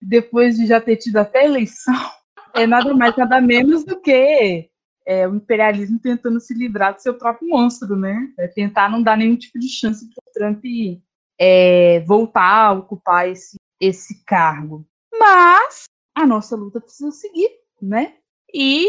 depois 0.00 0.56
de 0.56 0.66
já 0.66 0.80
ter 0.80 0.96
tido 0.96 1.16
até 1.16 1.40
a 1.40 1.44
eleição, 1.44 1.94
é 2.54 2.66
nada 2.66 2.94
mais, 2.94 3.16
nada 3.16 3.40
menos 3.40 3.84
do 3.84 4.00
que 4.00 4.70
é, 5.06 5.28
o 5.28 5.34
imperialismo 5.34 5.98
tentando 5.98 6.40
se 6.40 6.54
livrar 6.54 6.94
do 6.94 7.02
seu 7.02 7.14
próprio 7.14 7.48
monstro, 7.48 7.96
né? 7.96 8.28
É 8.38 8.48
tentar 8.48 8.88
não 8.88 9.02
dar 9.02 9.16
nenhum 9.16 9.36
tipo 9.36 9.58
de 9.58 9.68
chance 9.68 10.08
para 10.08 10.22
o 10.22 10.32
Trump 10.32 10.64
é, 11.38 12.00
voltar 12.06 12.68
a 12.68 12.72
ocupar 12.72 13.28
esse 13.28 13.56
esse 13.80 14.24
cargo. 14.24 14.86
Mas 15.12 15.84
a 16.14 16.26
nossa 16.26 16.56
luta 16.56 16.80
precisa 16.80 17.10
seguir, 17.10 17.50
né? 17.84 18.14
E 18.52 18.88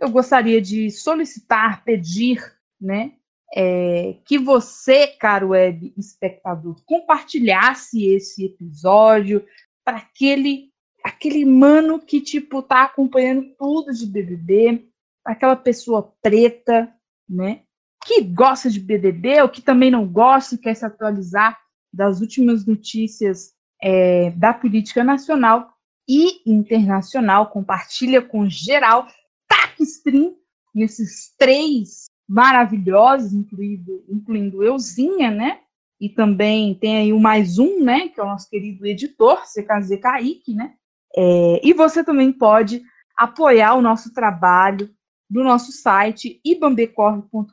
eu 0.00 0.10
gostaria 0.10 0.60
de 0.60 0.90
solicitar, 0.90 1.84
pedir, 1.84 2.42
né, 2.80 3.12
é, 3.54 4.16
que 4.24 4.38
você, 4.38 5.06
caro 5.06 5.48
web 5.48 5.92
espectador, 5.96 6.82
compartilhasse 6.84 8.04
esse 8.06 8.46
episódio 8.46 9.44
para 9.84 9.98
aquele 9.98 10.72
aquele 11.04 11.44
mano 11.44 11.98
que 11.98 12.20
tipo 12.20 12.62
tá 12.62 12.84
acompanhando 12.84 13.54
tudo 13.58 13.92
de 13.92 14.06
BBB, 14.06 14.88
aquela 15.24 15.56
pessoa 15.56 16.14
preta, 16.22 16.92
né, 17.28 17.62
que 18.04 18.22
gosta 18.22 18.70
de 18.70 18.78
BBB 18.78 19.42
ou 19.42 19.48
que 19.48 19.60
também 19.60 19.90
não 19.90 20.06
gosta 20.06 20.54
e 20.54 20.58
quer 20.58 20.74
se 20.74 20.84
atualizar 20.84 21.58
das 21.92 22.20
últimas 22.20 22.64
notícias 22.64 23.52
é, 23.82 24.30
da 24.30 24.54
política 24.54 25.02
nacional 25.02 25.71
e 26.08 26.42
internacional, 26.46 27.50
compartilha 27.50 28.20
com 28.20 28.48
geral, 28.48 29.06
tac 29.48 29.80
stream 29.82 30.36
nesses 30.74 31.34
três 31.38 32.06
maravilhosos, 32.28 33.32
incluindo, 33.32 34.04
incluindo 34.08 34.62
euzinha, 34.62 35.30
né? 35.30 35.60
E 36.00 36.08
também 36.08 36.74
tem 36.74 36.96
aí 36.96 37.12
o 37.12 37.20
mais 37.20 37.58
um, 37.58 37.82
né? 37.82 38.08
Que 38.08 38.20
é 38.20 38.22
o 38.22 38.26
nosso 38.26 38.48
querido 38.48 38.86
editor, 38.86 39.42
CKZ 39.42 40.00
Kaique, 40.00 40.54
né? 40.54 40.74
É, 41.14 41.60
e 41.62 41.72
você 41.74 42.02
também 42.02 42.32
pode 42.32 42.82
apoiar 43.16 43.74
o 43.74 43.82
nosso 43.82 44.12
trabalho 44.12 44.90
no 45.30 45.44
nosso 45.44 45.72
site 45.72 46.40
ibambecorre.com.br 46.44 47.52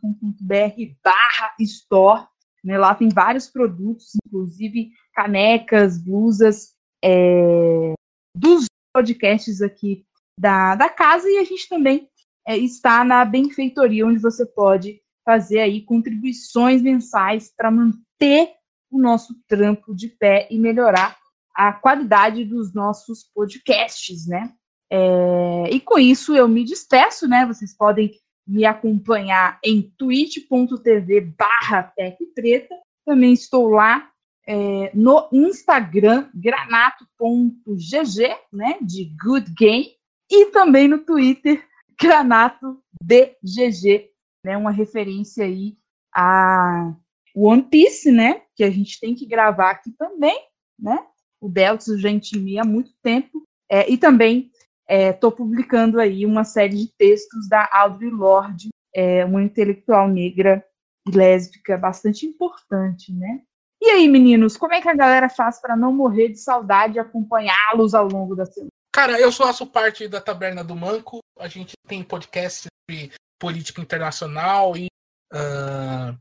barra 1.04 1.54
store. 1.60 2.28
Né? 2.64 2.78
Lá 2.78 2.96
tem 2.96 3.10
vários 3.10 3.48
produtos, 3.48 4.14
inclusive 4.26 4.92
canecas, 5.14 5.98
blusas 5.98 6.74
é, 7.04 7.94
dos 8.40 8.66
podcasts 8.94 9.61
aqui 9.61 10.06
da, 10.38 10.76
da 10.76 10.90
casa 10.90 11.30
e 11.30 11.38
a 11.38 11.44
gente 11.44 11.68
também 11.68 12.07
é, 12.48 12.57
está 12.57 13.03
na 13.03 13.26
benfeitoria, 13.26 14.06
onde 14.06 14.20
você 14.20 14.45
pode 14.45 15.02
fazer 15.26 15.60
aí 15.60 15.82
contribuições 15.82 16.82
mensais 16.82 17.53
para 17.56 17.70
manter 17.70 18.53
o 18.90 18.98
nosso 18.98 19.36
trampo 19.48 19.94
de 19.94 20.07
pé 20.07 20.48
e 20.49 20.57
melhorar 20.57 21.18
a 21.53 21.74
qualidade 21.74 22.45
dos 22.45 22.74
nossos 22.74 23.24
podcasts, 23.24 24.26
né? 24.26 24.53
É, 24.91 25.70
e 25.72 25.80
com 25.80 25.99
isso 25.99 26.36
eu 26.36 26.48
me 26.48 26.64
despeço, 26.64 27.28
né? 27.28 27.45
Vocês 27.45 27.76
podem 27.76 28.11
me 28.48 28.66
acompanhar 28.66 29.60
em 29.64 29.94
twitch.tv 29.98 31.22
barra 31.38 31.94
Preta. 32.34 32.76
Também 33.06 33.34
estou 33.34 33.70
lá 33.70 34.10
é, 34.50 34.90
no 34.96 35.30
Instagram, 35.32 36.28
granato.gg, 36.34 38.36
né, 38.52 38.80
de 38.82 39.16
Good 39.24 39.54
Game, 39.56 39.92
e 40.28 40.48
também 40.48 40.88
no 40.88 41.06
Twitter, 41.06 41.64
granatodgg, 42.02 44.10
né, 44.44 44.58
uma 44.58 44.72
referência 44.72 45.46
aí 45.46 45.78
a 46.16 46.96
One 47.36 47.62
Piece, 47.62 48.12
né, 48.12 48.42
que 48.56 48.64
a 48.64 48.72
gente 48.72 49.00
tem 49.00 49.14
que 49.14 49.28
gravar 49.28 49.70
aqui 49.70 49.92
também, 49.92 50.36
né, 50.80 50.98
o 51.40 51.48
Belts 51.48 52.02
já 52.02 52.10
intimia 52.10 52.64
há 52.64 52.66
muito 52.66 52.92
tempo, 53.04 53.44
é, 53.70 53.88
e 53.88 54.00
também 54.00 54.50
estou 54.90 55.32
é, 55.32 55.36
publicando 55.36 56.00
aí 56.00 56.26
uma 56.26 56.44
série 56.44 56.76
de 56.76 56.92
textos 56.98 57.48
da 57.48 57.70
Audre 57.72 58.10
Lorde, 58.10 58.70
é, 58.96 59.24
uma 59.24 59.44
intelectual 59.44 60.08
negra 60.08 60.66
e 61.08 61.12
lésbica 61.12 61.78
bastante 61.78 62.26
importante, 62.26 63.14
né? 63.14 63.44
E 63.81 63.89
aí, 63.91 64.07
meninos, 64.07 64.57
como 64.57 64.73
é 64.73 64.81
que 64.81 64.89
a 64.89 64.95
galera 64.95 65.30
faz 65.30 65.60
para 65.61 65.76
não 65.76 65.93
morrer 65.93 66.30
de 66.30 66.39
saudade 66.39 66.97
e 66.97 66.99
acompanhá-los 66.99 67.93
ao 67.93 68.07
longo 68.07 68.35
da 68.35 68.45
semana? 68.45 68.72
Cara, 68.91 69.19
eu 69.19 69.31
faço 69.31 69.65
parte 69.65 70.07
da 70.07 70.19
Taberna 70.19 70.64
do 70.64 70.76
Manco. 70.76 71.19
A 71.39 71.47
gente 71.47 71.73
tem 71.88 72.03
podcast 72.03 72.68
sobre 72.68 73.14
política 73.39 73.81
internacional 73.81 74.76
e 74.76 74.88
uh, 75.34 76.18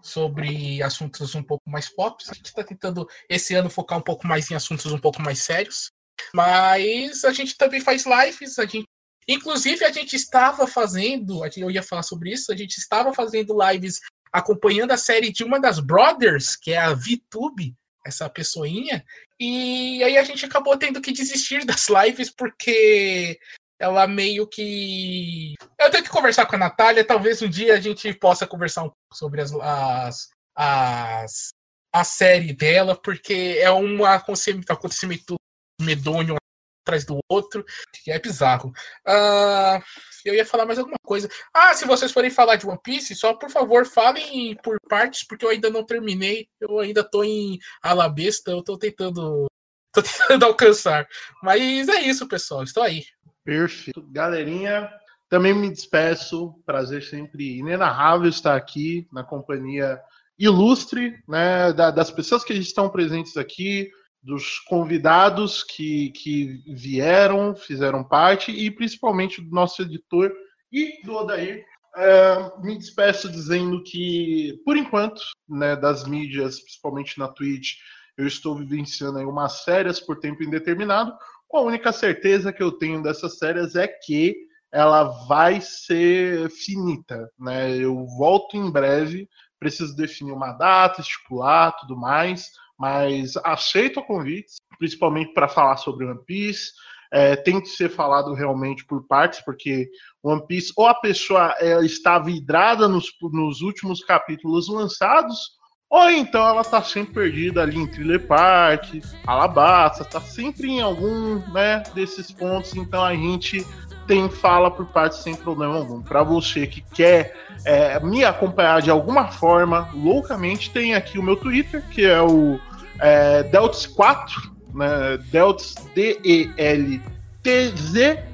sobre 0.00 0.82
assuntos 0.82 1.34
um 1.34 1.42
pouco 1.42 1.68
mais 1.68 1.94
pop. 1.94 2.24
A 2.30 2.34
gente 2.34 2.46
está 2.46 2.64
tentando, 2.64 3.06
esse 3.28 3.54
ano, 3.54 3.68
focar 3.68 3.98
um 3.98 4.02
pouco 4.02 4.26
mais 4.26 4.50
em 4.50 4.54
assuntos 4.54 4.90
um 4.90 4.98
pouco 4.98 5.20
mais 5.20 5.40
sérios. 5.42 5.90
Mas 6.34 7.24
a 7.24 7.32
gente 7.32 7.58
também 7.58 7.80
faz 7.80 8.06
lives, 8.06 8.58
a 8.58 8.64
gente 8.64 8.86
Inclusive, 9.28 9.84
a 9.84 9.92
gente 9.92 10.16
estava 10.16 10.66
fazendo, 10.66 11.42
eu 11.56 11.70
ia 11.70 11.82
falar 11.82 12.02
sobre 12.02 12.32
isso, 12.32 12.52
a 12.52 12.56
gente 12.56 12.78
estava 12.78 13.14
fazendo 13.14 13.56
lives 13.70 14.00
acompanhando 14.32 14.92
a 14.92 14.96
série 14.96 15.30
de 15.30 15.44
uma 15.44 15.60
das 15.60 15.78
Brothers, 15.78 16.56
que 16.56 16.72
é 16.72 16.78
a 16.78 16.94
VTube, 16.94 17.74
essa 18.04 18.28
pessoinha, 18.28 19.04
e 19.38 20.02
aí 20.02 20.16
a 20.16 20.24
gente 20.24 20.44
acabou 20.44 20.76
tendo 20.76 21.00
que 21.00 21.12
desistir 21.12 21.64
das 21.66 21.88
lives 21.88 22.30
porque 22.30 23.38
ela 23.78 24.06
meio 24.06 24.46
que. 24.46 25.54
Eu 25.78 25.90
tenho 25.90 26.04
que 26.04 26.10
conversar 26.10 26.46
com 26.46 26.54
a 26.56 26.58
Natália, 26.58 27.04
talvez 27.04 27.42
um 27.42 27.48
dia 27.48 27.74
a 27.74 27.80
gente 27.80 28.12
possa 28.14 28.46
conversar 28.46 28.82
um 28.82 28.90
pouco 28.90 29.14
sobre 29.14 29.40
as, 29.40 29.52
as, 29.52 30.28
as 30.54 31.48
a 31.92 32.04
série 32.04 32.52
dela, 32.52 32.96
porque 32.96 33.58
é 33.60 33.70
um 33.70 34.04
acontecimento 34.04 35.34
medonho 35.80 36.36
atrás 36.82 37.04
do 37.04 37.18
outro, 37.28 37.64
que 38.02 38.10
é 38.10 38.18
bizarro. 38.18 38.72
Uh, 39.06 39.82
eu 40.24 40.34
ia 40.34 40.46
falar 40.46 40.66
mais 40.66 40.78
alguma 40.78 40.98
coisa. 41.04 41.28
Ah, 41.52 41.74
se 41.74 41.86
vocês 41.86 42.12
forem 42.12 42.30
falar 42.30 42.56
de 42.56 42.66
One 42.66 42.78
Piece, 42.82 43.14
só 43.14 43.34
por 43.34 43.50
favor 43.50 43.86
falem 43.86 44.56
por 44.62 44.78
partes, 44.88 45.26
porque 45.26 45.44
eu 45.44 45.50
ainda 45.50 45.70
não 45.70 45.84
terminei. 45.84 46.48
Eu 46.60 46.78
ainda 46.78 47.02
tô 47.02 47.22
em 47.24 47.58
Alabesta, 47.82 48.50
eu 48.50 48.62
tô 48.62 48.76
tentando. 48.78 49.46
tô 49.92 50.02
tentando 50.02 50.44
alcançar. 50.46 51.06
Mas 51.42 51.88
é 51.88 52.00
isso, 52.02 52.26
pessoal. 52.28 52.62
Estou 52.62 52.82
aí. 52.82 53.04
Perfeito. 53.44 54.02
Galerinha, 54.10 54.90
também 55.28 55.54
me 55.54 55.70
despeço. 55.70 56.54
Prazer 56.64 57.02
sempre 57.02 57.58
inenarrável 57.58 58.28
estar 58.28 58.56
aqui 58.56 59.06
na 59.12 59.24
companhia 59.24 60.00
ilustre, 60.38 61.22
né, 61.28 61.72
das 61.72 62.10
pessoas 62.10 62.42
que 62.42 62.52
estão 62.54 62.90
presentes 62.90 63.36
aqui, 63.36 63.90
dos 64.22 64.60
convidados 64.60 65.64
que, 65.64 66.10
que 66.10 66.62
vieram, 66.68 67.54
fizeram 67.56 68.04
parte, 68.04 68.52
e 68.52 68.70
principalmente 68.70 69.40
do 69.40 69.50
nosso 69.50 69.82
editor 69.82 70.32
e 70.70 71.04
do 71.04 71.14
Odair. 71.14 71.64
É, 71.94 72.52
me 72.62 72.78
despeço 72.78 73.28
dizendo 73.28 73.82
que, 73.82 74.60
por 74.64 74.76
enquanto, 74.76 75.20
né, 75.48 75.76
das 75.76 76.06
mídias, 76.06 76.60
principalmente 76.60 77.18
na 77.18 77.28
Twitch, 77.28 77.74
eu 78.16 78.26
estou 78.26 78.56
vivenciando 78.56 79.18
aí 79.18 79.24
umas 79.24 79.64
férias 79.64 79.98
por 79.98 80.18
tempo 80.18 80.42
indeterminado. 80.42 81.12
A 81.52 81.60
única 81.60 81.92
certeza 81.92 82.52
que 82.52 82.62
eu 82.62 82.72
tenho 82.72 83.02
dessas 83.02 83.36
férias 83.38 83.74
é 83.74 83.86
que 83.86 84.36
ela 84.72 85.04
vai 85.26 85.60
ser 85.60 86.48
finita, 86.48 87.30
né? 87.38 87.76
Eu 87.76 88.06
volto 88.16 88.56
em 88.56 88.70
breve, 88.70 89.28
preciso 89.58 89.94
definir 89.94 90.32
uma 90.32 90.52
data, 90.52 91.02
estipular, 91.02 91.76
tudo 91.76 91.94
mais 91.94 92.50
mas 92.82 93.36
aceito 93.44 94.00
o 94.00 94.02
convite, 94.02 94.54
principalmente 94.76 95.32
para 95.32 95.46
falar 95.46 95.76
sobre 95.76 96.04
One 96.04 96.18
Piece. 96.26 96.72
É, 97.12 97.36
tem 97.36 97.60
que 97.60 97.68
ser 97.68 97.88
falado 97.88 98.34
realmente 98.34 98.84
por 98.84 99.06
partes, 99.06 99.40
porque 99.44 99.88
One 100.20 100.44
Piece, 100.48 100.72
ou 100.76 100.88
a 100.88 100.94
pessoa 100.94 101.54
ela 101.60 101.86
está 101.86 102.18
vidrada 102.18 102.88
nos, 102.88 103.06
nos 103.22 103.60
últimos 103.60 104.02
capítulos 104.02 104.68
lançados, 104.68 105.52
ou 105.88 106.10
então 106.10 106.44
ela 106.44 106.62
está 106.62 106.82
sempre 106.82 107.14
perdida 107.14 107.62
ali 107.62 107.78
em 107.78 107.86
Thriller 107.86 108.26
Park, 108.26 108.94
Alabasta, 109.26 110.02
está 110.02 110.20
sempre 110.20 110.68
em 110.68 110.80
algum 110.80 111.38
né, 111.52 111.84
desses 111.94 112.32
pontos, 112.32 112.74
então 112.74 113.04
a 113.04 113.14
gente 113.14 113.64
tem 114.06 114.28
fala 114.28 114.70
por 114.70 114.86
parte 114.86 115.16
sem 115.22 115.36
problema 115.36 115.76
algum. 115.76 116.02
Para 116.02 116.22
você 116.22 116.66
que 116.66 116.80
quer 116.80 117.36
é, 117.64 118.00
me 118.00 118.24
acompanhar 118.24 118.82
de 118.82 118.90
alguma 118.90 119.28
forma, 119.28 119.88
loucamente, 119.94 120.70
tem 120.70 120.94
aqui 120.94 121.18
o 121.18 121.22
meu 121.22 121.36
Twitter, 121.36 121.82
que 121.90 122.04
é 122.04 122.20
o 122.20 122.58
é, 122.98 123.42
Delts 123.44 123.86
4, 123.86 124.52
né? 124.74 125.18
Delts 125.30 125.74
D-E-L-T-Z 125.94 127.02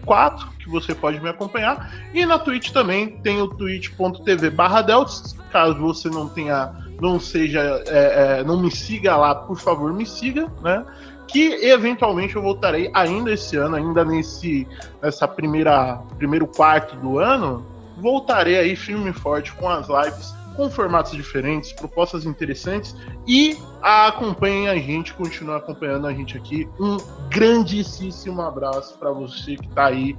4, 0.04 0.48
que 0.58 0.68
você 0.68 0.94
pode 0.94 1.20
me 1.20 1.28
acompanhar. 1.28 1.92
E 2.12 2.24
na 2.24 2.38
Twitch 2.38 2.70
também 2.70 3.20
tem 3.20 3.42
o 3.42 3.48
twitch.tv 3.48 4.50
barra 4.50 4.82
Delts. 4.82 5.36
Caso 5.50 5.78
você 5.78 6.08
não 6.08 6.28
tenha, 6.28 6.72
não 7.00 7.18
seja, 7.18 7.82
é, 7.86 8.40
é, 8.40 8.44
não 8.44 8.60
me 8.60 8.70
siga 8.70 9.16
lá, 9.16 9.34
por 9.34 9.58
favor, 9.58 9.92
me 9.92 10.06
siga, 10.06 10.46
né? 10.62 10.84
Que 11.26 11.66
eventualmente 11.66 12.36
eu 12.36 12.42
voltarei 12.42 12.90
ainda 12.94 13.32
esse 13.32 13.56
ano, 13.56 13.76
ainda 13.76 14.04
nesse 14.04 14.66
nessa 15.02 15.28
primeira 15.28 15.98
primeiro 16.16 16.46
quarto 16.46 16.96
do 16.96 17.18
ano, 17.18 17.66
voltarei 17.98 18.56
aí 18.58 18.74
firme 18.74 19.10
e 19.10 19.12
forte 19.12 19.52
com 19.52 19.68
as 19.68 19.88
lives 19.88 20.37
com 20.58 20.68
formatos 20.68 21.12
diferentes, 21.12 21.72
propostas 21.72 22.26
interessantes 22.26 22.92
e 23.28 23.56
acompanhem 23.80 24.68
a 24.68 24.74
gente, 24.74 25.14
continue 25.14 25.54
acompanhando 25.54 26.08
a 26.08 26.12
gente 26.12 26.36
aqui. 26.36 26.68
Um 26.80 26.96
grandíssimo 27.30 28.42
abraço 28.42 28.98
para 28.98 29.12
você 29.12 29.54
que 29.54 29.66
está 29.66 29.86
aí 29.86 30.16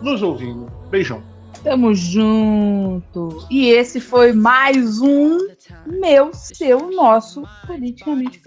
nos 0.00 0.22
ouvindo. 0.22 0.72
Beijão. 0.88 1.22
Tamo 1.62 1.94
junto. 1.94 3.46
E 3.50 3.68
esse 3.68 4.00
foi 4.00 4.32
mais 4.32 4.98
um 5.02 5.36
meu, 5.86 6.30
seu, 6.32 6.90
nosso 6.90 7.42
politicamente 7.66 8.40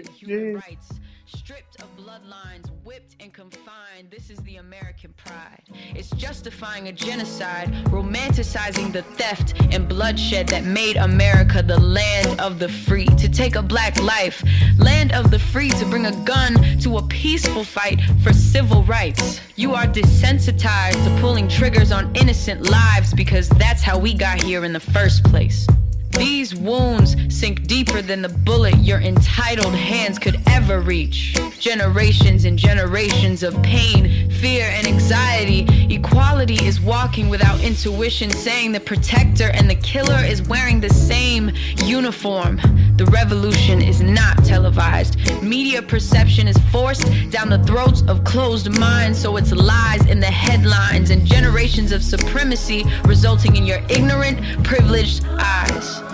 stripped 1.35 1.81
of 1.81 1.89
bloodlines, 1.97 2.69
whipped 2.83 3.15
and 3.19 3.33
confined. 3.33 4.09
This 4.09 4.29
is 4.29 4.37
the 4.39 4.55
American 4.57 5.13
pride. 5.17 5.63
It's 5.93 6.09
justifying 6.11 6.87
a 6.87 6.93
genocide, 6.93 7.73
romanticizing 7.85 8.93
the 8.93 9.01
theft 9.01 9.53
and 9.71 9.87
bloodshed 9.87 10.47
that 10.49 10.63
made 10.63 10.95
America 10.95 11.61
the 11.61 11.79
land 11.79 12.39
of 12.39 12.59
the 12.59 12.69
free. 12.69 13.05
To 13.05 13.27
take 13.27 13.55
a 13.55 13.61
black 13.61 14.01
life, 14.01 14.43
land 14.77 15.11
of 15.11 15.29
the 15.29 15.39
free, 15.39 15.69
to 15.71 15.85
bring 15.85 16.05
a 16.05 16.15
gun 16.23 16.53
to 16.79 16.97
a 16.97 17.03
peaceful 17.07 17.63
fight 17.63 17.99
for 18.23 18.31
civil 18.31 18.83
rights. 18.83 19.41
You 19.55 19.73
are 19.73 19.85
desensitized 19.85 21.03
to 21.03 21.21
pulling 21.21 21.47
triggers 21.49 21.91
on 21.91 22.15
innocent 22.15 22.69
lives 22.69 23.13
because 23.13 23.49
that's 23.49 23.81
how 23.81 23.99
we 23.99 24.13
got 24.13 24.41
here 24.41 24.63
in 24.63 24.71
the 24.71 24.79
first 24.79 25.23
place. 25.25 25.67
These 26.17 26.55
wounds 26.55 27.15
sink 27.27 27.67
deeper 27.67 28.01
than 28.01 28.21
the 28.21 28.29
bullet 28.29 28.77
your 28.77 28.99
entitled 29.01 29.75
hands 29.75 30.17
could 30.17 30.39
ever 30.47 30.79
reach. 30.79 31.37
Generations 31.59 32.45
and 32.45 32.57
generations 32.57 33.43
of 33.43 33.61
pain, 33.63 34.29
fear, 34.29 34.65
and 34.65 34.87
anxiety. 34.87 35.67
Equality 35.93 36.63
is 36.65 36.79
walking 36.79 37.27
without 37.27 37.61
intuition, 37.61 38.29
saying 38.29 38.71
the 38.71 38.79
protector 38.79 39.51
and 39.53 39.69
the 39.69 39.75
killer 39.75 40.23
is 40.23 40.41
wearing 40.43 40.79
the 40.79 40.89
same 40.89 41.51
uniform. 41.83 42.61
The 42.95 43.05
revolution 43.05 43.81
is 43.81 44.01
not 44.01 44.37
televised. 44.45 45.17
Media 45.43 45.81
perception 45.81 46.47
is 46.47 46.57
forced 46.71 47.05
down 47.29 47.49
the 47.49 47.61
throats 47.65 48.03
of 48.07 48.23
closed 48.23 48.69
minds, 48.79 49.19
so 49.19 49.35
it's 49.35 49.51
lies 49.51 50.05
in 50.05 50.21
the 50.21 50.27
headlines 50.27 51.09
and 51.09 51.25
generations 51.25 51.91
of 51.91 52.01
supremacy 52.01 52.85
resulting 53.03 53.57
in 53.57 53.65
your 53.65 53.79
ignorant, 53.89 54.63
privileged 54.63 55.25
eyes. 55.25 56.04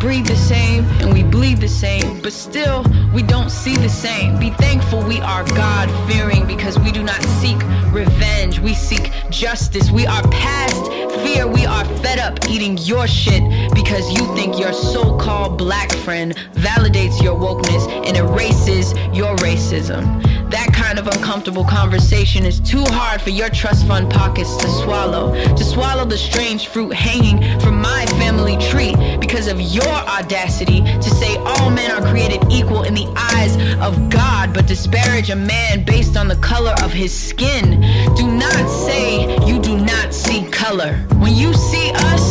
Breathe 0.00 0.26
the 0.26 0.36
same 0.36 0.84
and 1.00 1.12
we 1.12 1.22
bleed 1.22 1.58
the 1.58 1.68
same, 1.68 2.22
but 2.22 2.32
still 2.32 2.84
we 3.12 3.22
don't 3.22 3.50
see 3.50 3.76
the 3.76 3.88
same. 3.88 4.38
Be 4.38 4.48
thankful 4.48 5.02
we 5.02 5.20
are 5.20 5.44
God 5.50 5.90
fearing 6.10 6.46
because 6.46 6.78
we 6.78 6.90
do 6.90 7.02
not 7.02 7.22
seek 7.22 7.58
revenge, 7.92 8.58
we 8.60 8.72
seek 8.72 9.12
justice. 9.28 9.90
We 9.90 10.06
are 10.06 10.22
past 10.28 10.90
fear, 11.22 11.46
we 11.46 11.66
are 11.66 11.84
fed 12.02 12.18
up 12.18 12.48
eating 12.48 12.78
your 12.78 13.06
shit 13.06 13.42
because 13.74 14.10
you 14.10 14.24
think 14.34 14.58
your 14.58 14.72
so 14.72 15.18
called 15.18 15.58
black 15.58 15.92
friend 15.92 16.34
validates 16.54 17.22
your 17.22 17.38
wokeness 17.38 17.86
and 18.06 18.16
erases 18.16 18.94
your 19.14 19.36
racism. 19.36 20.22
That 20.50 20.72
kind 20.74 20.98
of 20.98 21.06
uncomfortable 21.06 21.64
conversation 21.64 22.44
is 22.44 22.58
too 22.58 22.82
hard 22.88 23.20
for 23.20 23.30
your 23.30 23.50
trust 23.50 23.86
fund 23.86 24.10
pockets 24.10 24.56
to 24.56 24.68
swallow. 24.68 25.32
To 25.54 25.64
swallow 25.64 26.04
the 26.04 26.18
strange 26.18 26.66
fruit 26.66 26.92
hanging 26.92 27.38
from 27.60 27.80
my 27.80 28.04
family 28.18 28.56
tree 28.56 28.96
because 29.18 29.46
of 29.46 29.60
your 29.60 29.89
your 29.90 30.08
audacity 30.08 30.82
to 30.82 31.10
say 31.10 31.36
all 31.38 31.70
men 31.70 31.90
are 31.90 32.04
created 32.10 32.40
equal 32.50 32.84
in 32.84 32.94
the 32.94 33.08
eyes 33.34 33.56
of 33.78 34.08
God, 34.08 34.54
but 34.54 34.66
disparage 34.66 35.30
a 35.30 35.36
man 35.36 35.84
based 35.84 36.16
on 36.16 36.28
the 36.28 36.36
color 36.36 36.74
of 36.82 36.92
his 36.92 37.12
skin. 37.12 37.80
Do 38.14 38.30
not 38.30 38.68
say 38.86 39.36
you 39.46 39.60
do 39.60 39.76
not 39.76 40.14
see 40.14 40.44
color. 40.50 40.94
When 41.22 41.34
you 41.34 41.52
see 41.52 41.90
us, 42.12 42.24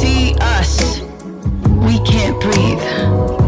see 0.00 0.34
us. 0.40 1.00
We 1.86 1.98
can't 2.00 2.40
breathe. 2.40 3.45